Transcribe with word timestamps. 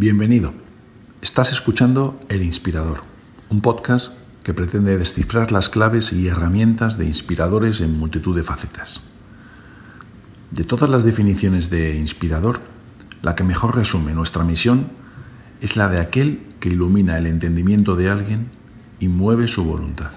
Bienvenido. 0.00 0.52
Estás 1.22 1.50
escuchando 1.50 2.20
El 2.28 2.44
Inspirador, 2.44 2.98
un 3.48 3.60
podcast 3.60 4.12
que 4.44 4.54
pretende 4.54 4.96
descifrar 4.96 5.50
las 5.50 5.68
claves 5.68 6.12
y 6.12 6.28
herramientas 6.28 6.98
de 6.98 7.06
inspiradores 7.06 7.80
en 7.80 7.98
multitud 7.98 8.36
de 8.36 8.44
facetas. 8.44 9.00
De 10.52 10.62
todas 10.62 10.88
las 10.88 11.02
definiciones 11.02 11.68
de 11.68 11.96
inspirador, 11.96 12.60
la 13.22 13.34
que 13.34 13.42
mejor 13.42 13.74
resume 13.74 14.12
nuestra 14.12 14.44
misión 14.44 14.86
es 15.60 15.76
la 15.76 15.88
de 15.88 15.98
aquel 15.98 16.44
que 16.60 16.68
ilumina 16.68 17.18
el 17.18 17.26
entendimiento 17.26 17.96
de 17.96 18.08
alguien 18.08 18.50
y 19.00 19.08
mueve 19.08 19.48
su 19.48 19.64
voluntad. 19.64 20.12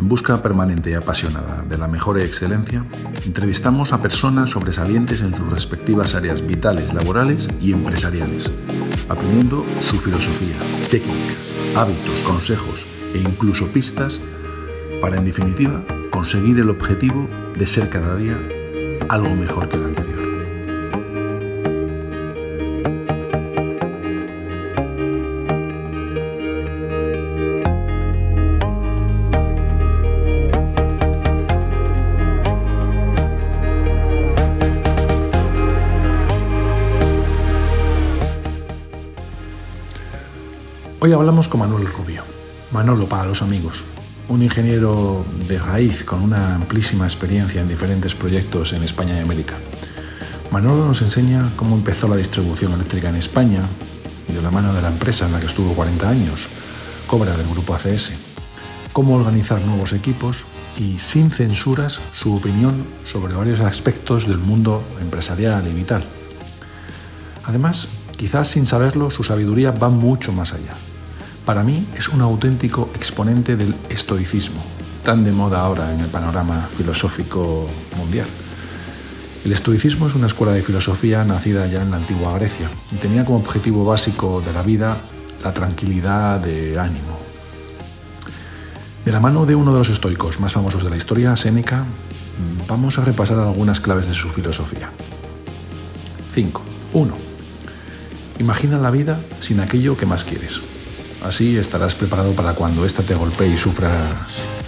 En 0.00 0.08
busca 0.08 0.40
permanente 0.40 0.88
y 0.88 0.94
apasionada 0.94 1.62
de 1.68 1.76
la 1.76 1.86
mejor 1.86 2.18
excelencia, 2.18 2.86
entrevistamos 3.26 3.92
a 3.92 4.00
personas 4.00 4.48
sobresalientes 4.48 5.20
en 5.20 5.36
sus 5.36 5.46
respectivas 5.50 6.14
áreas 6.14 6.46
vitales, 6.46 6.94
laborales 6.94 7.48
y 7.60 7.74
empresariales, 7.74 8.50
aprendiendo 9.10 9.62
su 9.82 9.98
filosofía, 9.98 10.56
técnicas, 10.90 11.52
hábitos, 11.76 12.18
consejos 12.20 12.86
e 13.12 13.18
incluso 13.18 13.66
pistas 13.66 14.18
para, 15.02 15.18
en 15.18 15.26
definitiva, 15.26 15.84
conseguir 16.10 16.58
el 16.60 16.70
objetivo 16.70 17.28
de 17.58 17.66
ser 17.66 17.90
cada 17.90 18.16
día 18.16 18.38
algo 19.10 19.34
mejor 19.34 19.68
que 19.68 19.76
el 19.76 19.84
anterior. 19.84 20.19
Hoy 41.10 41.14
hablamos 41.14 41.48
con 41.48 41.58
Manuel 41.58 41.88
Rubio. 41.88 42.22
Manolo 42.70 43.06
para 43.06 43.26
los 43.26 43.42
amigos, 43.42 43.82
un 44.28 44.44
ingeniero 44.44 45.24
de 45.48 45.58
raíz 45.58 46.04
con 46.04 46.22
una 46.22 46.54
amplísima 46.54 47.04
experiencia 47.04 47.60
en 47.60 47.66
diferentes 47.66 48.14
proyectos 48.14 48.72
en 48.74 48.84
España 48.84 49.16
y 49.16 49.18
América. 49.18 49.56
Manolo 50.52 50.86
nos 50.86 51.02
enseña 51.02 51.50
cómo 51.56 51.74
empezó 51.74 52.06
la 52.06 52.14
distribución 52.14 52.74
eléctrica 52.74 53.08
en 53.08 53.16
España 53.16 53.58
de 54.28 54.40
la 54.40 54.52
mano 54.52 54.72
de 54.72 54.82
la 54.82 54.86
empresa 54.86 55.26
en 55.26 55.32
la 55.32 55.40
que 55.40 55.46
estuvo 55.46 55.74
40 55.74 56.08
años, 56.08 56.46
Cobra 57.08 57.36
del 57.36 57.48
grupo 57.48 57.74
ACS, 57.74 58.12
cómo 58.92 59.16
organizar 59.16 59.60
nuevos 59.62 59.92
equipos 59.92 60.44
y 60.78 61.00
sin 61.00 61.32
censuras 61.32 61.98
su 62.14 62.36
opinión 62.36 62.84
sobre 63.04 63.34
varios 63.34 63.58
aspectos 63.58 64.28
del 64.28 64.38
mundo 64.38 64.84
empresarial 65.00 65.66
y 65.66 65.72
vital. 65.72 66.04
Además, 67.46 67.88
quizás 68.16 68.46
sin 68.46 68.64
saberlo, 68.64 69.10
su 69.10 69.24
sabiduría 69.24 69.72
va 69.72 69.88
mucho 69.88 70.30
más 70.30 70.52
allá 70.52 70.76
para 71.50 71.64
mí 71.64 71.84
es 71.96 72.08
un 72.08 72.20
auténtico 72.20 72.90
exponente 72.94 73.56
del 73.56 73.74
estoicismo, 73.88 74.62
tan 75.02 75.24
de 75.24 75.32
moda 75.32 75.62
ahora 75.62 75.92
en 75.92 75.98
el 75.98 76.06
panorama 76.06 76.68
filosófico 76.78 77.68
mundial. 77.96 78.28
El 79.44 79.50
estoicismo 79.50 80.06
es 80.06 80.14
una 80.14 80.28
escuela 80.28 80.52
de 80.52 80.62
filosofía 80.62 81.24
nacida 81.24 81.66
ya 81.66 81.82
en 81.82 81.90
la 81.90 81.96
antigua 81.96 82.38
Grecia 82.38 82.70
y 82.92 82.98
tenía 82.98 83.24
como 83.24 83.38
objetivo 83.38 83.84
básico 83.84 84.40
de 84.46 84.52
la 84.52 84.62
vida 84.62 84.96
la 85.42 85.52
tranquilidad 85.52 86.38
de 86.38 86.78
ánimo. 86.78 87.18
De 89.04 89.10
la 89.10 89.18
mano 89.18 89.44
de 89.44 89.56
uno 89.56 89.72
de 89.72 89.80
los 89.80 89.88
estoicos 89.88 90.38
más 90.38 90.52
famosos 90.52 90.84
de 90.84 90.90
la 90.90 90.98
historia, 90.98 91.36
Séneca, 91.36 91.84
vamos 92.68 92.96
a 93.00 93.04
repasar 93.04 93.40
algunas 93.40 93.80
claves 93.80 94.06
de 94.06 94.14
su 94.14 94.28
filosofía. 94.28 94.92
5. 96.32 96.62
1. 96.92 97.14
Imagina 98.38 98.78
la 98.78 98.92
vida 98.92 99.18
sin 99.40 99.58
aquello 99.58 99.96
que 99.96 100.06
más 100.06 100.22
quieres. 100.22 100.69
Así 101.22 101.58
estarás 101.58 101.94
preparado 101.94 102.32
para 102.32 102.54
cuando 102.54 102.86
ésta 102.86 103.02
te 103.02 103.14
golpee 103.14 103.48
y 103.48 103.58
sufras 103.58 103.92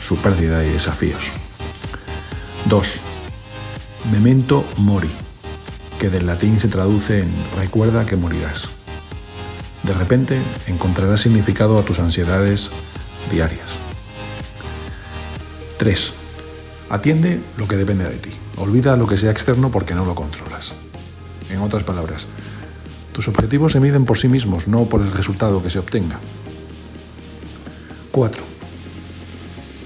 su 0.06 0.16
pérdida 0.16 0.64
y 0.64 0.70
desafíos. 0.70 1.32
2. 2.66 2.86
Memento 4.12 4.64
mori, 4.76 5.10
que 5.98 6.10
del 6.10 6.26
latín 6.26 6.60
se 6.60 6.68
traduce 6.68 7.20
en 7.20 7.30
recuerda 7.56 8.04
que 8.04 8.16
morirás. 8.16 8.68
De 9.82 9.94
repente 9.94 10.38
encontrarás 10.66 11.20
significado 11.20 11.78
a 11.78 11.82
tus 11.82 11.98
ansiedades 11.98 12.70
diarias. 13.30 13.68
3. 15.78 16.12
Atiende 16.90 17.40
lo 17.56 17.66
que 17.66 17.76
depende 17.76 18.04
de 18.04 18.16
ti. 18.16 18.30
Olvida 18.56 18.96
lo 18.96 19.06
que 19.06 19.16
sea 19.16 19.30
externo 19.30 19.70
porque 19.70 19.94
no 19.94 20.04
lo 20.04 20.14
controlas. 20.14 20.72
En 21.50 21.60
otras 21.60 21.82
palabras, 21.82 22.26
tus 23.12 23.28
objetivos 23.28 23.72
se 23.72 23.80
miden 23.80 24.04
por 24.04 24.18
sí 24.18 24.28
mismos, 24.28 24.68
no 24.68 24.84
por 24.84 25.02
el 25.02 25.12
resultado 25.12 25.62
que 25.62 25.70
se 25.70 25.78
obtenga. 25.78 26.18
4. 28.10 28.42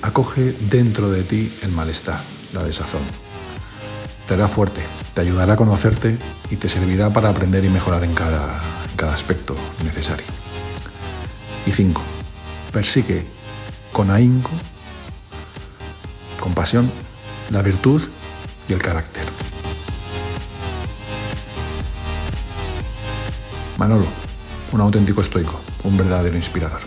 Acoge 0.03 0.55
dentro 0.71 1.11
de 1.11 1.23
ti 1.23 1.53
el 1.63 1.73
malestar, 1.73 2.21
la 2.53 2.63
desazón. 2.63 3.03
Te 4.27 4.35
hará 4.35 4.49
fuerte, 4.49 4.81
te 5.15 5.21
ayudará 5.21 5.55
a 5.55 5.57
conocerte 5.57 6.19
y 6.51 6.57
te 6.57 6.69
servirá 6.69 7.11
para 7.11 7.29
aprender 7.29 7.65
y 7.65 7.69
mejorar 7.69 8.05
en 8.05 8.15
cada, 8.15 8.61
aspecto 9.13 9.55
necesario. 9.85 10.27
Y 11.67 11.73
5. 11.73 12.01
Persigue 12.73 13.25
con 13.93 14.11
ahínco, 14.11 14.51
con 16.41 16.55
pasión, 16.55 16.91
la 17.51 17.63
virtud 17.63 18.03
y 18.69 18.73
el 18.73 18.83
carácter. 18.83 19.25
Manolo, 23.79 24.07
un 24.73 24.81
auténtico 24.81 25.21
estoico, 25.21 25.61
un 25.85 25.97
verdadero 25.97 26.37
inspirador. 26.37 26.81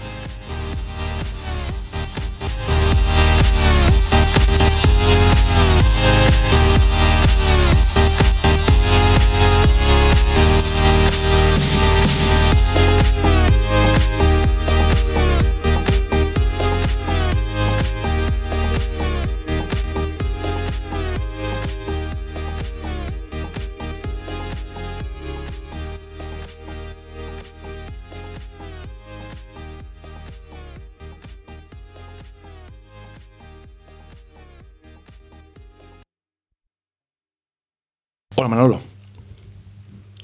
Manolo. 38.49 38.81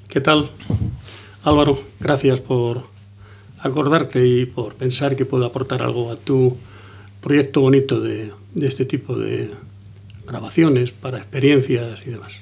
¿Qué 0.10 0.20
tal? 0.22 0.50
Álvaro, 1.44 1.80
gracias 2.00 2.42
por 2.42 2.84
acordarte 3.60 4.26
y 4.26 4.46
por 4.46 4.76
pensar 4.76 5.16
que 5.16 5.26
puedo 5.26 5.46
aportar 5.46 5.82
algo 5.82 6.12
a 6.12 6.16
tu 6.16 6.58
proyecto 7.22 7.62
bonito 7.62 8.02
de, 8.02 8.32
de 8.54 8.68
este 8.68 8.86
tipo 8.86 9.16
de 9.16 9.52
grabaciones 10.28 10.92
para 10.92 11.18
experiencias 11.18 12.00
y 12.06 12.12
demás. 12.12 12.34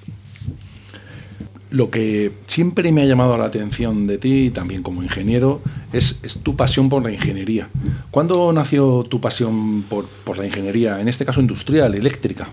Lo 1.69 1.89
que 1.89 2.31
siempre 2.45 2.91
me 2.91 3.01
ha 3.01 3.05
llamado 3.05 3.37
la 3.37 3.45
atención 3.45 4.05
de 4.05 4.19
ti, 4.19 4.51
también 4.51 4.83
como 4.83 5.01
ingeniero, 5.01 5.61
es, 5.91 6.19
es 6.21 6.39
tu 6.39 6.55
pasión 6.55 6.87
por 6.87 7.01
la 7.01 7.11
ingeniería. 7.11 7.69
¿Cuándo 8.11 8.53
nació 8.53 9.03
tu 9.03 9.19
pasión 9.19 9.81
por, 9.83 10.05
por 10.23 10.37
la 10.37 10.45
ingeniería, 10.45 11.01
en 11.01 11.07
este 11.07 11.25
caso 11.25 11.41
industrial, 11.41 11.95
eléctrica? 11.95 12.49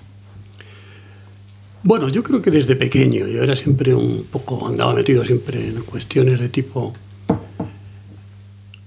Bueno, 1.82 2.10
yo 2.10 2.22
creo 2.22 2.42
que 2.42 2.50
desde 2.50 2.76
pequeño, 2.76 3.26
yo 3.26 3.42
era 3.42 3.56
siempre 3.56 3.94
un 3.94 4.24
poco, 4.30 4.68
andaba 4.68 4.92
metido 4.92 5.24
siempre 5.24 5.66
en 5.66 5.80
cuestiones 5.82 6.38
de 6.38 6.50
tipo 6.50 6.92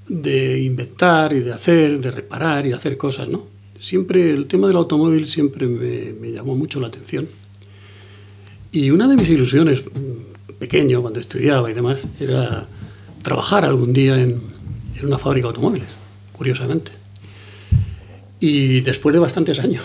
de 0.08 0.62
inventar 0.62 1.34
y 1.34 1.40
de 1.40 1.54
hacer, 1.54 2.00
de 2.00 2.12
reparar 2.12 2.68
y 2.68 2.72
hacer 2.72 2.96
cosas, 2.96 3.30
¿no? 3.30 3.48
Siempre 3.80 4.30
el 4.30 4.46
tema 4.46 4.68
del 4.68 4.78
automóvil 4.78 5.28
siempre 5.28 5.66
me, 5.66 6.14
me 6.14 6.32
llamó 6.32 6.56
mucho 6.56 6.80
la 6.80 6.88
atención. 6.88 7.28
Y 8.72 8.92
una 8.92 9.08
de 9.08 9.16
mis 9.16 9.30
ilusiones, 9.30 9.84
pequeño, 10.60 11.02
cuando 11.02 11.20
estudiaba 11.20 11.72
y 11.72 11.74
demás, 11.74 11.98
era 12.20 12.68
trabajar 13.24 13.66
algún 13.66 13.92
día 13.92 14.22
en, 14.22 14.40
en 15.00 15.06
una 15.06 15.18
fábrica 15.18 15.48
de 15.48 15.50
automóviles, 15.50 15.88
curiosamente. 16.32 16.92
Y 18.40 18.82
después 18.82 19.14
de 19.14 19.20
bastantes 19.20 19.58
años, 19.60 19.84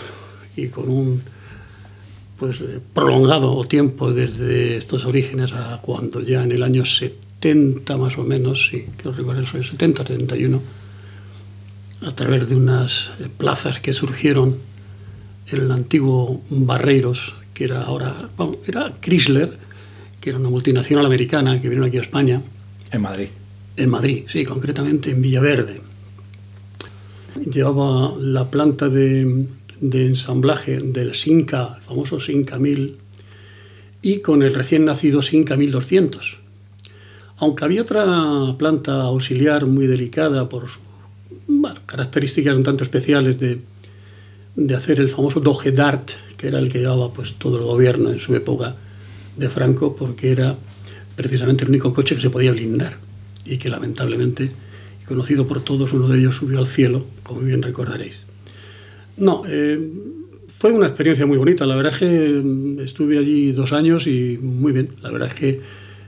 y 0.55 0.67
con 0.67 0.89
un 0.89 1.23
pues, 2.39 2.63
prolongado 2.93 3.63
tiempo 3.65 4.13
desde 4.13 4.77
estos 4.77 5.05
orígenes 5.05 5.51
a 5.53 5.81
cuando 5.81 6.21
ya 6.21 6.43
en 6.43 6.51
el 6.51 6.63
año 6.63 6.85
70 6.85 7.97
más 7.97 8.17
o 8.17 8.23
menos, 8.23 8.67
sí, 8.67 8.85
que 8.97 9.11
recuerdo 9.11 9.41
eso, 9.41 9.61
70, 9.61 10.03
71, 10.03 10.61
a 12.01 12.11
través 12.11 12.47
de 12.47 12.55
unas 12.55 13.11
plazas 13.37 13.79
que 13.81 13.91
surgieron 13.91 14.57
en 15.47 15.61
el 15.61 15.71
antiguo 15.71 16.41
Barreiros, 16.49 17.35
que 17.53 17.65
era 17.65 17.83
ahora, 17.83 18.29
bueno, 18.37 18.57
era 18.65 18.89
Chrysler, 19.01 19.57
que 20.21 20.29
era 20.29 20.39
una 20.39 20.49
multinacional 20.49 21.05
americana 21.05 21.59
que 21.59 21.69
vino 21.69 21.85
aquí 21.85 21.97
a 21.97 22.01
España 22.01 22.41
En 22.91 23.01
Madrid. 23.01 23.27
En 23.75 23.89
Madrid, 23.89 24.25
sí, 24.27 24.45
concretamente 24.45 25.11
en 25.11 25.21
Villaverde. 25.21 25.81
Llevaba 27.49 28.13
la 28.19 28.49
planta 28.49 28.89
de, 28.89 29.47
de 29.81 30.05
ensamblaje 30.05 30.79
del 30.79 31.15
Sinca, 31.15 31.75
el 31.75 31.81
famoso 31.81 32.19
Sinca 32.19 32.59
1000, 32.59 32.97
y 34.01 34.19
con 34.19 34.43
el 34.43 34.53
recién 34.53 34.85
nacido 34.85 35.21
Sinca 35.21 35.57
1200. 35.57 36.37
Aunque 37.37 37.65
había 37.65 37.81
otra 37.81 38.05
planta 38.57 39.01
auxiliar 39.01 39.65
muy 39.65 39.87
delicada 39.87 40.49
por 40.49 40.67
características 41.85 42.55
un 42.55 42.63
tanto 42.63 42.83
especiales 42.83 43.39
de, 43.39 43.59
de 44.55 44.75
hacer 44.75 44.99
el 44.99 45.09
famoso 45.09 45.39
Doge 45.39 45.71
Dart, 45.71 46.11
que 46.37 46.47
era 46.47 46.59
el 46.59 46.71
que 46.71 46.79
llevaba 46.79 47.11
pues, 47.13 47.35
todo 47.35 47.57
el 47.57 47.63
gobierno 47.63 48.11
en 48.11 48.19
su 48.19 48.35
época 48.35 48.75
de 49.37 49.49
Franco, 49.49 49.95
porque 49.95 50.31
era 50.31 50.55
precisamente 51.15 51.63
el 51.63 51.69
único 51.69 51.93
coche 51.93 52.15
que 52.15 52.21
se 52.21 52.29
podía 52.29 52.51
blindar 52.51 52.97
y 53.45 53.57
que 53.57 53.69
lamentablemente, 53.69 54.51
conocido 55.07 55.47
por 55.47 55.63
todos, 55.63 55.91
uno 55.93 56.07
de 56.07 56.19
ellos 56.19 56.35
subió 56.35 56.59
al 56.59 56.67
cielo, 56.67 57.05
como 57.23 57.41
bien 57.41 57.61
recordaréis. 57.61 58.28
No, 59.19 59.43
eh, 59.47 59.79
fue 60.47 60.71
una 60.71 60.87
experiencia 60.87 61.25
muy 61.25 61.37
bonita. 61.37 61.65
La 61.65 61.75
verdad 61.75 61.93
es 61.93 61.99
que 61.99 62.41
mm, 62.43 62.79
estuve 62.79 63.17
allí 63.17 63.51
dos 63.51 63.73
años 63.73 64.07
y 64.07 64.37
muy 64.41 64.71
bien. 64.71 64.89
La 65.01 65.11
verdad 65.11 65.29
es 65.29 65.33
que 65.33 65.61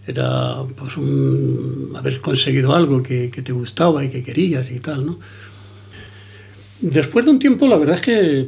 era 0.07 0.63
pues 0.75 0.95
haber 1.95 2.19
conseguido 2.19 2.73
algo 2.73 3.03
que, 3.03 3.29
te 3.29 3.51
gustaba 3.51 4.03
y 4.03 4.09
que 4.09 4.23
querías 4.23 4.71
y 4.71 4.79
tal, 4.79 5.05
¿no? 5.05 5.19
Después 6.79 7.25
de 7.25 7.31
un 7.31 7.39
tiempo, 7.39 7.67
la 7.67 7.77
verdad 7.77 7.95
es 7.95 8.01
que 8.01 8.47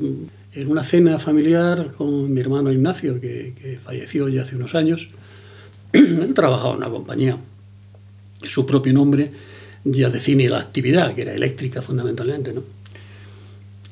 en 0.54 0.71
una 0.71 0.83
cena 0.83 1.19
familiar 1.19 1.92
con 1.95 2.33
mi 2.33 2.42
hermano 2.42 2.71
Ignacio, 2.71 3.21
que, 3.21 3.54
que 3.62 3.77
falleció 3.77 4.27
ya 4.30 4.42
hace 4.42 4.56
unos 4.56 4.74
años, 4.74 5.09
él 5.94 6.33
trabajaba 6.33 6.71
en 6.71 6.77
una 6.77 6.89
compañía, 6.89 7.38
su 8.42 8.66
propio 8.66 8.94
nombre 8.94 9.31
ya 9.83 10.09
define 10.09 10.50
la 10.50 10.59
actividad, 10.59 11.13
que 11.13 11.21
era 11.21 11.33
eléctrica 11.33 11.81
fundamentalmente, 11.81 12.54
¿no? 12.54 12.63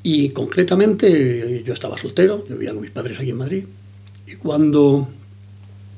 Y 0.04 0.30
concretamente 0.30 1.64
yo 1.66 1.74
estaba 1.74 1.98
soltero, 1.98 2.46
yo 2.48 2.56
vivía 2.56 2.74
con 2.74 2.82
mis 2.82 2.92
padres 2.92 3.20
aquí 3.20 3.30
en 3.30 3.38
Madrid, 3.38 3.66
y 4.26 4.36
cuando 4.36 5.08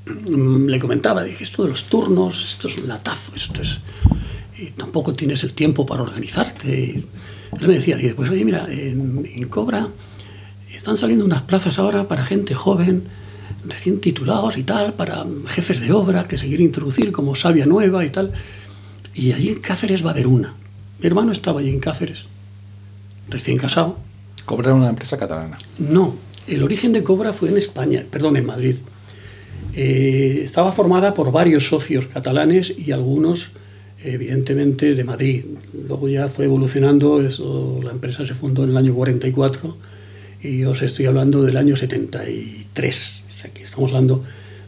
mm, 0.06 0.66
le 0.68 0.80
comentaba, 0.80 1.24
dije, 1.24 1.44
esto 1.44 1.64
de 1.64 1.70
los 1.70 1.86
turnos, 1.86 2.44
esto 2.44 2.68
es 2.68 2.78
un 2.78 2.88
latazo, 2.88 3.32
esto 3.36 3.62
es... 3.62 3.80
Y 4.58 4.72
tampoco 4.72 5.14
tienes 5.14 5.44
el 5.44 5.54
tiempo 5.54 5.86
para 5.86 6.04
organizarte. 6.04 6.68
Y 6.70 7.06
él 7.60 7.68
me 7.68 7.76
decía, 7.76 7.98
pues 8.16 8.30
oye, 8.30 8.46
mira, 8.46 8.68
en, 8.70 9.24
en, 9.26 9.48
Cobra 9.48 9.90
están 10.72 10.96
saliendo 10.96 11.26
unas 11.26 11.42
plazas 11.42 11.80
ahora 11.80 12.08
para 12.08 12.26
gente 12.26 12.54
joven, 12.54 13.04
recién 13.66 14.00
titulados 14.00 14.58
y 14.58 14.64
tal, 14.64 14.94
para 14.94 15.26
jefes 15.48 15.80
de 15.80 15.92
obra 15.92 16.28
que 16.28 16.38
se 16.38 16.48
quieren 16.48 16.68
introducir 16.68 17.12
como 17.12 17.36
sabia 17.36 17.66
nueva 17.66 18.06
y 18.06 18.10
tal. 18.10 18.32
Y 19.16 19.32
allí 19.32 19.50
en 19.50 19.60
Cáceres 19.60 20.04
va 20.04 20.10
a 20.10 20.14
haber 20.14 20.28
una. 20.28 20.54
Mi 21.00 21.08
hermano 21.08 21.32
estaba 21.32 21.62
allí 21.62 21.70
en 21.70 21.80
Cáceres 21.80 22.26
recién 23.34 23.58
casado. 23.58 23.98
¿Cobra 24.46 24.68
era 24.68 24.76
una 24.76 24.90
empresa 24.90 25.18
catalana? 25.18 25.58
No, 25.78 26.16
el 26.48 26.64
origen 26.64 26.94
de 26.94 27.04
Cobra 27.04 27.34
fue 27.34 27.50
en 27.50 27.58
España, 27.58 28.06
perdón, 28.10 28.38
en 28.38 28.46
Madrid. 28.46 28.76
Eh, 29.76 30.42
estaba 30.44 30.72
formada 30.72 31.14
por 31.14 31.32
varios 31.32 31.68
socios 31.68 32.08
catalanes 32.08 32.74
y 32.78 32.92
algunos, 32.92 33.52
evidentemente, 34.04 34.96
de 34.96 35.04
Madrid. 35.04 35.46
Luego 35.88 36.08
ya 36.08 36.28
fue 36.28 36.46
evolucionando, 36.46 37.22
eso, 37.22 37.80
la 37.84 37.92
empresa 37.92 38.26
se 38.26 38.34
fundó 38.34 38.64
en 38.64 38.70
el 38.70 38.78
año 38.78 38.94
44 38.94 39.78
y 40.42 40.64
os 40.66 40.82
estoy 40.82 41.06
hablando 41.06 41.42
del 41.42 41.58
año 41.58 41.76
73. 41.76 43.24
O 43.28 43.36
sea, 43.36 43.52
que 43.52 43.64
estamos 43.64 43.92
hablando 43.92 44.24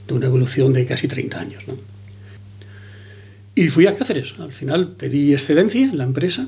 de 0.07 0.13
una 0.13 0.25
evolución 0.25 0.73
de 0.73 0.85
casi 0.85 1.07
30 1.07 1.39
años. 1.39 1.63
¿no? 1.67 1.75
Y 3.56 3.69
fui 3.69 3.85
a 3.88 3.95
Cáceres. 3.95 4.33
Al 4.39 4.53
final 4.53 4.89
pedí 4.91 5.33
excedencia 5.33 5.85
en 5.85 5.97
la 5.97 6.03
empresa, 6.03 6.47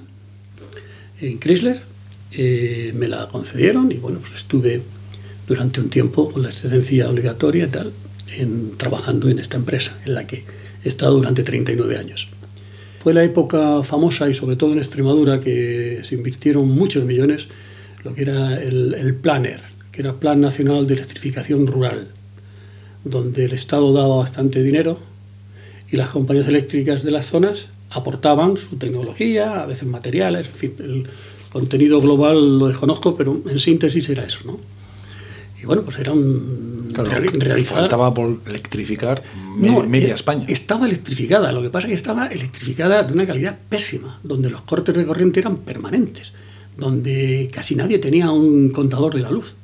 en 1.21 1.39
Chrysler, 1.39 1.81
eh, 2.33 2.93
me 2.95 3.07
la 3.07 3.29
concedieron 3.29 3.91
y 3.91 3.95
bueno, 3.95 4.19
pues 4.19 4.35
estuve 4.35 4.81
durante 5.47 5.79
un 5.79 5.89
tiempo 5.89 6.29
con 6.29 6.43
la 6.43 6.49
excedencia 6.49 7.09
obligatoria 7.09 7.65
y 7.65 7.69
tal, 7.69 7.91
en, 8.37 8.77
trabajando 8.77 9.29
en 9.29 9.39
esta 9.39 9.57
empresa, 9.57 9.97
en 10.05 10.13
la 10.13 10.27
que 10.27 10.43
he 10.83 10.87
estado 10.87 11.15
durante 11.15 11.43
39 11.43 11.97
años. 11.97 12.27
Fue 12.99 13.13
la 13.13 13.23
época 13.23 13.83
famosa 13.83 14.29
y 14.29 14.33
sobre 14.33 14.57
todo 14.57 14.73
en 14.73 14.79
Extremadura 14.79 15.39
que 15.39 16.01
se 16.03 16.15
invirtieron 16.15 16.69
muchos 16.69 17.05
millones, 17.05 17.47
lo 18.03 18.13
que 18.13 18.23
era 18.23 18.61
el, 18.61 18.93
el 18.93 19.15
Planner, 19.15 19.61
que 19.91 20.01
era 20.01 20.19
Plan 20.19 20.41
Nacional 20.41 20.85
de 20.87 20.95
Electrificación 20.95 21.65
Rural, 21.67 22.09
donde 23.05 23.45
el 23.45 23.53
Estado 23.53 23.93
daba 23.93 24.17
bastante 24.17 24.61
dinero 24.61 24.99
y 25.89 25.95
las 25.95 26.09
compañías 26.09 26.47
eléctricas 26.47 27.03
de 27.03 27.11
las 27.11 27.27
zonas 27.27 27.69
aportaban 27.89 28.57
su 28.57 28.75
tecnología, 28.75 29.63
a 29.63 29.65
veces 29.65 29.87
materiales, 29.87 30.47
en 30.47 30.53
fin, 30.53 31.07
contenido 31.57 31.99
global 31.99 32.59
lo 32.59 32.67
desconozco, 32.67 33.15
pero 33.15 33.41
en 33.49 33.59
síntesis 33.59 34.07
era 34.09 34.23
eso, 34.23 34.39
¿no? 34.45 34.59
Y 35.59 35.65
bueno, 35.65 35.81
pues 35.81 35.97
era 35.97 36.11
un 36.13 36.91
claro, 36.93 37.09
realizar... 37.33 37.79
Faltaba 37.79 38.13
por 38.13 38.41
electrificar 38.45 39.23
no, 39.57 39.81
media 39.83 40.13
España. 40.13 40.45
Estaba 40.47 40.85
electrificada, 40.85 41.51
lo 41.51 41.63
que 41.63 41.71
pasa 41.71 41.87
es 41.87 41.89
que 41.89 41.95
estaba 41.95 42.27
electrificada 42.27 43.03
de 43.03 43.13
una 43.13 43.25
calidad 43.25 43.57
pésima, 43.67 44.19
donde 44.23 44.51
los 44.51 44.61
cortes 44.61 44.95
de 44.95 45.03
corriente 45.03 45.39
eran 45.39 45.57
permanentes, 45.57 46.31
donde 46.77 47.49
casi 47.51 47.75
nadie 47.75 47.97
tenía 47.97 48.29
un 48.29 48.69
contador 48.69 49.15
de 49.15 49.21
la 49.21 49.31
luz. 49.31 49.55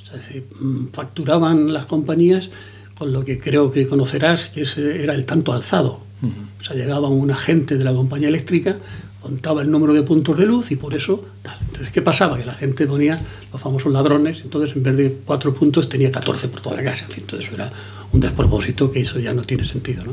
O 0.00 0.04
sea, 0.06 0.22
se 0.22 0.42
mm, 0.58 0.88
facturaban 0.92 1.70
las 1.74 1.84
compañías 1.84 2.48
con 2.96 3.12
lo 3.12 3.26
que 3.26 3.38
creo 3.38 3.70
que 3.70 3.86
conocerás, 3.86 4.46
que 4.46 4.64
era 5.02 5.12
el 5.12 5.26
tanto 5.26 5.52
alzado. 5.52 6.00
Uh 6.22 6.26
-huh. 6.28 6.60
O 6.60 6.64
sea, 6.64 6.74
llegaba 6.74 7.08
un 7.08 7.30
agente 7.30 7.76
de 7.76 7.84
la 7.84 7.92
compañía 7.92 8.28
eléctrica 8.28 8.78
contaba 9.26 9.60
el 9.60 9.70
número 9.72 9.92
de 9.92 10.04
puntos 10.04 10.38
de 10.38 10.46
luz 10.46 10.70
y 10.70 10.76
por 10.76 10.94
eso 10.94 11.24
tal. 11.42 11.58
Entonces, 11.66 11.92
¿qué 11.92 12.00
pasaba? 12.00 12.38
Que 12.38 12.46
la 12.46 12.54
gente 12.54 12.86
ponía 12.86 13.20
los 13.52 13.60
famosos 13.60 13.92
ladrones, 13.92 14.40
entonces 14.44 14.76
en 14.76 14.84
vez 14.84 14.96
de 14.96 15.18
cuatro 15.24 15.52
puntos 15.52 15.88
tenía 15.88 16.12
14 16.12 16.46
por 16.46 16.60
toda 16.60 16.76
la 16.76 16.84
casa. 16.84 17.06
En 17.06 17.10
fin, 17.10 17.24
entonces 17.24 17.50
era 17.52 17.68
un 18.12 18.20
despropósito 18.20 18.88
que 18.88 19.00
eso 19.00 19.18
ya 19.18 19.34
no 19.34 19.42
tiene 19.42 19.64
sentido. 19.64 20.04
¿no? 20.04 20.12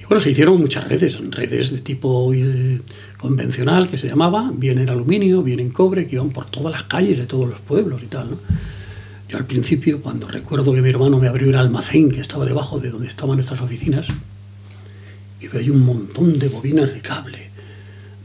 Y 0.00 0.04
bueno, 0.06 0.20
se 0.20 0.30
hicieron 0.30 0.60
muchas 0.60 0.88
redes, 0.88 1.16
redes 1.30 1.70
de 1.70 1.78
tipo 1.78 2.34
eh, 2.34 2.80
convencional 3.18 3.88
que 3.88 3.98
se 3.98 4.08
llamaba, 4.08 4.50
bien 4.52 4.80
en 4.80 4.90
aluminio, 4.90 5.44
bien 5.44 5.60
en 5.60 5.70
cobre, 5.70 6.08
que 6.08 6.16
iban 6.16 6.30
por 6.30 6.46
todas 6.46 6.72
las 6.72 6.82
calles 6.82 7.16
de 7.16 7.26
todos 7.26 7.48
los 7.48 7.60
pueblos 7.60 8.02
y 8.02 8.06
tal. 8.06 8.30
Yo 9.28 9.38
al 9.38 9.46
principio, 9.46 10.02
cuando 10.02 10.26
recuerdo 10.26 10.74
que 10.74 10.82
mi 10.82 10.88
hermano 10.88 11.20
me 11.20 11.28
abrió 11.28 11.48
un 11.48 11.54
almacén 11.54 12.10
que 12.10 12.20
estaba 12.20 12.44
debajo 12.44 12.80
de 12.80 12.90
donde 12.90 13.06
estaban 13.06 13.36
nuestras 13.36 13.60
oficinas, 13.60 14.08
y 15.40 15.46
veía 15.46 15.70
un 15.70 15.86
montón 15.86 16.36
de 16.36 16.48
bobinas 16.48 16.92
de 16.92 17.00
cable 17.00 17.53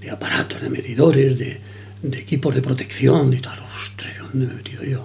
de 0.01 0.09
aparatos, 0.09 0.61
de 0.61 0.69
medidores, 0.69 1.37
de, 1.37 1.59
de 2.01 2.17
equipos 2.17 2.55
de 2.55 2.61
protección 2.61 3.33
y 3.33 3.39
tal. 3.39 3.59
Ostras, 3.59 4.15
¿dónde 4.19 4.47
me 4.47 4.53
he 4.53 4.55
metido 4.55 4.83
yo? 4.83 5.03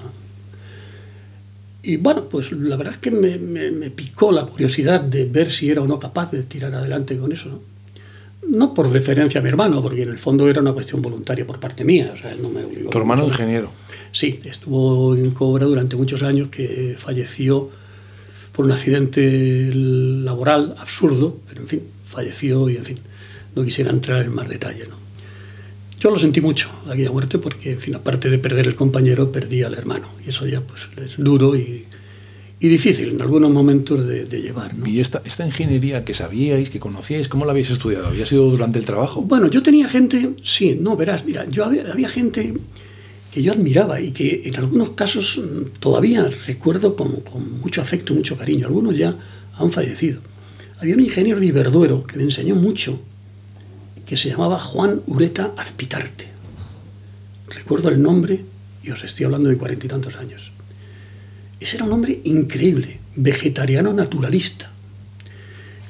Y 1.83 1.99
bueno, 1.99 2.29
pues 2.29 2.53
la 2.53 2.77
verdad 2.77 2.95
es 2.95 3.01
que 3.01 3.11
me, 3.11 3.39
me, 3.39 3.71
me, 3.71 3.91
picó 3.91 4.33
la 4.33 4.47
curiosidad 4.47 5.01
de 5.01 5.27
ver 5.27 5.51
si 5.51 5.71
era 5.71 5.83
o 5.83 5.87
no 5.87 5.99
capaz 5.99 6.31
de 6.31 6.43
tirar 6.45 6.75
adelante 6.75 7.17
con 7.19 7.33
eso. 7.33 7.49
¿no? 7.49 7.75
no 8.49 8.75
por 8.75 8.91
referencia 8.91 9.41
a 9.41 9.43
mi 9.43 9.49
hermano, 9.49 9.83
porque 9.83 10.03
en 10.03 10.11
el 10.11 10.19
fondo 10.19 10.49
era 10.49 10.61
una 10.61 10.73
cuestión 10.73 11.03
voluntaria 11.03 11.47
por 11.47 11.61
parte 11.61 11.85
mía. 11.85 12.13
O 12.15 12.17
sea, 12.17 12.33
él 12.33 12.41
no 12.41 12.49
me 12.49 12.65
obligó. 12.65 12.91
¿Tu 12.91 12.99
hermano 12.99 13.25
ingeniero? 13.25 13.71
Sí, 14.13 14.41
estuvo 14.45 15.15
en 15.15 15.31
Cobra 15.33 15.67
durante 15.67 15.97
muchos 15.97 16.23
años, 16.23 16.49
que 16.49 16.95
falleció 16.97 17.71
por 18.53 18.65
un 18.65 18.73
accidente 18.73 19.71
laboral 19.75 20.75
absurdo, 20.79 21.39
pero 21.49 21.61
en 21.63 21.67
fin, 21.67 21.83
falleció 22.05 22.69
y 22.71 22.77
en 22.77 22.85
fin 22.85 22.99
no 23.55 23.65
quisiera 23.65 23.91
entrar 23.91 24.25
en 24.25 24.35
más 24.35 24.49
detalle. 24.49 24.87
¿no? 24.89 24.97
Yo 26.01 26.11
lo 26.11 26.19
sentí 26.19 26.41
mucho, 26.41 26.69
aquella 26.87 27.11
muerte, 27.11 27.39
porque, 27.39 27.73
en 27.73 27.79
fin, 27.79 27.95
aparte 27.95 28.29
de 28.29 28.39
perder 28.39 28.67
el 28.67 28.75
compañero, 28.75 29.33
perdí 29.33 29.63
al 29.63 29.75
hermano. 29.75 30.09
Y 30.25 30.31
eso 30.31 30.47
ya 30.47 30.61
pues, 30.61 30.89
es 31.05 31.17
duro 31.17 31.57
y, 31.57 31.85
y 32.61 32.69
difícil 32.69 33.11
en 33.11 33.23
algunos 33.23 33.51
momentos 33.51 34.07
de, 34.07 34.27
de 34.27 34.43
llevar. 34.43 34.77
¿no? 34.77 34.87
¿Y 34.87 35.01
esta, 35.01 35.23
esta 35.25 35.47
ingeniería 35.47 36.05
que 36.05 36.13
sabíais, 36.13 36.69
que 36.69 36.79
conocíais, 36.79 37.29
cómo 37.29 37.47
la 37.47 37.53
habéis 37.53 37.71
estudiado? 37.71 38.09
¿Había 38.09 38.27
sido 38.27 38.51
durante 38.51 38.79
el 38.79 38.85
trabajo? 38.85 39.23
Bueno, 39.23 39.49
yo 39.49 39.63
tenía 39.63 39.89
gente, 39.89 40.35
sí, 40.43 40.77
no, 40.79 40.97
verás, 40.97 41.25
mira, 41.25 41.49
yo 41.49 41.65
había, 41.65 41.91
había 41.91 42.09
gente 42.09 42.53
que 43.33 43.43
yo 43.43 43.53
admiraba 43.53 44.01
y 44.01 44.13
que 44.13 44.43
en 44.45 44.57
algunos 44.57 44.91
casos 44.91 45.41
todavía 45.81 46.29
recuerdo 46.47 46.95
con, 46.95 47.21
con 47.23 47.61
mucho 47.61 47.81
afecto, 47.81 48.15
mucho 48.15 48.37
cariño. 48.37 48.67
Algunos 48.67 48.97
ya 48.97 49.17
han 49.57 49.73
fallecido. 49.73 50.21
Había 50.79 50.95
un 50.95 51.01
ingeniero 51.01 51.41
de 51.41 51.47
Iberduero 51.47 52.05
que 52.05 52.17
me 52.17 52.25
enseñó 52.25 52.55
mucho 52.55 53.01
que 54.07 54.17
se 54.17 54.31
llamaba 54.31 54.61
Juan 54.61 55.03
Ureta 55.07 55.53
Azpitarte. 55.57 56.29
Recuerdo 57.49 57.89
el 57.89 58.03
nombre 58.03 58.45
y 58.83 58.91
os 58.91 59.03
estoy 59.05 59.25
hablando 59.25 59.49
de 59.49 59.57
cuarenta 59.57 59.87
y 59.87 59.89
tantos 59.89 60.17
años. 60.17 60.53
Ese 61.61 61.77
era 61.77 61.85
un 61.85 61.93
hombre 61.93 62.21
increíble, 62.25 63.01
vegetariano 63.17 63.93
naturalista. 63.93 64.71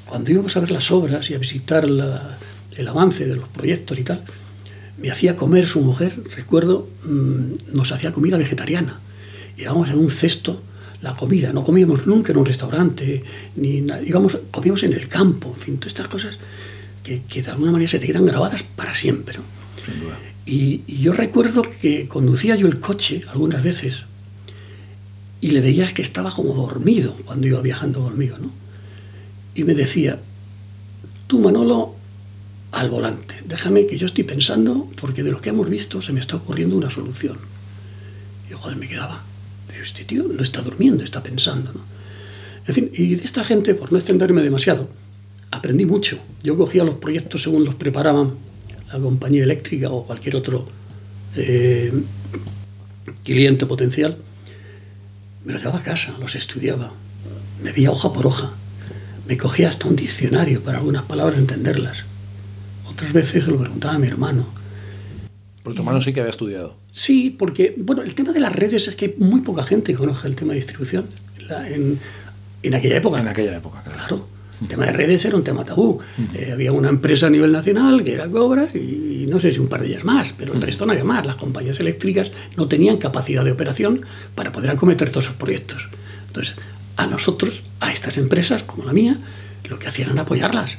Cuando 0.05 0.31
íbamos 0.31 0.55
a 0.55 0.59
ver 0.59 0.71
las 0.71 0.91
obras 0.91 1.29
y 1.29 1.33
a 1.33 1.39
visitar 1.39 1.83
el 1.83 2.87
avance 2.87 3.25
de 3.25 3.35
los 3.35 3.49
proyectos 3.49 3.99
y 3.99 4.03
tal, 4.03 4.23
me 4.97 5.11
hacía 5.11 5.35
comer 5.35 5.67
su 5.67 5.81
mujer, 5.81 6.15
recuerdo, 6.35 6.87
mmm, 7.03 7.53
nos 7.73 7.91
hacía 7.91 8.13
comida 8.13 8.37
vegetariana. 8.37 8.99
Íbamos 9.57 9.89
en 9.89 9.99
un 9.99 10.09
cesto 10.09 10.61
la 11.01 11.15
comida, 11.15 11.51
no 11.51 11.63
comíamos 11.63 12.07
nunca 12.07 12.31
en 12.31 12.37
un 12.37 12.45
restaurante, 12.45 13.23
ni 13.57 13.85
íbamos, 14.05 14.37
comíamos 14.51 14.83
en 14.83 14.93
el 14.93 15.07
campo, 15.07 15.53
en 15.53 15.61
fin, 15.61 15.77
todas 15.77 15.87
estas 15.87 16.07
cosas 16.07 16.39
que, 17.05 17.21
que, 17.21 17.41
de 17.41 17.51
alguna 17.51 17.71
manera 17.71 17.89
se 17.89 17.99
te 17.99 18.07
quedan 18.07 18.25
grabadas 18.25 18.63
para 18.63 18.95
siempre. 18.95 19.37
¿no? 19.37 19.43
Sin 19.85 20.01
duda. 20.01 20.17
Y, 20.45 20.81
y, 20.87 20.97
yo 20.97 21.13
recuerdo 21.13 21.63
que 21.81 22.07
conducía 22.07 22.55
yo 22.55 22.67
el 22.67 22.79
coche 22.79 23.23
algunas 23.29 23.63
veces 23.63 24.03
y 25.41 25.51
le 25.51 25.61
veía 25.61 25.93
que 25.93 26.01
estaba 26.01 26.33
como 26.33 26.53
dormido 26.53 27.15
cuando 27.25 27.47
iba 27.47 27.61
viajando 27.61 28.03
conmigo, 28.03 28.37
¿no? 28.39 28.51
Y 29.53 29.63
me 29.63 29.73
decía, 29.73 30.19
tú 31.27 31.39
Manolo, 31.39 31.95
al 32.71 32.89
volante, 32.89 33.35
déjame 33.45 33.85
que 33.85 33.97
yo 33.97 34.07
estoy 34.07 34.23
pensando, 34.23 34.89
porque 34.99 35.23
de 35.23 35.31
lo 35.31 35.41
que 35.41 35.49
hemos 35.49 35.69
visto 35.69 36.01
se 36.01 36.11
me 36.11 36.19
está 36.19 36.35
ocurriendo 36.35 36.75
una 36.75 36.89
solución. 36.89 37.37
Y 38.47 38.51
yo, 38.51 38.57
joder, 38.57 38.77
me 38.77 38.87
quedaba. 38.87 39.23
Digo, 39.71 39.83
este 39.83 40.03
tío 40.03 40.23
no 40.23 40.41
está 40.41 40.61
durmiendo, 40.61 41.03
está 41.03 41.23
pensando, 41.23 41.71
¿no? 41.73 41.81
En 42.67 42.73
fin, 42.73 42.89
y 42.93 43.15
de 43.15 43.23
esta 43.23 43.43
gente, 43.43 43.75
por 43.75 43.91
no 43.91 43.97
extenderme 43.97 44.41
demasiado, 44.41 44.89
aprendí 45.55 45.85
mucho. 45.85 46.19
Yo 46.43 46.57
cogía 46.57 46.83
los 46.83 46.95
proyectos 46.95 47.43
según 47.43 47.65
los 47.65 47.75
preparaban 47.75 48.33
la 48.91 48.99
compañía 48.99 49.43
eléctrica 49.43 49.89
o 49.89 50.05
cualquier 50.05 50.35
otro 50.35 50.67
eh, 51.35 51.91
cliente 53.23 53.65
potencial. 53.65 54.17
Me 55.43 55.53
los 55.53 55.61
llevaba 55.61 55.79
a 55.79 55.83
casa, 55.83 56.15
los 56.19 56.35
estudiaba, 56.35 56.91
me 57.63 57.71
veía 57.71 57.91
hoja 57.91 58.11
por 58.11 58.25
hoja, 58.27 58.53
me 59.27 59.37
cogía 59.37 59.69
hasta 59.69 59.87
un 59.87 59.95
diccionario 59.95 60.61
para 60.61 60.79
algunas 60.79 61.03
palabras 61.03 61.37
entenderlas. 61.37 62.05
Otras 62.89 63.13
veces 63.13 63.43
se 63.43 63.51
lo 63.51 63.57
preguntaba 63.57 63.95
a 63.95 63.99
mi 63.99 64.07
hermano. 64.07 64.45
Porque 65.63 65.77
tu 65.77 65.81
hermano 65.81 66.01
sí 66.01 66.13
que 66.13 66.19
había 66.19 66.29
estudiado. 66.29 66.75
Sí, 66.91 67.35
porque, 67.37 67.75
bueno, 67.77 68.03
el 68.03 68.13
tema 68.13 68.31
de 68.31 68.39
las 68.39 68.53
redes 68.53 68.87
es 68.87 68.95
que 68.95 69.15
muy 69.17 69.41
poca 69.41 69.63
gente 69.63 69.93
conoce 69.95 70.27
el 70.27 70.35
tema 70.35 70.53
de 70.53 70.57
distribución. 70.57 71.07
La, 71.47 71.67
en, 71.67 71.99
en, 72.61 72.73
aquella 72.75 72.97
época. 72.97 73.19
En 73.19 73.27
aquella 73.27 73.57
época, 73.57 73.81
claro. 73.83 73.97
claro. 73.97 74.34
El 74.61 74.67
tema 74.67 74.85
de 74.85 74.93
redes 74.93 75.25
era 75.25 75.35
un 75.35 75.43
tema 75.43 75.65
tabú. 75.65 75.99
Eh, 76.33 76.51
había 76.53 76.71
una 76.71 76.89
empresa 76.89 77.27
a 77.27 77.29
nivel 77.29 77.51
nacional 77.51 78.03
que 78.03 78.13
era 78.13 78.29
Cobra 78.29 78.69
y, 78.73 79.23
y, 79.23 79.27
no 79.27 79.39
sé 79.39 79.51
si 79.51 79.59
un 79.59 79.67
par 79.67 79.81
de 79.81 79.87
ellas 79.87 80.03
más, 80.03 80.33
pero 80.37 80.53
el 80.53 80.61
resto 80.61 80.85
no 80.85 80.93
había 80.93 81.03
más. 81.03 81.25
Las 81.25 81.35
compañías 81.35 81.79
eléctricas 81.79 82.31
no 82.55 82.67
tenían 82.67 82.97
capacidad 82.97 83.43
de 83.43 83.51
operación 83.51 84.01
para 84.33 84.51
poder 84.51 84.71
acometer 84.71 85.09
todos 85.09 85.25
esos 85.25 85.35
proyectos. 85.35 85.89
Entonces, 86.27 86.55
a 86.95 87.07
nosotros, 87.07 87.63
a 87.81 87.91
estas 87.91 88.17
empresas 88.17 88.63
como 88.63 88.85
la 88.85 88.93
mía, 88.93 89.17
lo 89.65 89.77
que 89.77 89.87
hacían 89.87 90.11
era 90.11 90.21
apoyarlas. 90.21 90.77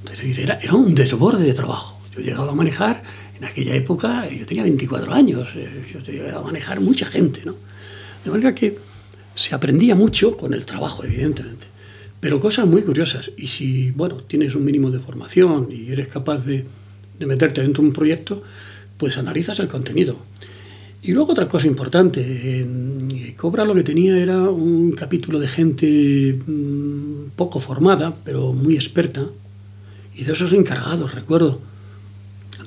Entonces, 0.00 0.36
era, 0.38 0.58
era 0.60 0.74
un 0.74 0.94
desborde 0.94 1.44
de 1.44 1.54
trabajo. 1.54 2.00
Yo 2.16 2.22
llegaba 2.22 2.50
a 2.50 2.54
manejar, 2.54 3.02
en 3.38 3.44
aquella 3.44 3.74
época, 3.74 4.28
yo 4.28 4.44
tenía 4.46 4.64
24 4.64 5.12
años, 5.12 5.48
eh, 5.54 5.86
yo 5.92 6.00
llegaba 6.00 6.40
a 6.40 6.44
manejar 6.44 6.80
mucha 6.80 7.06
gente, 7.06 7.42
¿no? 7.44 7.54
De 8.24 8.30
manera 8.30 8.54
que 8.54 8.78
se 9.34 9.54
aprendía 9.54 9.94
mucho 9.94 10.36
con 10.36 10.54
el 10.54 10.64
trabajo, 10.64 11.04
evidentemente 11.04 11.71
pero 12.22 12.38
cosas 12.38 12.68
muy 12.68 12.82
curiosas. 12.82 13.32
Y 13.36 13.48
si, 13.48 13.90
bueno, 13.90 14.14
tienes 14.14 14.54
un 14.54 14.64
mínimo 14.64 14.92
de 14.92 15.00
formación 15.00 15.70
y 15.72 15.90
eres 15.90 16.06
capaz 16.06 16.46
de, 16.46 16.64
meterte 17.18 17.62
dentro 17.62 17.82
de 17.82 17.88
un 17.88 17.92
proyecto, 17.92 18.44
pues 18.96 19.18
analizas 19.18 19.58
el 19.58 19.66
contenido. 19.66 20.16
Y 21.02 21.10
luego 21.14 21.32
otra 21.32 21.48
cosa 21.48 21.66
importante, 21.66 22.20
eh, 22.24 23.34
Cobra 23.36 23.64
lo 23.64 23.74
que 23.74 23.82
tenía 23.82 24.16
era 24.16 24.38
un 24.38 24.92
capítulo 24.92 25.40
de 25.40 25.48
gente 25.48 26.38
mmm, 26.46 27.30
poco 27.34 27.58
formada, 27.58 28.14
pero 28.24 28.52
muy 28.52 28.76
experta, 28.76 29.26
y 30.14 30.22
de 30.22 30.32
esos 30.32 30.52
encargados, 30.52 31.16
recuerdo, 31.16 31.60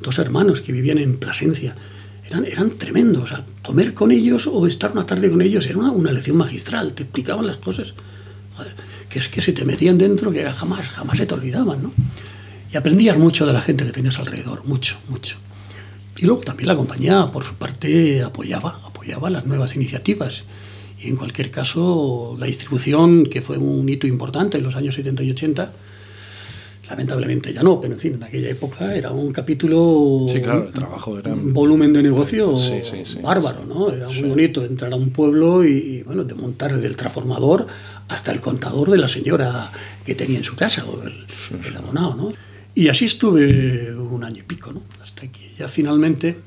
dos 0.01 0.19
hermanos 0.19 0.59
que 0.59 0.73
vivían 0.73 0.97
en 0.97 1.15
Plasencia, 1.15 1.77
eran, 2.27 2.43
eran 2.43 2.71
tremendos. 2.71 3.31
O 3.31 3.37
comer 3.63 3.93
con 3.93 4.11
ellos 4.11 4.47
o 4.47 4.67
estar 4.67 4.91
una 4.91 5.05
tarde 5.05 5.29
con 5.29 5.41
ellos 5.41 5.65
era 5.65 5.77
una, 5.77 5.91
una 5.91 6.11
lección 6.11 6.35
magistral, 6.35 6.93
te 6.93 7.03
explicaban 7.03 7.47
las 7.47 7.57
cosas. 7.57 7.93
Que 9.15 9.19
es 9.19 9.29
que 9.29 9.41
se 9.41 9.53
te 9.53 9.63
metían 9.63 9.97
dentro 9.97 10.29
que 10.29 10.41
era 10.41 10.51
jamás, 10.51 10.89
jamás 10.89 11.17
se 11.17 11.25
te 11.25 11.33
olvidaban, 11.33 11.81
¿no? 11.81 11.93
Y 12.69 12.75
aprendías 12.75 13.17
mucho 13.17 13.45
de 13.45 13.53
la 13.53 13.61
gente 13.61 13.85
que 13.85 13.93
tenías 13.93 14.19
alrededor, 14.19 14.65
mucho, 14.65 14.97
mucho. 15.07 15.37
Y 16.17 16.25
luego 16.25 16.41
también 16.41 16.67
la 16.67 16.75
compañía, 16.75 17.25
por 17.31 17.45
su 17.45 17.53
parte, 17.53 18.21
apoyaba, 18.23 18.81
apoyaba 18.83 19.29
las 19.29 19.45
nuevas 19.45 19.73
iniciativas. 19.77 20.43
Y 20.99 21.07
en 21.07 21.15
cualquier 21.15 21.49
caso, 21.49 22.35
la 22.37 22.45
distribución, 22.47 23.27
que 23.27 23.41
fue 23.41 23.57
un 23.57 23.87
hito 23.87 24.05
importante 24.05 24.57
en 24.57 24.65
los 24.65 24.75
años 24.75 24.95
70 24.95 25.23
y 25.23 25.31
80, 25.31 25.71
lamentablemente 26.89 27.53
ya 27.53 27.63
no, 27.63 27.81
pero 27.81 27.93
en 27.93 27.99
fin, 27.99 28.13
en 28.13 28.23
aquella 28.23 28.49
época 28.49 28.95
era 28.95 29.11
un 29.11 29.31
capítulo. 29.31 30.25
Sí, 30.29 30.41
claro, 30.41 30.67
el 30.67 30.73
trabajo 30.73 31.17
era. 31.17 31.33
Un 31.33 31.53
volumen 31.53 31.93
de 31.93 32.03
negocio 32.03 32.55
sí, 32.57 32.81
sí, 32.83 33.03
sí, 33.03 33.19
bárbaro, 33.21 33.65
¿no? 33.65 33.91
Era 33.91 34.07
muy 34.07 34.21
bonito 34.21 34.63
entrar 34.63 34.93
a 34.93 34.95
un 34.95 35.09
pueblo 35.09 35.65
y, 35.65 36.03
bueno, 36.03 36.23
de 36.23 36.35
montar 36.35 36.73
desde 36.73 36.87
el 36.87 36.95
transformador 36.95 37.67
hasta 38.07 38.31
el 38.31 38.39
contador 38.39 38.91
de 38.91 38.97
la 38.97 39.07
señora 39.07 39.71
que 40.05 40.15
tenía 40.15 40.37
en 40.37 40.43
su 40.43 40.55
casa, 40.55 40.85
o 40.85 41.03
el, 41.03 41.25
el 41.65 41.75
abonado, 41.75 42.15
¿no? 42.15 42.33
Y 42.75 42.89
así 42.89 43.05
estuve 43.05 43.95
un 43.95 44.23
año 44.23 44.39
y 44.39 44.43
pico, 44.43 44.73
¿no? 44.73 44.81
Hasta 45.01 45.27
que 45.27 45.51
ya 45.57 45.67
finalmente, 45.67 46.37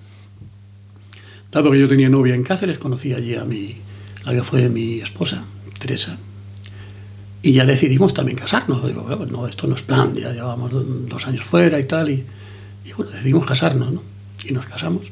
dado 1.50 1.70
que 1.70 1.80
yo 1.80 1.88
tenía 1.88 2.08
novia 2.08 2.34
en 2.34 2.44
Cáceres, 2.44 2.78
conocí 2.78 3.14
allí 3.14 3.34
a 3.34 3.44
mi, 3.44 3.76
la 4.24 4.32
que 4.32 4.42
fue 4.42 4.68
mi 4.68 5.00
esposa, 5.00 5.44
Teresa, 5.78 6.18
y 7.42 7.52
ya 7.52 7.64
decidimos 7.64 8.14
también 8.14 8.38
casarnos. 8.38 8.86
Digo, 8.86 9.02
bueno, 9.02 9.26
no, 9.26 9.46
esto 9.46 9.66
no 9.66 9.74
es 9.74 9.82
plan, 9.82 10.14
ya 10.14 10.32
llevamos 10.32 10.72
dos 10.72 11.26
años 11.26 11.44
fuera 11.44 11.78
y 11.78 11.84
tal, 11.84 12.10
y, 12.10 12.24
y 12.84 12.92
bueno, 12.92 13.12
decidimos 13.12 13.46
casarnos, 13.46 13.92
¿no? 13.92 14.02
Y 14.44 14.52
nos 14.52 14.66
casamos. 14.66 15.06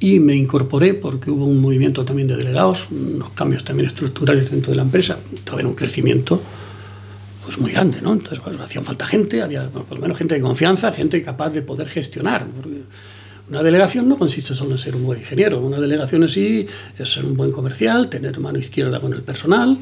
Y 0.00 0.20
me 0.20 0.34
incorporé 0.34 0.94
porque 0.94 1.30
hubo 1.30 1.46
un 1.46 1.60
movimiento 1.60 2.04
también 2.04 2.28
de 2.28 2.36
delegados, 2.36 2.88
unos 2.90 3.30
cambios 3.30 3.64
también 3.64 3.88
estructurales 3.88 4.50
dentro 4.50 4.70
de 4.70 4.76
la 4.76 4.82
empresa, 4.82 5.18
estaba 5.32 5.60
en 5.60 5.66
un 5.66 5.74
crecimiento 5.74 6.42
pues 7.44 7.58
muy 7.58 7.72
grande, 7.72 8.00
¿no? 8.00 8.12
Entonces, 8.12 8.42
bueno, 8.42 8.62
hacían 8.62 8.84
falta 8.84 9.06
gente, 9.06 9.42
había 9.42 9.66
bueno, 9.68 9.86
por 9.86 9.98
lo 9.98 10.02
menos 10.02 10.16
gente 10.16 10.34
de 10.34 10.40
confianza, 10.40 10.92
gente 10.92 11.22
capaz 11.22 11.50
de 11.50 11.62
poder 11.62 11.88
gestionar. 11.88 12.46
Una 13.48 13.62
delegación 13.62 14.08
no 14.08 14.16
consiste 14.16 14.54
solo 14.54 14.72
en 14.72 14.78
ser 14.78 14.96
un 14.96 15.04
buen 15.04 15.18
ingeniero, 15.18 15.60
una 15.60 15.78
delegación 15.78 16.22
en 16.22 16.28
sí 16.28 16.66
es 16.98 17.12
ser 17.12 17.26
un 17.26 17.36
buen 17.36 17.52
comercial, 17.52 18.08
tener 18.08 18.40
mano 18.40 18.58
izquierda 18.58 19.00
con 19.00 19.12
el 19.12 19.20
personal, 19.20 19.78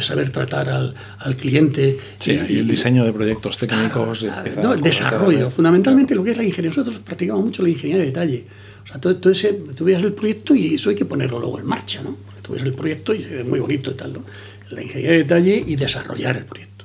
saber 0.00 0.30
tratar 0.30 0.68
al, 0.68 0.94
al 1.18 1.34
cliente. 1.34 1.98
Sí, 2.20 2.38
y, 2.48 2.52
y, 2.54 2.58
el 2.60 2.68
diseño 2.68 3.04
de 3.04 3.12
proyectos 3.12 3.58
técnicos. 3.58 4.20
Claro, 4.20 4.42
claro. 4.44 4.62
No, 4.62 4.74
el 4.74 4.80
desarrollo, 4.80 5.50
fundamentalmente 5.50 6.14
claro. 6.14 6.20
lo 6.20 6.24
que 6.24 6.30
es 6.30 6.36
la 6.36 6.44
ingeniería. 6.44 6.70
Nosotros 6.70 6.98
practicamos 7.04 7.44
mucho 7.44 7.62
la 7.62 7.70
ingeniería 7.70 8.00
de 8.00 8.06
detalle. 8.06 8.44
O 8.84 8.86
sea, 8.86 9.00
todo, 9.00 9.16
todo 9.16 9.32
ese, 9.32 9.54
tú 9.74 9.84
veías 9.84 10.02
el 10.02 10.12
proyecto 10.12 10.54
y 10.54 10.74
eso 10.76 10.90
hay 10.90 10.96
que 10.96 11.04
ponerlo 11.04 11.40
luego 11.40 11.58
en 11.58 11.66
marcha, 11.66 12.02
¿no? 12.02 12.16
Porque 12.24 12.40
tú 12.42 12.52
ves 12.52 12.62
el 12.62 12.74
proyecto 12.74 13.12
y 13.12 13.22
es 13.24 13.44
muy 13.44 13.58
bonito 13.58 13.90
y 13.90 13.94
tal, 13.94 14.12
¿no? 14.12 14.24
La 14.70 14.82
ingeniería 14.82 15.12
de 15.12 15.18
detalle 15.18 15.64
y 15.66 15.74
desarrollar 15.74 16.36
el 16.36 16.44
proyecto. 16.44 16.84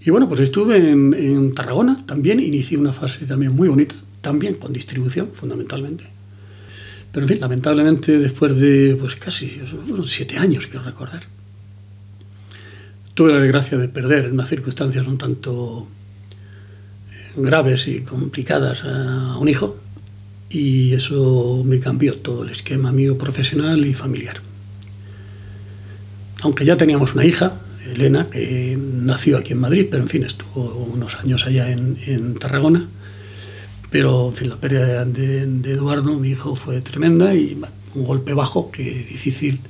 Y 0.00 0.10
bueno, 0.10 0.28
pues 0.28 0.40
estuve 0.40 0.76
en, 0.76 1.14
en, 1.14 1.54
Tarragona 1.54 2.04
también, 2.06 2.40
inicié 2.40 2.78
una 2.78 2.92
fase 2.92 3.26
también 3.26 3.54
muy 3.54 3.68
bonita, 3.68 3.94
también 4.20 4.54
con 4.56 4.72
distribución 4.72 5.30
fundamentalmente. 5.32 6.04
Pero 7.12 7.24
en 7.24 7.28
fin, 7.28 7.40
lamentablemente 7.40 8.18
después 8.18 8.56
de 8.56 8.96
pues 9.00 9.16
casi 9.16 9.60
siete 10.04 10.38
años, 10.38 10.66
quiero 10.66 10.84
recordar, 10.84 11.22
tuve 13.14 13.32
la 13.32 13.40
desgracia 13.40 13.78
de 13.78 13.88
perder 13.88 14.26
en 14.26 14.34
unas 14.34 14.48
circunstancias 14.48 15.06
un 15.06 15.18
tanto 15.18 15.88
eh, 17.10 17.32
graves 17.36 17.88
y 17.88 18.02
complicadas 18.02 18.84
a 18.84 19.38
un 19.38 19.48
hijo 19.48 19.76
y 20.50 20.92
eso 20.92 21.62
me 21.64 21.80
cambió 21.80 22.14
todo 22.14 22.44
el 22.44 22.50
esquema 22.50 22.92
mío 22.92 23.18
profesional 23.18 23.84
y 23.84 23.94
familiar. 23.94 24.40
Aunque 26.42 26.64
ya 26.64 26.76
teníamos 26.76 27.14
una 27.14 27.24
hija, 27.24 27.54
Elena, 27.92 28.28
que 28.30 28.78
nació 28.78 29.38
aquí 29.38 29.52
en 29.52 29.60
Madrid, 29.60 29.88
pero 29.90 30.02
en 30.02 30.08
fin, 30.08 30.24
estuvo 30.24 30.62
unos 30.94 31.16
años 31.16 31.46
allá 31.46 31.70
en, 31.70 31.98
en 32.06 32.34
Tarragona. 32.34 32.86
Pero 33.90 34.28
en 34.28 34.34
fin, 34.34 34.48
la 34.50 34.56
pérdida 34.56 35.04
de, 35.04 35.46
de, 35.46 35.72
Eduardo, 35.72 36.18
mi 36.18 36.28
hijo, 36.28 36.54
fue 36.54 36.80
tremenda 36.80 37.34
y 37.34 37.58
un 37.94 38.04
golpe 38.04 38.34
bajo 38.34 38.70
que 38.70 38.82
difícil 38.82 39.60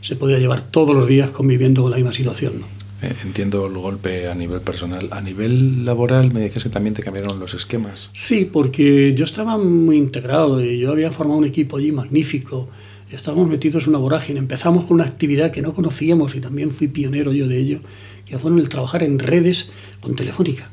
se 0.00 0.16
podía 0.16 0.38
llevar 0.38 0.62
todos 0.62 0.94
los 0.94 1.06
días 1.06 1.30
conviviendo 1.30 1.82
con 1.82 1.90
la 1.90 1.98
misma 1.98 2.12
situación. 2.12 2.60
¿no? 2.60 2.66
Eh, 3.06 3.14
entiendo 3.24 3.66
el 3.66 3.74
golpe 3.74 4.28
a 4.28 4.34
nivel 4.34 4.60
personal. 4.60 5.08
A 5.10 5.20
nivel 5.20 5.84
laboral, 5.84 6.32
me 6.32 6.40
decías 6.40 6.64
que 6.64 6.70
también 6.70 6.94
te 6.94 7.02
cambiaron 7.02 7.38
los 7.38 7.54
esquemas. 7.54 8.10
Sí, 8.12 8.48
porque 8.50 9.14
yo 9.14 9.24
estaba 9.24 9.58
muy 9.58 9.98
integrado 9.98 10.64
y 10.64 10.78
yo 10.78 10.90
había 10.90 11.10
formado 11.10 11.38
un 11.38 11.44
equipo 11.44 11.76
allí 11.76 11.92
magnífico 11.92 12.68
estábamos 13.16 13.48
metidos 13.48 13.84
en 13.84 13.90
una 13.90 13.98
vorágine. 13.98 14.38
Empezamos 14.38 14.84
con 14.84 14.94
una 14.94 15.04
actividad 15.04 15.50
que 15.50 15.62
no 15.62 15.72
conocíamos 15.74 16.34
y 16.34 16.40
también 16.40 16.70
fui 16.70 16.88
pionero 16.88 17.32
yo 17.32 17.46
de 17.46 17.58
ello, 17.58 17.80
que 18.24 18.38
fue 18.38 18.50
el 18.50 18.68
trabajar 18.68 19.02
en 19.02 19.18
redes 19.18 19.70
con 20.00 20.16
Telefónica. 20.16 20.70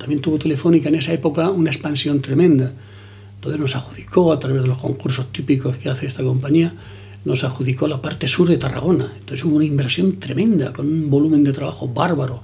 También 0.00 0.22
tuvo 0.22 0.38
Telefónica 0.38 0.88
en 0.88 0.94
esa 0.96 1.12
época 1.12 1.50
una 1.50 1.68
expansión 1.70 2.22
tremenda. 2.22 2.72
Entonces 3.36 3.60
nos 3.60 3.76
adjudicó, 3.76 4.32
a 4.32 4.38
través 4.38 4.62
de 4.62 4.68
los 4.68 4.78
concursos 4.78 5.30
típicos 5.30 5.76
que 5.76 5.90
hace 5.90 6.06
esta 6.06 6.22
compañía, 6.22 6.74
nos 7.24 7.44
adjudicó 7.44 7.86
la 7.86 8.00
parte 8.00 8.26
sur 8.26 8.48
de 8.48 8.56
Tarragona. 8.56 9.12
Entonces 9.20 9.44
hubo 9.44 9.56
una 9.56 9.66
inversión 9.66 10.18
tremenda, 10.18 10.72
con 10.72 10.88
un 10.88 11.10
volumen 11.10 11.44
de 11.44 11.52
trabajo 11.52 11.86
bárbaro. 11.86 12.40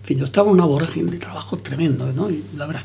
En 0.00 0.04
fin, 0.04 0.18
yo 0.18 0.24
estaba 0.24 0.48
en 0.48 0.54
una 0.54 0.64
vorágine 0.64 1.12
de 1.12 1.18
trabajo 1.18 1.56
tremendo, 1.58 2.12
¿no? 2.12 2.28
Y 2.28 2.42
la 2.56 2.66
verdad, 2.66 2.84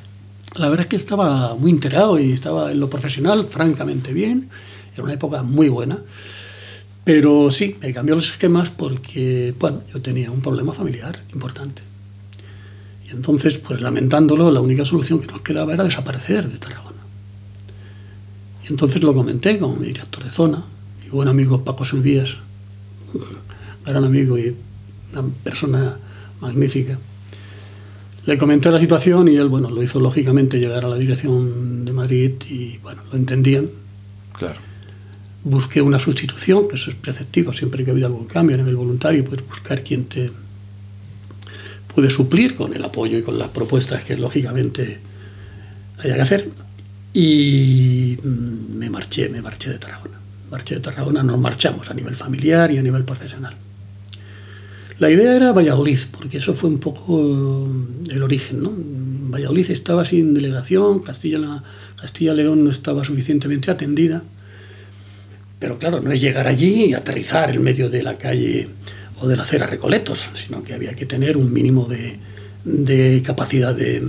la 0.57 0.69
verdad 0.69 0.85
es 0.85 0.89
que 0.89 0.95
estaba 0.95 1.55
muy 1.55 1.71
integrado 1.71 2.19
y 2.19 2.31
estaba 2.31 2.71
en 2.71 2.79
lo 2.79 2.89
profesional 2.89 3.45
francamente 3.45 4.13
bien 4.13 4.49
era 4.93 5.03
una 5.03 5.13
época 5.13 5.43
muy 5.43 5.69
buena. 5.69 5.99
Pero 7.03 7.51
sí, 7.51 7.75
me 7.81 7.93
cambió 7.93 8.15
los 8.15 8.29
esquemas 8.29 8.69
porque, 8.69 9.53
bueno, 9.59 9.81
yo 9.93 10.01
tenía 10.01 10.31
un 10.31 10.41
problema 10.41 10.73
familiar 10.73 11.19
importante. 11.33 11.81
Entonces, 13.13 13.59
pues 13.59 13.79
lamentándolo, 13.79 14.51
la 14.51 14.59
única 14.59 14.85
solución 14.85 15.19
que 15.21 15.27
nos 15.27 15.41
quedaba 15.41 15.73
era 15.73 15.83
desaparecer 15.83 16.49
de 16.49 16.57
Tarragona. 16.57 16.97
Y 18.63 18.67
entonces 18.67 19.01
lo 19.03 19.13
comenté 19.13 19.59
con 19.59 19.79
mi 19.79 19.87
director 19.87 20.23
de 20.23 20.31
zona, 20.31 20.63
mi 21.03 21.09
buen 21.09 21.27
amigo 21.27 21.63
Paco 21.63 21.85
Subías, 21.85 22.37
gran 23.85 24.03
amigo 24.03 24.37
y 24.37 24.55
una 25.11 25.23
persona 25.43 25.97
magnífica. 26.41 26.97
Le 28.25 28.37
comenté 28.37 28.71
la 28.71 28.79
situación 28.79 29.27
y 29.27 29.35
él, 29.35 29.49
bueno, 29.49 29.69
lo 29.69 29.83
hizo 29.83 29.99
lógicamente 29.99 30.59
llegar 30.59 30.85
a 30.85 30.87
la 30.87 30.95
dirección 30.95 31.83
de 31.85 31.91
Madrid 31.91 32.31
y, 32.49 32.77
bueno, 32.77 33.01
lo 33.11 33.17
entendían. 33.17 33.69
Claro. 34.37 34.59
Busqué 35.43 35.81
una 35.81 35.99
sustitución, 35.99 36.69
que 36.69 36.77
eso 36.77 36.89
es 36.89 36.95
preceptivo, 36.95 37.51
siempre 37.53 37.83
que 37.83 37.91
ha 37.91 37.93
habido 37.93 38.07
algún 38.07 38.25
cambio 38.25 38.55
a 38.55 38.59
nivel 38.59 38.77
voluntario, 38.77 39.25
pues 39.25 39.45
buscar 39.45 39.83
quien 39.83 40.05
te 40.05 40.31
puede 41.93 42.09
suplir 42.09 42.55
con 42.55 42.73
el 42.73 42.83
apoyo 42.83 43.17
y 43.17 43.21
con 43.21 43.37
las 43.37 43.49
propuestas 43.49 44.03
que 44.03 44.17
lógicamente 44.17 44.99
haya 45.99 46.15
que 46.15 46.21
hacer. 46.21 46.49
Y 47.13 48.17
mm, 48.23 48.77
me 48.77 48.89
marché, 48.89 49.29
me 49.29 49.41
marché 49.41 49.69
de 49.69 49.79
Tarragona. 49.79 50.19
Marché 50.49 50.75
de 50.75 50.81
Tarragona, 50.81 51.23
nos 51.23 51.39
marchamos 51.39 51.89
a 51.89 51.93
nivel 51.93 52.15
familiar 52.15 52.71
y 52.71 52.77
a 52.77 52.81
nivel 52.81 53.03
profesional. 53.03 53.55
La 54.99 55.09
idea 55.09 55.35
era 55.35 55.51
Valladolid, 55.51 55.99
porque 56.11 56.37
eso 56.37 56.53
fue 56.53 56.69
un 56.69 56.79
poco 56.79 57.67
el 58.09 58.23
origen. 58.23 58.61
¿no? 58.61 58.71
Valladolid 58.75 59.69
estaba 59.71 60.05
sin 60.05 60.33
delegación, 60.33 60.99
Castilla, 60.99 61.63
Castilla 61.99 62.33
León 62.33 62.63
no 62.63 62.69
estaba 62.69 63.03
suficientemente 63.03 63.71
atendida. 63.71 64.23
Pero 65.59 65.79
claro, 65.79 66.01
no 66.01 66.11
es 66.11 66.21
llegar 66.21 66.47
allí 66.47 66.85
y 66.85 66.93
aterrizar 66.93 67.51
en 67.55 67.63
medio 67.63 67.89
de 67.89 68.03
la 68.03 68.17
calle 68.17 68.67
o 69.19 69.27
de 69.27 69.37
la 69.37 69.43
acera 69.43 69.67
Recoletos, 69.67 70.29
sino 70.35 70.63
que 70.63 70.73
había 70.73 70.93
que 70.93 71.05
tener 71.05 71.37
un 71.37 71.51
mínimo 71.53 71.85
de, 71.87 72.19
de 72.63 73.21
capacidad 73.23 73.75
de, 73.75 73.99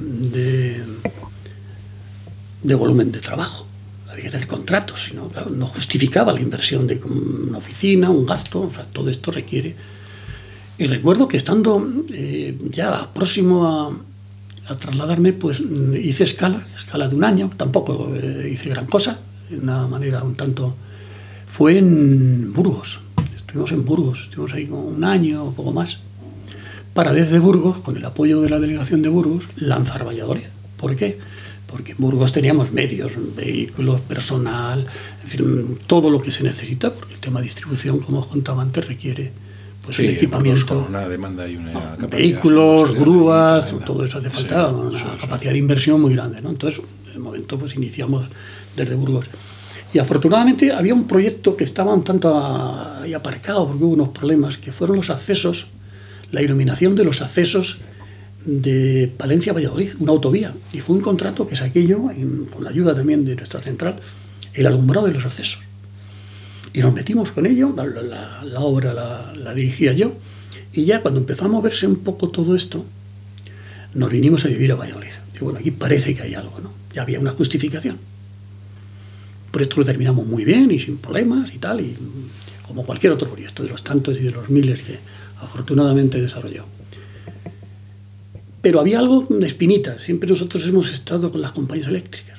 de, 2.63 2.75
volumen 2.75 3.13
de 3.13 3.21
trabajo. 3.21 3.67
Había 4.09 4.25
que 4.25 4.31
tener 4.31 4.47
contratos, 4.47 5.05
sino, 5.05 5.31
no 5.51 5.67
justificaba 5.67 6.33
la 6.33 6.41
inversión 6.41 6.87
de 6.87 7.01
una 7.05 7.59
oficina, 7.59 8.11
un 8.11 8.27
gasto, 8.27 8.63
o 8.63 8.71
sea, 8.71 8.85
todo 8.85 9.11
esto 9.11 9.31
requiere 9.31 9.75
y 10.77 10.87
recuerdo 10.87 11.29
que 11.29 11.37
estando 11.37 11.87
eh, 12.13 12.59
ya 12.71 13.13
próximo 13.15 13.67
a, 13.67 14.73
a, 14.73 14.77
trasladarme, 14.77 15.33
pues 15.33 15.63
hice 16.03 16.25
escala, 16.25 16.67
escala 16.77 17.09
de 17.09 17.15
un 17.15 17.23
año, 17.23 17.51
tampoco 17.57 18.13
eh, 18.17 18.51
hice 18.53 18.69
gran 18.71 18.87
cosa, 18.87 19.21
de 19.49 19.59
una 19.59 19.87
manera 19.87 20.23
un 20.23 20.35
tanto... 20.35 20.75
Fue 21.47 21.79
en 21.79 22.53
Burgos, 22.53 22.99
estuvimos 23.55 23.71
en 23.71 23.85
Burgos, 23.85 24.23
estuvimos 24.25 24.53
ahí 24.53 24.67
con 24.67 24.81
un 24.81 25.05
año 25.05 25.45
o 25.45 25.53
poco 25.53 25.73
más, 25.73 26.01
para 26.93 27.13
desde 27.13 27.39
Burgos, 27.39 27.79
con 27.79 27.97
el 27.97 28.05
apoyo 28.05 28.41
de 28.41 28.49
la 28.49 28.59
delegación 28.59 29.01
de 29.01 29.09
Burgos, 29.09 29.45
lanzar 29.55 30.05
Valladolid. 30.05 30.43
¿Por 30.77 30.97
qué? 30.97 31.19
Porque 31.69 31.93
en 31.93 31.99
Burgos 31.99 32.33
teníamos 32.33 32.73
medios, 32.73 33.13
vehículos, 33.37 34.01
personal, 34.01 34.85
en 35.23 35.29
fin, 35.29 35.79
todo 35.87 36.11
lo 36.11 36.21
que 36.21 36.33
se 36.33 36.43
necesita, 36.43 36.93
porque 36.93 37.15
el 37.15 37.21
tema 37.21 37.39
de 37.39 37.45
distribución, 37.45 38.01
como 38.01 38.19
os 38.19 38.27
contaba 38.27 38.61
antes, 38.61 38.89
requiere 38.89 39.31
pues 39.85 39.99
sí, 39.99 40.05
el 40.05 40.15
equipamiento. 40.15 40.87
Una 40.89 41.09
demanda 41.09 41.49
y 41.49 41.55
una 41.55 41.97
no, 41.97 42.09
vehículos, 42.09 42.93
grúas, 42.93 43.73
todo 43.87 44.05
eso 44.05 44.19
hace 44.19 44.31
falta 44.31 44.69
sí, 44.69 44.75
una 44.75 44.99
sí, 44.99 45.05
capacidad 45.21 45.53
de 45.53 45.59
inversión 45.59 46.01
muy 46.01 46.15
grande. 46.15 46.43
¿no? 46.43 46.51
Entonces, 46.51 46.81
en 47.07 47.13
el 47.13 47.19
momento 47.21 47.57
pues 47.57 47.77
iniciamos 47.77 48.27
desde 48.75 48.97
Burgos. 48.97 49.31
Y 49.95 50.01
afortunadamente 50.01 50.73
había 50.73 50.93
un 50.93 51.07
proyecto 51.07 51.57
que 51.57 51.63
estaba 51.63 51.95
un 51.95 52.03
tanto 52.03 52.37
ahí 52.37 53.15
aparcado 53.15 53.69
porque 53.69 53.85
hubo 53.85 53.95
unos 53.95 54.09
problemas, 54.09 54.59
que 54.59 54.73
fueron 54.73 54.97
los 54.97 55.09
accesos, 55.09 55.69
la 56.33 56.43
iluminación 56.43 56.97
de 56.97 57.05
los 57.05 57.23
accesos 57.23 57.79
de 58.45 59.09
Palencia 59.17 59.53
a 59.53 59.55
Valladolid, 59.55 59.93
una 60.01 60.11
autovía. 60.11 60.53
Y 60.73 60.81
fue 60.81 60.97
un 60.97 61.01
contrato 61.01 61.47
que 61.47 61.55
saqué 61.55 61.87
yo, 61.87 62.11
con 62.53 62.65
la 62.65 62.71
ayuda 62.71 62.93
también 62.93 63.25
de 63.25 63.37
nuestra 63.37 63.61
central, 63.61 64.01
el 64.53 64.67
alumbrado 64.67 65.07
de 65.07 65.13
los 65.13 65.27
accesos. 65.27 65.63
Y 66.73 66.81
nos 66.81 66.93
metimos 66.93 67.31
con 67.31 67.47
ello, 67.47 67.73
la, 67.77 68.61
obra 68.61 68.93
la, 68.93 69.33
la, 69.33 69.55
dirigía 69.55 69.93
yo, 69.93 70.15
y 70.73 70.87
ya 70.87 71.03
cuando 71.03 71.21
empezó 71.21 71.45
a 71.45 71.49
moverse 71.49 71.87
un 71.87 71.99
poco 71.99 72.31
todo 72.31 72.57
esto, 72.57 72.85
nos 73.95 74.11
vinimos 74.11 74.45
a 74.45 74.49
vivir 74.49 74.73
a 74.73 74.75
Valladolid. 74.75 75.13
Y 75.37 75.39
bueno, 75.39 75.61
aquí 75.61 75.71
parece 75.71 76.17
que 76.17 76.23
hay 76.23 76.35
algo, 76.35 76.59
¿no? 76.61 76.73
Ya 76.93 77.03
había 77.03 77.21
una 77.21 77.31
justificación. 77.31 78.01
Por 79.55 79.63
esto 79.63 79.77
lo 79.77 79.85
terminamos 79.85 80.27
muy 80.27 80.45
bien 80.45 80.73
y 80.73 80.81
sin 80.81 80.99
problemas 80.99 81.55
y 81.55 81.59
tal, 81.59 81.81
y 81.81 81.95
como 82.67 82.85
cualquier 82.85 83.13
otro 83.13 83.29
proyecto, 83.29 83.63
de 83.63 83.69
los 83.69 83.85
tantos 83.85 84.17
y 84.17 84.25
de 84.25 84.33
los 84.33 84.51
miles 84.51 84.83
que 84.83 84.99
afortunadamente 85.39 86.19
he 86.19 86.23
desarrollado. 86.23 86.67
Pero 88.61 88.81
había 88.81 88.99
algo 88.99 89.29
de 89.31 89.47
espinita. 89.47 90.01
Siempre 90.01 90.29
nosotros 90.29 90.67
hemos 90.67 90.93
estado 90.93 91.31
con 91.31 91.41
las 91.41 91.53
compañías 91.53 91.87
eléctricas. 91.87 92.37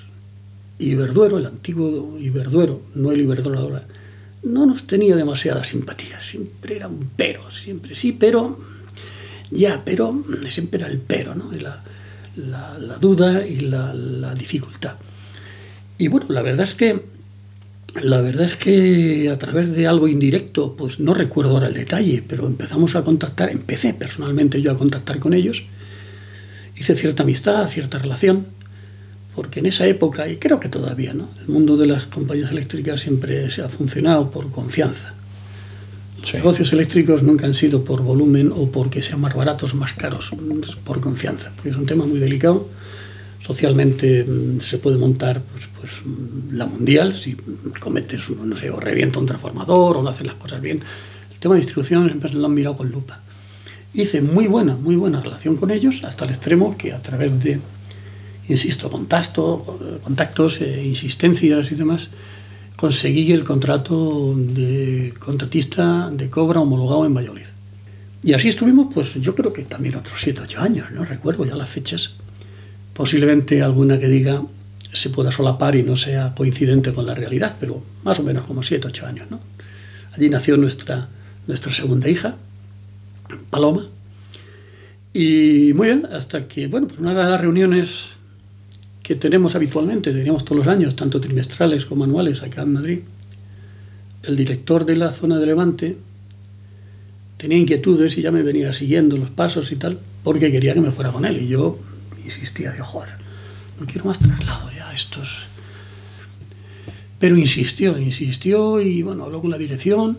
Iberduero, 0.77 1.37
el 1.37 1.45
antiguo 1.45 2.17
Iberduero, 2.19 2.81
no 2.95 3.13
el 3.13 3.21
Iberdrola 3.21 3.83
no 4.43 4.65
nos 4.65 4.85
tenía 4.85 5.15
demasiada 5.15 5.63
simpatía, 5.63 6.19
siempre 6.19 6.75
era 6.75 6.89
un 6.89 7.11
pero, 7.15 7.49
siempre 7.49 7.95
sí, 7.95 8.11
pero, 8.11 8.59
ya, 9.51 9.81
pero, 9.85 10.21
siempre 10.49 10.81
era 10.81 10.91
el 10.91 10.99
pero, 10.99 11.33
¿no? 11.33 11.49
La, 11.53 11.81
la, 12.35 12.77
la 12.77 12.97
duda 12.97 13.47
y 13.47 13.61
la, 13.61 13.93
la, 13.93 14.35
dificultad. 14.35 14.95
Y 15.97 16.07
bueno, 16.09 16.27
la 16.29 16.41
verdad 16.41 16.65
es 16.65 16.73
que, 16.73 17.05
la 18.01 18.21
verdad 18.21 18.45
es 18.45 18.55
que 18.55 19.29
a 19.29 19.39
través 19.39 19.75
de 19.75 19.87
algo 19.87 20.07
indirecto, 20.07 20.75
pues 20.75 20.99
no 20.99 21.13
recuerdo 21.13 21.51
ahora 21.51 21.67
el 21.67 21.73
detalle, 21.73 22.23
pero 22.27 22.47
empezamos 22.47 22.95
a 22.95 23.03
contactar, 23.03 23.49
empecé 23.49 23.93
personalmente 23.93 24.61
yo 24.61 24.71
a 24.71 24.77
contactar 24.77 25.19
con 25.19 25.33
ellos, 25.33 25.63
hice 26.75 26.95
cierta 26.95 27.23
amistad, 27.23 27.65
cierta 27.67 27.97
relación, 27.97 28.47
porque 29.35 29.59
en 29.59 29.65
esa 29.67 29.87
época, 29.87 30.27
y 30.27 30.37
creo 30.37 30.59
que 30.59 30.69
todavía, 30.69 31.13
¿no? 31.13 31.29
el 31.41 31.47
mundo 31.47 31.77
de 31.77 31.87
las 31.87 32.03
compañías 32.05 32.51
eléctricas 32.51 33.01
siempre 33.01 33.49
se 33.49 33.61
ha 33.61 33.69
funcionado 33.69 34.31
por 34.31 34.51
confianza. 34.51 35.13
Los 36.19 36.31
sí. 36.31 36.37
negocios 36.37 36.73
eléctricos 36.73 37.23
nunca 37.23 37.45
han 37.45 37.53
sido 37.53 37.83
por 37.83 38.01
volumen 38.01 38.51
o 38.53 38.69
porque 38.71 39.01
sean 39.01 39.21
más 39.21 39.35
baratos 39.35 39.73
o 39.73 39.77
más 39.77 39.93
caros, 39.93 40.31
por 40.83 40.99
confianza, 40.99 41.51
porque 41.55 41.69
es 41.69 41.75
un 41.77 41.85
tema 41.85 42.05
muy 42.05 42.19
delicado. 42.19 42.67
Socialmente 43.45 44.23
mm, 44.23 44.59
se 44.59 44.77
puede 44.77 44.97
montar 44.97 45.41
pues, 45.41 45.69
pues, 45.79 45.91
la 46.51 46.65
mundial, 46.65 47.15
si 47.15 47.35
cometes, 47.79 48.29
no 48.29 48.55
sé, 48.57 48.69
o 48.71 48.79
revienta 48.79 49.19
un 49.19 49.25
transformador 49.25 49.97
o 49.97 50.01
no 50.01 50.09
haces 50.09 50.25
las 50.25 50.35
cosas 50.35 50.61
bien. 50.61 50.81
El 51.31 51.39
tema 51.39 51.55
de 51.55 51.61
distribución 51.61 52.07
siempre 52.07 52.33
lo 52.33 52.45
han 52.45 52.53
mirado 52.53 52.77
con 52.77 52.89
lupa. 52.89 53.21
Hice 53.93 54.21
muy 54.21 54.47
buena, 54.47 54.75
muy 54.75 54.95
buena 54.95 55.19
relación 55.21 55.57
con 55.57 55.69
ellos, 55.69 56.03
hasta 56.03 56.25
el 56.25 56.31
extremo 56.31 56.75
que 56.77 56.91
a 56.91 57.01
través 57.01 57.43
de 57.43 57.59
insisto, 58.47 58.89
contacto, 58.89 59.99
contactos, 60.03 60.61
eh, 60.61 60.83
insistencias 60.85 61.71
y 61.71 61.75
demás, 61.75 62.09
conseguí 62.75 63.31
el 63.31 63.43
contrato 63.43 64.33
de 64.35 65.13
contratista 65.19 66.09
de 66.11 66.29
Cobra 66.29 66.59
homologado 66.59 67.05
en 67.05 67.13
Valladolid. 67.13 67.47
Y 68.23 68.33
así 68.33 68.49
estuvimos, 68.49 68.93
pues 68.93 69.13
yo 69.15 69.35
creo 69.35 69.53
que 69.53 69.63
también 69.63 69.95
otros 69.95 70.19
7, 70.19 70.41
8 70.43 70.59
años, 70.59 70.91
no 70.91 71.03
recuerdo 71.03 71.45
ya 71.45 71.55
las 71.55 71.69
fechas. 71.69 72.15
Posiblemente 72.95 73.61
alguna 73.61 73.99
que 73.99 74.07
diga 74.07 74.41
se 74.93 75.09
pueda 75.09 75.29
solapar 75.29 75.75
y 75.75 75.83
no 75.83 75.97
sea 75.97 76.33
coincidente 76.33 76.93
con 76.93 77.05
la 77.05 77.13
realidad, 77.13 77.57
pero 77.59 77.83
más 78.03 78.17
o 78.19 78.23
menos 78.23 78.45
como 78.45 78.63
7, 78.63 78.87
8 78.87 79.05
años. 79.05 79.29
¿no? 79.29 79.41
Allí 80.13 80.29
nació 80.29 80.55
nuestra, 80.55 81.09
nuestra 81.45 81.73
segunda 81.73 82.07
hija, 82.07 82.37
Paloma. 83.49 83.85
Y 85.13 85.73
muy 85.75 85.87
bien, 85.87 86.07
hasta 86.09 86.47
que, 86.47 86.67
bueno, 86.67 86.87
pues 86.87 86.99
una 86.99 87.13
de 87.13 87.29
las 87.29 87.41
reuniones 87.41 88.05
que 89.03 89.15
tenemos 89.15 89.55
habitualmente, 89.55 90.13
teníamos 90.13 90.45
todos 90.45 90.65
los 90.65 90.67
años, 90.73 90.95
tanto 90.95 91.19
trimestrales 91.19 91.85
como 91.85 92.05
anuales 92.05 92.41
acá 92.41 92.61
en 92.61 92.73
Madrid, 92.73 92.99
el 94.23 94.35
director 94.35 94.85
de 94.85 94.95
la 94.95 95.11
zona 95.11 95.37
de 95.37 95.45
Levante 95.45 95.97
tenía 97.37 97.57
inquietudes 97.57 98.17
y 98.17 98.21
ya 98.21 98.31
me 98.31 98.41
venía 98.41 98.73
siguiendo 98.73 99.17
los 99.17 99.29
pasos 99.29 99.71
y 99.71 99.75
tal, 99.75 99.99
porque 100.23 100.51
quería 100.51 100.73
que 100.73 100.81
me 100.81 100.91
fuera 100.91 101.11
con 101.11 101.25
él. 101.25 101.41
Y 101.41 101.47
yo 101.47 101.77
insistía, 102.25 102.75
joder, 102.83 103.09
no 103.79 103.85
quiero 103.85 104.05
más 104.05 104.19
traslado 104.19 104.71
ya, 104.71 104.91
estos... 104.93 105.47
Pero 107.19 107.37
insistió, 107.37 107.97
insistió 107.97 108.81
y 108.81 109.01
bueno, 109.01 109.23
habló 109.23 109.41
con 109.41 109.49
la 109.49 109.57
dirección 109.57 110.17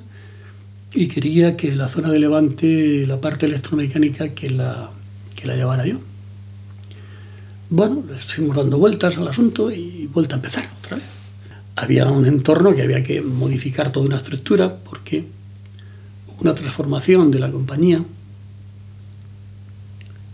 y 0.95 1.09
quería 1.09 1.57
que 1.57 1.77
la 1.77 1.89
zona 1.89 2.11
de 2.11 2.19
Levante, 2.19 3.07
la 3.07 3.21
parte 3.21 3.47
electromecánica, 3.47 4.31
que 4.31 4.49
la, 4.49 4.91
que 5.35 5.47
la 5.47 5.57
llevara 5.57 5.87
yo. 5.87 5.99
Bueno, 7.69 8.03
estuvimos 8.17 8.57
dando 8.57 8.79
vueltas 8.79 9.19
al 9.19 9.29
asunto 9.29 9.71
y 9.71 10.07
vuelta 10.07 10.37
a 10.37 10.39
empezar 10.39 10.69
otra 10.79 10.97
vez. 10.97 11.07
Había 11.77 12.07
un 12.07 12.25
entorno 12.25 12.75
que 12.75 12.83
había 12.83 13.03
que 13.03 13.21
modificar 13.21 13.93
toda 13.93 14.07
una 14.07 14.17
estructura 14.17 14.75
porque 14.77 15.27
una 16.41 16.55
transformación 16.55 17.31
de 17.31 17.41
la 17.41 17.51
compañía 17.51 18.03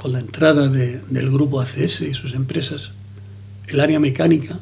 con 0.02 0.10
la 0.10 0.18
entrada 0.18 0.66
de, 0.66 1.00
del 1.10 1.30
grupo 1.30 1.60
ACS 1.60 2.00
y 2.00 2.14
sus 2.14 2.34
empresas. 2.34 2.90
El 3.68 3.78
área 3.78 4.00
mecánica 4.00 4.58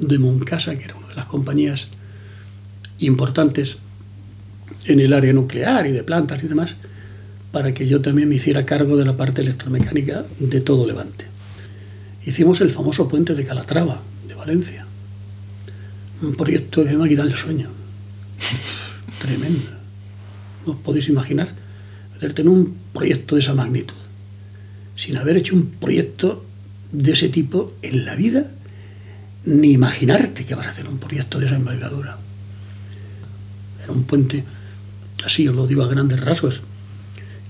de 0.00 0.18
Moncasa, 0.18 0.74
que 0.74 0.84
era 0.84 0.96
una 0.96 1.06
de 1.06 1.14
las 1.14 1.26
compañías 1.26 1.86
importantes 2.98 3.78
en 4.86 4.98
el 4.98 5.12
área 5.12 5.32
nuclear 5.32 5.86
y 5.86 5.92
de 5.92 6.02
plantas 6.02 6.42
y 6.42 6.48
demás, 6.48 6.74
para 7.52 7.72
que 7.72 7.86
yo 7.86 8.02
también 8.02 8.28
me 8.28 8.34
hiciera 8.34 8.66
cargo 8.66 8.96
de 8.96 9.04
la 9.04 9.16
parte 9.16 9.42
electromecánica 9.42 10.24
de 10.40 10.60
todo 10.60 10.88
Levante. 10.88 11.26
Hicimos 12.26 12.60
el 12.60 12.72
famoso 12.72 13.08
puente 13.08 13.34
de 13.34 13.44
Calatrava, 13.44 14.02
de 14.26 14.34
Valencia. 14.34 14.86
Un 16.20 16.34
proyecto 16.34 16.84
que 16.84 16.96
me 16.96 17.04
ha 17.04 17.08
quitado 17.08 17.28
el 17.28 17.34
sueño. 17.36 17.70
Tremendo. 19.20 19.70
No 20.66 20.72
os 20.72 20.78
podéis 20.78 21.08
imaginar 21.08 21.54
en 22.20 22.48
un 22.48 22.76
proyecto 22.92 23.36
de 23.36 23.42
esa 23.42 23.54
magnitud, 23.54 23.94
sin 24.96 25.16
haber 25.16 25.36
hecho 25.36 25.54
un 25.54 25.66
proyecto 25.66 26.44
de 26.90 27.12
ese 27.12 27.28
tipo 27.28 27.74
en 27.82 28.04
la 28.04 28.14
vida, 28.16 28.50
ni 29.44 29.72
imaginarte 29.72 30.44
que 30.44 30.54
vas 30.54 30.66
a 30.66 30.70
hacer 30.70 30.88
un 30.88 30.98
proyecto 30.98 31.38
de 31.38 31.46
esa 31.46 31.56
envergadura. 31.56 32.18
Era 33.82 33.92
un 33.92 34.04
puente, 34.04 34.44
así 35.24 35.46
os 35.46 35.54
lo 35.54 35.66
digo 35.66 35.84
a 35.84 35.88
grandes 35.88 36.20
rasgos, 36.20 36.62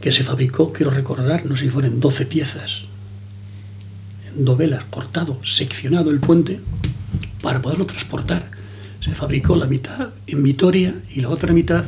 que 0.01 0.13
se 0.13 0.25
fabricó, 0.25 0.73
quiero 0.73 0.91
recordar, 0.91 1.47
no 1.47 1.57
sé 1.57 1.65
si 1.65 1.71
fueron 1.71 2.01
12 2.01 2.27
piezas, 2.27 2.89
en 4.29 4.45
dovelas, 4.45 4.85
cortado, 4.85 5.41
seccionado 5.45 6.11
el 6.11 6.21
puente, 6.21 6.61
para 7.41 7.63
poderlo 7.63 7.87
transportar. 7.87 8.51
Se 9.01 9.15
fabricó 9.15 9.57
la 9.57 9.67
mitad 9.67 10.11
en 10.27 10.43
Vitoria 10.43 10.95
y 11.11 11.21
la 11.21 11.29
otra 11.29 11.53
mitad 11.53 11.85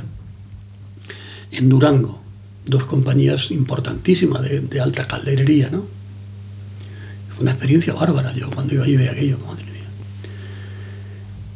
en 1.51 1.69
Durango, 1.69 2.23
dos 2.69 2.85
compañías 2.85 3.51
importantísimas 3.51 4.43
de, 4.43 4.81
alta 4.81 5.07
calderería, 5.07 5.71
¿no? 5.71 5.87
Fue 7.31 7.43
una 7.43 7.53
experiencia 7.53 7.95
bárbara 7.95 8.33
yo 8.35 8.51
cuando 8.51 8.75
iba 8.75 8.85
allí 8.85 8.97
veía 8.97 9.13
aquello, 9.13 9.39
madre 9.39 9.65
mía. 9.65 9.89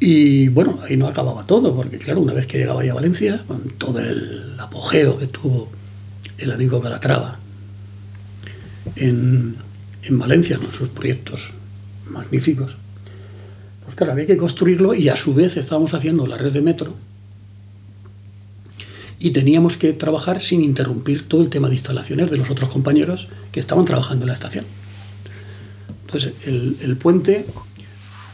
Y 0.01 0.49
bueno, 0.49 0.81
ahí 0.83 0.97
no 0.97 1.07
acababa 1.07 1.47
todo, 1.47 1.75
porque 1.75 1.99
claro, 1.99 2.21
una 2.21 2.33
vez 2.33 2.47
que 2.47 2.59
llegaba 2.59 2.85
ya 2.85 2.93
a 2.93 2.95
Valencia, 2.95 3.45
con 3.47 3.61
todo 3.79 4.01
el 4.01 4.55
apogeo 4.59 5.19
que 5.19 5.27
tuvo 5.27 5.71
el 6.39 6.51
amigo 6.51 6.81
Calatrava 6.81 7.39
en, 8.97 9.57
en 10.03 10.19
Valencia, 10.19 10.59
con 10.59 10.73
sus 10.73 10.89
proyectos 10.89 11.51
magníficos, 12.09 12.77
pues 13.85 13.95
claro, 13.95 14.13
había 14.13 14.27
que 14.27 14.37
construirlo 14.37 14.95
y 14.95 15.09
a 15.09 15.17
su 15.17 15.35
vez 15.35 15.57
estábamos 15.57 15.95
haciendo 15.95 16.27
la 16.27 16.39
red 16.39 16.53
de 16.53 16.63
metro, 16.63 16.95
y 19.23 19.31
teníamos 19.31 19.77
que 19.77 19.93
trabajar 19.93 20.43
sin 20.43 20.63
interrumpir 20.65 21.29
todo 21.29 21.43
el 21.43 21.49
tema 21.49 21.69
de 21.69 21.75
instalaciones 21.75 22.29
de 22.29 22.39
los 22.39 22.51
otros 22.51 22.69
compañeros 22.71 23.29
que 23.53 23.61
estaban 23.61 23.85
trabajando 23.85 24.25
en 24.25 24.29
la 24.29 24.35
estación. 24.35 24.65
Entonces, 26.07 26.33
el, 26.45 26.97
puente, 26.97 27.47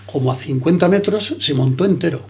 como 0.07 0.33
a 0.33 0.35
50 0.35 0.89
metros, 0.89 1.37
se 1.39 1.53
montó 1.53 1.85
entero. 1.85 2.23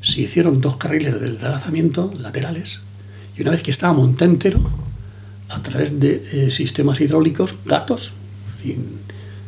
Se 0.00 0.22
hicieron 0.22 0.62
dos 0.62 0.76
carriles 0.76 1.20
de 1.20 1.46
alzamiento 1.46 2.14
laterales 2.18 2.80
y 3.36 3.42
una 3.42 3.50
vez 3.50 3.62
que 3.62 3.72
estaba 3.72 3.92
montado 3.92 4.30
entero, 4.30 4.60
a 5.50 5.62
través 5.62 6.00
de 6.00 6.24
eh, 6.32 6.50
sistemas 6.50 6.98
hidráulicos, 6.98 7.54
gatos, 7.66 8.12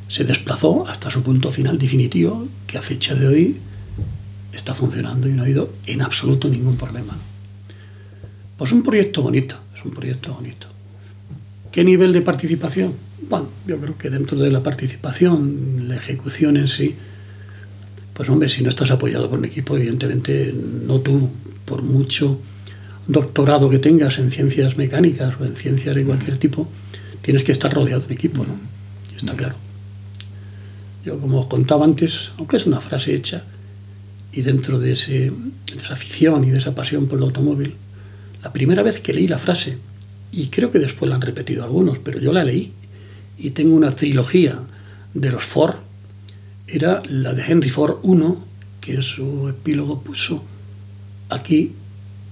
se 0.06 0.24
desplazó 0.24 0.86
hasta 0.86 1.10
su 1.10 1.22
punto 1.22 1.50
final 1.50 1.78
definitivo, 1.78 2.46
que 2.66 2.76
a 2.76 2.82
fecha 2.82 3.14
de 3.14 3.26
hoy 3.26 3.56
está 4.52 4.74
funcionando 4.74 5.30
y 5.30 5.32
no 5.32 5.40
ha 5.40 5.44
habido 5.46 5.72
en 5.86 6.02
absoluto 6.02 6.46
ningún 6.48 6.76
problema. 6.76 7.16
Pues 8.60 8.72
un 8.72 8.82
proyecto 8.82 9.22
bonito, 9.22 9.56
es 9.74 9.82
un 9.86 9.90
proyecto 9.90 10.34
bonito. 10.34 10.66
¿Qué 11.72 11.82
nivel 11.82 12.12
de 12.12 12.20
participación? 12.20 12.92
Bueno, 13.26 13.48
yo 13.66 13.80
creo 13.80 13.96
que 13.96 14.10
dentro 14.10 14.38
de 14.38 14.50
la 14.50 14.62
participación, 14.62 15.88
la 15.88 15.96
ejecución 15.96 16.58
en 16.58 16.68
sí, 16.68 16.94
pues 18.12 18.28
hombre, 18.28 18.50
si 18.50 18.62
no 18.62 18.68
estás 18.68 18.90
apoyado 18.90 19.30
por 19.30 19.38
un 19.38 19.46
equipo, 19.46 19.78
evidentemente 19.78 20.52
no 20.54 21.00
tú, 21.00 21.30
por 21.64 21.82
mucho 21.82 22.38
doctorado 23.06 23.70
que 23.70 23.78
tengas 23.78 24.18
en 24.18 24.30
ciencias 24.30 24.76
mecánicas 24.76 25.40
o 25.40 25.46
en 25.46 25.56
ciencias 25.56 25.96
de 25.96 26.04
cualquier 26.04 26.36
tipo, 26.36 26.68
tienes 27.22 27.44
que 27.44 27.52
estar 27.52 27.72
rodeado 27.72 28.02
de 28.02 28.08
un 28.08 28.12
equipo, 28.12 28.44
¿no? 28.44 28.58
Está 29.16 29.32
claro. 29.32 29.54
Yo, 31.06 31.18
como 31.18 31.40
os 31.40 31.46
contaba 31.46 31.86
antes, 31.86 32.32
aunque 32.36 32.58
es 32.58 32.66
una 32.66 32.82
frase 32.82 33.14
hecha, 33.14 33.42
y 34.32 34.42
dentro 34.42 34.78
de, 34.78 34.92
ese, 34.92 35.30
de 35.30 35.76
esa 35.82 35.94
afición 35.94 36.44
y 36.44 36.50
de 36.50 36.58
esa 36.58 36.74
pasión 36.74 37.06
por 37.06 37.16
el 37.16 37.24
automóvil, 37.24 37.74
la 38.42 38.52
primera 38.52 38.82
vez 38.82 39.00
que 39.00 39.12
leí 39.12 39.28
la 39.28 39.38
frase, 39.38 39.78
y 40.32 40.48
creo 40.48 40.70
que 40.70 40.78
después 40.78 41.08
la 41.08 41.16
han 41.16 41.22
repetido 41.22 41.64
algunos, 41.64 41.98
pero 41.98 42.18
yo 42.20 42.32
la 42.32 42.44
leí, 42.44 42.72
y 43.38 43.50
tengo 43.50 43.74
una 43.74 43.94
trilogía 43.94 44.58
de 45.14 45.30
los 45.30 45.44
Ford, 45.44 45.76
era 46.66 47.02
la 47.08 47.32
de 47.32 47.42
Henry 47.42 47.70
Ford 47.70 47.98
I, 48.04 48.34
que 48.80 48.94
en 48.94 49.02
su 49.02 49.48
epílogo 49.48 50.02
puso, 50.02 50.44
aquí 51.28 51.72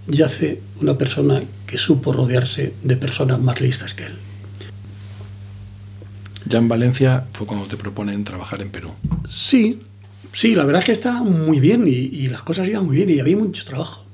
yace 0.07 0.61
una 0.81 0.97
persona 0.97 1.43
que 1.67 1.77
supo 1.77 2.13
rodearse 2.13 2.73
de 2.83 2.97
personas 2.97 3.41
más 3.41 3.61
listas 3.61 3.95
que 3.95 4.05
él. 4.05 4.15
Ya 6.47 6.59
en 6.59 6.69
Valencia 6.69 7.27
fue 7.35 7.47
cuando 7.47 7.67
te 7.67 7.77
proponen 7.77 8.25
trabajar 8.25 8.63
en 8.63 8.71
Perú. 8.71 8.93
Sí, 9.29 9.81
sí, 10.33 10.55
la 10.55 10.65
verdad 10.65 10.81
es 10.81 10.87
que 10.87 10.93
estaba 10.93 11.23
muy 11.23 11.61
bien 11.61 11.87
y, 11.87 11.91
y 11.91 12.29
las 12.29 12.41
cosas 12.41 12.67
iban 12.69 12.87
muy 12.87 12.97
bien 12.97 13.11
y 13.11 13.21
había 13.21 13.37
mucho 13.37 13.67
trabajo 13.67 14.08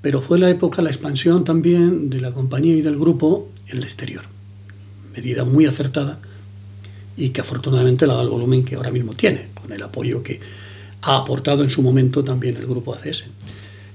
pero 0.00 0.22
fue 0.22 0.38
la 0.38 0.48
época, 0.48 0.82
la 0.82 0.90
expansión 0.90 1.44
también 1.44 2.08
de 2.10 2.20
la 2.20 2.32
compañía 2.32 2.74
y 2.74 2.82
del 2.82 2.98
grupo 2.98 3.48
en 3.66 3.78
el 3.78 3.84
exterior. 3.84 4.22
Medida 5.14 5.44
muy 5.44 5.66
acertada 5.66 6.20
y 7.16 7.30
que 7.30 7.40
afortunadamente 7.40 8.06
le 8.06 8.14
da 8.14 8.22
el 8.22 8.28
volumen 8.28 8.64
que 8.64 8.76
ahora 8.76 8.92
mismo 8.92 9.14
tiene, 9.14 9.48
con 9.60 9.72
el 9.72 9.82
apoyo 9.82 10.22
que 10.22 10.40
ha 11.02 11.16
aportado 11.16 11.64
en 11.64 11.70
su 11.70 11.82
momento 11.82 12.22
también 12.22 12.56
el 12.56 12.66
grupo 12.66 12.94
ACS. 12.94 13.24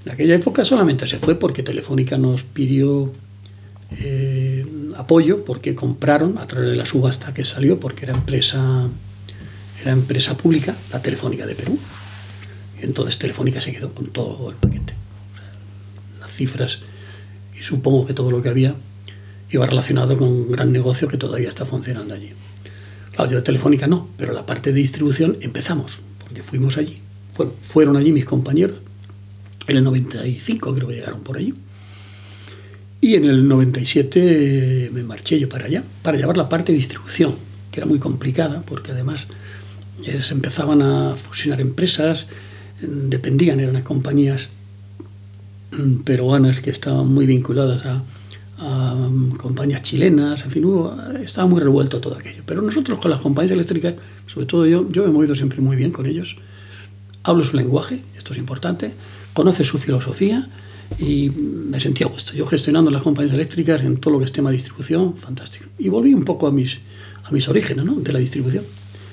En 0.04 0.12
aquella 0.12 0.34
época 0.34 0.64
solamente 0.64 1.06
se 1.06 1.18
fue 1.18 1.36
porque 1.36 1.62
Telefónica 1.62 2.18
nos 2.18 2.42
pidió 2.42 3.10
eh, 3.98 4.66
apoyo 4.96 5.44
porque 5.44 5.74
compraron 5.74 6.36
a 6.36 6.46
través 6.46 6.70
de 6.70 6.76
la 6.76 6.84
subasta 6.84 7.32
que 7.32 7.46
salió, 7.46 7.80
porque 7.80 8.04
era 8.04 8.12
empresa, 8.12 8.88
era 9.80 9.92
empresa 9.92 10.36
pública, 10.36 10.76
la 10.92 11.00
Telefónica 11.00 11.46
de 11.46 11.54
Perú. 11.54 11.78
Y 12.78 12.84
entonces 12.84 13.16
Telefónica 13.16 13.62
se 13.62 13.72
quedó 13.72 13.94
con 13.94 14.08
todo 14.08 14.50
el 14.50 14.56
paquete 14.56 15.03
cifras 16.34 16.80
y 17.58 17.62
supongo 17.62 18.06
que 18.06 18.14
todo 18.14 18.30
lo 18.30 18.42
que 18.42 18.48
había 18.48 18.74
iba 19.50 19.66
relacionado 19.66 20.16
con 20.16 20.28
un 20.28 20.50
gran 20.50 20.72
negocio 20.72 21.08
que 21.08 21.16
todavía 21.16 21.48
está 21.48 21.64
funcionando 21.64 22.14
allí. 22.14 22.32
Claro, 23.14 23.30
yo 23.30 23.42
Telefónica 23.42 23.86
no, 23.86 24.08
pero 24.16 24.32
la 24.32 24.44
parte 24.44 24.72
de 24.72 24.80
distribución 24.80 25.36
empezamos, 25.40 26.00
porque 26.18 26.42
fuimos 26.42 26.76
allí, 26.76 27.00
fueron 27.62 27.96
allí 27.96 28.12
mis 28.12 28.24
compañeros, 28.24 28.78
en 29.68 29.76
el 29.76 29.84
95 29.84 30.74
creo 30.74 30.88
que 30.88 30.94
llegaron 30.94 31.20
por 31.20 31.36
allí, 31.36 31.54
y 33.00 33.14
en 33.14 33.26
el 33.26 33.46
97 33.46 34.90
me 34.92 35.04
marché 35.04 35.38
yo 35.38 35.48
para 35.48 35.66
allá, 35.66 35.84
para 36.02 36.16
llevar 36.16 36.36
la 36.36 36.48
parte 36.48 36.72
de 36.72 36.78
distribución, 36.78 37.36
que 37.70 37.80
era 37.80 37.86
muy 37.86 37.98
complicada, 37.98 38.62
porque 38.62 38.92
además 38.92 39.26
eh, 40.04 40.22
se 40.22 40.34
empezaban 40.34 40.82
a 40.82 41.14
fusionar 41.14 41.60
empresas, 41.60 42.26
dependían, 42.80 43.60
eran 43.60 43.74
las 43.74 43.84
compañías 43.84 44.48
peruanas 46.04 46.60
que 46.60 46.70
estaban 46.70 47.12
muy 47.12 47.26
vinculadas 47.26 47.84
a, 47.86 48.02
compañías 49.36 49.82
chilenas, 49.82 50.42
en 50.44 50.50
fin, 50.50 50.64
estaba 51.22 51.46
muy 51.46 51.60
revuelto 51.60 52.00
todo 52.00 52.14
aquello. 52.14 52.42
Pero 52.46 52.62
nosotros 52.62 52.98
con 52.98 53.10
las 53.10 53.20
compañías 53.20 53.50
eléctricas, 53.50 53.94
sobre 54.26 54.46
todo 54.46 54.64
yo, 54.64 54.88
yo 54.90 55.02
me 55.02 55.10
he 55.10 55.12
movido 55.12 55.34
siempre 55.34 55.60
muy 55.60 55.76
bien 55.76 55.90
con 55.90 56.06
ellos. 56.06 56.36
Hablo 57.24 57.44
su 57.44 57.56
lenguaje, 57.56 58.00
esto 58.16 58.32
es 58.32 58.38
importante, 58.38 58.94
conoce 59.34 59.64
su 59.64 59.78
filosofía 59.78 60.48
y 60.98 61.30
me 61.30 61.78
sentía 61.80 62.06
a 62.06 62.10
gusto. 62.10 62.32
Yo 62.34 62.46
gestionando 62.46 62.90
las 62.90 63.02
compañías 63.02 63.34
eléctricas 63.34 63.82
en 63.82 63.96
todo 63.96 64.14
lo 64.14 64.18
que 64.20 64.26
es 64.26 64.32
tema 64.32 64.50
de 64.50 64.56
distribución, 64.56 65.16
fantástico. 65.16 65.66
Y 65.78 65.88
volví 65.88 66.14
un 66.14 66.24
poco 66.24 66.46
a 66.46 66.52
mis, 66.52 66.78
a 67.24 67.30
mis 67.32 67.48
orígenes 67.48 67.84
¿no? 67.84 67.96
de 67.96 68.12
la 68.12 68.18
distribución. 68.18 68.64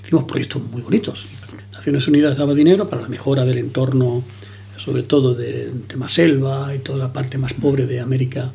Hicimos 0.04 0.26
proyectos 0.26 0.62
muy 0.72 0.82
bonitos. 0.82 1.26
Naciones 1.74 2.08
Unidas 2.08 2.38
daba 2.38 2.54
dinero 2.54 2.88
para 2.88 3.02
la 3.02 3.08
mejora 3.08 3.44
del 3.44 3.58
entorno 3.58 4.24
sobre 4.84 5.04
todo 5.04 5.36
de 5.36 5.72
tema 5.88 6.10
selva 6.10 6.74
y 6.74 6.80
toda 6.80 6.98
la 6.98 7.14
parte 7.14 7.38
más 7.38 7.54
pobre 7.54 7.86
de 7.86 8.00
América, 8.00 8.52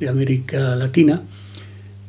de 0.00 0.08
América 0.08 0.74
Latina. 0.76 1.22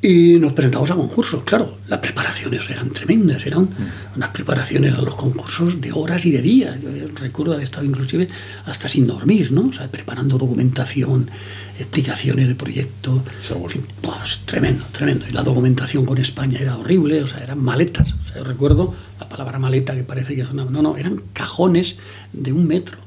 Y 0.01 0.38
nos 0.38 0.51
presentamos 0.51 0.91
a 0.91 0.95
concursos, 0.95 1.43
claro, 1.43 1.77
las 1.88 1.99
preparaciones 1.99 2.69
eran 2.69 2.89
tremendas, 2.89 3.45
eran 3.45 3.69
unas 4.17 4.29
preparaciones 4.32 4.95
a 4.95 5.01
los 5.01 5.15
concursos 5.15 5.79
de 5.79 5.93
horas 5.93 6.25
y 6.25 6.32
de 6.32 6.41
días. 6.41 6.77
Yo 6.82 7.08
recuerdo 7.15 7.53
haber 7.53 7.63
estado 7.63 7.86
inclusive 7.86 8.27
hasta 8.65 8.89
sin 8.89 9.08
dormir, 9.08 9.53
¿no? 9.53 9.69
O 9.69 9.71
sea, 9.71 9.88
preparando 9.89 10.38
documentación, 10.38 11.32
explicaciones 11.79 12.49
de 12.49 12.56
proyecto, 12.56 13.23
en 13.49 13.69
fin, 13.69 13.82
pues, 14.01 14.41
tremendo, 14.43 14.84
tremendo. 14.91 15.25
Y 15.29 15.32
la 15.32 15.41
documentación 15.41 16.06
con 16.06 16.17
España 16.17 16.60
era 16.60 16.77
horrible, 16.77 17.23
o 17.23 17.27
sea, 17.27 17.41
eran 17.41 17.63
maletas. 17.63 18.12
O 18.12 18.25
sea, 18.25 18.39
yo 18.39 18.43
recuerdo 18.43 18.93
la 19.21 19.29
palabra 19.29 19.58
maleta 19.58 19.95
que 19.95 20.03
parece 20.03 20.36
que 20.36 20.43
sonaba, 20.43 20.69
no, 20.69 20.82
no, 20.82 20.97
eran 20.97 21.21
cajones 21.32 21.95
de 22.34 22.51
un 22.51 22.67
metro 22.67 22.97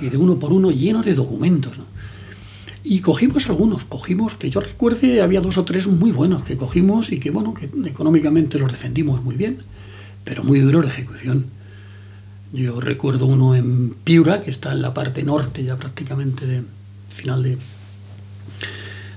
y 0.00 0.08
de 0.08 0.16
uno 0.16 0.38
por 0.38 0.52
uno 0.52 0.70
lleno 0.70 1.02
de 1.02 1.14
documentos. 1.14 1.72
Y 2.84 3.00
cogimos 3.00 3.48
algunos, 3.48 3.84
cogimos, 3.84 4.36
que 4.36 4.48
yo 4.48 4.60
recuerde, 4.60 5.20
había 5.20 5.40
dos 5.40 5.58
o 5.58 5.64
tres 5.64 5.86
muy 5.88 6.12
buenos 6.12 6.44
que 6.44 6.56
cogimos 6.56 7.10
y 7.10 7.18
que, 7.18 7.30
bueno, 7.30 7.52
que 7.52 7.68
económicamente 7.88 8.58
los 8.58 8.70
defendimos 8.70 9.22
muy 9.24 9.34
bien, 9.34 9.58
pero 10.24 10.44
muy 10.44 10.60
duro 10.60 10.82
la 10.82 10.88
ejecución. 10.88 11.46
Yo 12.52 12.80
recuerdo 12.80 13.26
uno 13.26 13.56
en 13.56 13.90
Piura, 14.04 14.40
que 14.40 14.52
está 14.52 14.72
en 14.72 14.82
la 14.82 14.94
parte 14.94 15.24
norte 15.24 15.64
ya 15.64 15.76
prácticamente 15.76 16.46
de 16.46 16.62
final 17.08 17.42
de, 17.42 17.58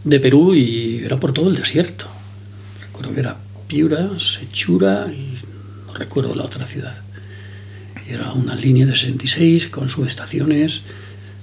de 0.04 0.20
Perú 0.20 0.56
y 0.56 1.02
era 1.04 1.20
por 1.20 1.32
todo 1.32 1.50
el 1.50 1.56
desierto. 1.56 2.08
Recuerdo 2.82 3.14
que 3.14 3.20
era 3.20 3.38
Piura, 3.68 4.10
Sechura 4.18 5.12
y 5.12 5.38
no 5.86 5.94
recuerdo 5.94 6.36
la 6.36 6.46
otra 6.46 6.66
ciudad. 6.66 7.04
Era 8.10 8.34
una 8.34 8.56
línea 8.56 8.86
de 8.86 8.96
66 8.96 9.68
con 9.68 9.88
subestaciones, 9.88 10.82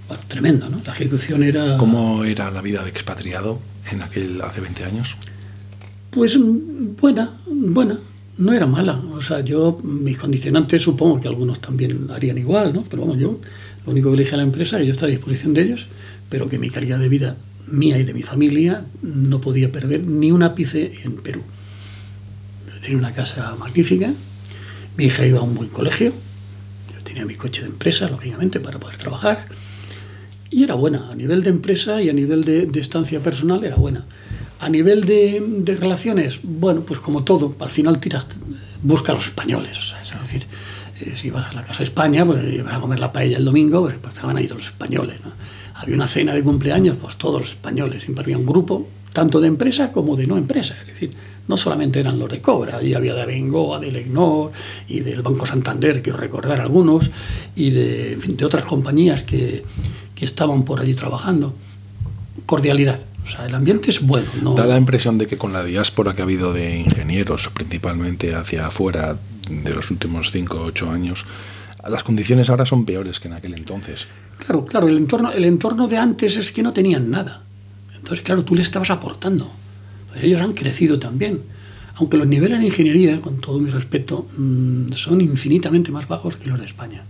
bueno, 0.08 0.22
tremendo, 0.26 0.68
¿no? 0.68 0.82
La 0.84 0.92
ejecución 0.92 1.42
era... 1.44 1.76
¿Cómo 1.78 2.24
era 2.24 2.50
la 2.50 2.60
vida 2.60 2.82
de 2.82 2.90
expatriado 2.90 3.60
en 3.90 4.02
aquel 4.02 4.40
hace 4.42 4.60
20 4.60 4.84
años? 4.84 5.16
Pues 6.10 6.36
buena, 7.00 7.38
buena, 7.46 7.98
no 8.38 8.52
era 8.52 8.66
mala. 8.66 9.00
O 9.12 9.22
sea, 9.22 9.40
yo, 9.40 9.78
mis 9.84 10.18
condicionantes 10.18 10.82
supongo 10.82 11.20
que 11.20 11.28
algunos 11.28 11.60
también 11.60 12.08
harían 12.10 12.38
igual, 12.38 12.74
¿no? 12.74 12.82
Pero 12.82 13.04
bueno, 13.04 13.20
yo 13.20 13.40
lo 13.84 13.92
único 13.92 14.10
que 14.10 14.16
le 14.16 14.22
dije 14.24 14.34
a 14.34 14.38
la 14.38 14.42
empresa, 14.42 14.78
que 14.78 14.86
yo 14.86 14.92
estaba 14.92 15.08
a 15.08 15.10
disposición 15.10 15.54
de 15.54 15.62
ellos, 15.62 15.86
pero 16.28 16.48
que 16.48 16.58
mi 16.58 16.70
calidad 16.70 16.98
de 16.98 17.08
vida 17.08 17.36
mía 17.68 17.98
y 17.98 18.04
de 18.04 18.12
mi 18.14 18.22
familia 18.22 18.84
no 19.02 19.40
podía 19.40 19.70
perder 19.70 20.04
ni 20.04 20.32
un 20.32 20.42
ápice 20.42 20.92
en 21.04 21.16
Perú. 21.16 21.42
tenía 22.80 22.98
una 22.98 23.12
casa 23.12 23.54
magnífica, 23.58 24.12
mi 24.96 25.04
hija 25.04 25.26
iba 25.26 25.40
a 25.40 25.42
un 25.42 25.54
buen 25.54 25.68
colegio, 25.68 26.12
tenía 27.16 27.26
mi 27.26 27.34
coche 27.34 27.62
de 27.62 27.68
empresa, 27.68 28.10
lógicamente, 28.10 28.60
para 28.60 28.78
poder 28.78 28.98
trabajar, 28.98 29.46
y 30.50 30.64
era 30.64 30.74
buena, 30.74 31.10
a 31.10 31.14
nivel 31.14 31.42
de 31.42 31.48
empresa 31.48 32.02
y 32.02 32.10
a 32.10 32.12
nivel 32.12 32.44
de, 32.44 32.68
estancia 32.78 33.20
personal 33.20 33.64
era 33.64 33.76
buena. 33.76 34.04
A 34.60 34.68
nivel 34.68 35.04
de, 35.04 35.78
relaciones, 35.80 36.40
bueno, 36.42 36.82
pues 36.82 37.00
como 37.00 37.24
todo, 37.24 37.54
al 37.58 37.70
final 37.70 38.00
tiras, 38.00 38.26
busca 38.82 39.12
a 39.12 39.14
los 39.14 39.26
españoles. 39.26 39.94
Es 40.02 40.20
decir, 40.20 40.46
eh, 41.00 41.14
si 41.16 41.30
vas 41.30 41.50
a 41.50 41.54
la 41.54 41.62
Casa 41.62 41.78
de 41.78 41.84
España, 41.84 42.26
pues 42.26 42.52
ibas 42.52 42.74
a 42.74 42.80
comer 42.80 42.98
la 42.98 43.12
paella 43.12 43.38
el 43.38 43.46
domingo, 43.46 43.80
pues, 43.80 43.96
pues 44.00 44.14
estaban 44.14 44.36
ahí 44.36 44.44
todos 44.44 44.60
los 44.60 44.68
españoles. 44.68 45.16
Había 45.74 45.94
una 45.94 46.06
cena 46.06 46.34
de 46.34 46.42
cumpleaños, 46.42 46.98
pues 47.00 47.16
todos 47.16 47.40
los 47.40 47.50
españoles. 47.50 48.02
Siempre 48.02 48.24
había 48.24 48.36
un 48.36 48.46
grupo, 48.46 48.88
tanto 49.14 49.40
de 49.40 49.48
empresa 49.48 49.90
como 49.90 50.16
de 50.16 50.26
no 50.26 50.36
empresa. 50.36 50.76
Es 50.82 50.88
decir, 50.88 51.12
no 51.48 51.56
solamente 51.56 52.00
eran 52.00 52.18
los 52.18 52.30
de 52.30 52.40
Cobra, 52.40 52.78
allí 52.78 52.94
había 52.94 53.14
de 53.14 53.22
Abengoa, 53.22 53.78
de 53.78 53.92
Legnor 53.92 54.52
y 54.88 55.00
del 55.00 55.22
Banco 55.22 55.46
Santander, 55.46 56.02
quiero 56.02 56.18
recordar 56.18 56.60
algunos, 56.60 57.10
y 57.54 57.70
de, 57.70 58.16
de 58.16 58.44
otras 58.44 58.64
compañías 58.64 59.24
que, 59.24 59.64
que 60.14 60.24
estaban 60.24 60.64
por 60.64 60.80
allí 60.80 60.94
trabajando. 60.94 61.54
Cordialidad. 62.46 63.00
O 63.24 63.28
sea, 63.28 63.46
el 63.46 63.54
ambiente 63.54 63.90
es 63.90 64.00
bueno. 64.00 64.54
Da 64.54 64.66
la 64.66 64.76
impresión 64.76 65.18
de 65.18 65.26
que 65.26 65.36
con 65.36 65.52
la 65.52 65.64
diáspora 65.64 66.14
que 66.14 66.22
ha 66.22 66.24
habido 66.24 66.52
de 66.52 66.78
ingenieros, 66.78 67.50
principalmente 67.52 68.34
hacia 68.34 68.68
afuera 68.68 69.16
de 69.50 69.74
los 69.74 69.90
últimos 69.90 70.30
5 70.30 70.56
o 70.58 70.64
8 70.66 70.90
años, 70.90 71.24
las 71.88 72.02
condiciones 72.02 72.50
ahora 72.50 72.64
son 72.66 72.84
peores 72.84 73.20
que 73.20 73.28
en 73.28 73.34
aquel 73.34 73.54
entonces. 73.54 74.06
Claro, 74.38 74.64
claro, 74.64 74.88
el 74.88 74.96
entorno, 74.96 75.32
el 75.32 75.44
entorno 75.44 75.88
de 75.88 75.96
antes 75.96 76.36
es 76.36 76.52
que 76.52 76.62
no 76.62 76.72
tenían 76.72 77.10
nada. 77.10 77.42
Entonces, 77.96 78.24
claro, 78.24 78.44
tú 78.44 78.54
le 78.54 78.62
estabas 78.62 78.90
aportando. 78.90 79.50
Ellos 80.22 80.40
han 80.40 80.52
crecido 80.52 80.98
también. 80.98 81.40
Aunque 81.96 82.18
los 82.18 82.26
niveles 82.26 82.60
de 82.60 82.66
ingeniería, 82.66 83.20
con 83.20 83.38
todo 83.38 83.58
mi 83.58 83.70
respeto, 83.70 84.26
mm, 84.36 84.92
son 84.92 85.20
infinitamente 85.22 85.90
más 85.90 86.06
bajos 86.06 86.36
que 86.36 86.46
los 86.46 86.60
de 86.60 86.66
España. 86.66 87.02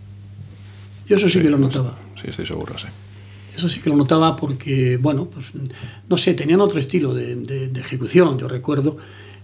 Yo 1.09 1.16
eso 1.16 1.29
sí, 1.29 1.40
que 1.40 1.51
lo 1.51 1.59
notaba. 1.59 1.99
Sí, 2.21 2.29
estoy 2.31 2.47
seguro, 2.47 2.79
sí. 2.79 2.87
Eso 3.57 3.69
sí 3.69 3.81
que 3.81 3.88
lo 3.88 3.97
notaba 3.97 4.37
porque, 4.37 4.99
bueno, 4.99 5.27
pues 5.27 5.47
no 6.09 6.16
sé, 6.16 6.35
tenían 6.35 6.61
otro 6.61 6.79
estilo 6.79 7.14
de, 7.14 7.71
ejecución. 7.75 8.38
Yo 8.38 8.49
recuerdo, 8.49 8.99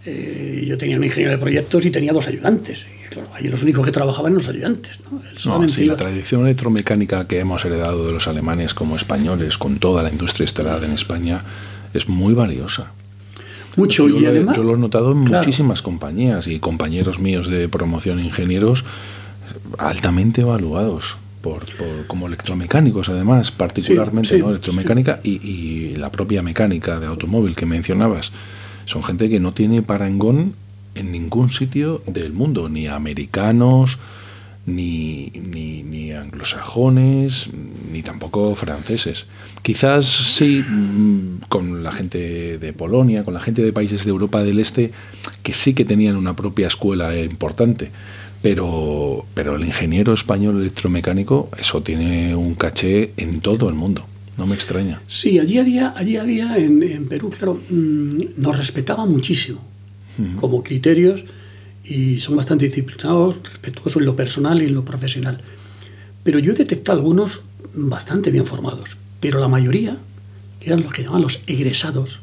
eh, 0.05 0.65
yo 0.67 0.77
tenía 0.77 0.97
un 0.97 1.05
ingeniero 1.05 1.33
de 1.33 1.39
proyectos 1.39 1.85
y 1.87 1.91
tenía 1.91 2.13
dos 2.13 2.29
ayudantes. 2.29 2.87
Y 3.05 3.09
claro, 3.09 3.29
ahí 3.33 3.49
los 3.49 3.63
únicos 3.63 3.85
que 3.87 3.93
trabajaban 3.93 4.33
eran 4.33 4.45
los 4.45 4.55
ayudantes. 4.55 4.99
¿no? 5.47 5.69
sí, 5.69 5.87
la 5.87 5.97
tradición 5.97 6.43
electromecánica 6.43 7.27
que 7.27 7.39
hemos 7.39 7.65
heredado 7.65 8.07
de 8.07 8.13
los 8.13 8.29
alemanes 8.29 8.75
como 8.75 8.97
españoles, 8.97 9.57
con 9.57 9.79
toda 9.79 10.03
la 10.03 10.11
industria 10.11 10.45
instalada 10.45 10.85
en 10.85 10.93
España, 10.93 11.43
es 11.95 12.09
muy 12.09 12.35
valiosa. 12.35 12.93
Mucho, 13.77 14.09
yo 14.09 14.21
y 14.21 14.27
además. 14.27 14.57
Yo 14.57 14.63
lo 14.63 14.75
he 14.75 14.79
notado 14.79 15.13
en 15.13 15.19
muchísimas 15.19 15.83
compañías 15.83 16.47
y 16.47 16.59
compañeros 16.59 17.19
míos 17.19 17.49
de 17.49 17.69
promoción 17.69 18.21
ingenieros 18.21 18.85
altamente 19.79 20.43
evaluados 20.43 21.17
por, 21.41 21.65
como 22.07 22.27
electromecánicos, 22.27 23.09
además, 23.09 23.51
particularmente 23.51 24.39
¿no? 24.39 24.51
electromecánica 24.51 25.21
y, 25.23 25.97
la 25.97 26.11
propia 26.11 26.43
mecánica 26.43 27.01
de 27.01 27.07
automóvil 27.07 27.55
que 27.57 27.67
mencionabas. 27.67 28.33
Son 28.87 29.03
gente 29.03 29.29
que 29.29 29.41
no 29.41 29.53
tiene 29.53 29.83
parangón 29.83 30.55
en 30.95 31.13
ningún 31.13 31.51
sitio 31.51 32.03
del 32.07 32.33
mundo, 32.33 32.69
ni 32.69 32.87
americanos, 32.87 33.99
ni, 34.67 35.33
ni, 35.35 36.13
anglosajones, 36.13 37.49
ni 37.91 38.03
tampoco 38.03 38.55
franceses. 38.55 39.27
Quizás 39.63 40.07
sí 40.07 40.63
mm, 40.67 41.49
con 41.49 41.83
la 41.83 41.93
gente 41.93 42.59
de 42.59 42.73
Polonia, 42.73 43.25
con 43.25 43.35
la 43.35 43.41
gente 43.41 43.63
de 43.63 43.73
países 43.73 44.05
de 44.05 44.11
Europa 44.11 44.43
del 44.43 44.61
Este, 44.61 44.93
que 45.43 45.53
sí 45.53 45.75
que 45.75 45.85
tenían 45.85 46.17
una 46.17 46.37
propia 46.37 46.67
escuela 46.67 47.17
importante 47.17 47.91
pero, 48.43 49.25
pero 49.35 49.55
el 49.57 49.65
ingeniero 49.65 50.13
español 50.13 50.61
electromecánico, 50.61 51.49
eso 51.59 51.83
tiene 51.83 52.35
un 52.35 52.55
caché 52.57 53.13
en 53.17 53.41
todo 53.41 53.69
el 53.69 53.77
mundo. 53.77 54.05
No 54.37 54.47
me 54.47 54.55
extraña. 54.55 55.01
Sí, 55.07 55.39
allí 55.39 55.59
había, 55.59 55.95
allí 55.97 56.17
había 56.17 56.57
en, 56.59 57.07
Perú, 57.09 57.31
claro, 57.31 57.61
mm, 57.71 58.17
nos 58.39 58.59
respetaba 58.59 59.07
muchísimo 59.07 59.61
como 60.37 60.63
criterios 60.63 61.25
y 61.85 62.21
son 62.21 62.37
bastante 62.37 62.67
disciplinados, 62.67 63.37
respetuosos 63.43 63.97
en 63.97 64.07
lo 64.07 64.17
personal 64.17 64.63
y 64.63 64.67
en 64.67 64.75
lo 64.75 64.85
profesional. 64.85 65.41
Pero 66.23 66.39
yo 66.39 66.53
he 66.53 66.57
detectado 66.57 66.99
algunos 66.99 67.43
bastante 67.75 68.31
bien 68.31 68.47
formados, 68.47 68.97
pero 69.21 69.41
la 69.41 69.49
mayoría, 69.49 69.97
que 70.61 70.67
eran 70.67 70.83
los 70.83 70.93
que 70.93 71.03
llamaban 71.03 71.23
los 71.23 71.43
egresados, 71.47 72.21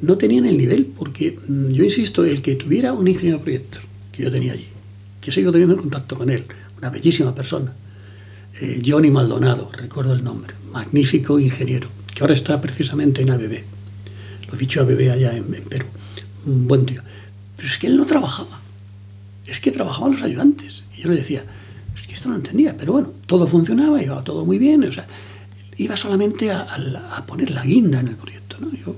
no 0.00 0.16
tenían 0.16 0.46
el 0.46 0.56
nivel, 0.56 0.86
porque 0.86 1.38
mm, 1.46 1.72
yo 1.72 1.84
insisto, 1.84 2.24
el 2.24 2.40
que 2.40 2.54
tuviera 2.54 2.92
un 2.92 3.06
ingeniero 3.06 3.38
de 3.38 3.44
proyectos, 3.44 3.82
que 4.12 4.22
yo 4.22 4.30
tenía 4.30 4.52
allí, 4.52 4.66
yo 5.22 5.32
sigo 5.32 5.52
teniendo 5.52 5.76
contacto 5.76 6.16
con 6.16 6.30
él, 6.30 6.44
una 6.78 6.90
bellísima 6.90 7.34
persona. 7.34 7.74
Eh, 8.60 8.80
Johnny 8.84 9.10
Maldonado, 9.10 9.70
recuerdo 9.72 10.14
el 10.14 10.24
nombre, 10.24 10.54
magnífico 10.72 11.38
ingeniero, 11.38 11.88
que 12.14 12.22
ahora 12.22 12.34
está 12.34 12.60
precisamente 12.60 13.22
en 13.22 13.30
ABB. 13.30 13.62
Lo 14.50 14.56
dicho 14.56 14.80
ABB 14.80 15.10
allá 15.12 15.36
en, 15.36 15.44
Perú. 15.44 15.86
Un 16.46 16.66
buen 16.66 16.86
tío. 16.86 17.02
Pero 17.56 17.68
es 17.68 17.78
que 17.78 17.86
él 17.88 17.96
no 17.96 18.06
trabajaba. 18.06 18.57
Es 19.48 19.60
que 19.60 19.70
trabajaban 19.70 20.12
los 20.12 20.22
ayudantes. 20.22 20.84
Y 20.96 21.02
yo 21.02 21.10
le 21.10 21.16
decía, 21.16 21.44
es 21.96 22.06
que 22.06 22.14
esto 22.14 22.28
no 22.28 22.36
entendía. 22.36 22.76
Pero 22.76 22.92
bueno, 22.92 23.12
todo 23.26 23.46
funcionaba, 23.46 24.02
iba 24.02 24.22
todo 24.22 24.44
muy 24.44 24.58
bien. 24.58 24.84
O 24.84 24.92
sea, 24.92 25.06
iba 25.78 25.96
solamente 25.96 26.50
a, 26.50 26.66
poner 27.26 27.50
la 27.50 27.64
guinda 27.64 28.00
en 28.00 28.08
el 28.08 28.16
proyecto. 28.16 28.56
¿no? 28.60 28.70
Yo, 28.72 28.94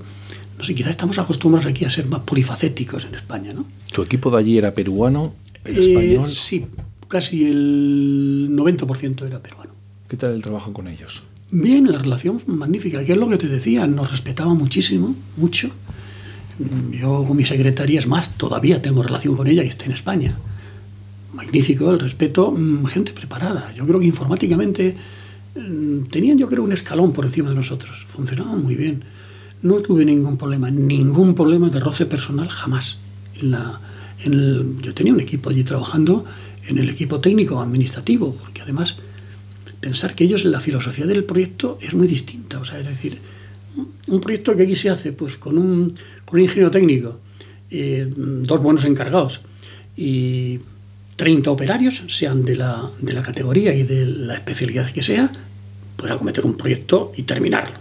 no 0.57 0.63
sé, 0.63 0.75
quizás 0.75 0.91
estamos 0.91 1.17
acostumbrados 1.19 1.69
aquí 1.69 1.85
a 1.85 1.89
ser 1.89 2.07
más 2.07 2.21
polifacéticos 2.21 3.05
en 3.05 3.15
España, 3.15 3.53
¿no? 3.53 3.65
¿Tu 3.91 4.01
equipo 4.01 4.29
de 4.29 4.37
allí 4.37 4.57
era 4.57 4.73
peruano 4.73 5.33
español? 5.63 6.29
Eh, 6.29 6.33
sí, 6.33 6.67
casi 7.07 7.45
el 7.45 8.49
90% 8.51 9.25
era 9.25 9.41
peruano. 9.41 9.71
¿Qué 10.07 10.17
tal 10.17 10.33
el 10.33 10.41
trabajo 10.41 10.73
con 10.73 10.87
ellos? 10.87 11.23
Bien, 11.51 11.91
la 11.91 11.97
relación 11.97 12.41
magnífica, 12.47 13.03
que 13.03 13.11
es 13.11 13.17
lo 13.17 13.27
que 13.27 13.37
te 13.37 13.47
decía, 13.47 13.85
nos 13.85 14.09
respetaba 14.11 14.53
muchísimo, 14.53 15.15
mucho. 15.37 15.69
Yo 16.91 17.23
con 17.25 17.37
mi 17.37 17.45
secretaria, 17.45 17.99
es 17.99 18.07
más, 18.07 18.37
todavía 18.37 18.81
tengo 18.81 19.03
relación 19.03 19.35
con 19.35 19.47
ella, 19.47 19.63
que 19.63 19.69
está 19.69 19.85
en 19.85 19.91
España. 19.91 20.37
Magnífico, 21.33 21.91
el 21.91 21.99
respeto, 21.99 22.51
mm, 22.51 22.85
gente 22.85 23.13
preparada. 23.13 23.73
Yo 23.73 23.85
creo 23.87 23.99
que 23.99 24.05
informáticamente 24.05 24.95
mm, 25.55 26.03
tenían, 26.03 26.37
yo 26.37 26.47
creo, 26.49 26.63
un 26.63 26.71
escalón 26.71 27.13
por 27.13 27.25
encima 27.25 27.49
de 27.49 27.55
nosotros. 27.55 28.05
Funcionaban 28.07 28.63
muy 28.63 28.75
bien. 28.75 29.03
No 29.61 29.75
tuve 29.81 30.05
ningún 30.05 30.37
problema, 30.37 30.71
ningún 30.71 31.35
problema 31.35 31.69
de 31.69 31.79
roce 31.79 32.05
personal, 32.05 32.49
jamás. 32.49 32.99
En 33.39 33.51
la, 33.51 33.79
yo 34.25 34.93
tenía 34.93 35.13
un 35.13 35.19
equipo 35.19 35.49
allí 35.49 35.63
trabajando 35.63 36.25
en 36.67 36.77
el 36.77 36.89
equipo 36.89 37.19
técnico 37.19 37.59
administrativo, 37.59 38.35
porque 38.35 38.61
además 38.61 38.95
pensar 39.79 40.15
que 40.15 40.23
ellos 40.23 40.45
en 40.45 40.51
la 40.51 40.59
filosofía 40.59 41.05
del 41.05 41.23
proyecto 41.23 41.77
es 41.81 41.93
muy 41.93 42.07
distinta. 42.07 42.59
O 42.59 42.65
sea, 42.65 42.79
es 42.79 42.87
decir, 42.87 43.17
un 44.07 44.21
proyecto 44.21 44.55
que 44.55 44.63
aquí 44.63 44.75
se 44.75 44.89
hace 44.89 45.11
pues 45.13 45.37
con 45.37 45.57
un, 45.57 45.93
un 46.31 46.39
ingeniero 46.39 46.71
técnico, 46.71 47.19
eh, 47.69 48.07
dos 48.09 48.61
buenos 48.61 48.85
encargados 48.85 49.41
y 49.95 50.59
30 51.15 51.51
operarios, 51.51 52.03
sean 52.07 52.43
de 52.43 52.55
la, 52.55 52.89
de 52.99 53.13
la 53.13 53.21
categoría 53.21 53.73
y 53.73 53.83
de 53.83 54.05
la 54.05 54.35
especialidad 54.35 54.89
que 54.91 55.01
sea, 55.01 55.31
pues 55.95 56.11
acometer 56.11 56.45
un 56.45 56.55
proyecto 56.55 57.11
y 57.15 57.23
terminarlo 57.23 57.79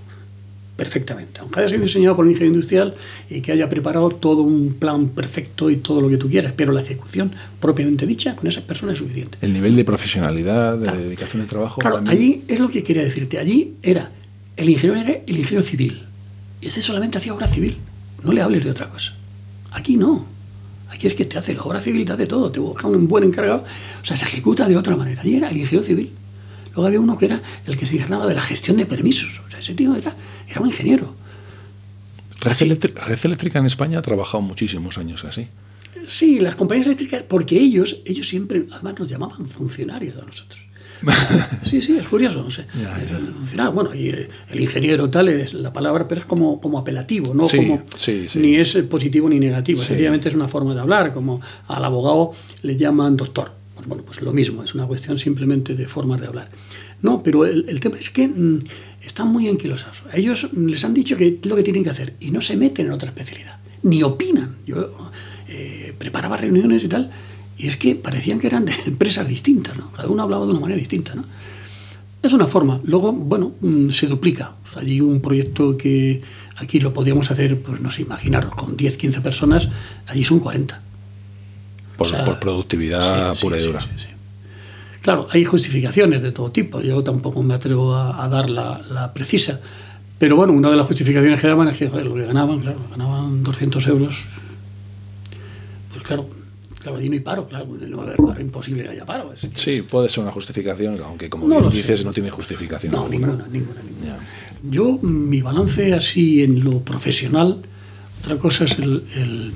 perfectamente. 0.77 1.41
Aunque 1.41 1.61
haya 1.61 1.69
sido 1.69 1.83
diseñado 1.83 2.17
por 2.17 2.25
un 2.25 2.31
ingeniero 2.31 2.55
industrial 2.55 2.95
y 3.29 3.43
que 3.43 3.53
haya 3.53 3.69
preparado 3.69 4.09
todo 4.09 4.41
un 4.41 4.73
plan 4.75 5.11
perfecto 5.11 5.69
y 5.69 5.77
todo 5.77 6.01
lo 6.01 6.09
que 6.09 6.17
tú 6.17 6.31
quieras, 6.31 6.55
pero 6.57 6.73
la 6.73 6.81
ejecución 6.81 7.33
propiamente 7.61 8.07
dicha 8.07 8.35
con 8.35 8.47
esas 8.47 8.63
personas 8.63 8.95
es 8.95 9.01
suficiente. 9.01 9.37
El 9.43 9.53
nivel 9.53 9.77
de 9.77 9.85
profesionalidad, 9.85 10.79
de 10.79 10.91
dedicación 10.91 11.43
al 11.43 11.49
trabajo. 11.49 11.83
Claro, 11.83 12.03
allí 12.07 12.45
es 12.49 12.59
lo 12.61 12.71
que 12.71 12.83
quería 12.83 13.03
decirte. 13.03 13.39
Allí 13.39 13.75
era 13.83 14.11
el 14.57 14.71
ingeniero 14.71 15.01
era 15.01 15.21
el 15.27 15.39
ingeniero 15.39 15.63
civil. 15.63 16.03
Y 16.63 16.69
ese 16.69 16.81
solamente 16.81 17.19
hacía 17.19 17.35
obra 17.35 17.47
civil. 17.47 17.77
No 18.23 18.33
le 18.33 18.43
hables 18.43 18.65
de 18.65 18.71
otra 18.71 18.89
cosa. 18.89 19.15
Aquí 19.73 19.97
no. 19.97 20.27
Aquí 20.91 21.07
es 21.07 21.15
que 21.15 21.25
te 21.25 21.39
hace 21.39 21.55
la 21.55 21.63
obra 21.63 21.81
civil, 21.81 22.05
te 22.05 22.13
hace 22.13 22.27
todo, 22.27 22.51
te 22.51 22.61
busca 22.61 22.87
un 22.87 23.09
buen 23.09 23.25
encargado. 23.25 23.65
O 24.03 24.05
sea, 24.05 24.17
se 24.17 24.25
ejecuta 24.25 24.69
de 24.69 24.77
otra 24.77 24.97
manera. 24.97 25.23
Allí 25.23 25.37
era 25.37 25.49
el 25.51 25.57
ingeniero 25.57 25.87
civil. 25.87 26.11
Luego 26.67 26.87
había 26.87 27.01
uno 27.01 27.17
que 27.17 27.27
era 27.27 27.43
el 27.67 27.77
que 27.77 27.87
se 27.87 27.97
encargaba 27.97 28.27
de 28.27 28.35
la 28.35 28.43
gestión 28.43 28.77
de 28.77 28.87
permisos. 28.87 29.41
O 29.47 29.51
sea, 29.51 29.61
ese 29.61 29.75
tío 29.75 29.95
era, 29.95 30.15
era 30.49 30.61
un 30.61 30.67
ingeniero. 30.67 31.15
Red, 32.41 33.19
Eléctrica 33.25 33.59
en 33.59 33.67
España 33.67 33.99
ha 33.99 34.03
trabajado 34.03 34.43
muchísimos 34.43 34.97
años 34.99 35.25
así. 35.25 35.47
Sí, 36.09 36.41
las 36.41 36.55
compañías 36.55 36.87
eléctricas, 36.87 37.23
porque 37.23 37.59
ellos, 37.59 37.99
ellos 38.05 38.27
siempre, 38.27 38.67
además 38.73 38.99
nos 38.99 39.09
llamaban 39.09 39.47
funcionarios 39.47 40.17
a 40.17 40.25
nosotros. 40.25 40.61
sí, 41.63 41.81
sí, 41.81 41.97
es 41.97 42.07
curioso. 42.07 42.43
No 42.43 42.51
sé. 42.51 42.65
Bueno, 43.73 43.95
y 43.95 44.09
el 44.09 44.61
ingeniero 44.61 45.11
tal 45.11 45.29
es 45.29 45.55
la 45.55 45.73
palabra, 45.73 46.07
pero 46.07 46.23
es 46.23 46.27
como, 46.27 46.61
como 46.61 46.79
apelativo, 46.79 47.35
no 47.35 47.45
como 47.45 47.83
ni 48.37 48.57
es 48.57 48.77
positivo 48.89 49.29
ni 49.29 49.39
negativo. 49.39 49.81
Sencillamente 49.81 50.29
es 50.29 50.35
una 50.35 50.49
forma 50.49 50.75
de 50.75 50.81
hablar, 50.81 51.13
como 51.13 51.41
al 51.69 51.85
abogado 51.85 52.33
le 52.63 52.77
llaman 52.77 53.17
doctor. 53.17 53.53
Pues 53.75 53.89
bueno, 53.89 54.03
pues 54.05 54.21
lo 54.21 54.33
mismo, 54.33 54.63
es 54.63 54.75
una 54.75 54.87
cuestión 54.87 55.19
simplemente 55.19 55.75
de 55.75 55.87
formas 55.87 56.21
de 56.21 56.27
hablar. 56.27 56.49
No, 57.03 57.23
pero 57.23 57.47
el, 57.47 57.81
tema 57.81 57.97
es 57.99 58.11
que 58.11 58.29
mm, 58.29 58.59
están 59.03 59.29
muy 59.29 59.49
anquilosados. 59.49 60.03
A 60.13 60.19
ellos 60.19 60.49
les 60.53 60.85
han 60.85 60.93
dicho 60.93 61.17
que 61.17 61.39
lo 61.45 61.57
que 61.57 61.63
tienen 61.63 61.83
que 61.83 61.91
hacer 61.91 62.15
y 62.21 62.31
no 62.31 62.43
se 62.43 62.57
meten 62.57 62.87
en 62.87 62.93
otra 62.93 63.09
especialidad, 63.09 63.59
ni 63.83 64.03
opinan. 64.03 64.57
Yo 64.67 65.11
eh, 65.49 65.95
preparaba 65.97 66.37
reuniones 66.37 66.85
y 66.85 66.89
tal, 66.89 67.11
y 67.61 67.69
es 67.69 67.77
que 67.77 67.95
parecían 67.95 68.41
que 68.41 68.47
eran 68.47 68.65
de 68.65 68.73
empresas 68.87 69.29
distintas, 69.29 69.77
¿no? 69.77 69.91
Cada 69.93 70.09
uno 70.09 70.23
hablaba 70.23 70.47
de 70.47 70.53
una 70.53 70.61
manera 70.61 70.79
distinta, 70.79 71.15
¿no? 71.15 71.25
Es 72.23 72.33
una 72.33 72.47
forma. 72.47 72.81
Luego, 72.85 73.13
bueno, 73.13 73.53
mm, 73.61 73.91
se 73.91 74.07
duplica. 74.07 74.53
allí 74.77 75.01
un 75.01 75.21
proyecto 75.21 75.77
que 75.77 76.23
aquí 76.57 76.81
lo 76.81 76.93
podíamos 76.93 77.31
hacer, 77.31 77.61
pues 77.61 77.81
no 77.81 77.91
sé, 77.91 78.03
imaginaros, 78.03 78.55
con 78.55 78.77
10, 78.77 78.97
15 78.97 79.21
personas, 79.21 79.69
allí 80.07 80.25
son 80.25 80.39
40. 80.41 80.81
Por, 81.97 82.39
productividad 82.39 83.37
pura 83.39 83.59
y 83.59 83.63
dura. 83.63 83.81
Claro, 85.03 85.27
hay 85.31 85.45
justificaciones 85.45 86.23
de 86.23 86.33
todo 86.33 86.51
tipo. 86.51 86.81
Yo 86.81 87.03
tampoco 87.03 87.43
me 87.43 87.55
atrevo 87.55 87.95
a, 87.95 88.27
dar 88.29 88.49
la, 88.49 89.13
precisa. 89.15 89.61
Pero 90.19 90.37
bueno, 90.37 90.53
una 90.53 90.71
de 90.71 90.77
las 90.77 90.87
justificaciones 90.87 91.41
que 91.41 91.47
daban 91.47 91.69
es 91.69 91.79
que 91.79 91.89
lo 91.89 92.15
que 92.15 92.27
ganaban, 92.27 92.61
claro, 92.61 92.79
ganaban 92.91 93.43
200 93.43 93.87
euros. 93.87 94.25
Pues 95.93 96.05
claro, 96.05 96.29
claro, 96.81 96.99
allí 96.99 97.09
no 97.09 97.15
hay 97.15 97.21
paro, 97.21 97.47
claro, 97.47 97.67
no 97.67 97.97
va 97.97 98.03
a 98.03 98.07
haber 98.07 98.17
paro, 98.17 98.41
imposible 98.41 98.83
que 98.83 98.89
haya 98.91 99.07
paro. 99.07 99.33
sí, 99.55 99.83
puede 99.83 100.09
ser 100.09 100.25
una 100.25 100.33
justificación, 100.33 100.99
aunque 101.05 101.31
como 101.31 101.71
dices, 101.71 102.05
no 102.05 102.13
tiene 102.13 102.31
justificación. 102.31 102.93
No, 102.93 103.09
ninguna, 103.09 103.47
ninguna, 103.51 103.83
ninguna. 103.83 104.19
Yo, 104.63 104.99
mi 105.03 105.41
balance 105.41 105.95
así 105.95 106.43
en 106.43 106.65
lo 106.65 106.81
profesional, 106.81 107.63
otra 108.21 108.37
cosa 108.37 108.65
es 108.65 108.79
el 108.79 109.55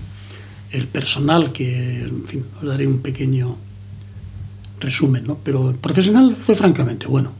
el 0.74 0.88
personal, 0.88 1.52
que, 1.52 2.02
en 2.02 2.24
fin, 2.24 2.44
os 2.60 2.66
daré 2.66 2.86
un 2.86 2.98
pequeño 2.98 3.56
resumen, 4.80 5.24
¿no? 5.24 5.38
Pero 5.42 5.70
el 5.70 5.76
profesional 5.76 6.34
fue 6.34 6.54
francamente 6.54 7.06
bueno. 7.06 7.32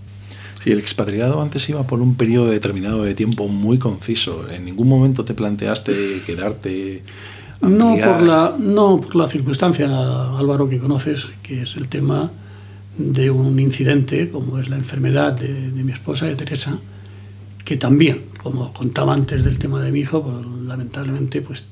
Sí, 0.62 0.70
el 0.70 0.79
expatriado 0.79 1.42
antes 1.42 1.68
iba 1.68 1.87
por 1.87 2.01
un 2.01 2.14
periodo 2.14 2.51
determinado 2.51 3.03
de 3.03 3.14
tiempo 3.14 3.49
muy 3.49 3.79
conciso. 3.79 4.49
¿En 4.49 4.64
ningún 4.64 4.88
momento 4.88 5.25
te 5.25 5.35
planteaste 5.35 6.23
quedarte? 6.25 7.03
No 7.64 7.96
por, 7.96 8.22
la, 8.22 8.55
no 8.59 9.00
por 9.00 9.16
la 9.16 9.29
circunstancia, 9.29 9.87
Álvaro, 10.38 10.68
que 10.68 10.79
conoces, 10.79 11.27
que 11.42 11.62
es 11.62 11.77
el 11.77 11.88
tema 11.88 12.31
de 12.96 13.31
un 13.31 13.59
incidente, 13.59 14.31
como 14.31 14.59
es 14.59 14.68
la 14.68 14.77
enfermedad 14.77 15.33
de, 15.33 15.48
mi 15.48 15.92
esposa, 15.92 16.27
de 16.27 16.37
Teresa, 16.37 16.79
que 17.64 17.77
también, 17.77 18.22
como 18.42 18.72
contaba 18.72 19.14
antes 19.14 19.44
del 19.44 19.59
tema 19.59 19.81
de 19.81 19.90
mi 19.90 20.00
hijo, 20.00 20.22
pues, 20.22 20.46
lamentablemente 20.66 21.42
pues 21.42 21.64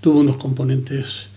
tuvo 0.00 0.20
unos 0.20 0.36
componentes 0.36 1.28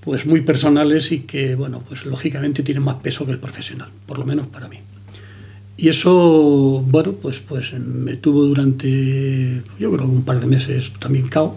pues 0.00 0.24
muy 0.24 0.42
personales 0.42 1.10
y 1.10 1.20
que, 1.20 1.56
bueno, 1.56 1.82
pues 1.86 2.06
lógicamente 2.06 2.62
tienen 2.62 2.84
más 2.84 2.96
peso 2.96 3.26
que 3.26 3.32
el 3.32 3.40
profesional, 3.40 3.90
por 4.06 4.18
lo 4.18 4.24
menos 4.24 4.46
para 4.46 4.68
mí. 4.68 4.78
Y 5.76 5.88
eso, 5.88 6.84
bueno, 6.86 7.12
pues, 7.12 7.40
pues 7.40 7.74
me 7.74 8.16
tuvo 8.16 8.44
durante, 8.44 9.62
yo 9.78 9.90
creo, 9.90 10.06
un 10.06 10.22
par 10.22 10.40
de 10.40 10.46
meses 10.46 10.92
también 10.98 11.28
cao. 11.28 11.56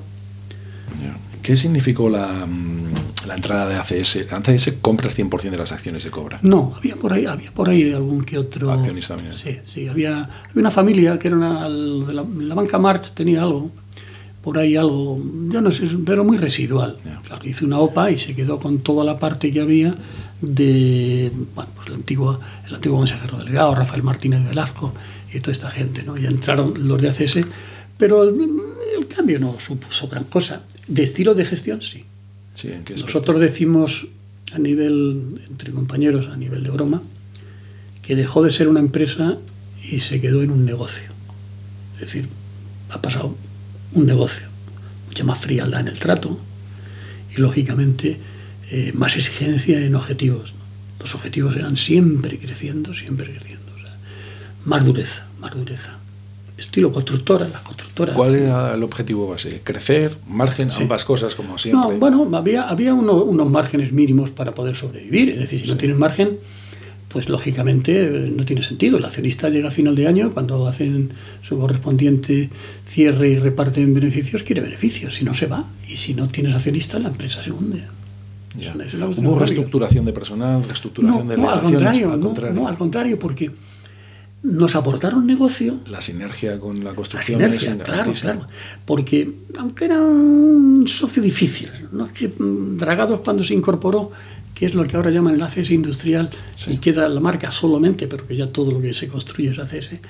¿Qué 1.42 1.56
significó 1.56 2.10
la, 2.10 2.46
mm, 2.46 3.28
la, 3.28 3.36
entrada 3.36 3.68
de 3.68 3.76
ACS? 3.76 4.32
¿ACS 4.32 4.74
compra 4.82 5.08
el 5.08 5.16
100% 5.16 5.50
de 5.50 5.58
las 5.58 5.72
acciones 5.72 6.06
y 6.06 6.10
cobra? 6.10 6.40
No, 6.42 6.74
había 6.76 6.96
por 6.96 7.14
ahí, 7.14 7.26
había 7.26 7.52
por 7.52 7.70
ahí 7.70 7.94
algún 7.94 8.24
que 8.24 8.38
otro... 8.38 8.72
Accionista 8.72 9.16
también. 9.16 9.34
Sí, 9.34 9.58
sí, 9.64 9.88
había, 9.88 10.30
una 10.54 10.70
familia 10.70 11.18
que 11.18 11.30
era 11.30 11.38
una, 11.38 11.70
de 11.70 12.14
la, 12.14 12.24
la 12.24 12.56
banca 12.56 12.78
March 12.78 13.14
tenía 13.14 13.42
algo, 13.42 13.72
por 14.42 14.58
ahí 14.58 14.76
algo, 14.76 15.22
yo 15.50 15.62
no 15.62 15.72
sé, 15.72 15.88
pero 16.06 16.24
muy 16.24 16.38
residual. 16.38 16.98
hice 17.44 17.66
una 17.66 17.80
OPA 17.80 18.12
y 18.12 18.18
se 18.18 18.36
quedó 18.36 18.60
con 18.60 18.80
toda 18.80 19.04
la 19.04 19.20
parte 19.20 19.52
que 19.52 19.60
había 19.60 19.96
de 20.42 21.32
bueno, 21.56 21.70
pues 21.76 21.88
el, 21.88 21.96
antiguo, 21.96 22.40
el 22.68 22.76
antiguo 22.76 22.98
consejero 22.98 23.38
delegado, 23.38 23.76
Rafael 23.76 24.04
Martínez 24.04 24.44
Velasco 24.48 24.94
y 25.34 25.40
toda 25.40 25.52
esta 25.52 25.70
gente. 25.70 26.04
¿no? 26.04 26.18
Ya 26.18 26.30
entraron 26.30 26.74
los 26.88 27.02
de 27.02 27.10
ACS, 27.10 27.40
pero 27.98 28.32
el, 28.98 29.08
cambio 29.08 29.40
no 29.40 29.60
supuso 29.60 30.08
gran 30.08 30.26
cosa. 30.26 30.64
De 30.88 31.04
estilo 31.04 31.34
de 31.34 31.46
gestión, 31.46 31.82
sí. 31.82 32.04
sí 32.54 32.70
¿en 32.70 32.84
qué 32.84 32.96
Nosotros 32.96 33.40
decimos 33.40 34.08
a 34.54 34.60
nivel, 34.60 35.42
entre 35.50 35.72
compañeros, 35.72 36.28
a 36.28 36.38
nivel 36.38 36.64
de 36.64 36.70
broma, 36.70 37.02
que 38.02 38.16
dejó 38.16 38.44
de 38.44 38.52
ser 38.52 38.68
una 38.68 38.80
empresa 38.80 39.38
y 39.84 40.00
se 40.02 40.20
quedó 40.20 40.42
en 40.42 40.52
un 40.52 40.66
negocio. 40.66 41.10
Es 41.96 42.02
decir, 42.02 42.28
ha 42.90 43.02
pasado 43.02 43.36
un 43.94 44.06
negocio, 44.06 44.48
mucha 45.08 45.24
más 45.24 45.40
frialdad 45.40 45.82
en 45.82 45.88
el 45.88 46.00
trato 46.00 46.40
y 47.36 47.40
lógicamente 47.40 48.18
eh, 48.72 48.92
más 48.94 49.16
exigencia 49.16 49.80
en 49.80 49.96
objetivos. 49.96 50.54
Los 51.00 51.16
objetivos 51.16 51.56
eran 51.56 51.78
siempre 51.78 52.40
creciendo, 52.40 52.94
siempre 52.94 53.32
creciendo. 53.34 53.70
más 54.66 54.86
dureza, 54.86 55.28
más 55.40 55.56
dureza. 55.56 55.98
Estilo 56.60 56.92
constructora, 56.92 57.48
las 57.48 57.62
constructoras. 57.62 58.16
¿Cuál 58.16 58.36
era 58.36 58.74
el 58.76 58.84
objetivo 58.84 59.28
base? 59.28 59.62
¿Crecer? 59.64 60.18
¿Margen? 60.28 60.70
Ambas 60.80 61.06
cosas 61.06 61.34
como 61.36 61.58
siempre. 61.58 61.94
No, 61.94 61.98
bueno, 61.98 62.30
había, 62.38 62.70
había 62.70 62.94
unos 62.94 63.50
márgenes 63.50 63.92
mínimos 63.92 64.30
para 64.30 64.54
poder 64.54 64.76
sobrevivir. 64.76 65.30
Es 65.30 65.40
decir, 65.40 65.62
si 65.62 65.68
no 65.68 65.78
tienes 65.78 65.98
margen, 65.98 66.38
pues 67.08 67.30
lógicamente 67.30 68.32
no 68.36 68.46
tiene 68.46 68.62
sentido. 68.62 68.98
El 68.98 69.06
accionista 69.06 69.50
llega 69.50 69.70
a 69.70 69.72
final 69.72 69.96
de 69.96 70.08
año, 70.08 70.32
cuando 70.32 70.68
hacen 70.68 71.12
su 71.42 71.58
correspondiente 71.58 72.50
cierre 72.84 73.30
y 73.30 73.40
reparten 73.40 73.94
beneficios, 73.94 74.44
quiere 74.44 74.62
beneficios, 74.62 75.16
si 75.16 75.26
no 75.26 75.34
se 75.34 75.48
va. 75.48 75.66
Y 75.88 75.98
si 75.98 76.14
no 76.14 76.28
tienes 76.28 76.54
accionista, 76.54 77.00
la 77.00 77.08
empresa 77.08 77.42
se 77.42 77.52
hunde. 77.52 77.84
¿Hubo 79.18 79.40
reestructuración 79.40 80.06
de 80.06 80.14
personal, 80.14 80.64
reestructuración 80.64 81.28
de 81.28 81.38
no, 81.38 81.50
al 81.50 81.62
contrario, 81.62 82.12
al 82.12 82.20
contrario. 82.20 82.56
No, 82.56 82.68
al 82.68 82.78
contrario, 82.78 83.20
porque 83.20 83.52
nos 84.44 84.76
aportaron 84.76 85.28
negocio. 85.28 85.80
La 85.90 86.02
sinergia 86.02 86.60
con 86.60 86.84
la 86.84 86.94
construcción. 86.94 87.42
La 87.42 87.48
sinergia, 87.48 87.78
claro, 87.84 88.14
claro. 88.14 88.48
Porque, 88.86 89.32
aunque 89.58 89.86
era 89.86 90.00
un 90.02 90.88
socio 90.88 91.22
difícil, 91.22 91.70
¿no? 91.92 92.12
que 92.14 92.30
mm, 92.30 92.78
Dragados 92.78 93.22
cuando 93.22 93.44
se 93.44 93.54
incorporó 93.54 94.12
que 94.60 94.66
es 94.66 94.76
lo 94.76 94.86
que 94.86 94.98
ahora 94.98 95.10
llaman 95.10 95.36
el 95.36 95.42
ACS 95.42 95.72
industrial, 95.72 96.30
y 96.68 96.78
queda 96.80 97.08
la 97.08 97.22
marca 97.22 97.50
solamente, 97.50 98.10
pero 98.10 98.28
que 98.28 98.36
ya 98.36 98.48
todo 98.48 98.74
lo 98.74 98.82
que 98.82 98.94
se 98.94 99.08
construye 99.08 99.52
es 99.52 99.58
ACS, 99.58 100.02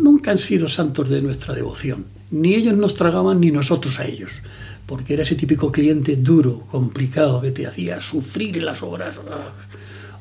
nunca 0.00 0.30
han 0.30 0.38
sido 0.38 0.68
santos 0.68 1.10
de 1.10 1.20
nuestra 1.20 1.54
devoción. 1.54 2.06
Ni 2.30 2.54
ellos 2.54 2.74
nos 2.74 2.94
tragaban 2.94 3.40
ni 3.40 3.50
nosotros 3.50 4.00
a 4.00 4.06
ellos, 4.06 4.40
porque 4.86 5.12
era 5.12 5.22
ese 5.22 5.34
típico 5.34 5.70
cliente 5.70 6.16
duro, 6.16 6.60
complicado, 6.70 7.42
que 7.42 7.50
te 7.50 7.66
hacía 7.66 8.00
sufrir 8.00 8.56
en 8.56 8.64
las 8.64 8.82
obras, 8.82 9.20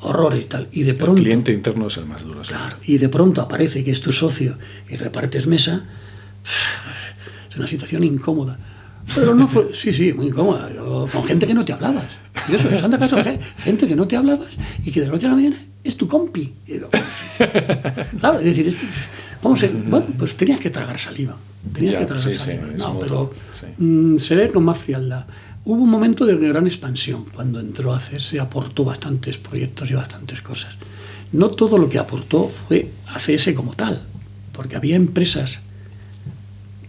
horrores 0.03 0.43
y 0.43 0.47
tal. 0.47 0.67
Y 0.71 0.83
de 0.83 0.93
pronto, 0.93 1.17
el 1.17 1.23
cliente 1.23 1.51
interno 1.51 1.87
es 1.87 1.97
el 1.97 2.05
más 2.05 2.23
duro. 2.23 2.41
Claro, 2.41 2.77
y 2.83 2.97
de 2.97 3.09
pronto 3.09 3.41
aparece 3.41 3.83
que 3.83 3.91
es 3.91 4.01
tu 4.01 4.11
socio 4.11 4.57
y 4.89 4.95
repartes 4.95 5.47
mesa, 5.47 5.85
es 7.49 7.55
una 7.55 7.67
situación 7.67 8.03
incómoda. 8.03 8.57
Pero 9.15 9.35
no 9.35 9.47
fue, 9.47 9.69
sí, 9.73 9.91
sí, 9.91 10.13
muy 10.13 10.27
incómoda, 10.27 10.69
con 11.11 11.23
gente 11.25 11.47
que 11.47 11.53
no 11.53 11.65
te 11.65 11.73
hablabas. 11.73 12.05
Y 12.49 12.55
eso, 12.55 12.69
es 12.69 12.81
anda 12.81 12.97
caso, 12.97 13.17
gente 13.57 13.87
que 13.87 13.95
no 13.95 14.07
te 14.07 14.17
hablabas 14.17 14.57
y 14.83 14.91
que 14.91 15.01
de 15.01 15.07
la 15.07 15.13
noche 15.13 15.27
a 15.27 15.29
la 15.29 15.35
mañana 15.35 15.57
es 15.83 15.97
tu 15.97 16.07
compi. 16.07 16.53
claro, 18.19 18.39
es 18.39 18.45
decir, 18.45 18.73
¿cómo 19.41 19.55
se, 19.55 19.67
bueno, 19.69 20.05
pues 20.17 20.35
tenías 20.35 20.59
que 20.59 20.69
tragar 20.69 20.97
saliva. 20.97 21.37
Tenías 21.73 21.99
que 21.99 22.05
tragar 22.05 22.33
saliva. 22.33 22.67
no, 22.77 22.99
pero 22.99 23.33
mm, 23.77 24.17
se 24.17 24.35
ve 24.35 24.49
con 24.49 24.63
más 24.63 24.77
frialdad. 24.77 25.25
Hubo 25.65 25.81
un 25.81 25.89
momento 25.89 26.25
de 26.25 26.35
gran 26.35 26.67
expansión 26.67 27.23
cuando 27.33 27.61
entró 27.61 27.93
a 27.93 27.99
se 27.99 28.37
aportó 28.37 28.83
bastantes 28.83 29.37
proyectos 29.37 29.89
y 29.89 29.93
bastantes 29.93 30.41
cosas. 30.41 30.75
No 31.31 31.51
todo 31.51 31.77
lo 31.77 31.87
que 31.87 31.99
aportó 31.99 32.49
fue 32.49 32.91
ACS 33.07 33.53
como 33.55 33.73
tal, 33.73 34.03
porque 34.51 34.75
había 34.75 34.97
empresas 34.97 35.61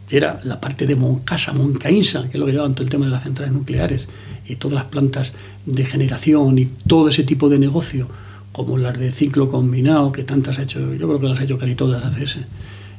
que 0.08 0.16
era 0.16 0.40
la 0.42 0.60
parte 0.60 0.88
de 0.88 0.96
Moncasa, 0.96 1.52
Moncaísa, 1.52 2.24
que 2.24 2.30
es 2.32 2.36
lo 2.36 2.46
que 2.46 2.52
llevaban 2.52 2.74
todo 2.74 2.82
el 2.82 2.90
tema 2.90 3.04
de 3.04 3.12
las 3.12 3.22
centrales 3.22 3.54
nucleares 3.54 4.08
y 4.46 4.56
todas 4.56 4.74
las 4.74 4.84
plantas 4.86 5.32
de 5.64 5.84
generación 5.84 6.58
y 6.58 6.66
todo 6.66 7.08
ese 7.08 7.22
tipo 7.22 7.48
de 7.48 7.60
negocio, 7.60 8.08
como 8.52 8.76
las 8.76 8.98
de 8.98 9.12
ciclo 9.12 9.50
combinado, 9.50 10.10
que 10.10 10.24
tantas 10.24 10.58
ha 10.58 10.64
hecho, 10.64 10.80
yo 10.94 11.06
creo 11.06 11.20
que 11.20 11.28
las 11.28 11.38
ha 11.38 11.44
hecho 11.44 11.58
casi 11.58 11.76
todas 11.76 12.04
ACS. 12.04 12.38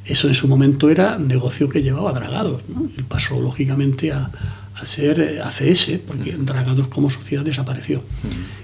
Eso 0.06 0.28
en 0.28 0.34
su 0.34 0.48
momento 0.48 0.88
era 0.88 1.18
negocio 1.18 1.68
que 1.68 1.82
llevaba 1.82 2.12
Dragados, 2.12 2.62
¿no? 2.68 2.88
y 2.96 3.02
pasó 3.02 3.40
lógicamente 3.40 4.12
a, 4.12 4.30
a 4.76 4.84
ser 4.84 5.40
ACS, 5.42 5.98
porque 6.06 6.36
Dragados 6.38 6.88
como 6.88 7.10
sociedad 7.10 7.44
desapareció. 7.44 8.04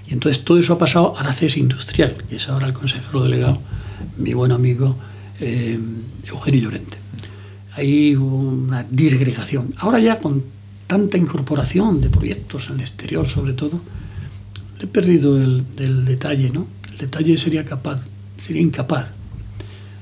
Y 0.07 0.13
entonces 0.13 0.43
todo 0.43 0.59
eso 0.59 0.73
ha 0.73 0.77
pasado 0.77 1.17
a 1.17 1.23
la 1.23 1.31
ACS 1.31 1.57
Industrial, 1.57 2.15
que 2.29 2.35
es 2.35 2.49
ahora 2.49 2.67
el 2.67 2.73
consejero 2.73 3.23
delegado, 3.23 3.59
mi 4.17 4.33
buen 4.33 4.51
amigo 4.51 4.95
eh, 5.39 5.79
Eugenio 6.27 6.61
Llorente. 6.61 6.97
Ahí 7.75 8.15
hubo 8.15 8.37
una 8.37 8.83
disgregación. 8.83 9.73
Ahora 9.77 9.99
ya 9.99 10.19
con 10.19 10.43
tanta 10.85 11.17
incorporación 11.17 12.01
de 12.01 12.09
proyectos 12.09 12.67
en 12.67 12.75
el 12.75 12.81
exterior 12.81 13.27
sobre 13.27 13.53
todo, 13.53 13.81
he 14.79 14.85
perdido 14.85 15.41
el, 15.41 15.65
el 15.79 16.05
detalle, 16.05 16.51
¿no? 16.51 16.67
El 16.91 16.97
detalle 16.99 17.37
sería 17.37 17.65
capaz, 17.65 18.05
sería 18.37 18.61
incapaz 18.61 19.07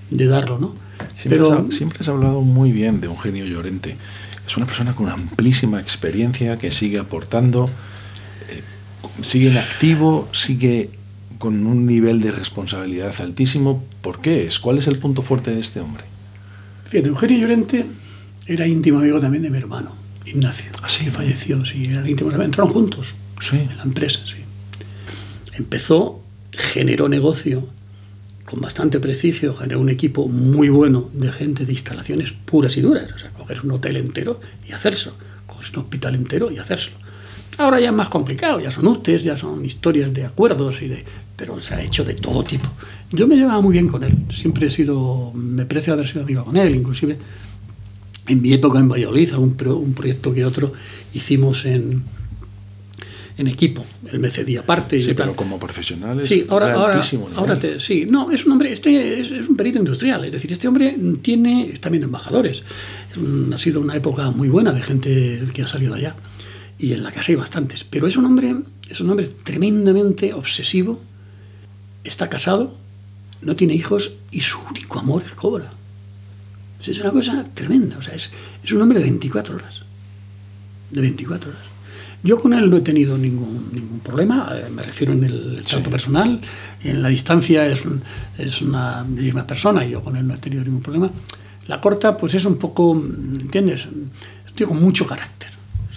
de 0.09 0.27
darlo, 0.27 0.59
¿no? 0.59 0.75
Siempre, 1.15 1.39
Pero, 1.39 1.53
has, 1.53 1.73
siempre 1.73 1.99
has 2.01 2.09
hablado 2.09 2.41
muy 2.41 2.71
bien 2.71 2.99
de 2.99 3.07
Eugenio 3.07 3.45
Llorente. 3.45 3.95
Es 4.51 4.57
una 4.57 4.65
persona 4.65 4.93
con 4.93 5.05
una 5.05 5.13
amplísima 5.13 5.79
experiencia 5.79 6.57
que 6.57 6.71
sigue 6.71 6.99
aportando, 6.99 7.69
eh, 8.49 8.61
sigue 9.23 9.49
en 9.49 9.57
activo, 9.57 10.27
sigue 10.33 10.89
con 11.39 11.65
un 11.65 11.85
nivel 11.85 12.19
de 12.19 12.31
responsabilidad 12.33 13.15
altísimo. 13.21 13.81
¿Por 14.01 14.19
qué 14.19 14.45
es? 14.47 14.59
¿Cuál 14.59 14.77
es 14.77 14.87
el 14.87 14.99
punto 14.99 15.21
fuerte 15.21 15.51
de 15.51 15.61
este 15.61 15.79
hombre? 15.79 16.03
Fíjate, 16.89 17.07
Eugenio 17.07 17.37
Llorente 17.37 17.85
era 18.45 18.67
íntimo 18.67 18.99
amigo 18.99 19.21
también 19.21 19.41
de 19.43 19.49
mi 19.49 19.57
hermano, 19.57 19.95
Ignacio. 20.25 20.69
¿Ah, 20.83 20.89
sí? 20.89 21.05
que 21.05 21.11
falleció, 21.11 21.65
sí, 21.65 21.85
eran 21.85 22.05
íntimos, 22.05 22.33
entraron 22.33 22.73
juntos 22.73 23.15
Sí. 23.39 23.55
en 23.55 23.77
la 23.77 23.83
empresa, 23.83 24.19
sí. 24.25 24.35
Empezó, 25.53 26.21
generó 26.51 27.07
negocio 27.07 27.69
con 28.51 28.59
bastante 28.59 28.99
prestigio, 28.99 29.55
generó 29.55 29.79
un 29.79 29.87
equipo 29.87 30.27
muy 30.27 30.67
bueno 30.67 31.09
de 31.13 31.31
gente 31.31 31.65
de 31.65 31.71
instalaciones 31.71 32.33
puras 32.33 32.75
y 32.75 32.81
duras. 32.81 33.09
O 33.15 33.17
sea, 33.17 33.31
coger 33.31 33.61
un 33.63 33.71
hotel 33.71 33.95
entero 33.95 34.41
y 34.67 34.73
hacérselo, 34.73 35.15
coger 35.47 35.71
un 35.73 35.83
hospital 35.83 36.15
entero 36.15 36.51
y 36.51 36.57
hacérselo. 36.57 36.97
Ahora 37.57 37.79
ya 37.79 37.87
es 37.87 37.95
más 37.95 38.09
complicado, 38.09 38.59
ya 38.59 38.69
son 38.69 38.87
UTES, 38.87 39.23
ya 39.23 39.37
son 39.37 39.63
historias 39.63 40.13
de 40.13 40.25
acuerdos, 40.25 40.81
y 40.81 40.89
de, 40.89 41.05
pero 41.37 41.61
se 41.61 41.75
ha 41.75 41.81
hecho 41.81 42.03
de 42.03 42.13
todo 42.13 42.43
tipo. 42.43 42.69
Yo 43.11 43.25
me 43.25 43.37
llevaba 43.37 43.61
muy 43.61 43.71
bien 43.71 43.87
con 43.87 44.03
él, 44.03 44.17
siempre 44.29 44.67
he 44.67 44.69
sido, 44.69 45.31
me 45.33 45.65
precio 45.65 45.93
haber 45.93 46.09
sido 46.09 46.23
amigo 46.23 46.43
con 46.43 46.57
él, 46.57 46.75
inclusive 46.75 47.17
en 48.27 48.41
mi 48.41 48.51
época 48.51 48.79
en 48.79 48.89
Valladolid, 48.89 49.31
algún 49.31 49.55
pro, 49.55 49.77
un 49.77 49.93
proyecto 49.93 50.33
que 50.33 50.43
otro 50.43 50.73
hicimos 51.13 51.63
en, 51.63 52.03
en 53.37 53.47
equipo. 53.47 53.85
Él 54.11 54.19
me 54.19 54.29
cedía 54.29 54.65
parte. 54.65 54.99
Sí, 54.99 55.11
y 55.11 55.13
pero 55.13 55.29
tal. 55.29 55.35
como 55.35 55.59
profesionales. 55.59 56.27
Sí, 56.27 56.45
ahora, 56.49 56.73
ahora, 56.73 57.01
ahora 57.35 57.59
te, 57.59 57.79
sí, 57.79 58.05
no, 58.09 58.31
es 58.31 58.45
un 58.45 58.53
hombre, 58.53 58.71
este 58.71 59.19
es, 59.19 59.31
es, 59.31 59.49
un 59.49 59.55
perito 59.55 59.79
industrial, 59.79 60.25
es 60.25 60.31
decir, 60.31 60.51
este 60.51 60.67
hombre 60.67 60.95
tiene 61.21 61.73
también 61.79 62.03
embajadores. 62.03 62.63
Es 63.11 63.17
un, 63.17 63.53
ha 63.53 63.57
sido 63.57 63.81
una 63.81 63.95
época 63.95 64.31
muy 64.31 64.49
buena 64.49 64.73
de 64.73 64.81
gente 64.81 65.43
que 65.53 65.61
ha 65.61 65.67
salido 65.67 65.93
allá 65.93 66.15
y 66.81 66.93
en 66.93 67.03
la 67.03 67.11
casa 67.11 67.31
hay 67.31 67.35
bastantes. 67.35 67.83
Pero 67.83 68.07
es 68.07 68.17
un 68.17 68.25
hombre, 68.25 68.55
es 68.89 68.99
un 68.99 69.09
hombre 69.09 69.29
tremendamente 69.43 70.33
obsesivo, 70.33 70.99
está 72.03 72.29
casado, 72.29 72.75
no 73.41 73.55
tiene 73.55 73.75
hijos 73.75 74.13
y 74.31 74.41
su 74.41 74.59
único 74.69 74.99
amor 74.99 75.23
es 75.25 75.31
cobra. 75.33 75.71
Es 76.79 76.99
una 76.99 77.11
cosa 77.11 77.45
tremenda, 77.53 77.97
o 77.99 78.01
sea, 78.01 78.15
es, 78.15 78.31
es 78.63 78.71
un 78.71 78.81
hombre 78.81 78.97
de 78.97 79.03
24 79.03 79.55
horas, 79.55 79.83
de 80.89 81.01
24 81.01 81.51
horas. 81.51 81.70
Yo 82.23 82.39
con 82.39 82.53
él 82.53 82.69
no 82.69 82.77
he 82.77 82.81
tenido 82.81 83.17
ningún, 83.17 83.69
ningún 83.73 83.99
problema, 83.99 84.51
eh, 84.55 84.69
me 84.69 84.81
refiero 84.83 85.11
en 85.13 85.23
el, 85.23 85.63
trato 85.65 85.85
Sí. 85.85 85.89
personal, 85.91 86.39
en 86.83 87.01
la 87.01 87.09
distancia 87.09 87.65
es, 87.67 87.83
un- 87.85 88.01
es 88.37 88.61
una 88.61 89.03
misma 89.03 89.45
persona 89.47 89.83
y 89.85 89.91
yo 89.91 90.03
con 90.03 90.15
él 90.15 90.27
no 90.27 90.35
he 90.35 90.37
tenido 90.37 90.63
ningún 90.63 90.81
problema. 90.81 91.09
La 91.67 91.81
corta, 91.81 92.15
pues 92.17 92.35
es 92.35 92.45
un 92.45 92.57
poco, 92.57 92.93
¿entiendes? 92.95 93.81
Es 93.81 93.85
un 93.87 94.11
tío 94.55 94.67
con 94.67 94.79
mucho 94.81 95.05
carácter. 95.07 95.49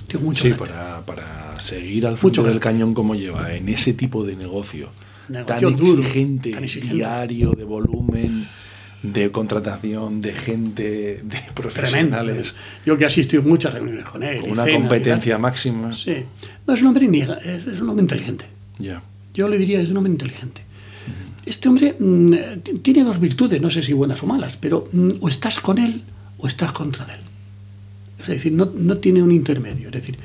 tío 0.09 0.21
con 0.21 0.29
mucho 0.29 0.43
Sí, 0.45 0.51
carácter. 0.53 0.75
para, 0.77 1.05
para 1.07 1.61
seguir 1.61 2.07
al 2.07 2.17
frente 2.17 2.43
del 2.43 2.61
cañón 2.61 2.95
como 2.95 3.15
lleva 3.15 3.53
en 3.55 3.69
ese 3.69 3.93
tipo 3.95 4.25
de 4.25 4.37
negocio, 4.37 4.89
Negocio 5.29 5.69
tan, 5.71 5.77
duro, 5.79 6.01
exigente, 6.03 6.51
tan 6.51 6.65
exigente. 6.65 6.95
diario, 6.97 7.53
de 7.53 7.65
volumen, 7.65 8.47
de 9.05 9.31
contratación, 9.31 10.23
de 10.23 10.33
gente, 10.33 11.21
de 11.23 11.39
profesionales, 11.55 12.55
Tremendo. 12.55 12.85
Yo 12.87 12.99
que 12.99 13.05
asisto 13.05 13.39
a 13.39 13.43
muchas 13.43 13.75
reuniones 13.75 14.07
con 14.07 14.23
él. 14.23 14.41
con 14.41 14.51
una 14.51 14.67
competencia 14.67 15.37
máxima. 15.37 15.93
Sí. 15.93 16.25
No, 16.67 16.73
es 16.73 16.81
un 16.81 16.89
hombre 16.89 17.07
es, 17.07 17.81
un 17.81 17.89
hombre 17.89 18.03
inteligente. 18.03 18.47
Ya. 18.79 19.03
Yo 19.35 19.49
le 19.49 19.59
diría, 19.59 19.81
es 19.81 19.91
un 19.91 19.99
hombre 19.99 20.11
inteligente. 20.11 20.63
Este 21.45 21.69
hombre 21.69 21.95
mm, 21.99 22.81
tiene 22.81 23.05
dos 23.05 23.21
virtudes, 23.21 23.61
no 23.61 23.71
sé 23.71 23.83
si 23.83 23.93
buenas 23.93 24.23
o 24.23 24.27
malas, 24.27 24.57
pero 24.57 24.89
mm, 24.91 25.09
o 25.21 25.29
estás 25.29 25.61
con 25.61 25.79
él 25.79 26.03
o 26.39 26.47
estás 26.47 26.73
contra 26.73 27.05
él. 27.05 27.21
Es 28.23 28.29
decir, 28.29 28.53
no, 28.53 28.73
no 28.75 28.97
tiene 28.97 29.23
un 29.23 29.31
intermedio. 29.31 29.89
Es 29.89 29.93
decir, 29.93 30.17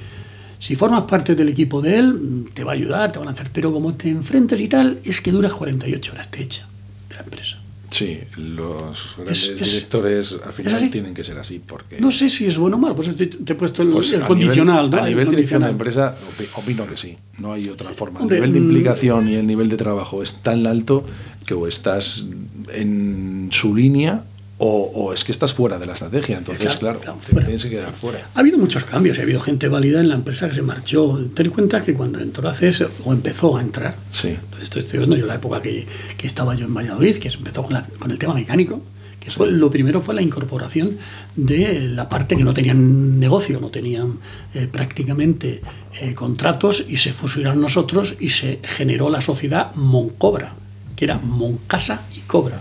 si 0.57 0.75
formas 0.75 1.01
parte 1.01 1.35
del 1.35 1.49
equipo 1.49 1.81
de 1.81 1.97
él, 1.97 2.13
mm, 2.13 2.45
te 2.53 2.63
va 2.63 2.71
a 2.71 2.75
ayudar, 2.75 3.11
te 3.11 3.19
van 3.19 3.27
a 3.27 3.31
hacer, 3.31 3.49
pero 3.51 3.73
como 3.73 3.93
te 3.93 4.09
enfrentes 4.09 4.61
y 4.61 4.69
tal, 4.69 4.99
es 5.03 5.19
que 5.19 5.33
duras 5.33 5.53
48 5.53 6.13
horas, 6.13 6.31
te 6.31 6.41
echa 6.41 6.65
de 7.09 7.15
la 7.15 7.21
empresa. 7.21 7.58
Sí, 7.91 8.19
los 8.37 9.15
grandes 9.17 9.43
Es- 9.49 9.61
es- 9.61 9.71
directores 9.73 10.35
al 10.45 10.53
final 10.53 10.89
tienen 10.91 11.13
que 11.13 11.23
ser 11.23 11.39
así 11.39 11.59
porque 11.65 11.99
No 11.99 12.11
sé 12.11 12.29
si 12.29 12.45
es 12.45 12.57
bueno 12.57 12.77
o 12.77 12.79
malo, 12.79 12.95
pues 12.95 13.15
te, 13.17 13.25
te 13.27 13.53
he 13.53 13.55
puesto 13.55 13.81
el, 13.81 13.89
Pues 13.89 14.13
el 14.13 14.21
a 14.23 14.27
condicional. 14.27 14.85
nivel, 14.85 14.91
¿no? 14.91 14.97
a 14.97 15.07
El 15.07 15.09
nivel 15.15 15.25
de 15.25 15.35
dirección 15.37 15.63
de 15.63 15.69
empresa 15.69 16.15
opi- 16.37 16.47
opino 16.55 16.85
que 16.85 16.97
sí, 16.97 17.17
no 17.39 17.53
hay 17.53 17.67
otra 17.67 17.91
forma. 17.93 18.19
Hombre, 18.19 18.37
el 18.37 18.43
nivel 18.43 18.53
de 18.53 18.59
mm, 18.59 18.63
implicación 18.71 19.29
y 19.29 19.35
el 19.35 19.47
nivel 19.47 19.69
de 19.69 19.77
trabajo 19.77 20.21
es 20.21 20.35
tan 20.43 20.67
alto 20.67 21.03
que 21.45 21.53
o 21.55 21.65
estás 21.67 22.25
en 22.73 23.49
su 23.51 23.75
línea 23.75 24.23
o, 24.59 24.91
o 24.93 25.13
es 25.13 25.23
que 25.23 25.31
estás 25.31 25.53
fuera 25.53 25.79
de 25.79 25.85
la 25.87 25.93
estrategia. 25.93 26.37
Entonces, 26.37 26.63
Exacto, 26.65 26.81
claro, 26.85 26.99
claro, 26.99 27.19
te 27.25 27.31
fuera. 27.31 27.45
tienes 27.47 27.63
que 27.63 27.69
quedar 27.71 27.93
fuera. 27.93 28.27
Ha 28.35 28.39
habido 28.39 28.57
muchos 28.57 28.83
cambios, 28.83 29.17
ha 29.17 29.21
habido 29.23 29.39
gente 29.39 29.67
válida 29.69 29.99
en 30.01 30.09
la 30.09 30.15
empresa 30.15 30.47
que 30.49 30.55
se 30.55 30.61
marchó. 30.61 31.17
Ten 31.33 31.47
en 31.47 31.51
cuenta 31.53 31.81
que 31.81 31.93
cuando 31.93 32.19
entró 32.19 32.47
a 32.47 32.53
CS, 32.53 32.85
o 33.05 33.13
empezó 33.13 33.57
a 33.57 33.61
entrar, 33.61 33.95
Sí, 34.11 34.35
esto 34.61 34.79
estoy 34.79 34.97
hablando 34.97 35.15
yo 35.17 35.25
la 35.25 35.35
época 35.35 35.61
que, 35.61 35.87
que 36.17 36.27
estaba 36.27 36.55
yo 36.55 36.65
en 36.65 36.73
Valladolid, 36.73 37.15
que 37.17 37.31
se 37.31 37.37
empezó 37.37 37.63
con, 37.63 37.73
la- 37.73 37.87
con 37.99 38.11
el 38.11 38.19
tema 38.19 38.33
mecánico, 38.33 38.81
que 39.19 39.31
fue, 39.31 39.51
lo 39.51 39.69
primero 39.69 39.99
fue 39.99 40.15
la 40.15 40.21
incorporación 40.21 40.97
de 41.35 41.81
la 41.89 42.07
parte 42.07 42.37
que 42.37 42.43
no 42.45 42.53
tenían 42.53 43.19
negocio, 43.19 43.59
no 43.59 43.69
tenían 43.69 44.17
eh, 44.53 44.67
prácticamente 44.71 45.61
eh, 46.01 46.13
contratos 46.13 46.85
y 46.87 46.97
se 46.97 47.11
fusionaron 47.13 47.59
nosotros 47.61 48.15
y 48.19 48.29
se 48.29 48.59
generó 48.63 49.09
la 49.09 49.19
sociedad 49.21 49.73
Moncobra, 49.75 50.53
que 50.99 51.05
era 51.05 51.17
Moncasa 51.17 52.01
y 52.13 52.19
Cobra, 52.27 52.59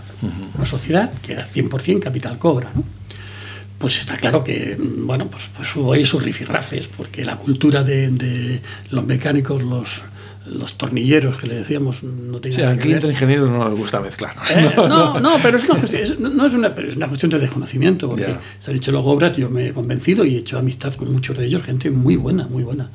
una 0.55 0.65
sociedad 0.65 1.11
que 1.21 1.33
era 1.33 1.45
100% 1.45 1.99
capital 1.99 2.37
Cobra. 2.37 2.69
¿no? 2.73 2.85
Pues 3.77 3.99
está 3.99 4.15
claro 4.15 4.45
que, 4.45 4.77
bueno, 4.79 5.27
pues, 5.27 5.49
pues 5.55 5.75
hubo 5.75 5.91
ahí 5.91 6.05
sus 6.05 6.23
rifirrafes, 6.23 6.87
porque 6.87 7.25
la 7.25 7.35
cultura 7.35 7.83
de, 7.83 8.07
de 8.09 8.61
los 8.91 9.05
mecánicos, 9.05 9.61
los, 9.61 10.03
los 10.45 10.77
tornilleros 10.77 11.35
que 11.35 11.47
le 11.47 11.55
decíamos, 11.55 12.01
no 12.01 12.39
tenía 12.39 12.55
Sí, 12.57 12.61
nada 12.61 12.75
que 12.75 12.79
aquí 12.79 12.87
ver. 12.89 12.97
entre 12.97 13.11
ingenieros 13.11 13.51
no 13.51 13.69
les 13.69 13.77
gusta 13.77 13.99
mezclarnos. 13.99 14.49
Eh, 14.51 14.73
no, 14.77 15.19
no, 15.19 15.35
pero 15.43 15.57
es 15.57 15.65
una 15.67 15.79
cuestión, 15.79 16.03
es- 16.03 16.17
no 16.17 16.45
es 16.45 16.53
una, 16.53 16.73
pero 16.73 16.87
es 16.89 16.95
una 16.95 17.07
cuestión 17.07 17.29
de 17.31 17.39
desconocimiento, 17.39 18.07
porque 18.09 18.37
se 18.57 18.71
han 18.71 18.77
hecho 18.77 18.93
los 18.93 19.03
obras, 19.05 19.35
yo 19.35 19.49
me 19.49 19.67
he 19.67 19.73
convencido 19.73 20.23
y 20.23 20.35
he 20.35 20.39
hecho 20.39 20.57
amistad 20.57 20.93
con 20.95 21.11
muchos 21.11 21.37
de 21.37 21.45
ellos, 21.45 21.63
gente 21.63 21.89
muy 21.91 22.15
buena, 22.15 22.47
muy 22.47 22.63
buena. 22.63 22.89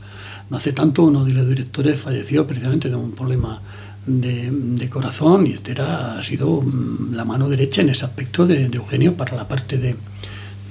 No 0.51 0.57
hace 0.57 0.73
tanto 0.73 1.03
uno 1.03 1.23
de 1.25 1.33
los 1.35 1.47
directores 1.49 2.01
falleció 2.01 2.47
precisamente 2.47 2.89
de 2.91 2.97
un 2.97 3.13
problema 3.13 3.61
de, 4.07 4.51
de 4.53 4.89
corazón 4.89 5.47
y 5.47 5.53
este 5.53 5.73
era, 5.73 6.19
ha 6.19 6.23
sido 6.23 6.61
mm, 6.63 7.15
la 7.15 7.25
mano 7.25 7.49
derecha 7.49 7.81
en 7.83 7.91
ese 7.91 8.05
aspecto 8.05 8.47
de, 8.47 8.69
de 8.69 8.77
Eugenio 8.77 9.15
para 9.15 9.35
la 9.37 9.47
parte 9.49 9.79
de, 9.79 9.97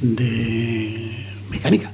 de 0.01 1.11
mecánica. 1.49 1.91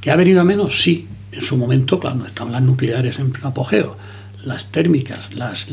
¿Que 0.00 0.10
ha 0.10 0.16
venido 0.16 0.40
a 0.40 0.44
menos? 0.44 0.80
Sí. 0.82 1.06
En 1.32 1.42
su 1.42 1.56
momento, 1.56 2.00
cuando 2.00 2.26
estaban 2.26 2.52
las 2.52 2.62
nucleares 2.62 3.18
en 3.20 3.30
pleno 3.30 3.48
apogeo, 3.48 3.96
las 4.44 4.72
térmicas, 4.72 5.32
las, 5.34 5.68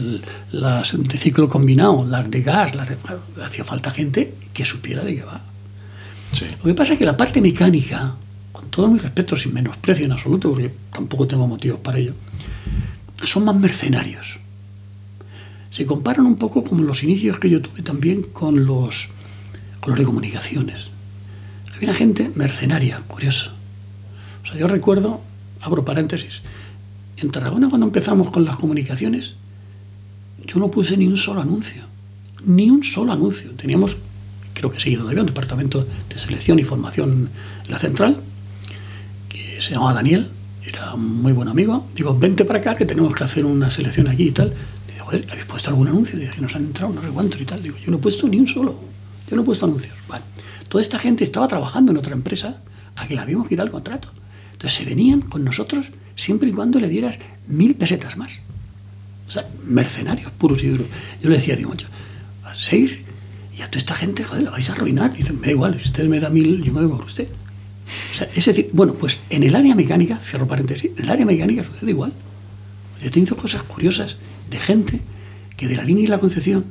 las 0.51 0.95
de 0.97 1.17
ciclo 1.17 1.49
combinado, 1.49 2.05
las 2.05 2.29
de 2.29 2.41
gas, 2.43 2.75
las 2.75 2.89
de- 2.89 2.97
hacía 3.43 3.63
falta 3.63 3.89
gente 3.91 4.35
que 4.53 4.65
supiera 4.65 5.03
de 5.03 5.15
qué 5.15 5.23
va. 5.23 5.41
Sí. 6.31 6.45
Lo 6.59 6.63
que 6.65 6.73
pasa 6.75 6.93
es 6.93 6.99
que 6.99 7.05
la 7.05 7.17
parte 7.17 7.41
mecánica, 7.41 8.13
con 8.51 8.69
todo 8.69 8.87
mi 8.87 8.99
respeto, 8.99 9.35
sin 9.35 9.53
menosprecio 9.53 10.05
en 10.05 10.11
absoluto, 10.11 10.49
porque 10.51 10.71
tampoco 10.93 11.25
tengo 11.25 11.47
motivos 11.47 11.79
para 11.79 11.97
ello, 11.97 12.13
son 13.23 13.45
más 13.45 13.55
mercenarios. 13.55 14.37
Se 15.69 15.85
comparan 15.85 16.25
un 16.25 16.35
poco 16.35 16.63
con 16.63 16.85
los 16.85 17.03
inicios 17.03 17.39
que 17.39 17.49
yo 17.49 17.61
tuve 17.61 17.81
también 17.81 18.23
con 18.23 18.65
los, 18.65 19.09
con 19.79 19.95
de 19.95 20.03
comunicaciones. 20.03 20.89
Había 21.75 21.89
una 21.89 21.97
gente 21.97 22.31
mercenaria, 22.35 23.01
curiosa. 23.07 23.53
O 24.43 24.47
sea, 24.47 24.57
yo 24.57 24.67
recuerdo, 24.67 25.21
abro 25.61 25.85
paréntesis, 25.85 26.41
en 27.17 27.31
Tarragona 27.31 27.69
cuando 27.69 27.85
empezamos 27.87 28.29
con 28.31 28.45
las 28.45 28.55
comunicaciones, 28.55 29.35
yo 30.45 30.59
no 30.59 30.71
puse 30.71 30.97
ni 30.97 31.07
un 31.07 31.17
solo 31.17 31.41
anuncio. 31.41 31.83
Ni 32.45 32.69
un 32.69 32.83
solo 32.83 33.11
anuncio. 33.11 33.51
Teníamos, 33.51 33.97
creo 34.53 34.71
que 34.71 34.79
seguido 34.79 35.01
todavía, 35.01 35.21
un 35.21 35.27
departamento 35.27 35.85
de 36.09 36.19
selección 36.19 36.59
y 36.59 36.63
formación 36.63 37.29
en 37.65 37.71
la 37.71 37.79
central, 37.79 38.21
que 39.29 39.61
se 39.61 39.71
llamaba 39.71 39.93
Daniel, 39.93 40.29
era 40.65 40.95
muy 40.95 41.31
buen 41.31 41.47
amigo. 41.47 41.87
Digo, 41.95 42.17
vente 42.17 42.45
para 42.45 42.59
acá 42.59 42.75
que 42.75 42.85
tenemos 42.85 43.13
que 43.15 43.23
hacer 43.23 43.45
una 43.45 43.69
selección 43.69 44.07
aquí 44.07 44.27
y 44.27 44.31
tal. 44.31 44.53
Joder, 45.07 45.25
¿habéis 45.29 45.45
puesto 45.45 45.69
algún 45.69 45.87
anuncio? 45.87 46.19
Dice, 46.19 46.41
nos 46.41 46.53
han 46.53 46.65
entrado 46.65 46.91
no 46.91 47.01
sé 47.01 47.41
y 47.41 47.45
tal. 47.45 47.63
Digo, 47.63 47.77
yo 47.77 47.91
no 47.91 47.95
he 47.95 47.99
puesto 48.01 48.27
ni 48.27 48.39
un 48.39 48.45
solo. 48.45 48.77
Yo 49.29 49.37
no 49.37 49.41
he 49.41 49.45
puesto 49.45 49.65
anuncios. 49.65 49.95
Toda 50.67 50.81
esta 50.81 50.99
gente 50.99 51.23
estaba 51.23 51.47
trabajando 51.47 51.93
en 51.93 51.97
otra 51.97 52.11
empresa 52.11 52.61
a 52.97 53.07
que 53.07 53.15
le 53.15 53.21
habíamos 53.21 53.47
quitado 53.47 53.67
el 53.67 53.71
contrato. 53.71 54.09
Entonces 54.51 54.77
se 54.77 54.83
venían 54.83 55.21
con 55.21 55.45
nosotros 55.45 55.91
siempre 56.15 56.49
y 56.49 56.51
cuando 56.51 56.81
le 56.81 56.89
dieras 56.89 57.19
mil 57.47 57.75
pesetas 57.75 58.17
más. 58.17 58.41
O 59.29 59.31
sea, 59.31 59.47
mercenarios 59.63 60.29
puros 60.33 60.61
y 60.61 60.67
duros. 60.67 60.87
Yo 61.23 61.29
le 61.29 61.37
decía, 61.37 61.55
digo, 61.55 61.69
macho, 61.69 61.87
vas 62.43 62.69
a 62.69 62.75
ir 62.75 63.05
Y 63.57 63.61
a 63.61 63.67
toda 63.67 63.77
esta 63.77 63.95
gente, 63.95 64.25
joder, 64.25 64.43
la 64.43 64.51
vais 64.51 64.69
a 64.69 64.73
arruinar. 64.73 65.15
Dicen, 65.15 65.39
me 65.39 65.47
da 65.47 65.53
igual, 65.53 65.79
si 65.79 65.85
usted 65.85 66.05
me 66.09 66.19
da 66.19 66.29
mil, 66.29 66.61
yo 66.61 66.73
me 66.73 66.81
voy 66.81 66.97
por 66.97 67.05
usted. 67.05 67.29
O 68.11 68.15
sea, 68.17 68.27
es 68.35 68.43
decir, 68.43 68.71
bueno, 68.73 68.93
pues 68.93 69.21
en 69.29 69.43
el 69.43 69.55
área 69.55 69.73
mecánica, 69.73 70.17
cierro 70.17 70.49
paréntesis, 70.49 70.91
en 70.97 71.05
el 71.05 71.09
área 71.09 71.25
mecánica 71.25 71.63
sucede 71.63 71.91
igual. 71.91 72.11
Yo 73.01 73.07
he 73.07 73.11
tenido 73.11 73.35
cosas 73.37 73.63
curiosas 73.63 74.17
de 74.49 74.57
gente 74.57 75.01
que 75.55 75.67
de 75.67 75.75
la 75.75 75.83
línea 75.83 76.03
y 76.03 76.07
la 76.07 76.19
Concepción, 76.19 76.65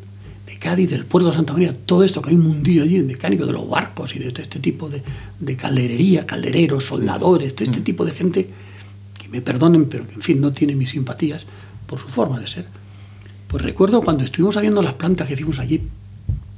de 0.47 0.59
Cádiz, 0.59 0.91
del 0.91 1.05
puerto 1.05 1.29
de 1.29 1.35
Santa 1.35 1.53
María, 1.53 1.73
todo 1.73 2.05
esto, 2.05 2.23
que 2.23 2.31
hay 2.31 2.37
un 2.37 2.43
mundillo 2.47 2.85
allí, 2.85 3.03
mecánico 3.03 3.47
de 3.47 3.53
los 3.53 3.69
barcos 3.69 4.15
y 4.15 4.21
de 4.21 4.31
todo 4.31 4.43
este 4.43 4.61
tipo 4.61 4.89
de, 4.89 5.03
de 5.41 5.57
calderería, 5.57 6.25
caldereros, 6.25 6.87
soldadores, 6.87 7.55
todo 7.55 7.69
este 7.69 7.81
tipo 7.81 8.05
de 8.05 8.13
gente, 8.13 8.49
que 9.19 9.29
me 9.29 9.43
perdonen, 9.43 9.87
pero 9.87 10.07
que 10.07 10.15
en 10.15 10.23
fin 10.23 10.41
no 10.41 10.53
tiene 10.53 10.77
mis 10.77 10.91
simpatías 10.91 11.47
por 11.87 11.99
su 11.99 12.07
forma 12.09 12.39
de 12.39 12.47
ser. 12.47 12.67
Pues 13.49 13.63
recuerdo 13.63 14.01
cuando 14.03 14.25
estuvimos 14.25 14.57
haciendo 14.57 14.83
las 14.83 14.95
plantas 14.95 15.27
que 15.27 15.35
hicimos 15.35 15.59
allí, 15.59 15.83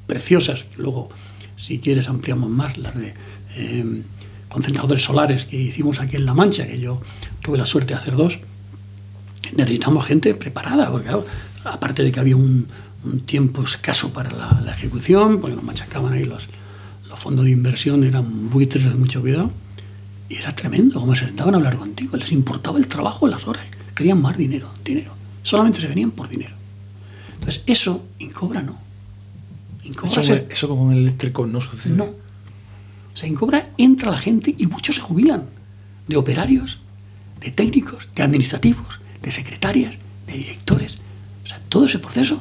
preciosas, 0.07 0.65
que 0.65 0.83
luego, 0.83 1.09
si 1.57 1.79
quieres, 1.79 2.09
ampliamos 2.09 2.51
más, 2.51 2.77
las 2.79 2.95
de 2.95 3.15
eh, 3.57 4.03
concentradores 4.49 5.03
solares 5.03 5.45
que 5.45 5.57
hicimos 5.57 6.01
aquí 6.01 6.17
en 6.17 6.27
La 6.27 6.35
Mancha, 6.35 6.67
que 6.67 6.79
yo 6.79 7.01
tuve 7.43 7.59
la 7.59 7.67
suerte 7.67 7.95
de 7.95 8.01
hacer 8.01 8.17
dos, 8.17 8.39
necesitamos 9.57 10.05
gente 10.07 10.35
preparada, 10.35 10.91
porque 10.91 11.07
claro, 11.07 11.27
aparte 11.65 12.03
de 12.03 12.13
que 12.13 12.21
había 12.21 12.37
un, 12.37 12.67
un 13.05 13.21
tiempo 13.21 13.63
escaso 13.63 14.13
para 14.13 14.31
la, 14.31 14.61
la, 14.65 14.73
ejecución, 14.73 15.41
porque 15.41 15.57
nos 15.57 15.65
machacaban 15.65 16.13
ahí 16.13 16.25
los, 16.25 16.49
los 17.09 17.19
fondos 17.19 17.45
de 17.45 17.53
inversión, 17.53 18.05
eran 18.05 18.51
buitres 18.51 18.85
de 18.85 18.95
mucho 18.95 19.21
cuidado, 19.21 19.51
y 20.29 20.37
era 20.37 20.55
tremendo 20.55 21.01
como 21.01 21.15
se 21.15 21.27
sentaban 21.27 21.55
a 21.55 21.59
hablar 21.59 21.77
contigo, 21.77 22.17
les 22.17 22.33
importaba 22.33 22.79
el 22.79 22.87
trabajo, 22.87 23.27
las 23.27 23.47
horas, 23.47 23.65
querían 23.95 24.21
más 24.21 24.37
dinero, 24.37 24.71
dinero, 24.85 25.13
solamente 25.43 25.81
se 25.81 25.87
venían 25.87 26.11
por 26.11 26.29
dinero. 26.29 26.55
Entonces, 27.35 27.63
eso 27.67 28.05
en 28.19 28.31
Cobra 28.31 28.63
no. 28.63 28.79
En 29.85 29.95
Cobra 29.95 30.11
eso, 30.11 30.23
se, 30.23 30.47
eso 30.51 30.69
como 30.69 30.93
en 30.93 30.99
eléctrico 30.99 31.47
no 31.47 31.61
sucede. 31.61 31.95
No. 31.95 32.05
O 32.05 33.17
sea, 33.17 33.29
en 33.29 33.35
Cobra 33.35 33.71
entra 33.79 34.11
la 34.11 34.19
gente 34.19 34.55
y 34.57 34.67
muchos 34.67 34.97
se 34.97 35.01
jubilan, 35.01 35.45
de 36.07 36.17
operarios, 36.17 36.79
de 37.41 37.51
técnicos, 37.51 38.09
de 38.15 38.23
administrativos, 38.23 39.01
de 39.23 39.33
secretarias, 39.33 39.95
de 40.27 40.33
directores. 40.33 40.97
O 41.45 41.47
sea, 41.47 41.61
todo 41.69 41.87
ese 41.87 41.99
proceso. 41.99 42.41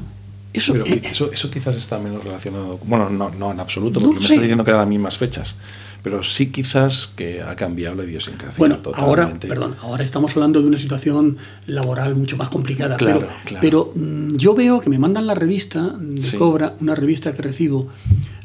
Eso, 0.54 0.74
Pero 0.74 0.86
eh, 0.88 1.02
eso, 1.04 1.32
eso 1.32 1.52
quizás 1.52 1.76
está 1.78 2.00
menos 2.00 2.24
relacionado. 2.24 2.80
Bueno, 2.84 3.10
no, 3.10 3.30
no 3.30 3.52
en 3.52 3.60
absoluto, 3.60 4.00
porque 4.00 4.16
no 4.16 4.20
me 4.20 4.26
está 4.26 4.42
diciendo 4.42 4.64
que 4.64 4.72
eran 4.72 4.82
las 4.82 4.90
mismas 4.90 5.18
fechas. 5.18 5.56
Pero 6.04 6.24
sí 6.24 6.52
quizás 6.52 7.08
que 7.08 7.42
ha 7.42 7.56
cambiado 7.56 7.96
la 7.96 8.06
idiosincrasia. 8.06 8.56
Bueno, 8.58 8.80
ahora, 8.94 9.30
perdón, 9.40 9.76
ahora 9.82 10.04
estamos 10.04 10.32
hablando 10.36 10.62
de 10.62 10.68
una 10.68 10.78
situación 10.78 11.38
laboral 11.66 12.16
mucho 12.16 12.38
más 12.38 12.50
complicada. 12.50 12.98
Claro, 12.98 13.20
pero, 13.20 13.32
claro. 13.44 13.62
pero 13.62 13.92
mmm, 13.94 14.38
yo 14.38 14.54
veo 14.54 14.80
que 14.80 14.90
me 14.90 15.00
mandan 15.00 15.28
la 15.28 15.34
revista 15.34 15.82
de 16.00 16.22
sí. 16.22 16.38
Cobra, 16.38 16.76
una 16.80 16.96
revista 16.96 17.34
que 17.34 17.42
recibo. 17.42 17.90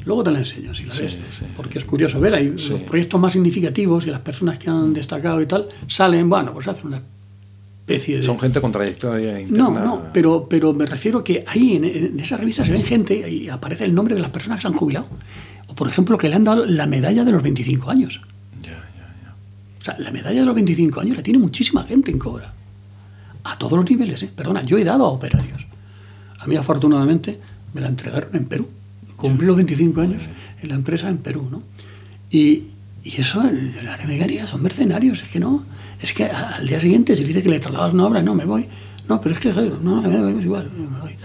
Luego 0.05 0.23
te 0.23 0.31
la 0.31 0.39
enseño, 0.39 0.75
si 0.75 0.85
la 0.85 0.93
ves. 0.93 1.13
Sí, 1.13 1.45
porque 1.55 1.79
es 1.79 1.85
curioso 1.85 2.19
ver, 2.19 2.35
hay 2.35 2.49
los 2.49 2.81
proyectos 2.81 3.19
más 3.19 3.33
significativos 3.33 4.05
y 4.05 4.09
las 4.09 4.19
personas 4.19 4.57
que 4.57 4.69
han 4.69 4.93
destacado 4.93 5.41
y 5.41 5.45
tal 5.45 5.69
salen, 5.87 6.29
bueno, 6.29 6.53
pues 6.53 6.67
hacen 6.67 6.87
una 6.87 7.01
especie 7.83 8.17
de... 8.17 8.23
Son 8.23 8.39
gente 8.39 8.61
con 8.61 8.71
trayectoria 8.71 9.39
interna. 9.39 9.69
No, 9.69 9.79
no, 9.79 10.03
pero, 10.13 10.47
pero 10.49 10.73
me 10.73 10.85
refiero 10.85 11.23
que 11.23 11.43
ahí 11.47 11.75
en, 11.75 11.83
en 11.83 12.19
esa 12.19 12.37
revista 12.37 12.63
se 12.63 12.71
ven 12.71 12.83
gente 12.83 13.29
y 13.29 13.49
aparece 13.49 13.83
el 13.83 13.93
nombre 13.93 14.15
de 14.15 14.21
las 14.21 14.29
personas 14.29 14.57
que 14.57 14.61
se 14.63 14.67
han 14.67 14.73
jubilado. 14.73 15.07
O, 15.67 15.75
por 15.75 15.87
ejemplo, 15.89 16.17
que 16.17 16.29
le 16.29 16.35
han 16.35 16.43
dado 16.43 16.65
la 16.65 16.87
medalla 16.87 17.23
de 17.25 17.31
los 17.31 17.43
25 17.43 17.91
años. 17.91 18.21
Ya, 18.61 18.69
ya, 18.69 19.15
ya. 19.23 19.35
O 19.79 19.83
sea, 19.83 19.95
la 19.99 20.11
medalla 20.11 20.39
de 20.39 20.45
los 20.45 20.55
25 20.55 21.01
años 21.01 21.17
la 21.17 21.23
tiene 21.23 21.39
muchísima 21.39 21.83
gente 21.83 22.11
en 22.11 22.19
Cobra. 22.19 22.53
A 23.43 23.57
todos 23.57 23.73
los 23.73 23.89
niveles, 23.89 24.23
¿eh? 24.23 24.31
Perdona, 24.33 24.63
yo 24.63 24.77
he 24.77 24.85
dado 24.85 25.05
a 25.05 25.09
operarios. 25.09 25.65
A 26.39 26.47
mí, 26.47 26.55
afortunadamente, 26.55 27.37
me 27.73 27.81
la 27.81 27.89
entregaron 27.89 28.33
en 28.33 28.45
Perú. 28.45 28.67
Cumplí 29.17 29.45
los 29.45 29.57
25 29.57 30.01
años 30.01 30.23
en 30.61 30.69
la 30.69 30.75
empresa 30.75 31.09
en 31.09 31.17
Perú, 31.17 31.47
¿no? 31.51 31.61
Y, 32.29 32.63
y 33.03 33.19
eso, 33.19 33.41
en 33.43 33.85
la 33.85 33.93
área 33.95 34.47
son 34.47 34.63
mercenarios, 34.63 35.23
es 35.23 35.29
que 35.29 35.39
no. 35.39 35.63
Es 36.01 36.13
que 36.13 36.25
al 36.25 36.65
día 36.65 36.79
siguiente 36.79 37.15
se 37.15 37.23
dice 37.23 37.43
que 37.43 37.49
le 37.49 37.59
trasladas 37.59 37.93
una 37.93 38.05
obra, 38.05 38.21
no, 38.21 38.33
me 38.33 38.45
voy. 38.45 38.67
No, 39.09 39.19
pero 39.19 39.35
es 39.35 39.41
que, 39.41 39.51
no, 39.51 40.01
me 40.01 40.17
voy, 40.21 40.39
es 40.39 40.45
igual, 40.45 40.69
me 40.71 40.99
voy. 40.99 41.15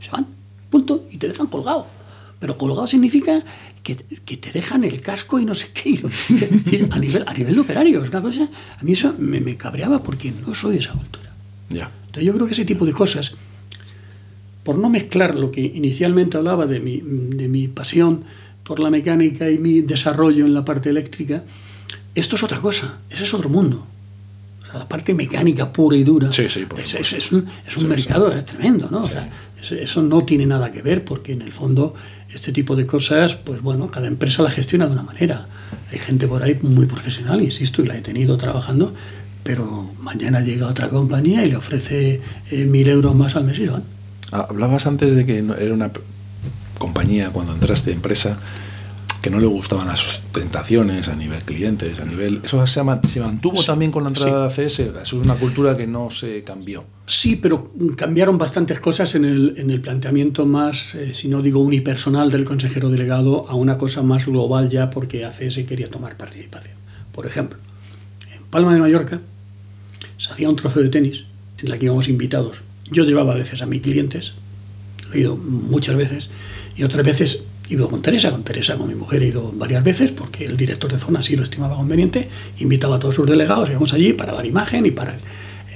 Se 0.00 0.10
van, 0.10 0.26
punto, 0.68 1.06
y 1.10 1.16
te 1.16 1.28
dejan 1.28 1.46
colgado. 1.46 1.86
Pero 2.40 2.58
colgado 2.58 2.86
significa 2.86 3.42
que, 3.82 3.96
que, 4.24 4.36
te 4.36 4.52
dejan 4.52 4.84
el 4.84 5.00
casco 5.00 5.38
y 5.38 5.44
no 5.44 5.54
sé 5.54 5.70
qué. 5.72 6.00
a, 6.90 6.98
nivel, 6.98 7.24
a 7.26 7.32
nivel 7.34 7.54
de 7.54 7.60
operarios, 7.60 8.08
una 8.08 8.20
cosa, 8.20 8.48
a 8.78 8.82
mí 8.82 8.92
eso 8.92 9.14
me, 9.18 9.40
me 9.40 9.56
cabreaba 9.56 10.02
porque 10.02 10.32
no 10.46 10.54
soy 10.54 10.74
de 10.74 10.78
esa 10.78 10.92
cultura. 10.92 11.32
Ya. 11.68 11.90
Entonces 12.06 12.24
yo 12.24 12.34
creo 12.34 12.46
que 12.46 12.52
ese 12.52 12.64
tipo 12.64 12.84
de 12.84 12.92
cosas, 12.92 13.34
por 14.64 14.78
no 14.78 14.88
mezclar 14.88 15.34
lo 15.36 15.50
que 15.50 15.60
inicialmente 15.60 16.36
hablaba 16.36 16.66
de 16.66 16.80
mi, 16.80 17.00
de 17.00 17.48
mi 17.48 17.68
pasión 17.68 18.24
por 18.68 18.80
la 18.80 18.90
mecánica 18.90 19.50
y 19.50 19.56
mi 19.56 19.80
desarrollo 19.80 20.44
en 20.44 20.52
la 20.52 20.62
parte 20.62 20.90
eléctrica, 20.90 21.42
esto 22.14 22.36
es 22.36 22.42
otra 22.42 22.60
cosa, 22.60 22.98
ese 23.08 23.24
es 23.24 23.32
otro 23.32 23.48
mundo. 23.48 23.86
O 24.62 24.66
sea, 24.66 24.80
la 24.80 24.88
parte 24.88 25.14
mecánica 25.14 25.72
pura 25.72 25.96
y 25.96 26.04
dura 26.04 26.30
sí, 26.30 26.50
sí, 26.50 26.66
por 26.66 26.78
es, 26.78 26.94
es, 26.94 27.14
es, 27.14 27.32
un, 27.32 27.46
es 27.66 27.76
un 27.78 27.84
sí, 27.84 27.88
mercado 27.88 28.30
es 28.30 28.44
tremendo, 28.44 28.88
¿no? 28.90 29.02
Sí. 29.02 29.08
O 29.08 29.64
sea, 29.64 29.78
eso 29.78 30.02
no 30.02 30.22
tiene 30.24 30.44
nada 30.44 30.70
que 30.70 30.82
ver 30.82 31.02
porque 31.02 31.32
en 31.32 31.40
el 31.40 31.50
fondo 31.50 31.94
este 32.32 32.52
tipo 32.52 32.76
de 32.76 32.86
cosas, 32.86 33.36
pues 33.36 33.62
bueno, 33.62 33.90
cada 33.90 34.06
empresa 34.06 34.42
la 34.42 34.50
gestiona 34.50 34.86
de 34.86 34.92
una 34.92 35.02
manera. 35.02 35.48
Hay 35.90 35.98
gente 35.98 36.28
por 36.28 36.42
ahí 36.42 36.58
muy 36.60 36.84
profesional, 36.84 37.40
insisto, 37.40 37.82
y 37.82 37.86
la 37.86 37.96
he 37.96 38.02
tenido 38.02 38.36
trabajando, 38.36 38.92
pero 39.44 39.90
mañana 40.02 40.42
llega 40.42 40.66
otra 40.68 40.90
compañía 40.90 41.42
y 41.46 41.48
le 41.48 41.56
ofrece 41.56 42.20
eh, 42.50 42.64
mil 42.66 42.86
euros 42.86 43.14
más 43.14 43.34
al 43.34 43.44
mes 43.44 43.58
y 43.60 43.64
lo 43.64 43.72
van. 43.72 43.84
Hablabas 44.30 44.86
antes 44.86 45.14
de 45.14 45.24
que 45.24 45.38
era 45.38 45.72
una 45.72 45.90
compañía, 46.78 47.30
cuando 47.30 47.52
entraste 47.52 47.92
empresa, 47.92 48.38
que 49.22 49.30
no 49.30 49.40
le 49.40 49.46
gustaban 49.46 49.88
las 49.88 49.98
sustentaciones 49.98 51.08
a 51.08 51.16
nivel 51.16 51.42
clientes, 51.42 51.98
a 51.98 52.04
nivel... 52.04 52.40
¿Eso 52.44 52.64
se, 52.66 52.80
se 53.08 53.20
mantuvo 53.20 53.56
sí, 53.56 53.66
también 53.66 53.90
con 53.90 54.04
la 54.04 54.10
entrada 54.10 54.48
sí. 54.50 54.62
de 54.62 54.66
ACS? 54.66 54.78
Eso 54.78 55.00
es 55.02 55.12
una 55.12 55.34
cultura 55.34 55.76
que 55.76 55.86
no 55.86 56.10
se 56.10 56.44
cambió. 56.44 56.84
Sí, 57.06 57.36
pero 57.36 57.72
cambiaron 57.96 58.38
bastantes 58.38 58.78
cosas 58.78 59.14
en 59.16 59.24
el, 59.24 59.54
en 59.56 59.70
el 59.70 59.80
planteamiento 59.80 60.46
más, 60.46 60.94
eh, 60.94 61.14
si 61.14 61.28
no 61.28 61.42
digo 61.42 61.60
unipersonal 61.60 62.30
del 62.30 62.44
consejero 62.44 62.90
delegado, 62.90 63.48
a 63.48 63.54
una 63.54 63.76
cosa 63.76 64.02
más 64.02 64.26
global 64.26 64.68
ya 64.70 64.90
porque 64.90 65.24
ACS 65.24 65.58
quería 65.66 65.90
tomar 65.90 66.16
participación. 66.16 66.76
Por 67.12 67.26
ejemplo, 67.26 67.58
en 68.32 68.44
Palma 68.44 68.72
de 68.72 68.80
Mallorca 68.80 69.20
se 70.16 70.32
hacía 70.32 70.48
un 70.48 70.56
trofeo 70.56 70.82
de 70.82 70.90
tenis 70.90 71.24
en 71.58 71.70
la 71.70 71.78
que 71.78 71.86
íbamos 71.86 72.08
invitados. 72.08 72.60
Yo 72.90 73.04
llevaba 73.04 73.32
a 73.32 73.36
veces 73.36 73.62
a 73.62 73.66
mis 73.66 73.82
clientes, 73.82 74.34
he 75.12 75.20
ido 75.20 75.36
muchas 75.36 75.96
veces, 75.96 76.30
y 76.78 76.84
otras 76.84 77.04
veces 77.04 77.40
he 77.68 77.74
ido 77.74 77.90
con 77.90 78.00
Teresa, 78.00 78.30
con 78.30 78.44
Teresa, 78.44 78.76
con 78.76 78.88
mi 78.88 78.94
mujer 78.94 79.22
he 79.22 79.26
ido 79.26 79.52
varias 79.52 79.82
veces 79.82 80.12
porque 80.12 80.44
el 80.44 80.56
director 80.56 80.90
de 80.90 80.96
zona 80.96 81.22
sí 81.22 81.34
lo 81.34 81.42
estimaba 81.42 81.76
conveniente, 81.76 82.28
invitaba 82.60 82.96
a 82.96 82.98
todos 83.00 83.16
sus 83.16 83.28
delegados, 83.28 83.68
íbamos 83.68 83.92
allí 83.92 84.12
para 84.12 84.32
dar 84.32 84.46
imagen 84.46 84.86
y 84.86 84.92
para 84.92 85.16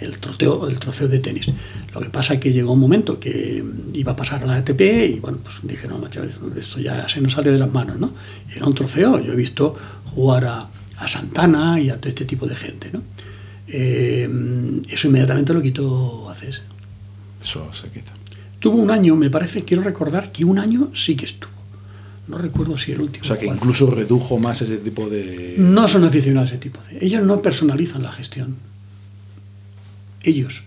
el 0.01 0.19
trofeo, 0.19 0.69
el 0.69 0.79
trofeo 0.79 1.09
de 1.09 1.19
tenis. 1.19 1.47
Lo 1.93 2.01
que 2.01 2.09
pasa 2.09 2.35
es 2.35 2.41
que 2.41 2.53
llegó 2.53 2.73
un 2.73 2.81
momento 2.81 3.19
que 3.19 3.65
iba 3.95 4.13
a 4.13 4.17
pasar 4.17 4.45
a 4.45 4.47
la 4.47 4.57
ATP 4.57 4.81
y 4.81 5.19
bueno, 5.21 5.39
pues 5.43 5.61
dije, 5.65 5.89
no, 5.89 5.99
macho, 5.99 6.23
esto 6.57 6.79
ya 6.79 7.09
se 7.09 7.21
nos 7.21 7.33
sale 7.33 7.51
de 7.51 7.59
las 7.59 7.71
manos, 7.71 7.99
¿no? 7.99 8.13
Era 8.55 8.67
un 8.67 8.75
trofeo, 8.75 9.21
yo 9.21 9.33
he 9.33 9.37
visto 9.37 9.75
jugar 10.15 10.45
a, 10.45 10.69
a 10.99 11.09
Santana 11.09 11.81
y 11.81 11.91
a 11.91 11.97
todo 11.97 12.09
este 12.09 12.25
tipo 12.25 12.47
de 12.47 12.55
gente, 12.55 12.91
¿no? 12.93 13.03
Eh, 13.67 14.29
eso 14.89 15.09
inmediatamente 15.09 15.53
lo 15.53 15.63
quitó 15.63 16.31
ACS. 16.31 16.63
Eso 17.43 17.75
se 17.75 17.89
quita. 17.89 18.13
Tuvo 18.63 18.77
un 18.77 18.93
año, 18.93 19.17
me 19.17 19.29
parece, 19.29 19.65
quiero 19.65 19.83
recordar 19.83 20.31
que 20.31 20.45
un 20.45 20.57
año 20.57 20.93
sí 20.95 21.17
que 21.17 21.25
estuvo. 21.25 21.51
No 22.29 22.39
recuerdo 22.39 22.79
si 22.79 22.93
el 22.93 23.01
último. 23.01 23.25
O 23.25 23.27
sea, 23.27 23.37
que 23.37 23.47
incluso 23.47 23.91
redujo 23.91 24.39
más 24.39 24.63
ese 24.63 24.77
tipo 24.77 25.11
de. 25.11 25.57
No 25.59 25.89
son 25.89 26.05
aficionados 26.05 26.51
a 26.51 26.53
ese 26.53 26.63
tipo 26.63 26.79
de. 26.89 27.05
Ellos 27.05 27.25
no 27.25 27.43
personalizan 27.43 28.05
la 28.05 28.13
gestión. 28.13 28.55
Ellos. 30.23 30.63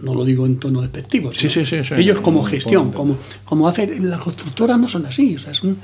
No 0.00 0.14
lo 0.16 0.24
digo 0.24 0.46
en 0.46 0.58
tono 0.58 0.80
despectivo. 0.80 1.32
Sí, 1.32 1.48
sí, 1.48 1.64
sí, 1.64 1.76
Ellos, 1.94 2.18
como 2.22 2.42
gestión, 2.42 2.90
como, 2.90 3.16
como 3.44 3.68
hacen. 3.68 4.10
Las 4.10 4.20
constructoras 4.20 4.76
no 4.80 4.88
son 4.88 5.06
así. 5.06 5.36
O 5.36 5.38
sea, 5.38 5.52
es 5.52 5.62
un, 5.62 5.76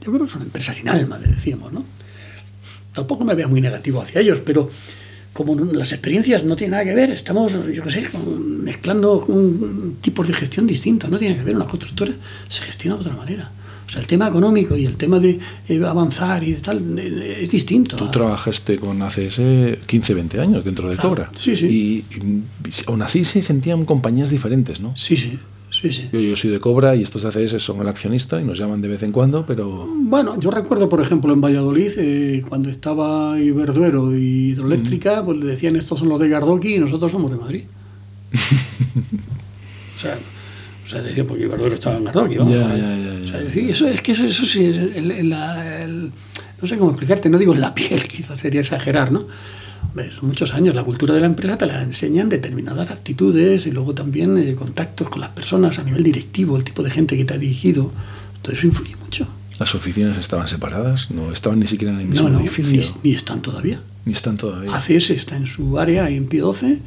yo 0.00 0.12
creo 0.12 0.26
que 0.26 0.32
son 0.32 0.42
empresas 0.42 0.76
sin 0.76 0.88
alma, 0.88 1.18
decíamos, 1.18 1.72
¿no? 1.72 1.84
Tampoco 2.92 3.24
me 3.24 3.34
veo 3.34 3.48
muy 3.48 3.60
negativo 3.60 4.00
hacia 4.00 4.20
ellos, 4.20 4.40
pero 4.46 4.70
como 5.32 5.56
las 5.56 5.90
experiencias 5.92 6.44
no 6.44 6.54
tienen 6.54 6.70
nada 6.70 6.84
que 6.84 6.94
ver, 6.94 7.10
estamos, 7.10 7.52
yo 7.72 7.82
qué 7.82 7.90
sé, 7.90 8.08
mezclando 8.64 9.24
un, 9.26 9.96
tipos 10.00 10.26
de 10.26 10.32
gestión 10.32 10.66
distintos, 10.66 11.10
no 11.10 11.18
tiene 11.18 11.36
que 11.36 11.44
ver, 11.44 11.54
una 11.54 11.66
constructora 11.66 12.12
se 12.48 12.62
gestiona 12.62 12.96
de 12.96 13.02
otra 13.02 13.14
manera. 13.14 13.50
O 13.86 13.90
sea, 13.90 14.00
el 14.00 14.06
tema 14.06 14.28
económico 14.28 14.76
y 14.76 14.86
el 14.86 14.96
tema 14.96 15.20
de 15.20 15.38
eh, 15.68 15.82
avanzar 15.84 16.42
y 16.42 16.52
de 16.52 16.60
tal 16.60 16.98
eh, 16.98 17.40
es 17.42 17.50
distinto. 17.50 17.96
Tú 17.96 18.10
trabajaste 18.10 18.78
con 18.78 19.02
ACS 19.02 19.40
15, 19.86 20.14
20 20.14 20.40
años 20.40 20.64
dentro 20.64 20.88
de 20.88 20.96
Cobra. 20.96 21.30
Sí, 21.34 21.54
sí. 21.54 21.66
Y, 21.66 22.16
y, 22.16 22.42
aún 22.86 23.02
así 23.02 23.24
se 23.24 23.42
sentían 23.42 23.84
compañías 23.84 24.30
diferentes, 24.30 24.80
¿no? 24.80 24.96
Sí, 24.96 25.16
sí. 25.16 25.38
Sí, 25.80 25.90
sí. 25.90 26.08
Yo, 26.12 26.20
yo, 26.20 26.36
soy 26.36 26.50
de 26.50 26.60
Cobra 26.60 26.94
y 26.94 27.02
estos 27.02 27.24
ACS 27.24 27.60
son 27.60 27.80
el 27.80 27.88
accionista 27.88 28.40
y 28.40 28.44
nos 28.44 28.56
llaman 28.56 28.80
de 28.80 28.86
vez 28.86 29.02
en 29.02 29.10
cuando, 29.10 29.44
pero... 29.44 29.88
Bueno, 29.88 30.38
yo 30.38 30.52
recuerdo, 30.52 30.88
por 30.88 31.00
ejemplo, 31.00 31.32
en 31.32 31.40
Valladolid, 31.40 31.90
eh, 31.98 32.44
cuando 32.48 32.70
estaba 32.70 33.38
Iberduero 33.40 34.16
y 34.16 34.50
Hidroeléctrica, 34.52 35.22
mm. 35.22 35.24
pues 35.24 35.38
le 35.38 35.46
decían 35.46 35.74
estos 35.74 35.98
son 35.98 36.08
los 36.08 36.20
de 36.20 36.28
Gardoki 36.28 36.76
y 36.76 36.78
nosotros 36.78 37.10
somos 37.10 37.32
de 37.32 37.38
Madrid. 37.38 37.64
o 39.94 39.98
sea, 39.98 40.18
O 40.84 40.88
sea, 40.88 41.00
decía, 41.02 41.24
porque 41.24 41.44
Iberdrola 41.44 41.74
estaba 41.74 41.96
en 41.96 42.04
Gardoqui, 42.04 42.36
vamos. 42.36 42.52
Ya, 42.52 42.76
ya, 42.76 42.96
ya, 42.96 43.22
O 43.22 43.26
sea, 43.26 43.40
decir, 43.40 43.70
eso 43.70 43.86
es 43.88 44.02
que 44.02 44.12
eso, 44.12 44.26
eso 44.26 44.44
sí, 44.44 44.64
el- 44.66 45.10
el- 45.10 45.32
el- 45.32 46.12
no 46.60 46.68
sé 46.68 46.76
cómo 46.76 46.90
explicarte, 46.90 47.30
no 47.30 47.38
digo 47.38 47.54
en 47.54 47.60
la 47.60 47.74
piel, 47.74 48.06
quizás 48.08 48.38
sería 48.38 48.60
exagerar, 48.60 49.10
¿no? 49.12 49.26
Hombre, 49.88 50.10
son 50.18 50.28
muchos 50.28 50.52
años, 50.54 50.74
la 50.74 50.82
cultura 50.82 51.14
de 51.14 51.20
la 51.20 51.26
empresa 51.26 51.56
te 51.58 51.66
la 51.66 51.82
enseñan 51.82 52.28
determinadas 52.28 52.90
actitudes 52.90 53.66
y 53.66 53.70
luego 53.70 53.94
también 53.94 54.36
eh, 54.38 54.54
contactos 54.54 55.08
con 55.08 55.20
las 55.20 55.30
personas 55.30 55.78
a 55.78 55.82
nivel 55.84 56.02
directivo, 56.02 56.56
el 56.56 56.64
tipo 56.64 56.82
de 56.82 56.90
gente 56.90 57.16
que 57.16 57.24
te 57.24 57.34
ha 57.34 57.38
dirigido, 57.38 57.92
todo 58.42 58.52
eso 58.52 58.66
influye 58.66 58.96
mucho. 58.96 59.26
Las 59.58 59.74
oficinas 59.74 60.18
estaban 60.18 60.48
separadas, 60.48 61.10
no 61.10 61.32
estaban 61.32 61.60
ni 61.60 61.66
siquiera 61.66 61.94
en 61.94 62.00
el 62.00 62.08
mismo 62.08 62.28
No, 62.28 62.34
no, 62.34 62.38
ni, 62.40 62.46
edificio. 62.46 62.94
ni 63.04 63.12
están 63.14 63.40
todavía. 63.40 63.80
Ni 64.04 64.12
están 64.12 64.36
todavía. 64.36 64.74
ACS 64.74 65.10
está 65.10 65.36
en 65.36 65.46
su 65.46 65.78
área 65.78 66.10
en 66.10 66.26
Pie 66.26 66.40
12 66.40 66.78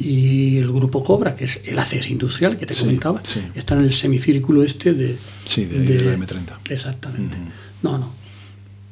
y 0.00 0.58
el 0.58 0.70
grupo 0.70 1.02
Cobra, 1.02 1.34
que 1.34 1.44
es 1.44 1.62
el 1.66 1.78
ACS 1.78 2.10
industrial 2.10 2.56
que 2.58 2.66
te 2.66 2.74
Sí, 2.74 2.80
comentaba, 2.80 3.20
sí. 3.24 3.40
está 3.54 3.74
en 3.74 3.82
el 3.84 3.92
semicírculo 3.92 4.62
este 4.62 4.92
de... 4.92 5.16
Sí, 5.44 5.64
de, 5.64 5.80
de 5.80 6.02
la 6.04 6.16
M30. 6.16 6.58
Exactamente. 6.70 7.38
No, 7.82 7.96
no. 7.98 8.12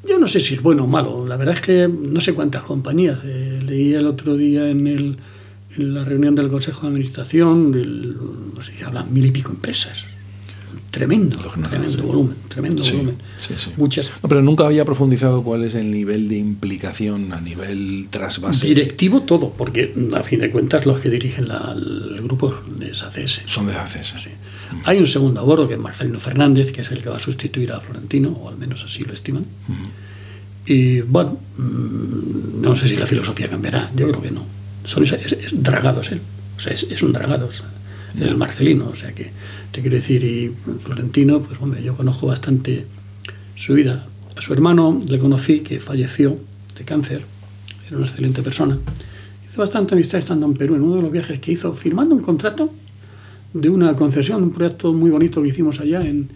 Yo 0.09 0.19
no 0.19 0.27
sé 0.29 0.41
si 0.41 0.55
es 0.55 0.63
bueno 0.63 0.85
o 0.85 0.87
malo. 0.87 1.27
La 1.27 1.37
verdad 1.37 1.55
es 1.57 1.61
que 1.61 1.89
no 1.89 2.21
sé 2.21 2.33
cuántas 2.33 2.63
compañías. 2.63 3.19
Eh, 3.25 3.61
leí 3.67 3.93
el 3.95 4.07
otro 4.07 4.37
día 4.37 4.69
en, 4.71 4.87
el, 4.87 5.17
en 5.77 5.95
la 5.95 6.05
reunión 6.05 6.35
del 6.35 6.49
Consejo 6.49 6.83
de 6.83 6.89
Administración, 6.89 7.73
el- 7.75 8.17
no 8.55 8.63
sé, 8.63 8.73
hablan 8.85 9.13
mil 9.13 9.27
y 9.27 9.33
pico 9.33 9.51
empresas. 9.51 10.05
Tremendo, 10.91 11.37
tremendo 11.69 12.03
volumen, 12.05 12.37
tremendo 12.49 12.83
Sí, 12.83 12.93
volumen. 12.93 13.17
sí, 13.37 13.53
sí. 13.59 13.71
Muchas 13.77 14.11
No, 14.23 14.29
pero 14.31 14.41
nunca 14.41 14.65
había 14.65 14.85
profundizado 14.87 15.43
cuál 15.43 15.65
es 15.65 15.75
el 15.75 15.91
nivel 15.91 16.27
de 16.29 16.39
implicación 16.39 17.35
a 17.35 17.41
nivel 17.41 18.07
trasvase. 18.11 18.67
Directivo 18.67 19.21
todo, 19.23 19.51
porque 19.51 19.93
a 20.17 20.23
fin 20.23 20.41
de 20.41 20.51
cuentas 20.51 20.87
los 20.87 21.01
que 21.01 21.11
dirigen 21.11 21.49
la- 21.49 21.75
el 21.77 22.21
grupo 22.23 22.55
es 22.81 23.03
ACS. 23.03 23.43
Son 23.45 23.67
de 23.67 23.75
ACS. 23.75 24.15
Hay 24.85 24.99
un 24.99 25.07
segundo 25.07 25.41
a 25.41 25.45
bordo 25.45 25.69
que 25.69 25.75
es 25.75 25.81
Marcelino 25.81 26.19
Fernández, 26.19 26.73
que 26.73 26.81
es 26.81 26.91
el 26.91 27.03
que 27.03 27.11
va 27.11 27.17
a 27.17 27.21
sustituir 27.21 27.73
a 27.73 27.81
Florentino, 27.81 28.31
o 28.31 28.49
al 28.49 28.57
menos 28.57 28.83
así 28.83 29.03
lo 29.05 29.13
estiman. 29.13 29.45
Y 30.65 31.01
bueno, 31.03 31.39
mm, 31.59 32.61
no 32.63 32.75
sé 32.77 32.89
si 32.89 32.97
la 32.97 33.07
filosofía 33.07 33.49
cambiará, 33.49 33.91
yo 33.95 34.09
creo 34.09 34.23
que 34.23 34.31
no. 34.31 34.45
Son 34.85 35.05
es, 35.05 35.13
es- 35.13 35.33
es 35.33 35.63
dragados 35.63 36.11
él, 36.11 36.21
o 36.57 36.61
sea, 36.61 36.73
es, 36.73 36.85
es 36.85 37.03
un 37.03 37.13
dragado, 37.13 37.49
o 38.17 38.19
sea, 38.19 38.29
el 38.29 38.37
Marcelino, 38.37 38.89
o 38.89 38.97
sea 38.97 39.13
que 39.13 39.31
te 39.73 39.81
quiero 39.81 39.97
decir, 39.97 40.25
y 40.25 40.51
Florentino, 40.81 41.41
pues 41.41 41.61
hombre, 41.61 41.83
yo 41.83 41.97
conozco 41.97 42.27
bastante 42.27 42.87
su 43.55 43.75
vida. 43.75 44.07
A 44.37 44.43
su 44.43 44.53
hermano 44.53 45.03
le 45.07 45.19
conocí, 45.19 45.61
que 45.61 45.81
falleció 45.81 46.39
de 46.79 46.85
cáncer, 46.85 47.25
era 47.87 47.97
una 47.97 48.07
excelente 48.07 48.43
persona. 48.43 48.79
Hizo 49.47 49.61
bastante 49.61 49.95
amistad 49.95 50.19
estando 50.19 50.47
en 50.47 50.55
Perú, 50.55 50.77
en 50.77 50.83
uno 50.83 50.97
de 50.97 51.03
los 51.03 51.13
viajes 51.13 51.41
que 51.41 51.53
hizo, 51.53 51.75
firmando 51.75 52.15
un 52.15 52.23
contrato 52.23 52.71
de 53.53 53.69
una 53.69 53.95
concesión, 53.95 54.43
un 54.43 54.51
proyecto 54.51 54.93
muy 54.93 55.11
bonito 55.11 55.43
que 55.43 55.49
hicimos 55.49 55.81
allá 55.81 56.01
en, 56.01 56.29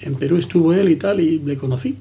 en 0.00 0.14
Perú, 0.14 0.36
estuvo 0.36 0.72
él 0.72 0.88
y 0.88 0.96
tal, 0.96 1.20
y 1.20 1.38
le 1.40 1.56
conocí. 1.56 1.96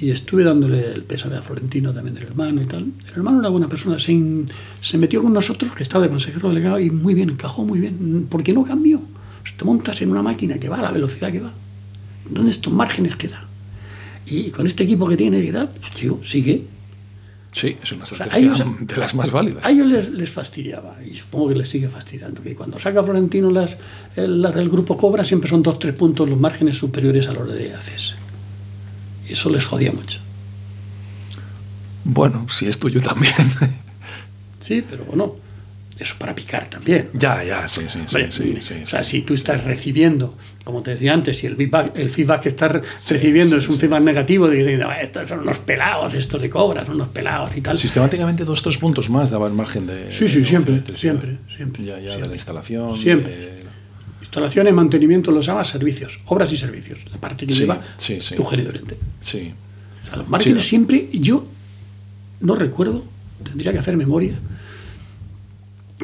Y 0.00 0.10
estuve 0.10 0.42
dándole 0.42 0.92
el 0.92 1.02
pésame 1.04 1.36
a 1.36 1.42
Florentino, 1.42 1.92
también 1.92 2.14
del 2.14 2.24
hermano 2.24 2.60
y 2.62 2.66
tal. 2.66 2.82
El 3.08 3.12
hermano 3.14 3.40
era 3.40 3.48
buena 3.50 3.68
persona, 3.68 3.98
se, 3.98 4.12
in- 4.12 4.46
se 4.80 4.98
metió 4.98 5.22
con 5.22 5.32
nosotros, 5.32 5.72
que 5.76 5.82
estaba 5.82 6.04
de 6.04 6.10
consejero 6.10 6.48
delegado, 6.48 6.80
y 6.80 6.90
muy 6.90 7.14
bien, 7.14 7.30
encajó 7.30 7.64
muy 7.64 7.78
bien, 7.78 8.26
porque 8.28 8.52
no 8.52 8.64
cambió. 8.64 9.00
Te 9.56 9.64
montas 9.64 10.00
en 10.02 10.10
una 10.10 10.22
máquina 10.22 10.58
que 10.58 10.68
va 10.68 10.78
a 10.78 10.82
la 10.82 10.90
velocidad 10.90 11.30
que 11.30 11.40
va, 11.40 11.52
¿dónde 12.28 12.50
estos 12.50 12.72
márgenes 12.72 13.14
que 13.16 13.28
da? 13.28 13.46
Y 14.26 14.50
con 14.50 14.66
este 14.66 14.84
equipo 14.84 15.08
que 15.08 15.16
tiene 15.16 15.38
y 15.40 15.52
tal, 15.52 15.68
pues 15.68 15.92
tío, 15.92 16.18
sigue. 16.24 16.62
Sí, 17.52 17.76
es 17.82 17.92
una 17.92 18.04
O 18.04 18.06
sea, 18.06 18.16
estrategia 18.26 18.52
ellos- 18.52 18.86
de 18.86 18.96
las 18.96 19.14
más 19.14 19.30
válidas. 19.30 19.62
A 19.64 19.70
ellos 19.70 19.86
les, 19.86 20.08
les 20.10 20.30
fastidiaba, 20.30 20.96
y 21.04 21.14
supongo 21.16 21.50
que 21.50 21.54
les 21.56 21.68
sigue 21.68 21.88
fastidiando, 21.88 22.40
que 22.42 22.54
cuando 22.54 22.80
saca 22.80 23.04
Florentino 23.04 23.50
las, 23.50 23.76
las 24.16 24.54
del 24.54 24.68
grupo 24.70 24.96
Cobra 24.96 25.22
siempre 25.24 25.50
son 25.50 25.62
dos 25.62 25.78
tres 25.78 25.94
puntos 25.94 26.28
los 26.28 26.40
márgenes 26.40 26.78
superiores 26.78 27.28
a 27.28 27.32
los 27.34 27.52
de 27.52 27.74
ACS. 27.74 28.14
Y 29.32 29.34
eso 29.34 29.48
les 29.48 29.64
jodía 29.64 29.90
mucho. 29.92 30.18
Bueno, 32.04 32.46
si 32.50 32.66
es 32.66 32.78
tuyo 32.78 33.00
también. 33.00 33.32
Sí, 34.60 34.84
pero 34.88 35.04
bueno, 35.06 35.34
eso 35.98 36.14
para 36.18 36.36
picar 36.36 36.70
también. 36.70 37.08
ya, 37.14 37.42
ya, 37.42 37.66
sí, 37.66 37.80
sí, 37.88 37.98
sí. 38.06 38.18
Sí, 38.30 38.56
sí, 38.60 38.74
o 38.84 38.86
sea, 38.86 39.02
si 39.02 39.22
tú 39.22 39.34
estás 39.34 39.64
recibiendo, 39.64 40.36
como 40.62 40.82
te 40.82 40.92
decía 40.92 41.14
antes, 41.14 41.38
si 41.38 41.48
el 41.48 41.56
feedback, 41.56 41.96
el 41.96 42.10
feedback 42.10 42.42
que 42.42 42.48
estás 42.50 42.70
recibiendo 43.08 43.56
es 43.56 43.68
un 43.68 43.76
feedback 43.76 44.02
negativo, 44.02 44.46
"Ah, 44.86 45.00
estos 45.00 45.26
son 45.26 45.40
unos 45.40 45.58
pelados, 45.58 46.14
estos 46.14 46.40
de 46.40 46.48
cobra, 46.48 46.84
son 46.86 46.94
unos 46.94 47.08
pelados 47.08 47.56
y 47.56 47.60
tal. 47.60 47.76
Sistemáticamente 47.76 48.44
dos 48.44 48.62
tres 48.62 48.78
puntos 48.78 49.10
más 49.10 49.30
daba 49.30 49.48
el 49.48 49.52
margen 49.54 49.88
de. 49.88 50.12
Sí, 50.12 50.28
sí, 50.28 50.44
siempre, 50.44 50.82
siempre, 50.94 51.38
siempre, 51.56 51.82
Ya, 51.82 51.98
ya, 51.98 52.16
de 52.18 52.28
la 52.28 52.34
instalación. 52.34 52.96
Siempre. 52.96 53.61
Instalaciones, 54.32 54.72
mantenimiento, 54.72 55.30
los 55.30 55.44
llamas 55.44 55.68
servicios, 55.68 56.18
obras 56.24 56.50
y 56.52 56.56
servicios, 56.56 57.00
la 57.12 57.18
parte 57.18 57.46
que 57.46 57.52
Sí, 57.52 57.60
lleva 57.60 57.78
sí, 57.98 58.18
sí. 58.22 58.34
Sí. 59.20 59.52
O 60.02 60.06
sea, 60.06 60.16
los 60.16 60.26
márgenes 60.30 60.64
siempre, 60.64 61.10
yo 61.12 61.44
no 62.40 62.54
recuerdo, 62.54 63.04
tendría 63.44 63.72
que 63.74 63.78
hacer 63.78 63.94
memoria, 63.98 64.32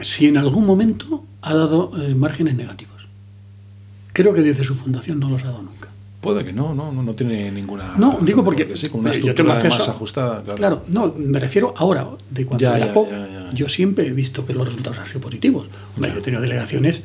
si 0.03 0.27
en 0.27 0.37
algún 0.37 0.67
momento 0.67 1.25
ha 1.41 1.55
dado 1.55 1.91
eh, 2.03 2.15
márgenes 2.15 2.55
negativos. 2.55 3.09
Creo 4.13 4.35
que 4.35 4.43
desde 4.43 4.63
su 4.63 4.75
fundación 4.75 5.19
no 5.19 5.31
los 5.31 5.43
ha 5.45 5.47
dado 5.47 5.63
nunca. 5.63 5.89
Puede 6.21 6.45
que 6.45 6.53
no, 6.53 6.75
no, 6.75 6.93
no, 6.93 7.03
no 7.03 7.15
tiene 7.15 7.51
ninguna. 7.51 7.95
No, 7.97 8.19
digo 8.21 8.45
porque, 8.45 8.77
sí, 8.77 8.91
con 8.91 9.01
una 9.01 9.13
eh, 9.13 9.23
yo 9.25 9.35
tengo 9.35 9.53
acceso 9.53 9.79
más 9.79 9.89
ajustada. 9.89 10.43
Claro. 10.43 10.57
Claro, 10.59 10.85
no, 10.89 11.15
me 11.17 11.41
refiero 11.41 11.73
ahora, 11.79 12.07
de 12.29 12.45
cuando 12.45 12.61
Ya, 12.61 12.77
era 12.77 12.93
ya, 12.93 13.09
ya, 13.09 13.29
ya. 13.47 13.51
yo 13.55 13.71
siempre 13.71 14.07
he 14.07 14.11
visto 14.11 14.45
que 14.45 14.53
los 14.53 14.67
resultados 14.67 14.99
han 14.99 15.07
sido 15.07 15.23
positivos. 15.23 15.69
Hombre, 15.97 16.13
yo 16.13 16.19
he 16.19 16.21
tenido 16.23 16.43
delegaciones 16.43 17.01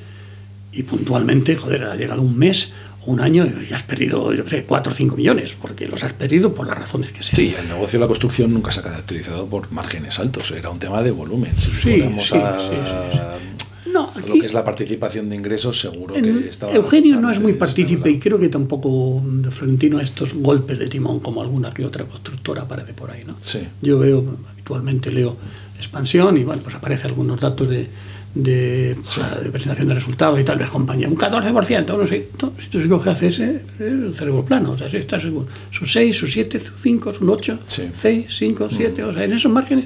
y 0.74 0.84
puntualmente, 0.84 1.56
joder, 1.56 1.84
ha 1.86 1.96
llegado 1.96 2.22
un 2.22 2.38
mes 2.38 2.74
o 3.06 3.12
un 3.12 3.20
año 3.20 3.46
y 3.70 3.74
has 3.74 3.84
perdido, 3.84 4.34
yo 4.34 4.44
creo, 4.46 4.64
4 4.66 4.92
o 4.92 4.96
5 4.96 5.16
millones, 5.16 5.56
porque 5.62 5.88
los 5.88 6.04
has 6.04 6.14
perdido 6.14 6.54
por 6.54 6.66
las 6.68 6.78
razones 6.78 7.12
que 7.12 7.22
sean. 7.22 7.36
Sí, 7.36 7.54
el 7.60 7.68
negocio 7.68 8.00
de 8.00 8.04
la 8.06 8.08
construcción 8.08 8.54
nunca 8.54 8.72
se 8.72 8.80
ha 8.80 8.84
caracterizado 8.84 9.46
por 9.48 9.72
márgenes 9.72 10.18
altos, 10.20 10.52
era 10.52 10.70
un 10.70 10.80
tema 10.80 11.02
de 11.04 11.12
volumen. 11.12 11.52
Si 11.58 11.66
Sí, 11.72 11.72
fuéramos 11.98 12.26
sí, 12.26 12.36
a, 12.38 12.58
sí, 12.60 13.90
No, 13.92 14.10
a 14.16 14.20
lo 14.20 14.34
que 14.34 14.46
es 14.46 14.54
la 14.54 14.64
participación 14.64 15.30
de 15.30 15.36
ingresos, 15.36 15.80
seguro 15.80 16.16
En- 16.16 16.24
que 16.44 16.50
estaba. 16.50 16.74
Eugenio 16.74 17.20
no 17.20 17.30
es 17.30 17.40
muy 17.40 17.54
partícipe 17.54 18.10
y 18.10 18.18
creo 18.20 18.40
que 18.40 18.50
tampoco 18.50 19.22
de 19.26 19.52
Florentino 19.52 19.98
a 20.00 20.02
estos 20.02 20.34
golpes 20.34 20.80
de 20.80 20.88
timón 20.88 21.20
como 21.20 21.42
alguna 21.44 21.72
que 21.74 21.86
otra 21.86 22.06
constructora 22.06 22.64
aparece 22.64 22.94
por 22.94 23.12
ahí. 23.12 23.24
¿no? 23.28 23.36
Sí. 23.42 23.60
Yo 23.82 24.00
veo, 24.00 24.24
habitualmente 24.52 25.12
leo 25.12 25.36
expansión 25.78 26.38
y 26.38 26.44
bueno, 26.46 26.62
pues 26.64 26.74
aparecen 26.76 27.08
algunos 27.10 27.40
datos 27.42 27.70
de, 27.70 27.88
de, 28.36 28.96
o 29.00 29.04
sea, 29.04 29.40
de 29.40 29.50
presentación 29.50 29.88
de 29.88 29.94
resultados 29.96 30.40
y 30.40 30.44
tal 30.44 30.58
vez 30.58 30.70
compañía. 30.70 31.08
Un 31.08 31.18
14%, 31.18 31.98
no 31.98 32.08
sé. 32.08 32.30
No, 32.42 32.54
si 32.60 32.68
tú 32.68 32.82
se 32.82 32.88
coge 32.88 33.10
ACS, 33.10 33.22
es 33.22 33.62
el 33.80 34.14
cerebro 34.14 34.44
plano. 34.44 34.72
O 34.72 34.78
sea, 34.78 34.90
si 34.90 34.98
está 34.98 35.20
seguro. 35.20 35.48
Sus 35.72 35.92
6, 35.92 36.18
sus 36.18 36.32
7, 36.32 36.60
sus 36.60 36.80
5, 36.82 37.14
sus 37.14 37.28
8, 37.28 37.60
Sí. 37.66 37.84
6, 37.94 38.26
5, 38.30 38.70
7. 38.72 39.04
O 39.04 39.14
sea, 39.14 39.24
en 39.24 39.34
esos 39.34 39.52
márgenes 39.52 39.86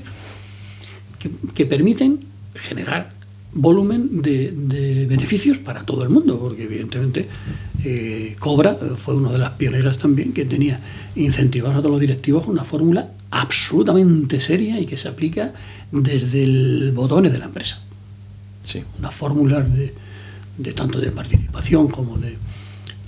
que, 1.19 1.29
que 1.53 1.65
permiten 1.65 2.19
generar 2.55 3.09
volumen 3.53 4.21
de, 4.21 4.51
de 4.51 5.05
beneficios 5.05 5.57
para 5.57 5.83
todo 5.83 6.03
el 6.03 6.09
mundo, 6.09 6.39
porque 6.39 6.63
evidentemente 6.63 7.27
eh, 7.83 8.35
Cobra 8.39 8.77
fue 8.95 9.15
una 9.15 9.31
de 9.31 9.37
las 9.37 9.51
pioneras 9.51 9.97
también 9.97 10.33
que 10.33 10.45
tenía 10.45 10.79
incentivados 11.15 11.77
a 11.77 11.79
todos 11.79 11.91
los 11.91 11.99
directivos 12.01 12.45
con 12.45 12.53
una 12.53 12.63
fórmula 12.63 13.09
absolutamente 13.31 14.39
seria 14.39 14.79
y 14.79 14.85
que 14.85 14.97
se 14.97 15.07
aplica 15.07 15.53
desde 15.91 16.43
el 16.43 16.91
botones 16.93 17.31
de 17.33 17.39
la 17.39 17.45
empresa. 17.45 17.81
Sí. 18.67 18.83
Unas 18.99 19.13
fórmulas 19.15 19.73
de, 19.73 19.93
de 20.57 20.73
tanto 20.73 20.99
de 20.99 21.11
participación 21.11 21.87
como 21.87 22.17
de, 22.17 22.37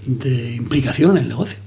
de 0.05 0.55
implicación 0.55 1.11
en 1.17 1.23
el 1.23 1.29
negocio. 1.29 1.57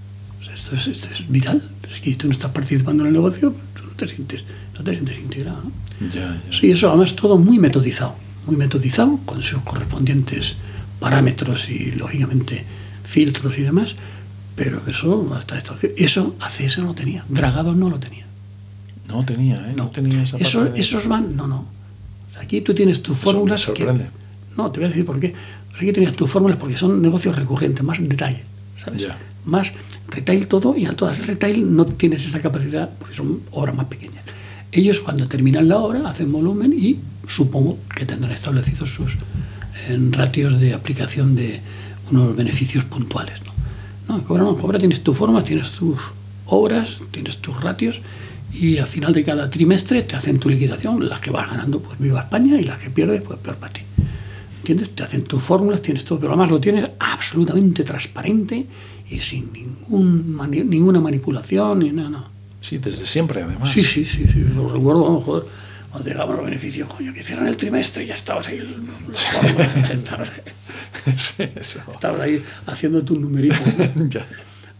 O 0.40 0.45
sea, 0.45 0.55
esto, 0.55 0.74
es, 0.76 0.86
esto 0.86 1.09
es 1.12 1.28
vital. 1.28 1.62
Si 2.03 2.14
tú 2.14 2.26
no 2.28 2.32
estás 2.32 2.51
participando 2.53 3.03
en 3.03 3.09
el 3.09 3.12
negocio, 3.12 3.55
tú 3.76 3.82
no 3.84 3.90
te 3.93 4.07
sientes, 4.09 4.45
no 4.76 4.82
te 4.82 4.93
sientes 4.93 5.18
integrado. 5.18 5.62
¿no? 5.64 6.09
Ya, 6.09 6.40
ya. 6.51 6.59
Sí, 6.59 6.70
eso 6.70 6.88
además 6.88 7.14
todo 7.14 7.36
muy 7.36 7.59
metodizado, 7.59 8.14
muy 8.47 8.57
metodizado, 8.57 9.18
con 9.26 9.43
sus 9.43 9.61
correspondientes 9.62 10.57
parámetros 10.99 11.68
y 11.68 11.90
lógicamente 11.93 12.64
filtros 13.05 13.59
y 13.59 13.62
demás, 13.62 13.95
pero 14.57 14.80
eso 14.86 15.32
hasta 15.36 15.59
esta 15.59 15.74
eso 15.97 16.36
ACS 16.40 16.78
no 16.78 16.86
lo 16.86 16.95
tenía, 16.95 17.24
Dragados 17.28 17.76
no 17.76 17.90
lo 17.90 17.99
tenía. 17.99 18.24
No 19.09 19.24
tenía, 19.24 19.57
¿eh? 19.68 19.74
No, 19.76 19.88
tenía 19.90 20.22
esa 20.22 20.36
Eso, 20.38 20.61
parte 20.61 20.74
de- 20.74 20.80
esos 20.80 21.07
van, 21.09 21.36
no, 21.36 21.47
no. 21.47 21.66
Aquí 22.43 22.61
tú 22.61 22.74
tienes 22.74 23.03
tus 23.03 23.16
fórmulas 23.16 23.66
que... 23.68 23.84
No, 24.57 24.70
te 24.70 24.80
voy 24.80 24.86
a 24.86 24.88
decir 24.88 25.07
por 25.07 25.18
qué. 25.20 25.32
Aquí 25.74 25.93
tienes 25.93 26.14
tus 26.14 26.28
fórmulas 26.28 26.57
porque 26.59 26.76
son 26.76 27.01
negocios 27.01 27.36
recurrentes, 27.36 27.82
más 27.82 27.99
detalle, 28.01 28.43
¿sabes? 28.76 29.03
Ya. 29.03 29.16
Más 29.45 29.72
retail 30.09 30.47
todo 30.49 30.76
y 30.76 30.84
al 30.84 30.97
todas 30.97 31.26
retail 31.26 31.74
no 31.74 31.86
tienes 31.86 32.26
esa 32.26 32.40
capacidad 32.40 32.90
porque 32.99 33.14
son 33.14 33.40
obras 33.53 33.74
más 33.74 33.86
pequeñas. 33.86 34.22
Ellos 34.72 35.01
cuando 35.01 35.28
terminan 35.28 35.68
la 35.68 35.78
obra 35.78 36.09
hacen 36.09 36.30
volumen 36.32 36.74
y 36.76 36.99
supongo 37.26 37.78
que 37.95 38.05
tendrán 38.05 38.32
establecidos 38.32 38.90
sus 38.90 39.12
en 39.88 40.12
ratios 40.12 40.61
de 40.61 40.74
aplicación 40.74 41.34
de 41.34 41.61
unos 42.11 42.36
beneficios 42.36 42.84
puntuales. 42.84 43.40
¿no? 43.47 43.53
No, 44.09 44.20
en 44.20 44.24
Cobra 44.24 44.43
no, 44.43 44.51
en 44.51 44.57
Cobra 44.57 44.78
tienes 44.78 45.03
tu 45.03 45.14
forma, 45.14 45.43
tienes 45.43 45.70
tus 45.70 45.99
obras, 46.47 46.99
tienes 47.11 47.38
tus 47.38 47.61
ratios 47.61 48.01
y 48.53 48.78
al 48.78 48.86
final 48.86 49.12
de 49.12 49.24
cada 49.24 49.48
trimestre 49.50 50.03
te 50.03 50.16
hacen 50.16 50.38
tu 50.38 50.48
liquidación, 50.48 51.09
las 51.09 51.20
que 51.20 51.30
vas 51.30 51.50
ganando 51.50 51.80
pues 51.80 51.98
viva 51.98 52.20
España 52.20 52.61
y 52.61 52.64
las 52.64 52.78
que 52.78 52.90
pierdes 52.90 53.22
pues 53.22 53.38
peor 53.38 53.57
para 53.57 53.72
ti. 53.72 53.82
¿Entiendes? 54.59 54.94
Te 54.94 55.03
hacen 55.03 55.24
tus 55.24 55.42
fórmulas, 55.42 55.82
tienes 55.82 56.05
todo, 56.05 56.20
pero 56.20 56.32
además 56.32 56.50
lo 56.50 56.61
tienes 56.61 56.88
absolutamente 57.00 57.82
transparente 57.82 58.66
y 59.11 59.18
sin 59.18 59.53
ningún 59.53 60.38
ninguna 60.68 61.00
manipulación 61.00 61.80
ni 61.80 61.90
nada. 61.90 62.28
Sí, 62.61 62.78
desde 62.78 63.05
siempre, 63.05 63.42
además. 63.42 63.72
Sí, 63.72 63.82
sí, 63.82 64.05
sí, 64.05 64.24
sí. 64.32 64.46
Lo 64.55 64.68
recuerdo, 64.68 65.03
vamos, 65.03 65.24
joder, 65.24 65.44
cuando 65.90 66.09
llegaban 66.09 66.36
los 66.36 66.44
beneficios, 66.44 66.88
coño, 66.88 67.12
que 67.12 67.20
hicieron 67.20 67.46
el 67.48 67.57
trimestre 67.57 68.05
y 68.05 68.07
ya 68.07 68.14
estabas 68.14 68.48
ahí. 68.48 68.61
sí, 71.16 71.44
eso. 71.57 71.80
Estabas 71.90 72.20
ahí 72.20 72.42
haciendo 72.66 73.03
tus 73.03 73.18
numeritos. 73.18 73.61
¿no? 73.76 74.07
Ya. 74.09 74.26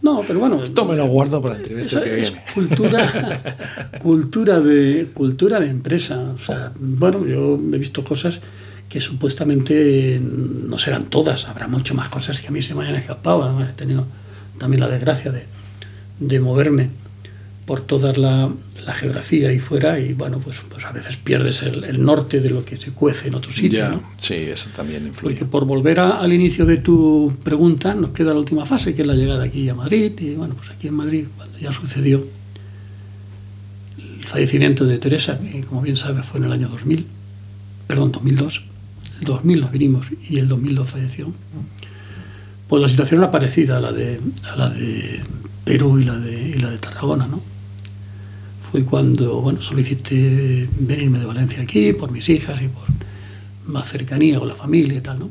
No, 0.03 0.23
pero 0.27 0.41
bueno. 0.41 0.63
Esto 0.63 0.85
me 0.85 0.97
lo 0.97 1.07
guardo 1.07 1.41
para 1.41 1.57
el 1.57 1.63
trimestre 1.63 2.01
Eso 2.01 2.05
que 2.05 2.21
es 2.21 2.33
cultura, 2.53 3.59
cultura, 4.03 4.61
de, 4.61 5.11
cultura 5.15 5.61
de 5.61 5.69
empresa. 5.69 6.33
O 6.35 6.39
sea, 6.39 6.73
bueno, 6.79 7.25
yo 7.25 7.55
he 7.55 7.79
visto 7.79 8.03
cosas 8.03 8.41
que 8.89 9.01
supuestamente 9.01 10.21
no 10.21 10.77
serán 10.77 11.05
todas. 11.05 11.49
Habrá 11.49 11.69
mucho 11.69 11.95
más 11.95 12.09
cosas 12.09 12.41
que 12.41 12.49
a 12.49 12.51
mí 12.51 12.63
se 12.63 12.75
me 12.75 12.83
hayan 12.83 12.97
escapado. 12.97 13.45
Además, 13.45 13.71
he 13.71 13.75
tenido 13.75 14.05
también 14.59 14.81
la 14.81 14.89
desgracia 14.89 15.31
de, 15.31 15.45
de 16.19 16.41
moverme 16.41 16.91
por 17.65 17.81
toda 17.81 18.13
la, 18.13 18.51
la 18.85 18.95
geografía 18.95 19.53
y 19.53 19.59
fuera 19.61 19.99
y 20.01 20.13
bueno, 20.13 20.39
pues, 20.39 20.61
pues 20.69 20.85
a 20.85 20.93
veces 20.93 21.17
pierdes 21.17 21.63
el, 21.63 21.85
el 21.85 22.05
norte 22.05 22.41
de 22.41 22.51
lo 22.51 22.65
que 22.65 22.77
se 22.77 22.91
cuece 22.91 23.29
en 23.29 23.35
otro 23.37 23.53
sitio. 23.53 23.79
Ya, 23.79 23.89
¿no? 23.91 24.03
sí, 24.17 24.35
eso 24.35 24.71
también 24.75 25.07
influye. 25.07 25.35
Porque 25.37 25.45
por 25.51 25.65
volver 25.65 26.01
a- 26.01 26.19
al 26.21 26.33
inicio 26.33 26.67
de 26.67 26.79
tu 26.79 27.33
pregunta, 27.45 27.95
nos 27.95 28.11
queda 28.11 28.33
la 28.33 28.39
última 28.41 28.67
fase, 28.67 28.95
que 28.95 29.03
es 29.03 29.07
la 29.09 29.15
llegada 29.15 29.45
aquí 29.45 29.69
a 29.69 29.75
Madrid. 29.75 30.13
Y 30.21 30.35
bueno, 30.35 30.55
pues 30.55 30.71
aquí 30.71 30.89
en 30.89 30.95
Madrid, 30.95 31.25
cuando 31.37 31.59
ya 31.59 31.73
sucedió 31.73 32.27
el 33.99 34.25
fallecimiento 34.25 34.85
de 34.85 34.99
Teresa, 34.99 35.39
que 35.39 35.61
como 35.63 35.83
bien 35.83 35.97
sabes 35.97 36.25
fue 36.27 36.39
en 36.41 36.45
el 36.47 36.53
año 36.53 36.69
2000, 36.69 37.07
perdón, 37.87 38.13
2002. 38.13 38.65
El 39.21 39.27
2000 39.27 39.61
nos 39.61 39.71
vinimos 39.71 40.07
y 40.29 40.39
el 40.39 40.49
2002 40.49 40.89
falleció. 40.89 41.33
Pues 42.69 42.83
la 42.83 42.89
situación 42.89 43.21
era 43.21 43.31
parecida 43.31 43.77
a 43.77 43.81
la 43.81 43.93
de, 43.93 44.19
a 44.51 44.57
la 44.57 44.69
de 44.71 45.21
Perú 45.65 45.99
y 45.99 46.05
la 46.05 46.19
de, 46.19 46.49
y 46.51 46.55
la 46.55 46.71
de 46.71 46.79
Tarragona, 46.79 47.27
¿no? 47.27 47.41
Fue 48.73 48.85
cuando, 48.85 49.41
bueno, 49.43 49.61
solicité 49.61 50.67
venirme 50.81 51.19
de 51.19 51.27
Valencia 51.27 51.63
aquí 51.63 51.93
por 51.93 52.11
mis 52.11 52.29
hijas 52.31 52.61
y 52.63 52.69
por 52.69 52.85
más 53.67 53.89
cercanía 53.91 54.39
con 54.39 54.49
la 54.49 54.55
familia 54.55 54.97
y 54.99 55.01
tal, 55.03 55.19
¿no? 55.21 55.31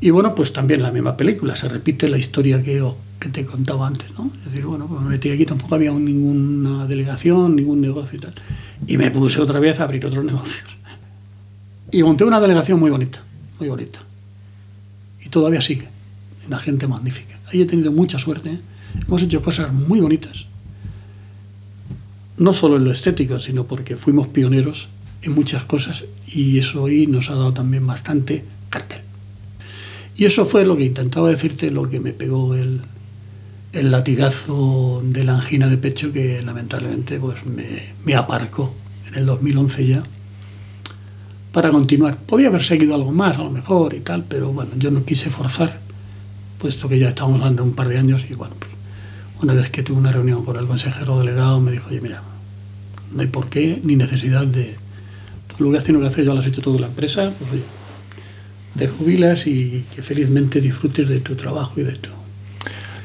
Y 0.00 0.10
bueno, 0.10 0.34
pues 0.34 0.52
también 0.52 0.82
la 0.82 0.90
misma 0.92 1.16
película, 1.16 1.54
se 1.56 1.68
repite 1.68 2.08
la 2.08 2.18
historia 2.18 2.62
que, 2.62 2.80
os- 2.80 2.94
que 3.20 3.28
te 3.28 3.44
contaba 3.44 3.86
antes, 3.88 4.08
¿no? 4.16 4.30
Es 4.38 4.46
decir, 4.52 4.64
bueno, 4.66 4.86
pues 4.86 5.00
me 5.02 5.10
metí 5.10 5.30
aquí, 5.30 5.44
tampoco 5.44 5.74
había 5.74 5.90
ninguna 5.92 6.86
delegación, 6.86 7.54
ningún 7.56 7.80
negocio 7.80 8.18
y 8.18 8.20
tal. 8.20 8.34
Y 8.86 8.96
me 8.98 9.10
puse 9.10 9.40
otra 9.40 9.58
vez 9.60 9.80
a 9.80 9.84
abrir 9.84 10.04
otros 10.06 10.24
negocios. 10.32 10.68
Y 11.90 12.02
monté 12.02 12.24
una 12.24 12.40
delegación 12.40 12.78
muy 12.80 12.90
bonita, 12.90 13.20
muy 13.58 13.68
bonita. 13.68 14.00
Y 15.24 15.28
todavía 15.28 15.60
sigue, 15.60 15.88
una 16.46 16.58
gente 16.58 16.86
magnífica. 16.86 17.38
Ahí 17.52 17.60
he 17.62 17.66
tenido 17.66 17.92
mucha 17.92 18.18
suerte, 18.18 18.50
¿eh? 18.50 18.60
hemos 19.06 19.22
hecho 19.22 19.42
cosas 19.42 19.72
muy 19.72 20.00
bonitas. 20.00 20.46
No 22.42 22.52
solo 22.54 22.76
en 22.76 22.84
lo 22.84 22.90
estético, 22.90 23.38
sino 23.38 23.68
porque 23.68 23.94
fuimos 23.94 24.26
pioneros 24.26 24.88
en 25.22 25.30
muchas 25.30 25.64
cosas 25.64 26.02
y 26.26 26.58
eso 26.58 26.82
hoy 26.82 27.06
nos 27.06 27.30
ha 27.30 27.34
dado 27.34 27.52
también 27.52 27.86
bastante 27.86 28.42
cartel. 28.68 28.98
Y 30.16 30.24
eso 30.24 30.44
fue 30.44 30.66
lo 30.66 30.76
que 30.76 30.82
intentaba 30.82 31.30
decirte, 31.30 31.70
lo 31.70 31.88
que 31.88 32.00
me 32.00 32.12
pegó 32.12 32.56
el, 32.56 32.80
el 33.72 33.92
latigazo 33.92 35.04
de 35.04 35.22
la 35.22 35.36
angina 35.36 35.68
de 35.68 35.78
pecho 35.78 36.10
que 36.10 36.42
lamentablemente 36.42 37.20
pues 37.20 37.46
me, 37.46 37.94
me 38.04 38.16
aparcó 38.16 38.74
en 39.06 39.14
el 39.14 39.26
2011 39.26 39.86
ya 39.86 40.02
para 41.52 41.70
continuar. 41.70 42.16
Podía 42.16 42.48
haber 42.48 42.64
seguido 42.64 42.96
algo 42.96 43.12
más, 43.12 43.38
a 43.38 43.44
lo 43.44 43.50
mejor 43.52 43.94
y 43.94 44.00
tal, 44.00 44.24
pero 44.24 44.52
bueno, 44.52 44.72
yo 44.78 44.90
no 44.90 45.04
quise 45.04 45.30
forzar, 45.30 45.78
puesto 46.58 46.88
que 46.88 46.98
ya 46.98 47.10
estábamos 47.10 47.38
hablando 47.38 47.62
un 47.62 47.74
par 47.74 47.86
de 47.86 47.98
años 47.98 48.24
y 48.28 48.34
bueno, 48.34 48.56
pues, 48.58 48.72
una 49.40 49.54
vez 49.54 49.70
que 49.70 49.84
tuve 49.84 49.98
una 49.98 50.10
reunión 50.10 50.44
con 50.44 50.56
el 50.56 50.66
consejero 50.66 51.20
delegado 51.20 51.60
me 51.60 51.70
dijo, 51.70 51.88
oye, 51.88 52.00
mira, 52.00 52.20
no 53.14 53.20
hay 53.22 53.28
por 53.28 53.48
qué 53.48 53.80
ni 53.84 53.96
necesidad 53.96 54.44
de... 54.46 54.76
Tú 55.56 55.64
lo 55.64 55.70
que 55.72 55.78
has 55.78 55.84
tenido 55.84 56.00
que 56.02 56.08
hacer 56.08 56.24
ya 56.24 56.32
lo 56.34 56.40
has 56.40 56.46
hecho 56.46 56.62
toda 56.62 56.80
la 56.80 56.86
empresa, 56.86 57.32
pues 57.38 57.52
oye, 57.52 57.62
te 58.76 58.88
jubilas 58.88 59.46
y 59.46 59.84
que 59.94 60.02
felizmente 60.02 60.60
disfrutes 60.60 61.08
de 61.08 61.20
tu 61.20 61.34
trabajo 61.34 61.74
y 61.80 61.84
de 61.84 61.92
tu... 61.92 62.08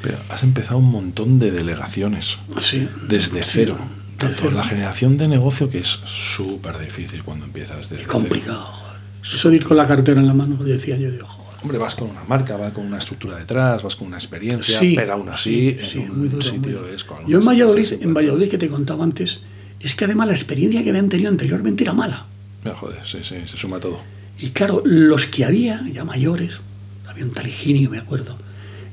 Pero 0.01 0.17
has 0.29 0.43
empezado 0.43 0.77
un 0.77 0.89
montón 0.91 1.39
de 1.39 1.51
delegaciones 1.51 2.37
Sí, 2.61 2.87
desde 3.07 3.43
sí, 3.43 3.49
cero. 3.51 3.77
desde 3.77 4.17
Tanto 4.17 4.37
cero. 4.43 4.51
la 4.55 4.63
generación 4.63 5.17
de 5.17 5.27
negocio 5.27 5.69
que 5.69 5.79
es 5.79 5.87
súper 6.05 6.77
difícil 6.79 7.23
cuando 7.23 7.45
empiezas 7.45 7.77
desde 7.89 7.95
Es 7.97 8.01
cero. 8.03 8.13
complicado, 8.13 8.59
joder. 8.63 8.97
Eso 9.23 9.49
de 9.49 9.55
ir 9.57 9.65
con 9.65 9.75
la 9.75 9.85
cartera 9.87 10.21
en 10.21 10.27
la 10.27 10.33
mano, 10.33 10.55
decía 10.63 10.95
yo, 10.97 11.11
digo, 11.11 11.25
joder. 11.25 11.47
Hombre, 11.63 11.77
vas 11.79 11.95
con 11.95 12.09
una 12.09 12.23
marca, 12.23 12.55
vas 12.55 12.71
con 12.71 12.85
una 12.85 12.99
estructura 12.99 13.35
detrás, 13.37 13.83
vas 13.83 13.95
con 13.95 14.07
una 14.07 14.17
experiencia, 14.17 14.79
Sí, 14.79 14.93
pero 14.95 15.13
aún 15.13 15.27
así, 15.27 15.75
sí, 15.81 15.85
sí, 15.91 15.99
en 15.99 16.11
un 16.11 16.19
muy 16.19 16.27
duro, 16.29 16.41
sitio 16.43 16.59
muy 16.61 16.71
duro. 16.71 16.87
es 16.87 17.03
con 17.03 17.27
Yo 17.27 17.39
en 17.39 17.45
Valladolid, 17.45 17.93
en 17.99 18.13
Valladolid 18.13 18.49
que 18.49 18.57
te 18.59 18.69
contaba 18.69 19.03
antes, 19.03 19.39
es 19.79 19.95
que 19.95 20.05
además 20.05 20.27
la 20.27 20.33
experiencia 20.33 20.83
que 20.83 20.89
habían 20.89 21.09
tenido 21.09 21.29
anteriormente 21.29 21.83
era 21.83 21.93
mala. 21.93 22.25
Ya, 22.65 22.75
joder, 22.75 22.99
sí, 23.05 23.19
sí, 23.21 23.35
se 23.45 23.57
suma 23.57 23.79
todo. 23.79 23.99
Y 24.39 24.49
claro, 24.51 24.81
los 24.85 25.25
que 25.25 25.45
había, 25.45 25.85
ya 25.91 26.03
mayores, 26.03 26.59
había 27.07 27.25
un 27.25 27.31
tal 27.31 27.47
Higinio, 27.47 27.89
me 27.89 27.97
acuerdo, 27.99 28.37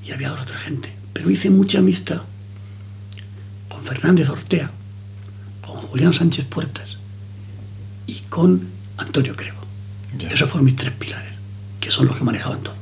y 0.06 0.12
había 0.12 0.32
otra 0.32 0.58
gente. 0.58 0.92
Pero 1.12 1.30
hice 1.30 1.50
mucha 1.50 1.78
amistad 1.78 2.22
con 3.68 3.82
Fernández 3.82 4.28
Ortea, 4.28 4.70
con 5.66 5.76
Julián 5.76 6.12
Sánchez 6.12 6.44
Puertas 6.46 6.98
y 8.06 8.14
con 8.28 8.68
Antonio 8.96 9.34
Crego. 9.34 9.60
Ya. 10.18 10.28
Esos 10.28 10.48
fueron 10.48 10.64
mis 10.66 10.76
tres 10.76 10.92
pilares, 10.92 11.32
que 11.80 11.90
son 11.90 12.06
los 12.06 12.16
que 12.16 12.24
manejaban 12.24 12.60
todo. 12.62 12.74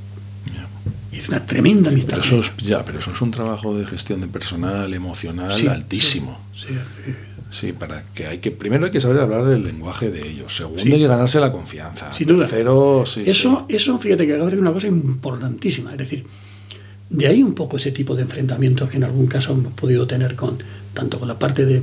Ya. 0.55 1.17
Hice 1.17 1.29
una 1.29 1.45
tremenda 1.47 1.91
amistad. 1.91 2.19
Pero 2.21 2.41
eso, 2.41 2.41
es, 2.41 2.65
ya, 2.65 2.85
pero 2.85 2.99
eso 2.99 3.13
es 3.13 3.21
un 3.21 3.31
trabajo 3.31 3.77
de 3.77 3.87
gestión 3.87 4.21
de 4.21 4.29
personal, 4.29 4.93
emocional, 4.93 5.57
Sí, 5.57 5.67
altísimo. 5.67 6.39
sí, 6.55 6.67
sí. 7.05 7.15
Sí, 7.53 7.73
para 7.73 8.03
que 8.15 8.27
hay 8.27 8.39
que 8.39 8.51
primero 8.51 8.87
hay 8.87 8.91
que 8.91 9.01
saber 9.01 9.23
hablar 9.23 9.47
el 9.53 9.63
lenguaje 9.63 10.11
de 10.11 10.27
ellos. 10.27 10.57
Segundo 10.57 10.81
Sí. 10.81 10.91
hay 10.91 10.99
que 11.01 11.07
ganarse 11.07 11.39
la 11.39 11.53
confianza. 11.53 12.11
Sin 12.11 12.27
duda. 12.29 12.47
Tercero, 12.49 13.05
sí, 13.07 13.23
Eso, 13.27 13.67
sí. 13.69 13.77
eso, 13.77 13.99
fíjate 13.99 14.27
que 14.27 14.35
acaba 14.35 14.49
de 14.51 14.59
una 14.59 14.73
cosa 14.73 14.87
importantísima. 14.87 15.93
Es 15.93 15.99
decir, 15.99 16.25
de 17.11 17.27
ahí 17.27 17.43
un 17.43 17.53
poco 17.55 17.77
ese 17.77 17.93
tipo 17.93 18.17
de 18.17 18.23
enfrentamientos 18.23 18.89
que 18.89 18.97
en 18.97 19.05
algún 19.05 19.27
caso 19.27 19.53
hemos 19.53 19.75
podido 19.75 20.07
tener 20.07 20.35
con 20.35 20.59
tanto 20.95 21.19
con 21.19 21.29
la 21.29 21.39
parte 21.39 21.67
de, 21.67 21.83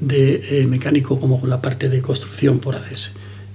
de, 0.00 0.60
eh, 0.62 0.66
mecánico 0.66 1.18
como 1.18 1.40
con 1.40 1.48
la 1.48 1.62
parte 1.62 1.88
de 1.88 2.02
construcción 2.02 2.58
por 2.58 2.76
hacerse. 2.76 3.12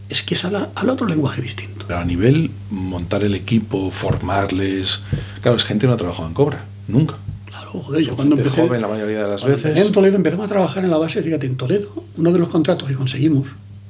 Es 0.09 0.24
que 0.24 0.36
se 0.36 0.47
habla, 0.47 0.70
habla 0.74 0.93
otro 0.93 1.07
lenguaje 1.07 1.41
distinto. 1.43 1.86
Pero 1.88 1.99
a 1.99 2.03
nivel 2.03 2.49
montar 2.72 3.24
el 3.24 3.36
equipo, 3.36 3.91
formarles. 3.91 5.01
Claro, 5.41 5.55
es 5.57 5.64
gente 5.64 5.84
que 5.84 5.88
no 5.88 5.93
ha 5.93 5.97
trabajado 5.97 6.28
en 6.28 6.34
Cobra, 6.34 6.66
nunca. 6.88 7.18
Claro, 7.52 7.72
joder, 7.72 8.02
yo 8.02 8.08
Son 8.08 8.16
cuando 8.16 8.38
empecé, 8.38 8.62
joven 8.62 8.82
la 8.82 8.88
mayoría 8.88 9.24
de 9.24 9.28
las 9.28 9.43
veces. 9.43 9.78
en 9.78 9.91
Toledo 9.91 10.16
empezamos 10.16 10.45
a 10.45 10.49
trabajar 10.49 10.86
en 10.86 10.89
la 10.89 10.97
base, 10.97 11.22
fíjate, 11.22 11.45
en 11.45 11.58
Toledo, 11.58 12.06
uno 12.16 12.32
de 12.32 12.39
los 12.39 12.47
contratos 12.47 12.88
que 12.88 12.95
conseguimos, 12.95 13.45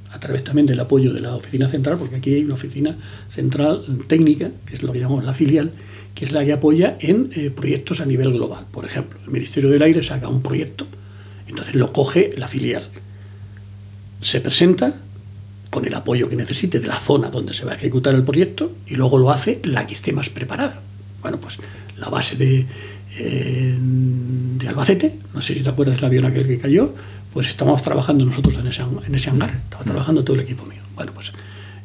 a 0.10 0.20
través 0.20 0.44
también 0.44 0.66
del 0.66 0.80
apoyo 0.80 1.14
de 1.14 1.22
la 1.22 1.36
oficina 1.36 1.68
central, 1.68 1.98
porque 1.98 2.16
aquí 2.16 2.34
hay 2.34 2.44
una 2.44 2.56
oficina 2.56 2.98
central 3.30 3.84
técnica, 4.08 4.50
que 4.66 4.76
es 4.76 4.82
lo 4.82 4.92
que 4.92 5.00
llamamos 5.00 5.24
la 5.24 5.36
filial, 5.36 5.72
que 6.16 6.26
es 6.26 6.32
la 6.32 6.44
que 6.44 6.54
apoya 6.54 6.98
en 7.00 7.30
eh, 7.36 7.52
proyectos 7.52 8.02
a 8.02 8.06
nivel 8.06 8.34
global. 8.34 8.66
Por 8.72 8.86
ejemplo, 8.86 9.20
el 9.24 9.30
Ministerio 9.30 9.70
del 9.70 9.84
Aire 9.84 10.02
saca 10.02 10.28
un 10.28 10.42
proyecto, 10.42 10.88
entonces 11.48 11.76
lo 11.76 11.94
coge 11.94 12.32
la 12.38 12.48
filial, 12.48 12.90
se 14.22 14.42
presenta 14.42 14.96
con 15.70 15.86
el 15.86 15.94
apoyo 15.94 16.28
que 16.28 16.36
necesite 16.36 16.80
de 16.80 16.88
la 16.88 17.00
zona 17.00 17.30
donde 17.30 17.54
se 17.54 17.64
va 17.64 17.74
a 17.74 17.76
ejecutar 17.76 18.16
el 18.16 18.24
proyecto 18.24 18.72
y 18.88 18.96
luego 18.96 19.20
lo 19.20 19.30
hace 19.30 19.62
la 19.64 19.86
que 19.86 19.94
esté 19.94 20.14
más 20.14 20.30
preparada. 20.30 20.82
Bueno, 21.22 21.40
pues 21.40 21.60
la 21.98 22.10
base 22.10 22.36
de, 22.36 22.66
de 23.24 24.68
Albacete, 24.68 25.18
no 25.34 25.42
sé 25.42 25.54
si 25.54 25.62
te 25.62 25.70
acuerdas 25.70 25.96
del 25.96 26.06
avión 26.06 26.26
aquel 26.26 26.48
que 26.48 26.58
cayó, 26.60 26.94
pues 27.34 27.48
estábamos 27.48 27.82
trabajando 27.84 28.26
nosotros 28.26 28.58
en 28.58 28.68
ese, 28.68 28.84
en 29.06 29.16
ese 29.16 29.30
hangar, 29.30 29.56
estaba 29.56 29.84
trabajando 29.84 30.24
todo 30.24 30.36
el 30.36 30.42
equipo 30.42 30.66
mío. 30.66 30.82
Bueno, 30.96 31.14
pues 31.14 31.32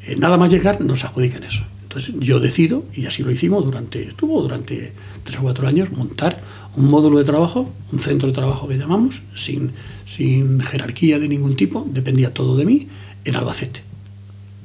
eh, 0.03 0.16
nada 0.16 0.37
más 0.37 0.51
llegar 0.51 0.80
nos 0.80 1.05
adjudican 1.05 1.43
eso. 1.45 1.62
Entonces 1.82 2.14
yo 2.18 2.41
decido, 2.41 2.84
y 2.93 3.07
así 3.07 3.22
lo 3.22 3.30
hicimos 3.30 3.64
durante, 3.64 4.09
estuvo 4.09 4.43
durante 4.43 4.93
tres 5.24 5.39
o 5.39 5.43
cuatro 5.43 5.66
años, 5.66 5.91
montar 5.93 6.43
un 6.76 6.91
módulo 6.91 7.18
de 7.18 7.24
trabajo, 7.24 7.72
un 7.93 7.99
centro 7.99 8.28
de 8.28 8.34
trabajo 8.34 8.68
que 8.68 8.76
llamamos, 8.76 9.22
sin, 9.34 9.70
sin 10.07 10.61
jerarquía 10.61 11.18
de 11.18 11.28
ningún 11.28 11.57
tipo, 11.57 11.87
dependía 11.91 12.34
todo 12.34 12.57
de 12.57 12.66
mí, 12.66 12.89
en 13.24 13.37
Albacete, 13.37 13.80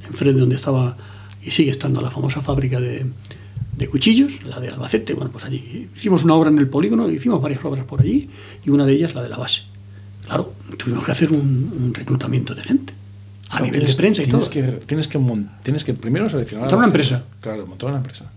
enfrente 0.05 0.39
donde 0.39 0.55
estaba 0.55 0.97
y 1.43 1.51
sigue 1.51 1.71
estando 1.71 2.01
la 2.01 2.11
famosa 2.11 2.41
fábrica 2.41 2.79
de, 2.79 3.05
de 3.81 3.89
cuchillos, 3.89 4.43
la 4.43 4.59
de 4.59 4.69
Albacete. 4.69 5.13
Bueno, 5.13 5.31
pues 5.31 5.43
allí 5.43 5.89
hicimos 5.95 6.23
una 6.23 6.35
obra 6.35 6.49
en 6.49 6.57
el 6.59 6.67
polígono, 6.69 7.09
hicimos 7.09 7.41
varias 7.41 7.63
obras 7.65 7.83
por 7.85 7.99
allí, 8.01 8.29
y 8.65 8.69
una 8.69 8.85
de 8.85 8.93
ellas 8.93 9.13
la 9.15 9.23
de 9.23 9.29
la 9.29 9.37
base. 9.37 9.63
Claro, 10.25 10.53
tuvimos 10.77 11.03
que 11.03 11.11
hacer 11.11 11.31
un, 11.31 11.39
un 11.39 11.93
reclutamiento 11.93 12.53
de 12.55 12.61
gente, 12.61 12.93
a 13.49 13.57
Claro, 13.57 13.65
nivel 13.65 13.81
tienes- 13.81 13.91
de 13.95 13.97
prensa 13.97 14.21
y 14.23 14.25
todo. 14.27 14.39
tienes 14.39 14.49
Que, 14.49 14.85
tienes, 14.85 15.07
que 15.07 15.19
tienes 15.63 15.83
que 15.83 15.93
primero 15.95 16.29
seleccionar. 16.29 16.63
Montar 16.65 16.77
una 16.77 16.87
empresa. 16.87 17.23
Claro, 17.41 17.65
montar 17.67 17.89
una 17.89 17.97
empresa. 17.97 18.31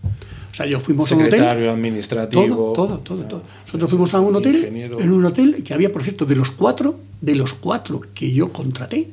O 0.52 0.56
sea, 0.56 0.66
yo 0.66 0.78
fuimos 0.80 1.10
a 1.10 1.14
un 1.16 1.20
hotel. 1.22 1.32
Secretario, 1.32 1.72
administrativo. 1.72 2.46
Todo, 2.46 2.72
todo, 2.72 2.98
todo, 2.98 3.22
todo. 3.24 3.42
Nosotros 3.66 3.90
fuimos 3.90 4.14
a 4.14 4.20
un 4.20 4.36
hotel, 4.36 4.56
ingeniero. 4.56 5.00
en 5.00 5.10
un 5.12 5.24
hotel 5.24 5.62
que 5.64 5.74
había, 5.74 5.92
por 5.92 6.02
cierto, 6.04 6.24
de 6.26 6.36
los 6.36 6.50
cuatro, 6.52 6.98
de 7.20 7.34
los 7.34 7.52
cuatro 7.54 8.00
que 8.14 8.32
yo 8.32 8.52
contraté, 8.52 9.10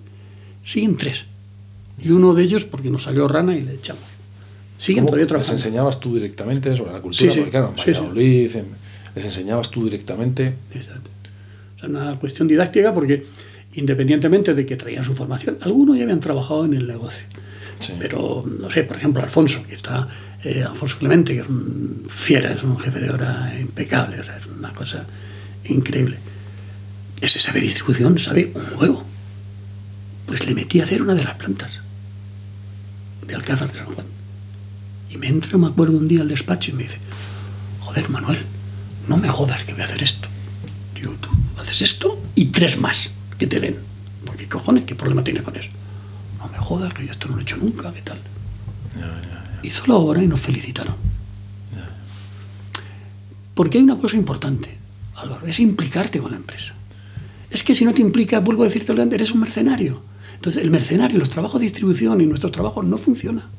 siguen 0.62 0.96
tres. 0.98 1.26
Y 2.04 2.12
uno 2.12 2.34
de 2.36 2.44
ellos 2.44 2.64
porque 2.64 2.90
nos 2.90 3.04
salió 3.04 3.28
rana 3.28 3.56
y 3.56 3.62
le 3.62 3.74
echamos. 3.74 4.04
Siguen 4.82 5.04
¿Cómo 5.04 5.10
todavía 5.10 5.26
¿Les 5.26 5.28
trabajando. 5.28 5.58
enseñabas 5.58 6.00
tú 6.00 6.16
directamente 6.16 6.76
sobre 6.76 6.92
la 6.92 7.02
cultura? 7.02 7.20
Sí, 7.20 7.30
sí, 7.30 7.38
Porque, 7.42 7.52
claro, 7.52 7.72
en. 7.78 7.94
Valladolid, 7.94 8.56
les 9.14 9.26
enseñabas 9.26 9.70
tú 9.70 9.84
directamente. 9.84 10.56
Exacto. 10.74 11.12
O 11.76 11.80
sea, 11.80 11.90
una 11.90 12.16
cuestión 12.16 12.48
didáctica 12.48 12.92
porque 12.92 13.28
independientemente 13.74 14.56
de 14.56 14.66
que 14.66 14.76
traían 14.78 15.04
su 15.04 15.14
formación, 15.14 15.60
algunos 15.62 15.98
ya 15.98 16.04
habían 16.04 16.20
trabajado 16.20 16.66
en 16.66 16.74
el 16.74 16.88
negocio. 16.88 17.28
Sí. 17.80 17.94
Pero, 18.00 18.44
no 18.60 18.72
sé, 18.72 18.84
por 18.84 18.98
ejemplo, 18.98 19.22
Alfonso, 19.22 19.62
que 19.68 19.76
está, 19.76 20.08
eh, 20.44 20.64
Alfonso 20.68 20.98
Clemente, 20.98 21.36
que 21.36 21.42
es 21.42 21.48
un 21.48 22.06
fiera, 22.10 22.52
es 22.52 22.64
un 22.64 22.76
jefe 22.80 23.02
de 23.02 23.12
obra 23.12 23.54
impecable, 23.62 24.20
o 24.20 24.24
sea, 24.24 24.36
es 24.36 24.48
una 24.48 24.74
cosa 24.74 25.06
increíble. 25.66 26.18
Ese 27.22 27.38
sabe 27.38 27.62
distribución, 27.62 28.18
sabe 28.18 28.52
un 28.56 28.80
huevo. 28.80 29.04
Pues 30.26 30.44
le 30.48 30.56
metí 30.56 30.80
a 30.80 30.86
hacer 30.86 31.04
una 31.04 31.14
de 31.14 31.24
las 31.24 31.36
plantas 31.36 31.82
de 33.28 33.36
Alcázar 33.36 33.72
de 33.72 33.78
San 33.78 33.86
Juan. 33.86 34.21
Y 35.14 35.18
me 35.18 35.28
entra, 35.28 35.58
me 35.58 35.68
acuerdo 35.68 35.98
un 35.98 36.08
día 36.08 36.22
al 36.22 36.28
despacho 36.28 36.72
y 36.72 36.74
me 36.74 36.84
dice, 36.84 36.98
joder, 37.80 38.10
Manuel, 38.10 38.40
no 39.08 39.18
me 39.18 39.28
jodas 39.28 39.64
que 39.64 39.74
voy 39.74 39.82
a 39.82 39.86
hacer 39.86 40.02
esto. 40.02 40.28
Digo, 40.96 41.14
tú 41.20 41.30
haces 41.60 41.82
esto 41.82 42.22
y 42.36 42.46
tres 42.46 42.80
más 42.80 43.14
que 43.38 43.48
te 43.48 43.60
den. 43.60 43.78
Porque 44.26 44.48
cojones, 44.48 44.86
¿qué 44.86 44.96
problema 44.96 45.24
tienes 45.24 45.44
con 45.44 45.56
eso? 45.56 45.70
No 46.40 46.48
me 46.48 46.58
jodas 46.58 46.94
que 46.94 47.06
yo 47.06 47.12
esto 47.12 47.28
no 47.28 47.36
lo 47.36 47.40
he 47.40 47.44
hecho 47.44 47.58
nunca, 47.58 47.92
¿qué 47.94 48.02
tal? 48.02 48.20
Hizo 49.64 49.84
la 49.88 49.96
obra 49.96 50.24
y 50.24 50.28
nos 50.28 50.40
felicitaron. 50.40 50.96
Porque 53.54 53.78
hay 53.78 53.84
una 53.84 53.98
cosa 53.98 54.16
importante, 54.16 54.78
Álvaro, 55.16 55.46
es 55.46 55.60
implicarte 55.60 56.20
con 56.20 56.32
la 56.32 56.38
empresa. 56.38 56.74
Es 57.50 57.64
que 57.64 57.76
si 57.76 57.84
no 57.84 57.94
te 57.94 58.02
implicas, 58.02 58.44
vuelvo 58.44 58.64
a 58.64 58.68
decirte, 58.68 58.94
eres 58.94 59.32
un 59.32 59.42
mercenario. 59.42 60.02
Entonces, 60.36 60.64
el 60.64 60.72
mercenario, 60.72 61.20
los 61.20 61.30
trabajos 61.30 61.60
de 61.60 61.66
distribución 61.66 62.22
y 62.22 62.26
nuestros 62.26 62.52
trabajos 62.52 62.86
no 62.86 62.98
funciona. 62.98 63.50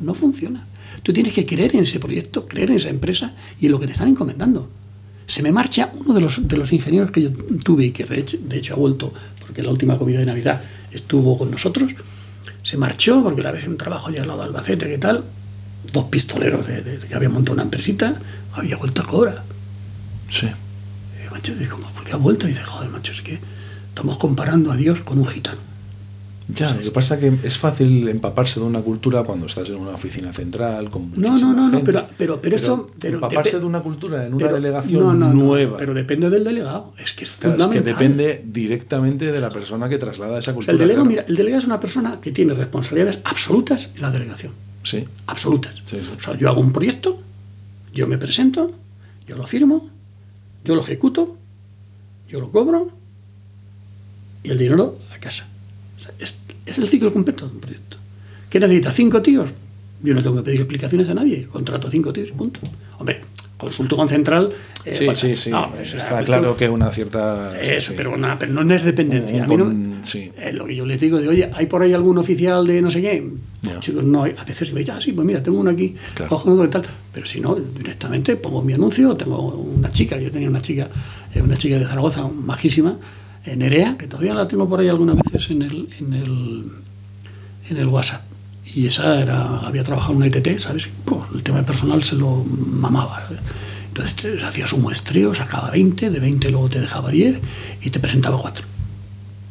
No 0.00 0.14
funciona. 0.14 0.66
Tú 1.02 1.12
tienes 1.12 1.32
que 1.32 1.46
creer 1.46 1.74
en 1.76 1.82
ese 1.82 2.00
proyecto, 2.00 2.46
creer 2.46 2.70
en 2.70 2.76
esa 2.76 2.88
empresa 2.88 3.34
y 3.60 3.66
en 3.66 3.72
lo 3.72 3.80
que 3.80 3.86
te 3.86 3.92
están 3.92 4.08
encomendando. 4.08 4.68
Se 5.26 5.42
me 5.42 5.52
marcha 5.52 5.90
uno 5.94 6.12
de 6.14 6.20
los, 6.20 6.46
de 6.48 6.56
los 6.56 6.72
ingenieros 6.72 7.10
que 7.10 7.22
yo 7.22 7.30
tuve 7.62 7.86
y 7.86 7.90
que 7.92 8.04
de 8.04 8.18
hecho- 8.58 8.74
ha 8.74 8.76
vuelto, 8.76 9.12
porque 9.38 9.62
la 9.62 9.70
última 9.70 9.96
comida 9.98 10.18
de 10.18 10.26
Navidad 10.26 10.60
estuvo 10.90 11.38
con 11.38 11.50
nosotros. 11.50 11.92
Se 12.62 12.76
marchó 12.76 13.22
porque 13.22 13.42
la 13.42 13.52
vez 13.52 13.64
en 13.64 13.70
un 13.70 13.76
trabajo 13.78 14.08
allá 14.08 14.22
al 14.22 14.28
lado 14.28 14.40
de 14.40 14.46
Albacete, 14.46 14.88
¿qué 14.88 14.98
tal? 14.98 15.24
Dos 15.92 16.04
pistoleros 16.06 16.66
de, 16.66 16.82
de- 16.82 16.98
que 16.98 17.14
habían 17.14 17.32
montado 17.32 17.54
una 17.54 17.62
empresita, 17.62 18.20
había 18.52 18.76
vuelto 18.76 19.02
a 19.02 19.06
cobra. 19.06 19.44
Sí. 20.28 20.46
Y, 20.46 21.30
macho, 21.32 21.52
¿por 21.94 22.04
qué 22.04 22.12
ha 22.12 22.16
vuelto? 22.16 22.46
Y 22.46 22.50
dice, 22.50 22.64
joder, 22.64 22.90
macho, 22.90 23.12
es 23.12 23.22
que 23.22 23.38
estamos 23.88 24.16
comparando 24.18 24.72
a 24.72 24.76
Dios 24.76 25.00
con 25.00 25.18
un 25.18 25.26
gitano. 25.26 25.58
Ya, 26.54 26.72
lo 26.74 26.80
que 26.80 26.90
pasa 26.90 27.14
es 27.14 27.20
que 27.20 27.46
es 27.46 27.58
fácil 27.58 28.08
empaparse 28.08 28.60
de 28.60 28.66
una 28.66 28.80
cultura 28.80 29.22
cuando 29.24 29.46
estás 29.46 29.68
en 29.68 29.76
una 29.76 29.90
oficina 29.92 30.32
central 30.32 30.90
con 30.90 31.12
No, 31.16 31.38
no, 31.38 31.52
no, 31.52 31.68
no, 31.68 31.84
pero- 31.84 32.06
pero- 32.16 32.40
pero 32.40 32.56
eso- 32.56 32.90
pero 33.00 33.14
empaparse 33.16 33.58
de 33.60 33.66
una 33.66 33.80
cultura 33.80 34.26
en 34.26 34.34
una 34.34 34.46
Pero- 34.46 34.54
delegación 34.56 35.02
no, 35.02 35.14
no, 35.14 35.28
no, 35.28 35.32
nueva. 35.34 35.76
pero 35.76 35.92
depende 35.94 36.30
del 36.30 36.44
delegado. 36.44 36.92
Es 36.98 37.12
que 37.12 37.24
es 37.24 37.30
Claro, 37.30 37.54
es 37.54 37.58
que 37.58 37.64
fundamental. 37.64 37.84
depende 37.94 38.42
directamente 38.46 39.30
de 39.32 39.40
la 39.40 39.50
persona 39.50 39.88
que 39.88 39.98
traslada 39.98 40.38
esa 40.38 40.38
O 40.38 40.42
sea, 40.42 40.54
cultura. 40.54 40.72
el 40.72 40.78
delegado, 40.78 41.04
claro. 41.04 41.10
mira, 41.10 41.24
el 41.28 41.36
delegado 41.36 41.58
es 41.60 41.66
una 41.66 41.80
persona 41.80 42.20
que 42.20 42.32
tiene 42.32 42.54
responsabilidades 42.54 43.18
absolutas 43.24 43.90
en 43.94 44.02
la 44.02 44.10
delegación. 44.10 44.52
Sí, 44.82 45.04
Absolutas. 45.26 45.74
Sí, 45.84 45.98
sí. 46.00 46.10
O 46.16 46.20
sea, 46.20 46.36
yo 46.38 46.48
hago 46.48 46.60
un 46.60 46.72
proyecto, 46.72 47.20
yo 47.92 48.06
me 48.06 48.16
presento, 48.18 48.72
yo 49.26 49.36
lo 49.36 49.46
firmo, 49.46 49.88
yo 50.64 50.74
lo 50.74 50.80
ejecuto, 50.80 51.36
yo 52.28 52.40
lo 52.40 52.50
cobro 52.50 52.90
y 54.42 54.50
el 54.50 54.58
dinero 54.58 54.98
a 55.14 55.18
casa. 55.18 55.46
Es, 56.66 56.78
el 56.78 56.88
ciclo 56.88 57.12
completo 57.12 57.46
de 57.46 57.54
un 57.54 57.60
proyecto. 57.60 57.96
¿Qué 58.48 58.60
necesita? 58.60 58.90
¿Cinco 58.90 59.22
tíos? 59.22 59.50
Yo 60.02 60.14
no 60.14 60.22
tengo 60.22 60.36
que 60.36 60.42
pedir 60.42 60.60
explicaciones 60.60 61.08
a 61.08 61.14
nadie. 61.14 61.46
Contrato 61.46 61.88
cinco 61.90 62.12
tíos 62.12 62.30
punto. 62.30 62.60
Hombre, 62.98 63.20
consulto 63.56 63.96
con 63.96 64.08
Central. 64.08 64.50
eh, 64.84 64.94
sí, 64.94 65.04
bueno, 65.04 65.20
sí, 65.20 65.36
sí. 65.36 65.50
no, 65.50 65.72
es 65.80 65.92
una 65.92 66.02
Está 66.02 66.24
claro 66.24 66.56
que 66.56 66.68
una 66.68 66.90
cierta. 66.90 67.60
Eso, 67.60 67.90
sí. 67.90 67.94
pero, 67.96 68.16
nada, 68.16 68.38
pero 68.38 68.52
no 68.52 68.74
es 68.74 68.82
dependencia. 68.82 69.36
Un- 69.36 69.42
A 69.44 69.46
mí 69.46 69.56
no- 69.56 70.04
sí. 70.04 70.30
eh, 70.38 70.52
lo 70.52 70.64
que 70.64 70.74
yo 70.74 70.86
les 70.86 70.98
digo 71.00 71.18
de, 71.20 71.28
oye, 71.28 71.50
¿hay 71.54 71.66
por 71.66 71.82
ahí 71.82 71.92
algún 71.92 72.16
oficial 72.18 72.66
de 72.66 72.80
no 72.80 72.90
sé 72.90 73.02
qué? 73.02 73.28
Ya. 73.62 73.78
Chicos, 73.80 74.02
no, 74.04 74.22
hay. 74.22 74.34
a 74.38 74.44
veces 74.44 74.72
me 74.72 74.80
dicen, 74.80 74.94
ah, 74.96 75.00
sí, 75.02 75.12
pues 75.12 75.26
mira, 75.26 75.42
tengo 75.42 75.60
uno 75.60 75.70
aquí, 75.70 75.94
Claro. 76.14 76.30
cojo 76.30 76.50
uno 76.50 76.64
y 76.64 76.68
tal. 76.68 76.82
Pero 77.12 77.26
si 77.26 77.40
no, 77.40 77.54
directamente 77.56 78.36
pongo 78.36 78.62
mi 78.62 78.72
anuncio, 78.72 79.14
tengo 79.16 79.38
una 79.54 79.90
chica, 79.90 80.16
yo 80.18 80.30
tenía 80.30 80.48
una 80.48 80.62
chica, 80.62 80.88
eh, 81.34 81.42
una 81.42 81.56
chica 81.56 81.78
de 81.78 81.84
Zaragoza, 81.84 82.26
majísima, 82.26 82.96
Nerea, 83.46 83.96
que 83.98 84.06
todavía 84.06 84.34
la 84.34 84.46
tengo 84.46 84.68
por 84.68 84.80
ahí 84.80 84.88
algunas 84.88 85.16
veces 85.16 85.50
en 85.50 85.62
el, 85.62 85.88
en 85.98 86.12
el, 86.12 86.64
en 87.70 87.76
el 87.76 87.86
WhatsApp. 87.88 88.22
Y 88.74 88.86
esa 88.86 89.20
era, 89.20 89.60
había 89.60 89.82
trabajado 89.82 90.12
en 90.12 90.18
una 90.18 90.26
ITT, 90.28 90.58
¿sabes? 90.60 90.88
Pues, 91.04 91.22
el 91.34 91.42
tema 91.42 91.62
personal 91.62 92.04
se 92.04 92.14
lo 92.16 92.44
mamaba. 92.44 93.22
¿sabes? 93.26 93.40
Entonces 93.88 94.44
hacías 94.44 94.72
un 94.72 94.82
muestreo, 94.82 95.34
sacaba 95.34 95.70
20, 95.70 96.10
de 96.10 96.20
20 96.20 96.50
luego 96.50 96.68
te 96.68 96.80
dejaba 96.80 97.10
10 97.10 97.40
y 97.82 97.90
te 97.90 97.98
presentaba 97.98 98.38
4. 98.38 98.64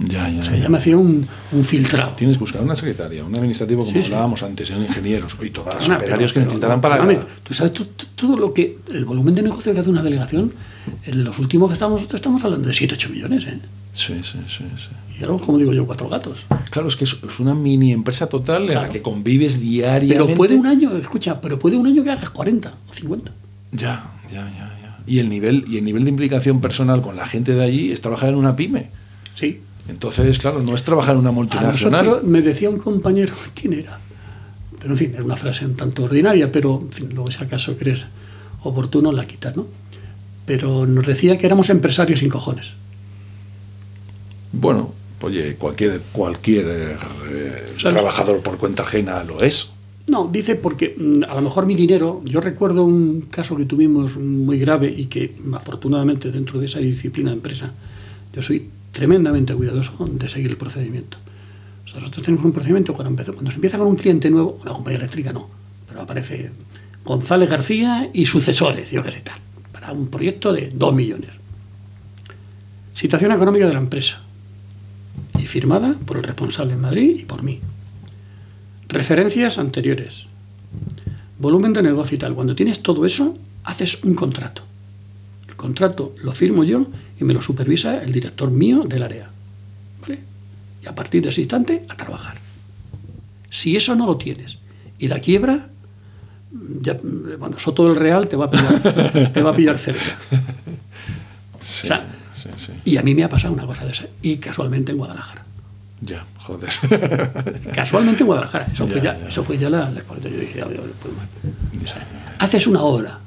Ya, 0.01 0.29
ya, 0.29 0.39
O 0.39 0.43
sea, 0.43 0.53
ya. 0.53 0.59
ella 0.59 0.69
me 0.69 0.77
hacía 0.77 0.95
un, 0.97 1.27
un 1.51 1.63
filtrado. 1.65 2.11
Tienes 2.15 2.37
que 2.37 2.41
buscar 2.41 2.61
una 2.61 2.73
secretaria, 2.75 3.25
un 3.25 3.35
administrativo, 3.35 3.81
como 3.83 3.91
Sí, 3.93 4.01
sí. 4.01 4.05
hablábamos 4.13 4.41
antes, 4.43 4.69
en 4.69 4.83
ingenieros 4.83 5.35
y 5.43 5.49
todas 5.49 5.73
las 5.75 5.83
Perdona, 5.83 5.97
operarios 5.97 6.31
pero- 6.31 6.45
que 6.45 6.45
necesitarán 6.45 6.79
para. 6.79 7.25
Tú 7.43 7.53
sabes 7.53 7.73
tú- 7.73 7.87
todo 8.15 8.37
lo 8.37 8.53
que. 8.53 8.77
El 8.93 9.03
volumen 9.03 9.35
de 9.35 9.41
negocio 9.41 9.73
que 9.73 9.79
hace 9.81 9.89
una 9.89 10.01
delegación, 10.01 10.53
los 11.11 11.39
últimos 11.39 11.69
que 11.69 11.73
estamos, 11.73 12.13
estamos 12.13 12.43
hablando 12.43 12.67
de 12.67 12.73
7, 12.73 12.95
8 12.95 13.09
millones, 13.09 13.45
¿eh? 13.45 13.59
Sí, 13.93 14.15
sí, 14.23 14.39
sí, 14.47 14.63
sí. 14.77 15.19
Y 15.19 15.23
ahora, 15.23 15.43
como 15.43 15.57
digo 15.57 15.73
yo, 15.73 15.85
cuatro 15.85 16.07
gatos. 16.07 16.45
Claro, 16.69 16.87
es 16.87 16.95
que 16.95 17.03
es, 17.03 17.39
una 17.39 17.53
mini 17.53 17.91
empresa 17.91 18.27
total 18.27 18.69
en 18.69 18.75
la 18.75 18.89
que 18.89 19.01
convives 19.01 19.59
diariamente. 19.59 20.23
Pero 20.23 20.37
puede 20.37 20.55
un 20.55 20.67
año, 20.67 20.95
escucha, 20.95 21.41
pero 21.41 21.59
puede 21.59 21.75
un 21.75 21.87
año 21.87 22.03
que 22.03 22.11
hagas 22.11 22.29
40 22.29 22.71
o 22.89 22.93
50. 22.93 23.31
Ya, 23.71 24.11
ya, 24.31 24.45
ya, 24.45 24.77
ya. 24.81 24.99
Y 25.05 25.19
el 25.19 25.27
nivel, 25.27 25.65
y 25.67 25.77
el 25.77 25.83
nivel 25.83 26.05
de 26.05 26.11
implicación 26.11 26.61
personal 26.61 27.01
con 27.01 27.17
la 27.17 27.27
gente 27.27 27.53
de 27.53 27.63
allí 27.63 27.91
es 27.91 27.99
trabajar 27.99 28.29
en 28.29 28.35
una 28.35 28.55
pyme. 28.55 28.91
Sí. 29.35 29.59
Entonces, 29.89 30.39
claro, 30.39 30.61
no 30.61 30.75
es 30.75 30.83
trabajar 30.83 31.15
en 31.15 31.21
una 31.21 31.29
A 31.29 31.33
multinacional. 31.33 32.05
nosotros 32.05 32.29
me 32.29 32.41
decía 32.41 32.69
un 32.69 32.77
compañero, 32.77 33.33
¿quién 33.53 33.73
era? 33.73 33.99
Pero 34.79 34.91
en 34.91 34.97
fin, 34.97 35.11
era 35.13 35.25
una 35.25 35.35
frase 35.35 35.65
un 35.65 35.75
tanto 35.75 36.05
ordinaria, 36.05 36.47
pero 36.49 36.79
en 36.81 36.91
fin, 36.93 37.09
luego 37.13 37.29
si 37.29 37.43
acaso 37.43 37.75
crees 37.75 38.05
oportuno 38.63 39.11
la 39.11 39.25
quitas, 39.25 39.57
¿no? 39.57 39.67
Pero 40.49 40.87
nos 40.87 41.05
decía 41.05 41.37
que 41.37 41.45
éramos 41.45 41.69
empresarios 41.69 42.21
sin 42.21 42.29
cojones. 42.29 42.71
Bueno, 44.51 44.95
oye, 45.21 45.53
cualquier, 45.57 46.01
cualquier 46.11 46.65
eh, 46.67 47.65
trabajador 47.77 48.39
por 48.39 48.57
cuenta 48.57 48.81
ajena 48.81 49.23
lo 49.23 49.39
es. 49.41 49.69
No, 50.07 50.27
dice 50.27 50.55
porque 50.55 50.95
mm, 50.97 51.25
a 51.29 51.35
lo 51.35 51.41
mejor 51.41 51.67
mi 51.67 51.75
dinero, 51.75 52.23
yo 52.25 52.41
recuerdo 52.41 52.83
un 52.83 53.27
caso 53.29 53.55
que 53.57 53.65
tuvimos 53.65 54.17
muy 54.17 54.57
grave 54.57 54.91
y 54.91 55.05
que 55.05 55.35
afortunadamente 55.53 56.31
dentro 56.31 56.59
de 56.59 56.65
esa 56.65 56.79
disciplina 56.79 57.29
de 57.29 57.35
empresa, 57.35 57.71
yo 58.33 58.41
soy 58.41 58.69
tremendamente 58.91 59.53
cuidadoso 59.53 59.93
de 60.11 60.29
seguir 60.29 60.49
el 60.49 60.57
procedimiento. 60.57 61.19
O 61.85 61.87
sea, 61.87 61.99
nosotros 61.99 62.25
tenemos 62.25 62.43
un 62.43 62.53
procedimiento 62.53 62.95
cuando, 62.95 63.11
empezó, 63.11 63.33
cuando 63.33 63.51
se 63.51 63.57
empieza 63.57 63.77
con 63.77 63.85
un 63.85 63.97
cliente 63.97 64.31
nuevo, 64.31 64.57
una 64.63 64.71
compañía 64.71 64.97
eléctrica 64.97 65.31
no, 65.31 65.47
pero 65.87 66.01
aparece 66.01 66.49
González 67.05 67.47
García 67.51 68.09
y 68.13 68.25
sucesores, 68.25 68.89
yo 68.89 69.03
qué 69.03 69.11
sé 69.11 69.21
tal, 69.21 69.39
para 69.79 69.93
un 69.93 70.09
proyecto 70.09 70.51
de 70.51 70.71
2 70.73 70.93
millones. 70.93 71.29
Situación 72.93 73.31
económica 73.31 73.65
de 73.65 73.73
la 73.73 73.79
empresa 73.79 74.21
y 75.37 75.45
firmada 75.45 75.95
por 76.05 76.17
el 76.17 76.23
responsable 76.23 76.73
en 76.73 76.81
Madrid 76.81 77.17
y 77.19 77.25
por 77.25 77.43
mí. 77.43 77.61
Referencias 78.89 79.57
anteriores. 79.57 80.23
Volumen 81.39 81.71
de 81.71 81.81
negocio 81.81 82.15
y 82.15 82.19
tal. 82.19 82.35
Cuando 82.35 82.55
tienes 82.55 82.83
todo 82.83 83.05
eso, 83.05 83.37
haces 83.63 84.03
un 84.03 84.15
contrato. 84.15 84.63
El 85.47 85.55
contrato 85.55 86.13
lo 86.23 86.33
firmo 86.33 86.65
yo 86.65 86.87
y 87.19 87.23
me 87.23 87.33
lo 87.33 87.41
supervisa 87.41 88.03
el 88.03 88.11
director 88.11 88.51
mío 88.51 88.83
del 88.83 89.03
área. 89.03 89.29
¿Vale? 90.01 90.19
Y 90.83 90.87
a 90.87 90.95
partir 90.95 91.23
de 91.23 91.29
ese 91.29 91.41
instante, 91.41 91.85
a 91.87 91.95
trabajar. 91.95 92.37
Si 93.49 93.77
eso 93.77 93.95
no 93.95 94.05
lo 94.05 94.17
tienes 94.17 94.57
y 94.97 95.07
da 95.07 95.19
quiebra, 95.19 95.69
ya, 96.81 96.97
bueno, 97.37 97.59
Soto 97.59 97.85
del 97.87 97.95
Real 97.95 98.27
te 98.27 98.35
va 98.35 98.45
a 98.45 98.49
pillar, 98.51 99.31
te 99.33 99.41
va 99.41 99.51
a 99.51 99.55
pillar 99.55 99.77
cerca. 99.77 100.01
Sí, 101.59 101.85
O 101.85 101.87
sea, 101.87 102.07
sí, 102.33 102.49
sí. 102.55 102.73
Y 102.85 102.97
a 102.97 103.03
mí 103.03 103.13
me 103.15 103.23
ha 103.23 103.29
pasado 103.29 103.53
una 103.53 103.65
cosa 103.65 103.85
de 103.85 103.91
esa. 103.91 104.05
Y 104.21 104.37
casualmente 104.37 104.91
en 104.91 104.97
Guadalajara. 104.97 105.45
Ya, 106.01 106.25
joder. 106.37 106.69
Casualmente 107.75 108.23
en 108.23 108.27
Guadalajara. 108.27 108.67
Eso 108.71 108.87
fue 108.87 109.01
Ya, 109.01 109.19
ya, 109.19 109.27
eso 109.27 109.43
fue 109.43 109.57
ya 109.57 109.69
la, 109.69 109.89
la- 109.91 110.01
Yo 110.01 110.29
dije, 110.29 110.61
pues, 110.63 111.13
bueno. 111.13 111.83
O 111.83 111.87
sea, 111.87 112.07
haces 112.39 112.65
una 112.67 112.81
obra 112.83 113.19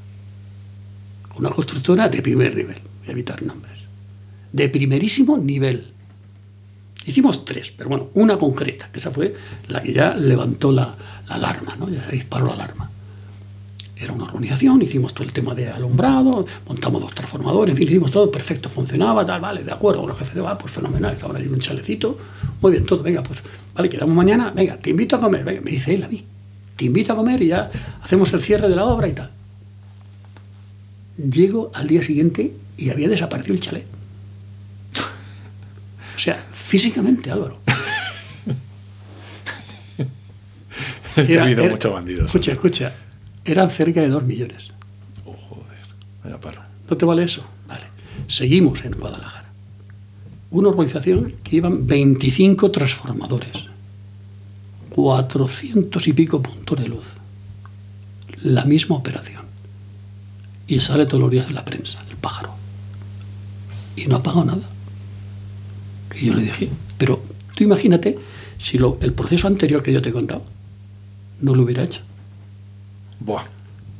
con 1.28 1.44
una 1.44 1.50
constructora 1.54 2.08
de 2.08 2.22
primer 2.22 2.56
nivel, 2.56 2.78
voy 3.00 3.08
a 3.08 3.12
evitar 3.12 3.42
nombres, 3.42 3.78
de 4.52 4.68
primerísimo 4.70 5.36
nivel. 5.36 5.92
Hicimos 7.04 7.44
tres, 7.44 7.70
pero 7.76 7.90
bueno, 7.90 8.08
una 8.14 8.38
concreta, 8.38 8.88
que 8.90 9.00
esa 9.00 9.10
fue 9.10 9.34
la 9.68 9.82
que 9.82 9.92
ya 9.92 10.14
levantó 10.14 10.72
la, 10.72 10.94
la 11.28 11.34
alarma, 11.34 11.76
¿no? 11.76 11.88
ya 11.90 12.06
disparó 12.08 12.46
la 12.46 12.52
alarma. 12.54 12.90
Era 14.02 14.12
una 14.12 14.24
organización, 14.24 14.82
hicimos 14.82 15.14
todo 15.14 15.24
el 15.24 15.32
tema 15.32 15.54
de 15.54 15.70
alumbrado, 15.70 16.44
montamos 16.66 17.00
dos 17.02 17.14
transformadores, 17.14 17.72
en 17.72 17.76
fin, 17.78 17.88
hicimos 17.88 18.10
todo 18.10 18.30
perfecto, 18.32 18.68
funcionaba, 18.68 19.24
tal, 19.24 19.40
vale, 19.40 19.62
de 19.62 19.70
acuerdo 19.70 20.00
con 20.00 20.08
los 20.10 20.18
jefes 20.18 20.34
de 20.34 20.44
ah, 20.44 20.58
pues 20.58 20.72
fenomenal, 20.72 21.16
que 21.16 21.24
ahora 21.24 21.38
hay 21.38 21.46
un 21.46 21.60
chalecito, 21.60 22.18
muy 22.60 22.72
bien, 22.72 22.84
todo, 22.84 23.00
venga, 23.02 23.22
pues, 23.22 23.38
vale, 23.74 23.88
quedamos 23.88 24.16
mañana, 24.16 24.50
venga, 24.50 24.76
te 24.76 24.90
invito 24.90 25.14
a 25.16 25.20
comer, 25.20 25.44
venga, 25.44 25.60
me 25.60 25.70
dice 25.70 25.94
él 25.94 26.02
a 26.02 26.08
mí, 26.08 26.24
te 26.74 26.86
invito 26.86 27.12
a 27.12 27.16
comer 27.16 27.40
y 27.42 27.48
ya 27.48 27.70
hacemos 28.02 28.32
el 28.32 28.40
cierre 28.40 28.68
de 28.68 28.74
la 28.74 28.86
obra 28.86 29.06
y 29.06 29.12
tal. 29.12 29.30
Llego 31.30 31.70
al 31.74 31.86
día 31.86 32.02
siguiente 32.02 32.52
y 32.76 32.90
había 32.90 33.08
desaparecido 33.08 33.54
el 33.54 33.60
chalet. 33.60 33.86
O 36.16 36.18
sea, 36.18 36.44
físicamente, 36.50 37.30
Álvaro. 37.30 37.58
Era- 41.16 41.44
habido 41.44 41.62
era- 41.64 41.72
muchos 41.72 41.92
bandidos. 41.92 42.26
Escucha, 42.26 42.52
escucha. 42.52 42.92
Eran 43.44 43.70
cerca 43.70 44.00
de 44.00 44.08
dos 44.08 44.22
millones. 44.24 44.70
Oh, 45.24 45.34
joder. 45.48 46.38
Vaya. 46.40 46.68
¿No 46.88 46.96
te 46.96 47.04
vale 47.04 47.24
eso? 47.24 47.42
Vale. 47.68 47.86
Seguimos 48.26 48.84
en 48.84 48.92
Guadalajara. 48.92 49.50
Una 50.50 50.68
organización 50.68 51.34
que 51.42 51.56
iban 51.56 51.86
25 51.86 52.70
transformadores, 52.70 53.64
400 54.90 56.06
y 56.08 56.12
pico 56.12 56.42
puntos 56.42 56.78
de 56.80 56.88
luz. 56.88 57.06
La 58.42 58.64
misma 58.64 58.96
operación. 58.96 59.42
Y 60.66 60.80
sale 60.80 61.06
todos 61.06 61.20
los 61.20 61.30
días 61.30 61.46
en 61.48 61.54
la 61.54 61.64
prensa, 61.64 61.98
el 62.10 62.16
pájaro. 62.16 62.54
Y 63.96 64.06
no 64.06 64.16
ha 64.16 64.22
pagado 64.22 64.44
nada. 64.44 64.68
Y 66.20 66.26
yo 66.26 66.34
le 66.34 66.42
dije, 66.42 66.68
pero 66.98 67.22
tú 67.54 67.64
imagínate 67.64 68.18
si 68.58 68.78
lo- 68.78 68.98
el 69.00 69.12
proceso 69.12 69.46
anterior 69.48 69.82
que 69.82 69.92
yo 69.92 70.02
te 70.02 70.10
he 70.10 70.12
contado 70.12 70.44
no 71.40 71.54
lo 71.54 71.62
hubiera 71.62 71.82
hecho. 71.82 72.00
Buah. 73.24 73.44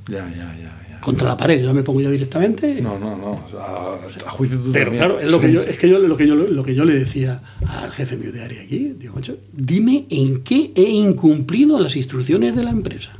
Ya, 0.09 0.29
ya, 0.29 0.55
ya. 0.57 0.87
ya. 0.89 1.01
Contra 1.01 1.27
la 1.29 1.37
pared, 1.37 1.63
yo 1.63 1.75
me 1.75 1.83
pongo 1.83 2.01
yo 2.01 2.11
directamente. 2.11 2.81
No, 2.81 2.99
no, 2.99 3.17
no. 3.17 3.31
A, 3.59 3.99
a 4.27 4.31
juicio 4.31 4.59
tuyo 4.59 4.73
Pero 4.73 4.93
claro, 4.93 5.19
es, 5.21 5.31
lo 5.31 5.39
Sí, 5.39 5.47
que 5.47 5.53
yo, 5.53 5.61
es 5.61 5.77
que 5.79 5.89
yo, 5.89 5.99
lo, 5.99 6.17
que 6.17 6.27
yo, 6.29 6.35
lo 6.37 6.63
que 6.63 6.75
yo 6.75 6.85
le 6.85 6.95
decía 6.95 7.41
al 7.67 7.91
jefe 7.91 8.17
mío 8.17 8.31
de 8.33 8.43
área 8.43 8.63
aquí, 8.63 8.95
digo, 8.99 9.15
"Macho, 9.17 9.37
dime 9.53 10.07
en 10.11 10.43
qué 10.43 10.71
he 10.77 10.91
incumplido 10.91 11.81
las 11.81 11.97
instrucciones 11.97 12.55
de 12.55 12.63
la 12.63 12.71
empresa. 12.71 13.11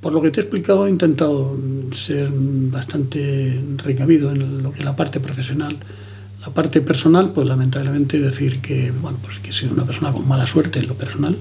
Por 0.00 0.12
lo 0.12 0.20
que 0.20 0.30
te 0.30 0.40
he 0.40 0.42
explicado, 0.42 0.86
he 0.86 0.90
intentado 0.90 1.56
ser 1.92 2.28
bastante 2.32 3.58
recabido 3.76 4.32
en 4.32 4.62
lo 4.62 4.72
que 4.72 4.80
es 4.80 4.84
la 4.84 4.96
parte 4.96 5.18
profesional. 5.20 5.76
La 6.42 6.50
parte 6.52 6.80
personal, 6.82 7.30
pues 7.32 7.46
lamentablemente 7.46 8.18
decir 8.18 8.60
que, 8.60 8.92
bueno, 9.00 9.16
pues 9.22 9.38
que 9.38 9.50
he 9.50 9.52
sido 9.52 9.72
una 9.72 9.84
persona 9.84 10.12
con 10.12 10.28
mala 10.28 10.46
suerte 10.46 10.80
en 10.80 10.88
lo 10.88 10.94
personal 10.94 11.38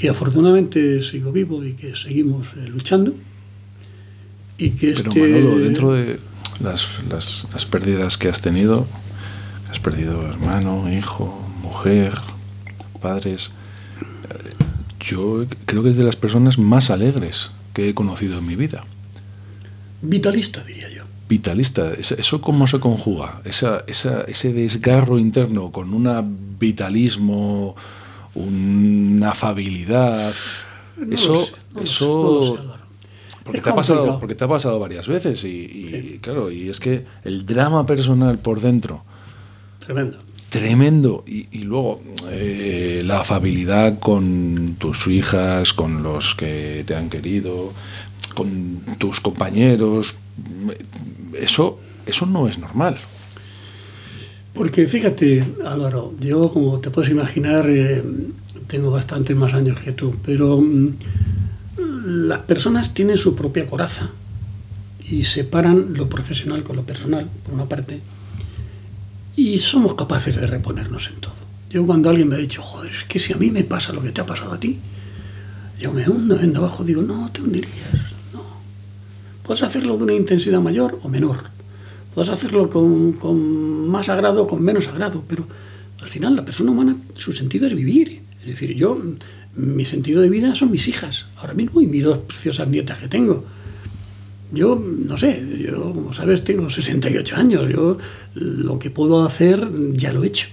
y 0.00 0.08
afortunadamente 0.08 1.02
sigo 1.02 1.32
vivo 1.32 1.64
y 1.64 1.72
que 1.72 1.96
seguimos 1.96 2.48
eh, 2.56 2.68
luchando. 2.68 3.14
Y 4.56 4.70
que 4.70 4.92
Pero 4.92 5.10
este, 5.10 5.20
Manolo, 5.20 5.58
dentro 5.58 5.92
de 5.92 6.18
las, 6.60 6.88
las, 7.08 7.46
las 7.52 7.66
pérdidas 7.66 8.18
que 8.18 8.28
has 8.28 8.40
tenido, 8.40 8.86
has 9.70 9.78
perdido 9.78 10.26
hermano, 10.26 10.92
hijo, 10.92 11.48
mujer, 11.62 12.12
padres, 13.00 13.50
eh, 14.30 14.64
yo 15.00 15.46
creo 15.66 15.82
que 15.82 15.90
es 15.90 15.96
de 15.96 16.04
las 16.04 16.16
personas 16.16 16.58
más 16.58 16.90
alegres 16.90 17.50
que 17.72 17.88
he 17.88 17.94
conocido 17.94 18.38
en 18.38 18.46
mi 18.46 18.56
vida. 18.56 18.84
Vitalista, 20.02 20.62
diría 20.64 20.88
yo. 20.90 21.02
Vitalista, 21.28 21.92
¿eso 21.92 22.14
eso 22.16 22.40
cómo 22.40 22.66
se 22.66 22.80
conjuga? 22.80 23.40
Esa, 23.44 23.84
esa, 23.86 24.22
ese 24.22 24.52
desgarro 24.52 25.18
interno 25.18 25.70
con 25.70 25.92
un 25.92 26.56
vitalismo, 26.58 27.76
una 28.34 29.30
afabilidad. 29.30 30.34
No 30.96 31.14
eso, 31.14 31.32
lo 31.32 31.38
sé, 31.38 31.52
no 31.74 31.80
lo 31.80 31.86
sé, 31.86 31.92
eso 31.92 32.56
no 32.64 32.72
sé, 32.72 32.78
porque 33.44 33.58
Es 33.58 33.62
te, 33.64 33.70
ha 33.70 33.74
pasado, 33.74 34.18
porque 34.20 34.34
te 34.34 34.44
ha 34.44 34.48
pasado 34.48 34.78
varias 34.78 35.06
veces 35.08 35.42
y, 35.44 35.48
y, 35.48 35.88
Sí. 35.88 36.18
claro, 36.20 36.50
y 36.50 36.68
es 36.68 36.80
que 36.80 37.04
el 37.24 37.46
drama 37.46 37.86
personal 37.86 38.38
por 38.38 38.60
dentro, 38.60 39.04
Tremendo. 39.78 40.18
tremendo, 40.50 41.24
y, 41.26 41.46
y 41.52 41.62
luego 41.62 42.02
eh, 42.30 43.02
la 43.06 43.20
afabilidad 43.20 43.98
con 44.00 44.76
tus 44.78 45.06
hijas, 45.06 45.72
con 45.72 46.02
los 46.02 46.34
que 46.34 46.82
te 46.86 46.94
han 46.94 47.08
querido, 47.08 47.72
con 48.34 48.80
tus 48.98 49.20
compañeros, 49.20 50.16
eso, 51.40 51.78
eso 52.06 52.26
no 52.26 52.48
es 52.48 52.58
normal. 52.58 52.98
Porque 54.58 54.88
fíjate, 54.88 55.54
Álvaro, 55.64 56.14
yo 56.18 56.50
como 56.50 56.80
te 56.80 56.90
puedes 56.90 57.12
imaginar, 57.12 57.70
eh, 57.70 58.02
tengo 58.66 58.90
bastantes 58.90 59.36
más 59.36 59.54
años 59.54 59.78
que 59.78 59.92
tú, 59.92 60.16
pero 60.24 60.60
mm, 60.60 60.94
las 62.26 62.40
personas 62.40 62.92
tienen 62.92 63.18
su 63.18 63.36
propia 63.36 63.66
coraza 63.66 64.10
y 65.08 65.22
separan 65.22 65.94
lo 65.94 66.08
profesional 66.08 66.64
con 66.64 66.74
lo 66.74 66.82
personal, 66.82 67.30
por 67.44 67.54
una 67.54 67.68
parte, 67.68 68.00
y 69.36 69.60
somos 69.60 69.94
capaces 69.94 70.34
de 70.34 70.48
reponernos 70.48 71.06
en 71.06 71.20
todo. 71.20 71.38
Yo 71.70 71.86
cuando 71.86 72.10
alguien 72.10 72.26
me 72.26 72.34
ha 72.34 72.38
dicho, 72.38 72.60
joder, 72.60 72.90
es 72.90 73.04
que 73.04 73.20
si 73.20 73.32
a 73.32 73.36
mí 73.36 73.52
me 73.52 73.62
pasa 73.62 73.92
lo 73.92 74.02
que 74.02 74.10
te 74.10 74.22
ha 74.22 74.26
pasado 74.26 74.52
a 74.54 74.58
ti, 74.58 74.80
yo 75.78 75.92
me 75.92 76.08
hundo 76.08 76.40
en 76.40 76.56
abajo, 76.56 76.82
digo, 76.82 77.00
no, 77.00 77.30
te 77.30 77.42
hundirías, 77.42 77.92
no. 78.32 78.42
Puedes 79.44 79.62
hacerlo 79.62 79.96
de 79.96 80.02
una 80.02 80.14
intensidad 80.14 80.60
mayor 80.60 80.98
o 81.04 81.08
menor. 81.08 81.57
Puedes 82.18 82.32
hacerlo 82.32 82.68
con, 82.68 83.12
con 83.12 83.88
más 83.88 84.08
agrado 84.08 84.42
o 84.42 84.46
con 84.48 84.60
menos 84.60 84.88
agrado, 84.88 85.22
pero 85.28 85.46
al 86.02 86.08
final 86.10 86.34
la 86.34 86.44
persona 86.44 86.72
humana, 86.72 86.96
su 87.14 87.30
sentido 87.30 87.64
es 87.64 87.76
vivir. 87.76 88.22
Es 88.40 88.46
decir, 88.46 88.74
yo, 88.74 89.00
mi 89.54 89.84
sentido 89.84 90.20
de 90.20 90.28
vida 90.28 90.56
son 90.56 90.72
mis 90.72 90.88
hijas, 90.88 91.26
ahora 91.36 91.54
mismo, 91.54 91.80
y 91.80 91.86
mis 91.86 92.02
dos 92.02 92.18
preciosas 92.18 92.66
nietas 92.66 92.98
que 92.98 93.06
tengo. 93.06 93.44
Yo, 94.50 94.82
no 94.84 95.16
sé, 95.16 95.40
yo, 95.60 95.92
como 95.92 96.12
sabes, 96.12 96.42
tengo 96.42 96.68
68 96.68 97.36
años. 97.36 97.70
Yo 97.70 97.98
lo 98.34 98.80
que 98.80 98.90
puedo 98.90 99.24
hacer 99.24 99.68
ya 99.92 100.12
lo 100.12 100.24
he 100.24 100.26
hecho. 100.26 100.48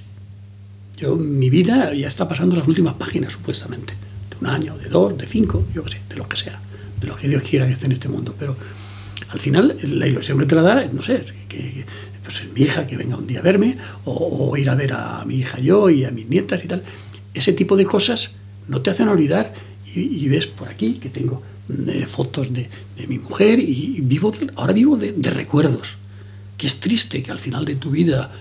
Yo, 0.97 1.16
mi 1.16 1.49
vida 1.49 1.95
ya 1.95 2.07
está 2.07 2.28
pasando 2.28 2.55
las 2.55 2.68
últimas 2.68 2.93
páginas, 2.93 3.34
supuestamente. 3.34 3.95
De 4.30 4.38
un 4.39 4.45
año, 4.53 4.78
de 4.78 4.88
dos, 4.88 5.18
de 5.18 5.26
cinco, 5.26 5.66
yo 5.74 5.84
qué 5.84 5.93
sé, 5.93 6.01
de 6.09 6.16
lo 6.16 6.30
que 6.30 6.38
sea. 6.38 6.61
De 7.01 7.07
lo 7.07 7.16
que 7.16 7.28
Dios 7.28 7.41
quiera 7.41 7.66
que 7.66 7.74
esté 7.74 7.88
en 7.88 7.93
este 7.93 8.07
mundo. 8.07 8.36
Pero 8.38 8.55
al 9.30 9.39
final, 9.39 9.76
la 9.84 10.07
ilusión 10.07 10.38
que 10.39 10.45
te 10.45 10.55
la 10.55 10.61
da, 10.61 10.86
no 10.91 11.01
sé, 11.01 11.24
que 11.47 11.86
pues, 12.24 12.41
mi 12.53 12.61
hija 12.61 12.88
que 12.88 12.97
venga 12.97 13.18
un 13.18 13.28
día 13.28 13.39
a 13.39 13.43
verme, 13.43 13.78
o, 14.05 14.55
ir 14.57 14.70
a 14.70 14.76
ver 14.76 14.93
a 14.93 15.24
mi 15.26 15.36
hija 15.36 15.59
yo 15.59 15.89
y 15.89 16.05
a 16.05 16.11
mis 16.11 16.28
nietas 16.28 16.63
y 16.63 16.68
tal. 16.68 16.84
Ese 17.34 17.53
tipo 17.53 17.76
de 17.78 17.86
cosas 17.86 18.32
no 18.68 18.82
te 18.82 18.89
hacen 18.89 19.07
olvidar 19.07 19.53
y, 19.86 20.28
ves 20.28 20.47
por 20.47 20.68
aquí 20.68 20.95
que 20.95 21.09
tengo 21.09 21.41
eh, 21.88 22.05
fotos 22.05 22.51
de, 22.53 22.70
mi 23.07 23.20
mujer 23.20 23.59
y 23.59 23.99
vivo 24.01 24.34
ahora 24.55 24.74
vivo 24.74 24.97
de, 24.97 25.13
recuerdos 25.30 25.93
que 26.57 26.68
es 26.68 26.80
triste 26.80 27.24
que 27.24 27.32
al 27.32 27.39
final 27.39 27.66
de 27.66 27.76
tu 27.76 27.91
vida 27.91 28.32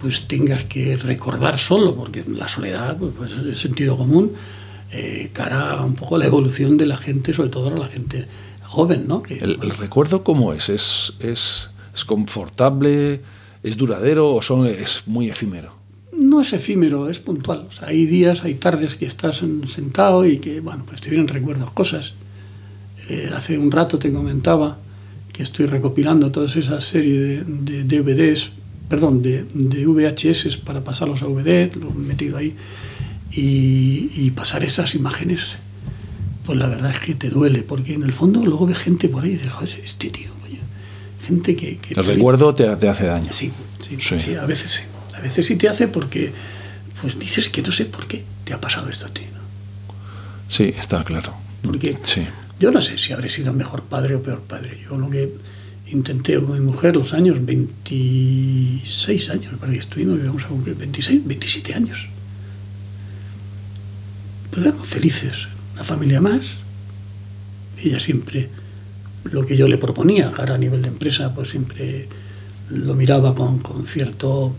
pues 0.00 0.26
tengas 0.26 0.64
que 0.64 0.96
recordar 0.96 1.58
solo 1.58 1.94
porque 1.94 2.24
la 2.26 2.48
soledad 2.48 2.96
pues, 2.96 3.12
pues 3.16 3.32
es 3.52 3.58
sentido 3.58 3.96
común 3.96 4.32
eh, 4.90 5.30
cara 5.32 5.72
a 5.72 5.84
un 5.84 5.94
poco 5.94 6.18
la 6.18 6.26
evolución 6.26 6.76
de 6.76 6.86
la 6.86 6.96
gente 6.96 7.34
sobre 7.34 7.50
todo 7.50 7.68
a 7.68 7.78
la 7.78 7.88
gente 7.88 8.26
joven 8.66 9.06
¿no? 9.06 9.22
Que, 9.22 9.34
el, 9.34 9.58
el, 9.62 9.70
recuerdo 9.70 10.24
cómo 10.24 10.52
es 10.52 10.68
es 10.68 11.14
es, 11.20 11.70
es 11.94 12.04
confortable 12.04 13.20
es 13.62 13.76
duradero 13.76 14.34
o 14.34 14.42
son 14.42 14.66
es 14.66 15.02
muy 15.06 15.28
efímero 15.28 15.76
no 16.16 16.40
es 16.40 16.52
efímero, 16.52 17.08
es 17.08 17.20
puntual. 17.20 17.66
O 17.68 17.72
sea, 17.72 17.88
hay 17.88 18.06
días, 18.06 18.42
hay 18.42 18.54
tardes 18.54 18.96
que 18.96 19.06
estás 19.06 19.42
sentado 19.66 20.26
y 20.26 20.38
que, 20.38 20.60
bueno, 20.60 20.84
pues 20.86 21.00
te 21.00 21.10
vienen 21.10 21.28
recuerdos, 21.28 21.70
cosas. 21.70 22.14
Eh, 23.08 23.30
hace 23.34 23.58
un 23.58 23.70
rato 23.70 23.98
te 23.98 24.12
comentaba 24.12 24.78
que 25.32 25.42
estoy 25.42 25.66
recopilando 25.66 26.32
toda 26.32 26.46
esa 26.46 26.80
serie 26.80 27.20
de, 27.20 27.44
de 27.44 27.84
DVDs, 27.84 28.50
perdón, 28.88 29.22
de, 29.22 29.44
de, 29.52 29.86
VHS 29.86 30.56
para 30.56 30.82
pasarlos 30.82 31.22
a 31.22 31.26
VD, 31.26 31.76
los 31.76 31.94
he 31.94 31.98
metido 31.98 32.38
ahí, 32.38 32.54
y, 33.30 34.10
y, 34.16 34.30
pasar 34.30 34.64
esas 34.64 34.94
imágenes, 34.94 35.58
pues 36.46 36.58
la 36.58 36.68
verdad 36.68 36.92
es 36.92 37.00
que 37.00 37.14
te 37.14 37.28
duele, 37.28 37.62
porque 37.64 37.94
en 37.94 38.04
el 38.04 38.12
fondo 38.12 38.44
luego 38.44 38.66
ves 38.66 38.78
gente 38.78 39.08
por 39.08 39.24
ahí 39.24 39.30
y 39.30 39.32
dices, 39.32 39.50
joder, 39.50 39.80
este 39.84 40.10
tío, 40.10 40.30
coño. 40.40 40.60
gente 41.26 41.56
que... 41.56 41.78
que 41.78 41.94
el 41.94 42.06
recuerdo 42.06 42.54
te, 42.54 42.74
te, 42.76 42.88
hace 42.88 43.06
daño. 43.06 43.32
Sí, 43.32 43.50
sí, 43.80 43.96
sí, 44.00 44.20
sí, 44.20 44.34
a 44.36 44.46
veces 44.46 44.70
sí. 44.70 44.82
A 45.16 45.20
veces 45.20 45.46
sí 45.46 45.56
te 45.56 45.68
hace 45.68 45.88
porque, 45.88 46.32
pues 47.02 47.18
dices 47.18 47.48
que 47.48 47.62
no 47.62 47.72
sé 47.72 47.86
por 47.86 48.06
qué 48.06 48.22
te 48.44 48.54
ha 48.54 48.60
pasado 48.60 48.88
esto 48.88 49.06
a 49.06 49.08
ti. 49.08 49.22
¿no? 49.32 49.40
Sí, 50.48 50.72
está 50.78 51.02
claro. 51.02 51.34
Porque 51.62 51.98
sí. 52.04 52.22
yo 52.60 52.70
no 52.70 52.80
sé 52.80 52.96
si 52.98 53.12
habré 53.12 53.28
sido 53.28 53.52
mejor 53.52 53.82
padre 53.82 54.14
o 54.14 54.22
peor 54.22 54.42
padre. 54.42 54.78
Yo 54.88 54.96
lo 54.96 55.10
que 55.10 55.34
intenté 55.88 56.36
con 56.36 56.52
mi 56.52 56.60
mujer 56.60 56.94
los 56.94 57.12
años, 57.12 57.44
26 57.44 59.30
años, 59.30 59.54
para 59.58 59.72
que 59.72 59.78
estuvimos, 59.78 60.18
íbamos 60.18 60.44
a 60.44 60.48
cumplir 60.48 60.76
26, 60.76 61.26
27 61.26 61.74
años. 61.74 62.06
Pues 64.50 64.64
éramos 64.64 64.86
felices, 64.86 65.48
una 65.76 65.84
familia 65.84 66.22
más. 66.22 66.56
Ella 67.82 68.00
siempre, 68.00 68.48
lo 69.24 69.44
que 69.44 69.58
yo 69.58 69.68
le 69.68 69.76
proponía, 69.76 70.32
ahora 70.34 70.54
a 70.54 70.58
nivel 70.58 70.80
de 70.80 70.88
empresa, 70.88 71.34
pues 71.34 71.50
siempre 71.50 72.08
lo 72.70 72.94
miraba 72.94 73.34
con, 73.34 73.58
con 73.58 73.84
cierto 73.84 74.56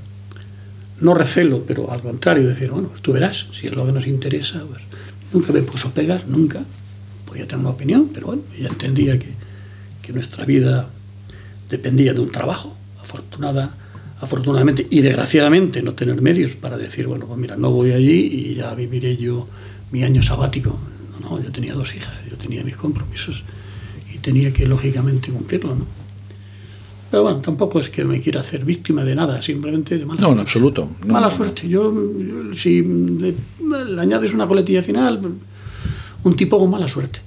no 1.01 1.15
recelo, 1.15 1.63
pero 1.65 1.91
al 1.91 2.01
contrario, 2.01 2.47
decir, 2.47 2.70
bueno, 2.70 2.89
pues 2.89 3.01
tú 3.01 3.13
verás, 3.13 3.47
si 3.51 3.68
es 3.68 3.76
lo 3.76 3.86
que 3.86 3.91
nos 3.91 4.05
interesa, 4.05 4.63
pues 4.70 4.84
nunca 5.34 5.51
me 5.51 5.61
puso 5.61 5.91
pegas, 5.91 6.28
nunca, 6.28 6.63
podía 7.26 7.47
tener 7.47 7.61
una 7.61 7.70
opinión, 7.72 8.09
pero 8.13 8.28
bueno, 8.28 8.43
ella 8.55 8.70
entendía 8.70 9.18
que, 9.18 9.34
que 10.03 10.13
nuestra 10.13 10.45
vida 10.45 10.88
dependía 11.70 12.13
de 12.13 12.20
un 12.20 12.32
trabajo, 12.32 12.76
afortunada, 13.01 13.76
afortunadamente 14.20 14.88
y 14.89 15.01
desgraciadamente 15.01 15.82
no 15.82 15.93
tener 15.93 16.22
medios 16.22 16.51
para 16.51 16.78
decir, 16.78 17.07
bueno, 17.07 17.26
pues 17.26 17.39
mira, 17.39 17.57
no 17.57 17.72
voy 17.72 17.91
allí 17.91 18.28
y 18.32 18.55
ya 18.55 18.74
viviré 18.76 19.18
yo 19.18 19.47
mi 19.91 20.03
año 20.03 20.22
sabático. 20.22 20.80
No, 21.30 21.38
no, 21.38 21.44
yo 21.44 21.52
tenía 21.52 21.74
dos 21.74 21.94
hijas, 21.96 22.14
yo 22.30 22.38
tenía 22.38 22.64
mis 22.64 22.76
compromisos 22.76 23.44
y 24.14 24.18
tenía 24.20 24.52
que 24.54 24.68
lógicamente 24.68 25.32
cumplirlo, 25.32 25.76
¿no? 25.76 25.86
Pero 27.10 27.24
bueno, 27.24 27.40
tampoco 27.40 27.80
es 27.80 27.90
que 27.90 28.04
me 28.04 28.20
quiera 28.22 28.42
hacer 28.42 28.66
víctima 28.66 29.04
de 29.04 29.16
nada, 29.16 29.42
simplemente 29.42 29.98
de 29.98 30.06
mala 30.06 30.20
No, 30.22 30.28
suerte. 30.28 30.42
en 30.42 30.48
absoluto. 30.48 30.90
No, 31.06 31.14
mala 31.14 31.28
no, 31.28 31.32
no. 31.32 31.38
suerte. 31.38 31.68
Yo, 31.70 31.94
yo, 31.94 32.54
si 32.54 32.82
le, 32.82 33.34
le 33.86 34.02
añades 34.02 34.34
una 34.34 34.46
coletilla 34.46 34.82
final, 34.82 35.22
un 36.24 36.36
tipo 36.36 36.60
con 36.60 36.70
mala 36.70 36.88
suerte. 36.88 37.20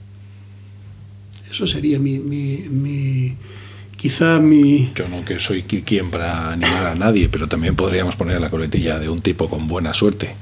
Eso 1.50 1.66
sería 1.66 1.98
mi, 1.98 2.18
mi, 2.18 2.58
mi- 2.70 3.36
quizá 4.00 4.38
mi... 4.38 4.90
Yo 4.94 5.08
no 5.08 5.24
que 5.24 5.38
soy 5.38 5.62
qui- 5.62 5.82
quien 5.84 6.10
para 6.10 6.52
animar 6.52 6.86
a 6.86 6.94
nadie, 6.94 7.28
pero 7.28 7.46
también 7.48 7.76
podríamos 7.76 8.16
poner 8.16 8.40
la 8.40 8.48
coletilla 8.48 8.98
de 8.98 9.08
un 9.08 9.20
tipo 9.20 9.48
con 9.48 9.66
buena 9.68 9.92
suerte. 9.92 10.34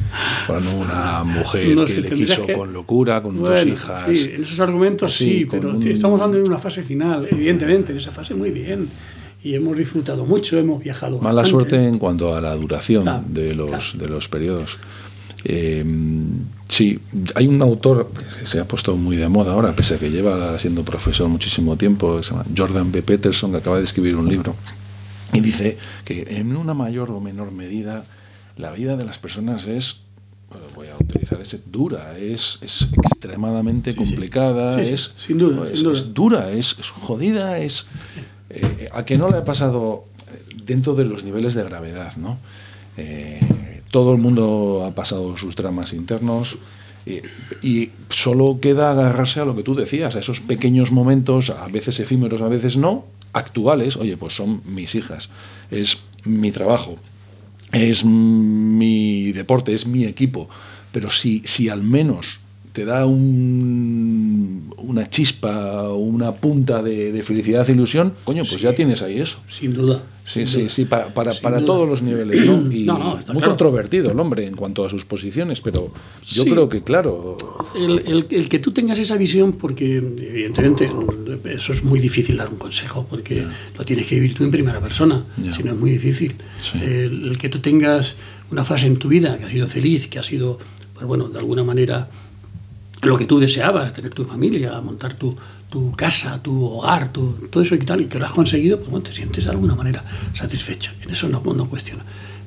Con 0.46 0.66
una 0.68 1.24
mujer 1.24 1.74
No 1.74 1.84
que 1.84 2.00
le 2.00 2.08
quiso 2.10 2.46
que- 2.46 2.52
con 2.54 2.72
locura, 2.72 3.20
con 3.22 3.36
dos 3.38 3.64
hijas. 3.66 4.04
Sí, 4.06 4.30
en 4.34 4.42
esos 4.42 4.60
argumentos 4.60 5.12
sí, 5.12 5.46
pero 5.50 5.70
un- 5.70 5.86
estamos 5.88 6.20
hablando 6.20 6.38
de 6.38 6.44
una 6.44 6.58
fase 6.58 6.82
final, 6.82 7.26
evidentemente, 7.30 7.92
en 7.92 7.98
esa 7.98 8.12
fase 8.12 8.34
muy 8.34 8.50
bien. 8.50 8.88
Y 9.42 9.54
hemos 9.54 9.76
disfrutado 9.76 10.24
mucho, 10.26 10.58
hemos 10.58 10.82
viajado 10.82 11.18
Mala 11.18 11.42
bastante. 11.42 11.50
suerte 11.50 11.86
en 11.88 11.98
cuanto 11.98 12.34
a 12.34 12.40
la 12.40 12.54
duración 12.56 13.04
Claro, 13.04 13.24
de, 13.28 13.54
los, 13.54 13.68
claro. 13.70 13.84
de 13.94 14.08
los 14.08 14.28
periodos. 14.28 14.78
Eh, 15.44 15.84
sí, 16.78 17.00
hay 17.34 17.46
un 17.48 17.60
autor 17.60 18.10
que 18.38 18.46
se 18.46 18.60
ha 18.60 18.64
puesto 18.64 18.96
muy 18.96 19.16
de 19.16 19.28
moda 19.28 19.52
ahora, 19.52 19.74
pese 19.74 19.94
a 19.96 19.98
que 19.98 20.10
lleva 20.10 20.56
siendo 20.58 20.84
profesor 20.84 21.28
muchísimo 21.28 21.76
tiempo, 21.76 22.16
que 22.18 22.22
se 22.22 22.30
llama 22.30 22.44
Jordan 22.56 22.92
B. 22.92 23.02
Peterson, 23.02 23.50
que 23.52 23.58
acaba 23.58 23.78
de 23.78 23.84
escribir 23.84 24.14
un 24.16 24.28
libro, 24.28 24.54
y 25.32 25.40
dice 25.40 25.76
que 26.04 26.26
en 26.38 26.56
una 26.56 26.74
mayor 26.74 27.10
o 27.10 27.20
menor 27.20 27.50
medida 27.52 28.04
la 28.56 28.70
vida 28.72 28.96
de 28.96 29.04
las 29.04 29.18
personas 29.18 29.66
es, 29.66 30.00
voy 30.74 30.88
a 30.88 30.96
utilizar 30.96 31.40
ese, 31.40 31.60
dura, 31.66 32.16
es, 32.16 32.58
es 32.62 32.88
extremadamente 33.04 33.92
Sí, 33.92 33.98
complicada, 33.98 34.72
Sí, 34.72 34.84
sí, 34.84 34.94
es, 34.94 35.12
sin 35.16 35.36
duda, 35.38 35.68
es, 35.68 35.80
sin 35.80 35.84
duda. 35.88 35.98
es 35.98 36.14
dura, 36.14 36.50
es, 36.52 36.76
es 36.80 36.90
jodida, 36.90 37.58
es... 37.58 37.86
eh, 38.50 38.88
a 38.92 39.04
que 39.04 39.18
no 39.18 39.28
le 39.28 39.36
ha 39.38 39.44
pasado 39.44 40.04
eh, 40.32 40.54
dentro 40.64 40.94
de 40.94 41.04
los 41.04 41.24
niveles 41.24 41.54
de 41.54 41.64
gravedad, 41.64 42.16
¿no? 42.16 42.38
Eh, 42.98 43.38
todo 43.90 44.12
el 44.12 44.18
mundo 44.18 44.84
ha 44.86 44.94
pasado 44.94 45.36
sus 45.36 45.54
dramas 45.56 45.92
internos 45.94 46.58
y, 47.06 47.20
y 47.66 47.90
solo 48.10 48.58
queda 48.60 48.90
agarrarse 48.90 49.40
a 49.40 49.44
lo 49.46 49.56
que 49.56 49.62
tú 49.62 49.74
decías, 49.74 50.14
a 50.16 50.18
esos 50.18 50.40
pequeños 50.40 50.90
momentos, 50.92 51.48
a 51.50 51.68
veces 51.68 51.98
efímeros, 52.00 52.42
a 52.42 52.48
veces 52.48 52.76
no, 52.76 53.06
actuales. 53.32 53.96
Oye, 53.96 54.16
pues 54.16 54.34
son 54.36 54.60
mis 54.66 54.94
hijas, 54.94 55.30
es 55.70 55.98
mi 56.24 56.50
trabajo, 56.50 56.96
es 57.72 58.04
mi 58.04 59.32
deporte, 59.32 59.72
es 59.72 59.86
mi 59.86 60.04
equipo. 60.04 60.50
Pero 60.92 61.08
si, 61.08 61.42
si 61.46 61.68
al 61.68 61.82
menos 61.82 62.40
te 62.72 62.84
da 62.84 63.06
un- 63.06 64.74
una 64.78 65.08
chispa, 65.08 65.88
una 65.92 66.32
punta 66.32 66.82
de, 66.82 67.12
de 67.12 67.22
felicidad 67.22 67.68
e 67.68 67.72
ilusión, 67.72 68.12
coño, 68.24 68.42
pues 68.48 68.60
ya 68.60 68.74
tienes 68.74 69.02
ahí 69.02 69.20
eso. 69.20 69.38
Sin 69.50 69.74
duda. 69.74 70.02
Sí, 70.30 70.46
sí, 70.46 70.68
sí, 70.68 70.84
para, 70.84 71.06
para, 71.14 71.32
para 71.32 71.64
todos 71.64 71.88
los 71.88 72.02
niveles, 72.02 72.44
¿no? 72.46 72.70
Y 72.72 72.84
No, 72.84 72.98
no, 72.98 73.18
está 73.18 73.32
muy 73.32 73.40
claro. 73.40 73.52
controvertido 73.52 74.10
el 74.12 74.20
hombre 74.20 74.46
en 74.46 74.54
cuanto 74.54 74.84
a 74.84 74.90
sus 74.90 75.06
posiciones, 75.06 75.62
pero 75.62 75.90
yo 76.26 76.42
Sí. 76.44 76.50
creo 76.50 76.68
que, 76.68 76.82
claro, 76.84 77.36
El, 77.74 78.00
el- 78.06 78.26
el 78.28 78.48
que 78.50 78.58
tú 78.58 78.72
tengas 78.72 78.98
esa 78.98 79.16
visión, 79.16 79.52
porque 79.54 79.96
evidentemente 79.96 80.90
eso 81.46 81.72
es 81.72 81.82
muy 81.82 81.98
difícil 81.98 82.36
dar 82.36 82.48
un 82.50 82.58
consejo, 82.58 83.06
porque 83.08 83.46
lo 83.78 83.84
tienes 83.86 84.06
que 84.06 84.16
vivir 84.16 84.34
tú 84.34 84.44
en 84.44 84.50
primera 84.50 84.80
persona, 84.80 85.24
Ya. 85.42 85.52
si 85.52 85.62
no 85.62 85.72
es 85.72 85.78
muy 85.78 85.90
difícil. 85.90 86.34
Sí. 86.62 86.78
El, 86.82 87.28
el 87.28 87.38
que 87.38 87.48
tú 87.48 87.60
tengas 87.60 88.16
una 88.50 88.64
fase 88.64 88.86
en 88.86 88.98
tu 88.98 89.08
vida 89.08 89.38
que 89.38 89.44
ha 89.46 89.50
sido 89.50 89.66
feliz, 89.66 90.08
que 90.08 90.18
ha 90.18 90.22
sido, 90.22 90.58
pues 90.94 91.06
bueno, 91.06 91.28
de 91.28 91.38
alguna 91.38 91.64
manera 91.64 92.08
lo 93.02 93.16
que 93.16 93.24
tú 93.26 93.38
deseabas, 93.38 93.92
tener 93.94 94.12
tu 94.12 94.24
familia, 94.24 94.78
montar 94.82 95.14
tu, 95.14 95.34
tu 95.70 95.92
casa, 95.92 96.42
tu 96.42 96.64
hogar, 96.64 97.12
tu, 97.12 97.32
todo 97.50 97.62
eso 97.62 97.74
y 97.74 97.78
tal, 97.78 98.00
y 98.00 98.06
que 98.06 98.18
lo 98.18 98.26
has 98.26 98.32
conseguido, 98.32 98.78
pues 98.78 98.90
bueno, 98.90 99.06
te 99.06 99.12
sientes 99.12 99.44
de 99.44 99.50
alguna 99.50 99.74
manera 99.74 100.02
satisfecho. 100.34 100.92
En 101.02 101.10
eso 101.10 101.28
no, 101.28 101.40
no 101.40 101.68
cuestiono. 101.68 102.02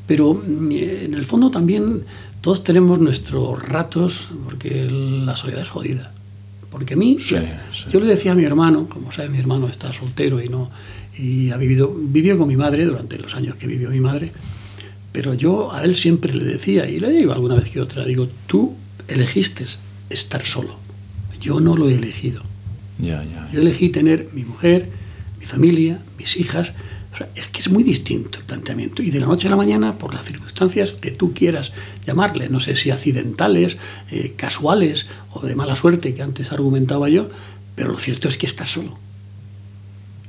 Pero 0.08 0.34
mm, 0.34 0.72
en 0.72 1.14
el 1.14 1.26
fondo 1.26 1.52
también 1.52 2.04
todos 2.42 2.64
tenemos 2.64 3.00
nuestros 3.00 3.62
ratos, 3.62 4.30
porque 4.46 4.88
la 4.90 5.36
soledad 5.36 5.62
es 5.62 5.70
jodida. 5.70 6.12
Porque 6.72 6.94
a 6.94 6.98
mí, 6.98 7.18
Sí, 7.20 7.36
yo, 7.36 7.42
sí. 7.42 7.86
yo 7.92 8.00
le 8.00 8.08
decía 8.08 8.32
a 8.32 8.36
mi 8.36 8.46
hermano, 8.46 8.88
como 8.88 9.12
sabe, 9.12 9.30
mi 9.30 9.38
hermano 9.38 9.68
está 9.68 9.92
soltero 9.92 10.42
y 10.42 10.48
no 10.48 10.72
y 11.18 11.52
ha 11.52 11.58
vivido, 11.58 11.94
vivió 11.96 12.38
con 12.38 12.48
mi 12.48 12.56
madre 12.56 12.86
durante 12.86 13.18
los 13.18 13.36
años 13.36 13.56
que 13.56 13.68
vivió 13.68 13.90
mi 13.90 14.00
madre, 14.00 14.32
pero 15.12 15.34
yo 15.34 15.74
a 15.74 15.84
él 15.84 15.96
siempre 15.96 16.34
le 16.34 16.44
decía, 16.46 16.90
y 16.90 17.00
le 17.00 17.10
digo 17.12 17.34
alguna 17.34 17.56
vez 17.56 17.70
que 17.70 17.82
otra, 17.82 18.06
digo, 18.06 18.30
tú 18.48 18.76
elegiste 19.08 19.66
estar 20.10 20.44
solo, 20.44 20.78
yo 21.42 21.60
no 21.60 21.76
lo 21.76 21.90
he 21.90 21.96
elegido. 21.96 22.42
Yo 23.52 23.62
elegí 23.62 23.90
tener 23.90 24.30
mi 24.34 24.44
mujer, 24.44 24.90
mi 25.40 25.46
familia, 25.46 26.00
mis 26.18 26.38
hijas. 26.38 26.74
O 27.14 27.18
sea, 27.18 27.30
es 27.36 27.48
que 27.48 27.60
es 27.60 27.70
muy 27.70 27.84
distinto 27.84 28.40
el 28.40 28.46
planteamiento. 28.46 29.02
Y 29.02 29.12
de 29.12 29.20
la 29.20 29.28
noche 29.28 29.48
a 29.48 29.52
la 29.52 29.58
mañana, 29.58 29.98
por 29.98 30.14
las 30.14 30.26
circunstancias 30.26 30.94
que 30.94 31.12
tú 31.12 31.34
quieras 31.34 31.74
llamarle, 32.06 32.48
no 32.50 32.60
sé 32.60 32.76
si 32.76 32.92
accidentales, 32.92 33.78
eh, 34.12 34.34
casuales 34.38 35.08
o 35.34 35.46
de 35.46 35.56
mala 35.56 35.76
suerte, 35.76 36.14
que 36.14 36.22
antes 36.22 36.52
argumentaba 36.52 37.10
yo, 37.10 37.30
pero 37.76 37.92
lo 37.92 38.00
cierto 38.00 38.30
es 38.30 38.38
que 38.38 38.46
estás 38.46 38.72
solo. 38.72 38.98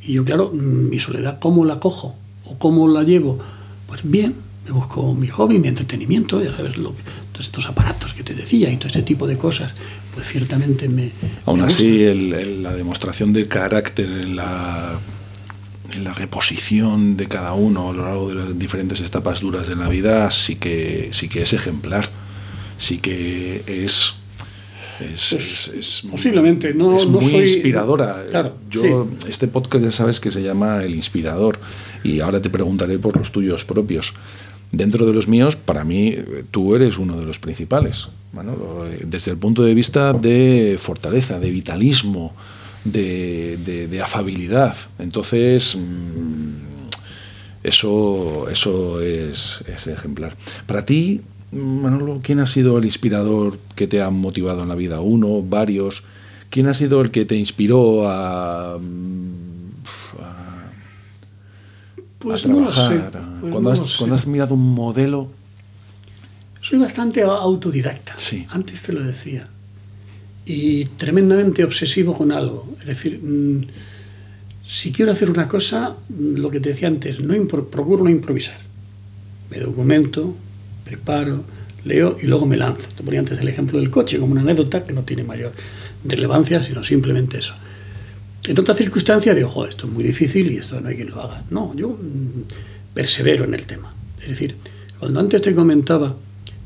Y 0.04 0.14
yo, 0.14 0.24
claro, 0.24 0.50
mm, 0.52 0.88
mi 0.88 0.98
soledad, 0.98 1.38
¿cómo 1.38 1.64
la 1.64 1.78
cojo? 1.78 2.16
¿O 2.46 2.58
cómo 2.58 2.88
la 2.88 3.04
llevo? 3.04 3.38
Pues 3.86 4.00
bien, 4.02 4.34
me 4.64 4.72
busco 4.72 5.14
mi 5.14 5.28
hobby, 5.28 5.58
mi 5.58 5.68
entretenimiento, 5.68 6.42
ya 6.42 6.56
sabes, 6.56 6.76
lo 6.76 6.94
todos 7.32 7.46
estos 7.46 7.66
aparatos 7.66 8.12
que 8.14 8.22
te 8.22 8.34
decía 8.34 8.70
y 8.70 8.76
todo 8.76 8.88
este 8.88 9.02
tipo 9.02 9.26
de 9.26 9.36
cosas, 9.38 9.72
pues 10.14 10.28
ciertamente 10.28 10.88
me... 10.88 11.10
Aún 11.46 11.60
me 11.60 11.66
así, 11.66 11.88
gustan. 11.88 12.08
el- 12.10 12.32
el- 12.34 12.62
la 12.62 12.74
demostración 12.74 13.32
de 13.32 13.48
carácter 13.48 14.06
en 14.06 14.36
la, 14.36 14.98
en 15.94 16.04
la 16.04 16.12
reposición 16.14 17.16
de 17.16 17.26
cada 17.28 17.54
uno 17.54 17.90
a 17.90 17.92
lo 17.94 18.04
largo 18.04 18.28
de 18.28 18.34
las 18.36 18.58
diferentes 18.58 19.00
etapas 19.00 19.40
duras 19.40 19.66
de 19.66 19.76
la 19.76 19.88
vida 19.88 20.30
sí 20.30 20.56
que, 20.56 21.08
sí 21.12 21.28
que 21.28 21.42
es 21.42 21.52
ejemplar, 21.52 22.08
sí 22.78 22.98
que 22.98 23.62
es... 23.66 24.14
Es, 25.00 25.32
es- 25.32 25.68
es 25.76 26.04
muy- 26.04 26.12
posiblemente, 26.12 26.74
no- 26.74 26.96
es 26.96 27.06
no 27.06 27.12
muy 27.20 27.22
soy- 27.32 27.40
inspiradora. 27.54 28.24
Claro, 28.30 28.56
Yo, 28.70 29.08
este 29.28 29.48
podcast 29.48 29.84
ya 29.86 29.90
sabes 29.90 30.20
que 30.20 30.30
se 30.30 30.42
llama 30.42 30.84
El 30.84 30.94
Inspirador 30.94 31.58
y 32.04 32.20
ahora 32.20 32.40
te 32.40 32.50
preguntaré 32.50 32.98
por 32.98 33.16
los 33.16 33.32
tuyos 33.32 33.64
propios. 33.64 34.12
Dentro 34.72 35.04
de 35.04 35.12
los 35.12 35.28
míos, 35.28 35.54
para 35.54 35.84
mí, 35.84 36.16
tú 36.50 36.74
eres 36.74 36.96
uno 36.96 37.18
de 37.18 37.26
los 37.26 37.38
principales, 37.38 38.08
eh, 38.34 39.04
desde 39.06 39.30
el 39.30 39.36
punto 39.36 39.62
de 39.62 39.74
vista 39.74 40.14
de 40.14 40.78
fortaleza, 40.80 41.38
de 41.38 41.50
vitalismo, 41.50 42.32
de, 42.84 44.00
afabilidad. 44.02 44.74
Entonces, 44.98 45.76
mm, 45.76 46.72
eso, 47.62 48.48
eso 48.50 49.00
es, 49.02 49.62
es 49.68 49.86
ejemplar. 49.88 50.36
Para 50.66 50.84
ti, 50.84 51.20
Manolo, 51.52 52.20
¿quién 52.22 52.40
ha 52.40 52.46
sido 52.46 52.78
el 52.78 52.86
inspirador 52.86 53.58
que 53.76 53.86
te 53.86 54.00
ha 54.00 54.08
motivado 54.08 54.62
en 54.62 54.68
la 54.70 54.74
vida? 54.74 55.00
¿Uno? 55.00 55.42
¿Varios? 55.42 56.04
¿Quién 56.48 56.66
ha 56.66 56.74
sido 56.74 57.02
el 57.02 57.10
que 57.10 57.26
te 57.26 57.36
inspiró 57.36 58.08
a, 58.08 58.78
mm, 58.78 58.82
a- 58.82 59.51
Pues 62.22 62.44
a 62.44 62.48
no 62.48 62.60
lo 62.60 62.72
sé. 62.72 62.98
trabajar? 62.98 63.10
pues 63.40 63.52
cuando, 63.52 63.60
no 63.60 63.70
has, 63.70 63.78
lo 63.80 63.86
sé. 63.86 63.98
cuando 63.98 64.16
has 64.16 64.26
mirado 64.26 64.54
un 64.54 64.74
modelo, 64.74 65.28
Soy 66.60 66.78
bastante 66.78 67.22
autodidacta. 67.22 68.14
Sí. 68.16 68.46
Antes 68.50 68.82
te 68.82 68.92
lo 68.92 69.02
decía. 69.02 69.48
Y 70.46 70.84
tremendamente 70.84 71.64
obsesivo 71.64 72.14
con 72.14 72.30
algo. 72.32 72.76
Es 72.80 72.86
decir, 72.86 73.20
mm, 73.22 73.62
si 74.64 74.92
quiero 74.92 75.10
hacer 75.10 75.28
una 75.30 75.48
cosa, 75.48 75.96
mm, 76.08 76.36
lo 76.36 76.50
que 76.50 76.60
te 76.60 76.68
decía 76.70 76.86
antes, 76.88 77.18
no 77.20 77.34
impro- 77.34 77.66
procuro 77.68 78.04
no 78.04 78.10
improvisar. 78.10 78.56
Me 79.50 79.58
documento, 79.58 80.34
preparo, 80.84 81.42
leo 81.84 82.16
y 82.22 82.26
luego 82.26 82.46
me 82.46 82.56
lanzo. 82.56 82.88
Te 82.96 83.02
ponía 83.02 83.20
antes 83.20 83.40
el 83.40 83.48
ejemplo 83.48 83.78
del 83.80 83.90
coche 83.90 84.18
como 84.18 84.32
una 84.32 84.40
anécdota 84.42 84.84
que 84.84 84.92
no 84.92 85.02
tiene 85.02 85.24
mayor 85.24 85.52
relevancia, 86.04 86.62
sino 86.62 86.84
simplemente 86.84 87.38
eso. 87.38 87.54
En 88.44 88.58
otras 88.58 88.76
circunstancias 88.76 89.36
digo, 89.36 89.48
"Jo, 89.48 89.66
esto 89.66 89.86
es 89.86 89.92
muy 89.92 90.02
difícil 90.02 90.50
y 90.50 90.56
esto 90.56 90.80
no 90.80 90.88
hay 90.88 90.96
quien 90.96 91.10
lo 91.10 91.22
haga. 91.22 91.44
No, 91.50 91.72
yo 91.76 91.90
mm, 91.90 92.92
persevero 92.92 93.44
en 93.44 93.54
el 93.54 93.64
tema. 93.66 93.94
Es 94.20 94.28
decir, 94.28 94.56
cuando 94.98 95.20
antes 95.20 95.42
te 95.42 95.54
comentaba 95.54 96.16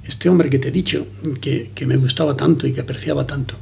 este 0.06 0.28
hombre 0.28 0.48
que 0.48 0.58
te 0.58 0.68
he 0.68 0.70
dicho, 0.70 1.06
que, 1.40 1.70
me 1.86 1.96
gustaba 1.96 2.34
tanto 2.36 2.66
y 2.66 2.72
que 2.72 2.80
apreciaba 2.80 3.26
tanto, 3.26 3.54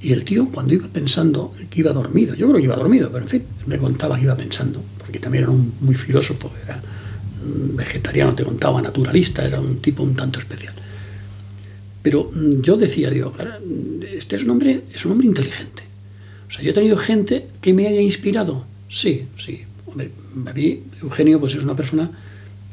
y 0.00 0.12
el 0.12 0.24
tío 0.24 0.48
cuando 0.50 0.74
iba 0.74 0.88
pensando 0.88 1.54
que 1.68 1.80
iba 1.80 1.92
dormido, 1.92 2.34
yo 2.34 2.46
creo 2.46 2.58
que 2.58 2.64
iba 2.64 2.76
dormido, 2.76 3.10
pero 3.10 3.24
en 3.24 3.28
fin, 3.28 3.42
me 3.66 3.76
contaba 3.78 4.16
que 4.16 4.24
iba 4.24 4.36
pensando, 4.36 4.82
porque 4.98 5.18
también 5.18 5.44
era 5.44 5.52
un 5.52 5.74
muy 5.80 5.94
filósofo, 5.94 6.50
era 6.64 6.76
mm, 6.76 7.76
vegetariano, 7.76 8.34
te 8.34 8.44
contaba, 8.44 8.80
naturalista, 8.80 9.44
era 9.44 9.60
un 9.60 9.78
tipo 9.78 10.02
un 10.02 10.14
tanto 10.14 10.38
especial. 10.40 10.74
Pero 12.02 12.30
mm, 12.32 12.62
yo 12.62 12.76
decía, 12.76 13.10
digo, 13.10 13.32
"Cara, 13.32 13.58
este 14.12 14.36
es 14.36 14.44
un 14.44 14.50
hombre, 14.50 14.84
es 14.94 15.04
un 15.04 15.12
hombre 15.12 15.26
inteligente. 15.26 15.87
O 16.48 16.50
sea, 16.50 16.62
yo 16.62 16.70
he 16.70 16.74
tenido 16.74 16.96
gente 16.96 17.46
que 17.60 17.74
me 17.74 17.86
haya 17.86 18.00
inspirado. 18.00 18.64
Sí, 18.88 19.26
sí. 19.36 19.62
Hombre, 19.86 20.10
a 20.46 20.52
mí, 20.52 20.82
Eugenio, 21.02 21.38
pues 21.38 21.54
es 21.54 21.62
una 21.62 21.76
persona 21.76 22.10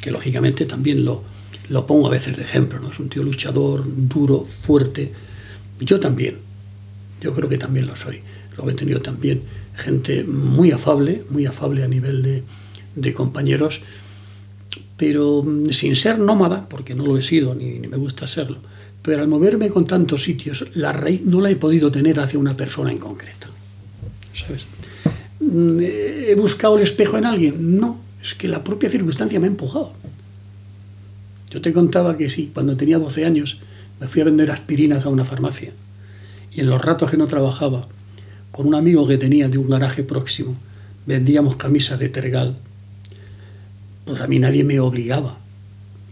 que 0.01 0.11
lógicamente 0.11 0.65
también 0.65 1.03
lo, 1.03 1.23
lo 1.69 1.85
pongo 1.85 2.07
a 2.07 2.11
veces 2.11 2.37
de 2.37 2.43
ejemplo, 2.43 2.79
¿no? 2.79 2.91
Es 2.91 2.99
un 2.99 3.09
tío 3.09 3.23
luchador, 3.23 3.83
duro, 3.85 4.41
fuerte. 4.41 5.11
Yo 5.79 5.99
también. 5.99 6.37
yo 7.21 7.33
creo 7.33 7.49
que 7.49 7.57
también 7.57 7.87
lo 7.87 7.95
soy. 7.95 8.21
Luego 8.55 8.71
he 8.71 8.75
tenido 8.75 9.01
también 9.01 9.41
gente 9.75 10.23
muy 10.23 10.71
afable, 10.71 11.23
muy 11.29 11.45
afable 11.45 11.83
a 11.83 11.87
nivel 11.87 12.23
de, 12.23 12.43
de 12.95 13.13
compañeros, 13.13 13.81
pero 14.97 15.43
mm, 15.43 15.69
sin 15.71 15.95
ser 15.95 16.19
nómada, 16.19 16.67
porque 16.69 16.95
no 16.95 17.05
lo 17.05 17.17
he 17.17 17.23
sido 17.23 17.55
ni, 17.55 17.79
ni, 17.79 17.87
me 17.87 17.97
gusta 17.97 18.27
serlo, 18.27 18.59
pero 19.01 19.21
al 19.21 19.27
moverme 19.27 19.69
con 19.69 19.85
tantos 19.85 20.23
sitios, 20.23 20.65
la 20.75 20.93
raíz 20.93 21.23
no 21.23 21.41
la 21.41 21.51
he 21.51 21.55
podido 21.55 21.91
tener 21.91 22.19
hacia 22.19 22.39
una 22.39 22.55
persona 22.55 22.91
en 22.91 22.99
concreto. 22.99 23.47
¿Sabes? 24.35 24.63
Mm, 25.39 25.79
¿He 25.81 26.35
buscado 26.35 26.77
el 26.77 26.83
espejo 26.83 27.17
en 27.17 27.25
alguien? 27.25 27.77
No, 27.77 27.99
es 28.21 28.33
que 28.35 28.47
la 28.47 28.63
propia 28.63 28.89
circunstancia 28.89 29.39
me 29.39 29.47
ha 29.47 29.49
empujado. 29.49 29.93
Yo 31.49 31.61
te 31.61 31.71
contaba 31.71 32.17
que 32.17 32.29
sí, 32.29 32.51
cuando 32.53 32.75
tenía 32.75 32.99
12 32.99 33.25
años 33.25 33.59
me 33.99 34.07
fui 34.07 34.21
a 34.21 34.25
vender 34.25 34.51
aspirinas 34.51 35.05
a 35.05 35.09
una 35.09 35.23
farmacia 35.23 35.71
y 36.51 36.61
en 36.61 36.69
los 36.69 36.81
ratos 36.81 37.11
que 37.11 37.17
no 37.17 37.27
trabajaba, 37.27 37.87
con 38.51 38.67
un 38.67 38.75
amigo 38.75 39.05
que 39.07 39.17
tenía 39.17 39.49
de 39.49 39.57
un 39.57 39.69
garaje 39.69 40.03
próximo, 40.03 40.55
vendíamos 41.05 41.57
camisas 41.57 41.99
de 41.99 42.09
tergal. 42.09 42.57
Pues 44.05 44.21
a 44.21 44.27
mí 44.27 44.39
nadie 44.39 44.63
me 44.63 44.79
obligaba, 44.79 45.37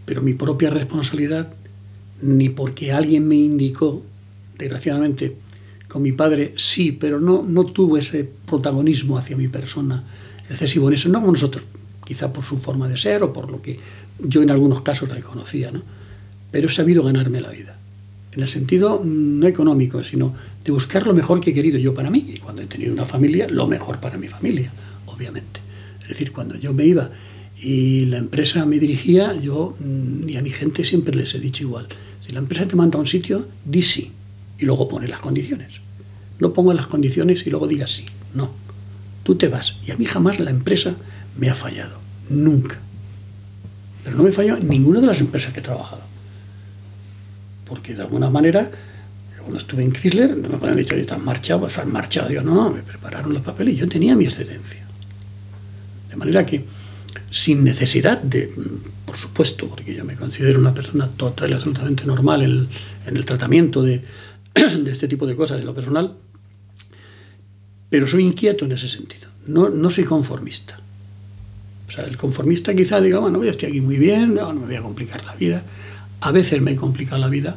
pero 0.04 0.20
mi 0.20 0.34
propia 0.34 0.68
responsabilidad, 0.70 1.48
ni 2.20 2.50
porque 2.50 2.92
alguien 2.92 3.26
me 3.26 3.36
indicó, 3.36 4.02
desgraciadamente, 4.58 5.36
con 5.94 6.02
mi 6.02 6.10
padre 6.10 6.54
sí, 6.56 6.90
pero 6.90 7.20
no, 7.20 7.44
no 7.46 7.66
tuvo 7.66 7.96
ese 7.96 8.28
protagonismo 8.46 9.16
hacia 9.16 9.36
mi 9.36 9.46
persona 9.46 10.02
excesivo 10.50 10.88
en 10.88 10.94
eso, 10.94 11.08
no 11.08 11.20
como 11.20 11.30
nosotros, 11.30 11.62
quizá 12.04 12.32
por 12.32 12.44
su 12.44 12.58
forma 12.58 12.88
de 12.88 12.96
ser 12.96 13.22
o 13.22 13.32
por 13.32 13.48
lo 13.48 13.62
que 13.62 13.78
yo 14.18 14.42
en 14.42 14.50
algunos 14.50 14.80
casos 14.80 15.08
reconocía, 15.08 15.70
¿no? 15.70 15.82
pero 16.50 16.66
he 16.66 16.72
sabido 16.72 17.04
ganarme 17.04 17.40
la 17.40 17.50
vida 17.50 17.78
en 18.32 18.42
el 18.42 18.48
sentido 18.48 19.02
no 19.04 19.46
económico, 19.46 20.02
sino 20.02 20.34
de 20.64 20.72
buscar 20.72 21.06
lo 21.06 21.14
mejor 21.14 21.40
que 21.40 21.50
he 21.50 21.54
querido 21.54 21.78
yo 21.78 21.94
para 21.94 22.10
mí. 22.10 22.26
Y 22.34 22.38
cuando 22.38 22.62
he 22.62 22.66
tenido 22.66 22.92
una 22.92 23.04
familia, 23.04 23.46
lo 23.48 23.68
mejor 23.68 24.00
para 24.00 24.18
mi 24.18 24.26
familia, 24.26 24.72
obviamente. 25.06 25.60
Es 26.02 26.08
decir, 26.08 26.32
cuando 26.32 26.56
yo 26.56 26.74
me 26.74 26.84
iba 26.86 27.08
y 27.62 28.06
la 28.06 28.16
empresa 28.16 28.66
me 28.66 28.80
dirigía, 28.80 29.36
yo 29.36 29.76
mm, 29.78 30.28
y 30.28 30.36
a 30.38 30.42
mi 30.42 30.50
gente 30.50 30.84
siempre 30.84 31.14
les 31.14 31.36
he 31.36 31.38
dicho 31.38 31.62
igual. 31.62 31.86
Si 32.20 32.32
la 32.32 32.40
empresa 32.40 32.66
te 32.66 32.74
manda 32.74 32.98
a 32.98 33.00
un 33.00 33.06
sitio, 33.06 33.46
di 33.64 33.82
sí 33.82 34.10
y 34.58 34.64
luego 34.64 34.88
pone 34.88 35.06
las 35.06 35.20
condiciones. 35.20 35.83
No 36.38 36.52
pongas 36.52 36.76
las 36.76 36.86
condiciones 36.86 37.46
y 37.46 37.50
luego 37.50 37.66
digas 37.66 37.90
sí. 37.90 38.04
No. 38.34 38.50
Tú 39.22 39.36
te 39.36 39.48
vas. 39.48 39.76
Y 39.86 39.90
a 39.90 39.96
mí 39.96 40.04
jamás 40.04 40.40
la 40.40 40.50
empresa 40.50 40.94
me 41.38 41.48
ha 41.48 41.54
fallado. 41.54 41.98
Nunca. 42.28 42.78
Pero 44.02 44.16
no 44.16 44.22
me 44.22 44.32
falló 44.32 44.56
ninguna 44.58 45.00
de 45.00 45.06
las 45.06 45.20
empresas 45.20 45.52
que 45.52 45.60
he 45.60 45.62
trabajado 45.62 46.14
porque 47.64 47.94
de 47.94 48.02
alguna 48.02 48.30
manera, 48.30 48.70
cuando 49.38 49.58
estuve 49.58 49.82
en 49.82 49.92
Chrysler, 49.92 50.36
no 50.36 50.58
me 50.58 50.68
han 50.68 50.76
dicho, 50.76 50.94
estás 50.94 51.20
marchado, 51.20 51.66
estás 51.66 51.86
marchado. 51.86 52.28
Digo, 52.28 52.42
no, 52.42 52.54
no, 52.54 52.70
me 52.70 52.82
prepararon 52.82 53.32
los 53.32 53.42
papeles 53.42 53.74
y 53.74 53.76
yo 53.78 53.88
tenía 53.88 54.14
mi 54.14 54.24
excedencia. 54.24 54.86
De 56.08 56.16
manera 56.16 56.44
que, 56.46 56.64
sin 57.30 57.64
necesidad 57.64 58.22
de, 58.22 58.52
por 59.04 59.16
supuesto, 59.16 59.68
porque 59.68 59.94
yo 59.94 60.04
me 60.04 60.14
considero 60.14 60.58
una 60.58 60.74
persona 60.74 61.08
total 61.08 61.50
y 61.50 61.54
absolutamente 61.54 62.04
normal 62.06 62.42
en, 62.42 62.68
en 63.06 63.16
el 63.16 63.24
tratamiento 63.24 63.82
de, 63.82 64.02
de, 64.54 64.90
este 64.90 65.08
tipo 65.08 65.26
de 65.26 65.34
cosas 65.34 65.60
en 65.60 65.66
lo 65.66 65.74
personal, 65.74 66.14
pero 67.90 68.06
soy 68.06 68.24
inquieto 68.24 68.64
en 68.64 68.72
ese 68.72 68.88
sentido. 68.88 69.28
No, 69.46 69.68
no 69.68 69.90
soy 69.90 70.04
conformista. 70.04 70.78
O 71.88 71.92
sea, 71.92 72.04
el 72.04 72.16
conformista 72.16 72.74
quizá 72.74 73.00
diga, 73.00 73.18
bueno, 73.18 73.42
yo 73.42 73.50
estoy 73.50 73.68
aquí 73.68 73.80
muy 73.80 73.96
bien, 73.96 74.34
no, 74.34 74.52
no 74.52 74.60
me 74.60 74.66
voy 74.66 74.76
a 74.76 74.82
complicar 74.82 75.24
la 75.24 75.34
vida. 75.34 75.62
A 76.20 76.32
veces 76.32 76.60
me 76.60 76.74
complica 76.74 77.18
la 77.18 77.28
vida, 77.28 77.56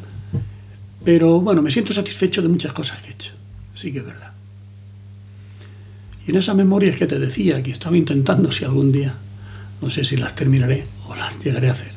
pero 1.06 1.40
bueno, 1.40 1.62
me 1.62 1.72
siento 1.72 1.94
satisfecho 1.94 2.42
de 2.42 2.50
muchas 2.50 2.74
cosas 2.74 3.02
que 3.02 3.10
he 3.10 3.14
hecho. 3.14 3.32
Sí 3.74 3.92
que 3.92 4.00
es 4.00 4.06
verdad. 4.06 4.34
Y 6.26 6.32
en 6.32 6.38
esas 6.38 6.56
memorias 6.56 6.98
que 6.98 7.08
te 7.08 7.18
decía, 7.18 7.64
que 7.64 7.72
estaba 7.72 7.96
intentando 7.96 8.52
si 8.52 8.66
algún 8.66 8.92
día, 8.92 9.16
no 9.82 9.90
sé 9.90 10.04
si 10.04 10.18
las 10.18 10.36
terminaré 10.36 10.86
o 11.08 11.16
las 11.16 11.42
llegaré 11.42 11.70
a 11.70 11.72
hacer, 11.72 11.92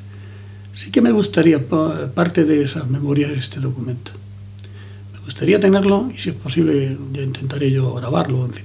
sí 0.74 0.92
que 0.92 1.00
me 1.00 1.10
gustaría 1.10 1.66
parte 2.14 2.44
de 2.44 2.62
esas 2.62 2.88
memorias 2.88 3.32
este 3.32 3.58
documento. 3.58 4.12
Gustaría 5.30 5.60
tenerlo 5.60 6.10
y 6.12 6.18
si 6.18 6.30
es 6.30 6.34
posible 6.34 6.98
ya 7.12 7.22
intentaré 7.22 7.70
yo 7.70 7.94
grabarlo, 7.94 8.46
en 8.46 8.52
fin. 8.52 8.64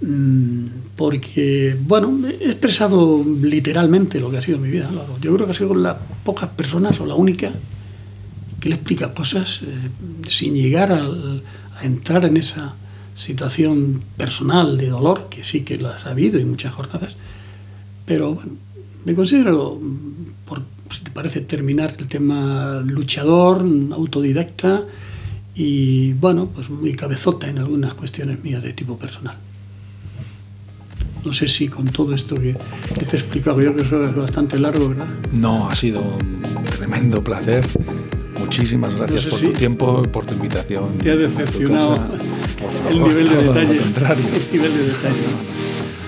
Mm, 0.00 0.66
porque, 0.96 1.76
bueno, 1.80 2.26
he 2.26 2.46
expresado 2.46 3.24
literalmente 3.40 4.18
lo 4.18 4.32
que 4.32 4.38
ha 4.38 4.42
sido 4.42 4.58
mi 4.58 4.68
vida. 4.68 4.90
Yo 5.20 5.32
creo 5.32 5.46
que 5.46 5.52
ha 5.52 5.54
sido 5.54 5.72
las 5.76 5.96
pocas 6.24 6.48
personas 6.48 6.98
o 6.98 7.06
la 7.06 7.14
única 7.14 7.52
que 8.58 8.68
le 8.68 8.74
explica 8.74 9.14
cosas 9.14 9.60
eh, 9.62 10.26
sin 10.26 10.54
llegar 10.54 10.90
a, 10.90 11.04
a, 11.04 11.84
entrar 11.84 12.24
en 12.24 12.36
esa 12.36 12.74
situación 13.14 14.02
personal 14.16 14.76
de 14.76 14.88
dolor, 14.88 15.28
que 15.30 15.44
sí 15.44 15.60
que 15.60 15.78
las 15.78 16.04
ha 16.04 16.10
habido 16.10 16.40
en 16.40 16.50
muchas 16.50 16.74
jornadas, 16.74 17.14
pero 18.06 18.34
bueno, 18.34 18.54
me 19.04 19.14
considero, 19.14 19.80
por, 20.46 20.62
si 20.90 21.04
te 21.04 21.12
parece, 21.12 21.42
terminar 21.42 21.94
el 21.96 22.08
tema 22.08 22.82
luchador, 22.84 23.64
autodidacta 23.92 24.82
y, 25.62 26.14
bueno, 26.14 26.48
pues 26.54 26.70
muy 26.70 26.94
cabezota 26.94 27.46
en 27.46 27.58
algunas 27.58 27.92
cuestiones 27.92 28.42
mías 28.42 28.62
de 28.62 28.72
tipo 28.72 28.96
personal. 28.96 29.36
No 31.22 31.34
sé 31.34 31.48
si 31.48 31.68
con 31.68 31.84
todo 31.84 32.14
esto 32.14 32.34
que, 32.34 32.56
que 32.98 33.04
te 33.04 33.16
he 33.16 33.20
explicado, 33.20 33.60
yo 33.60 33.76
que 33.76 33.82
eso 33.82 34.02
es 34.08 34.16
bastante 34.16 34.58
largo, 34.58 34.88
¿verdad? 34.88 35.08
No, 35.34 35.68
ha 35.68 35.74
sido 35.74 36.00
un 36.00 36.64
tremendo 36.64 37.22
placer. 37.22 37.66
Muchísimas 38.38 38.96
gracias 38.96 39.26
no 39.26 39.30
sé 39.30 39.30
por 39.30 39.38
si 39.38 39.46
tu 39.48 39.52
tiempo, 39.52 40.02
por 40.04 40.24
tu 40.24 40.32
invitación. 40.32 40.96
Te 40.96 41.10
ha 41.10 41.16
decepcionado 41.16 41.94
favor, 41.96 42.20
el 42.90 43.02
nivel 43.02 43.28
de 43.28 43.36
detalle. 43.36 43.80
El 43.80 44.52
nivel 44.52 44.72
de 44.72 44.86
detalle. 44.86 45.26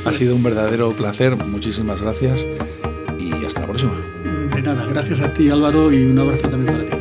Ha 0.07 0.13
sido 0.15 0.35
un 0.35 0.43
verdadero 0.43 0.93
placer. 0.93 1.37
Muchísimas 1.37 2.01
gracias 2.01 2.47
y 3.19 3.45
hasta 3.45 3.61
la 3.61 3.67
próxima. 3.67 3.93
De 4.55 4.63
nada, 4.63 4.87
gracias 4.87 5.21
a 5.21 5.31
ti 5.31 5.51
Álvaro 5.51 5.93
y 5.93 6.05
un 6.05 6.19
abrazo 6.19 6.49
también 6.49 6.75
para 6.75 6.87
ti. 6.87 6.92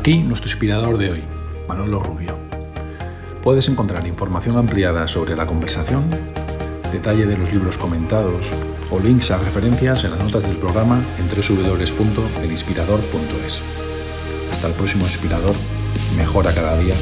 Aquí 0.00 0.18
nuestro 0.22 0.48
inspirador 0.48 0.96
de 0.96 1.10
hoy, 1.10 1.22
Manolo 1.68 2.00
Rubio. 2.00 2.34
Puedes 3.42 3.68
encontrar 3.68 4.06
información 4.06 4.56
ampliada 4.56 5.06
sobre 5.06 5.36
la 5.36 5.46
conversación, 5.46 6.08
detalle 6.90 7.26
de 7.26 7.36
los 7.36 7.52
libros 7.52 7.76
comentados 7.76 8.50
o 8.90 8.98
links 8.98 9.30
a 9.30 9.36
referencias 9.36 10.04
en 10.04 10.12
las 10.12 10.24
notas 10.24 10.48
del 10.48 10.56
programa 10.56 11.04
en 11.18 11.28
www.elinspirador.es. 11.28 13.60
Hasta 14.50 14.68
el 14.68 14.72
próximo 14.72 15.04
inspirador, 15.04 15.54
mejora 16.16 16.54
cada 16.54 16.78
día 16.78 16.94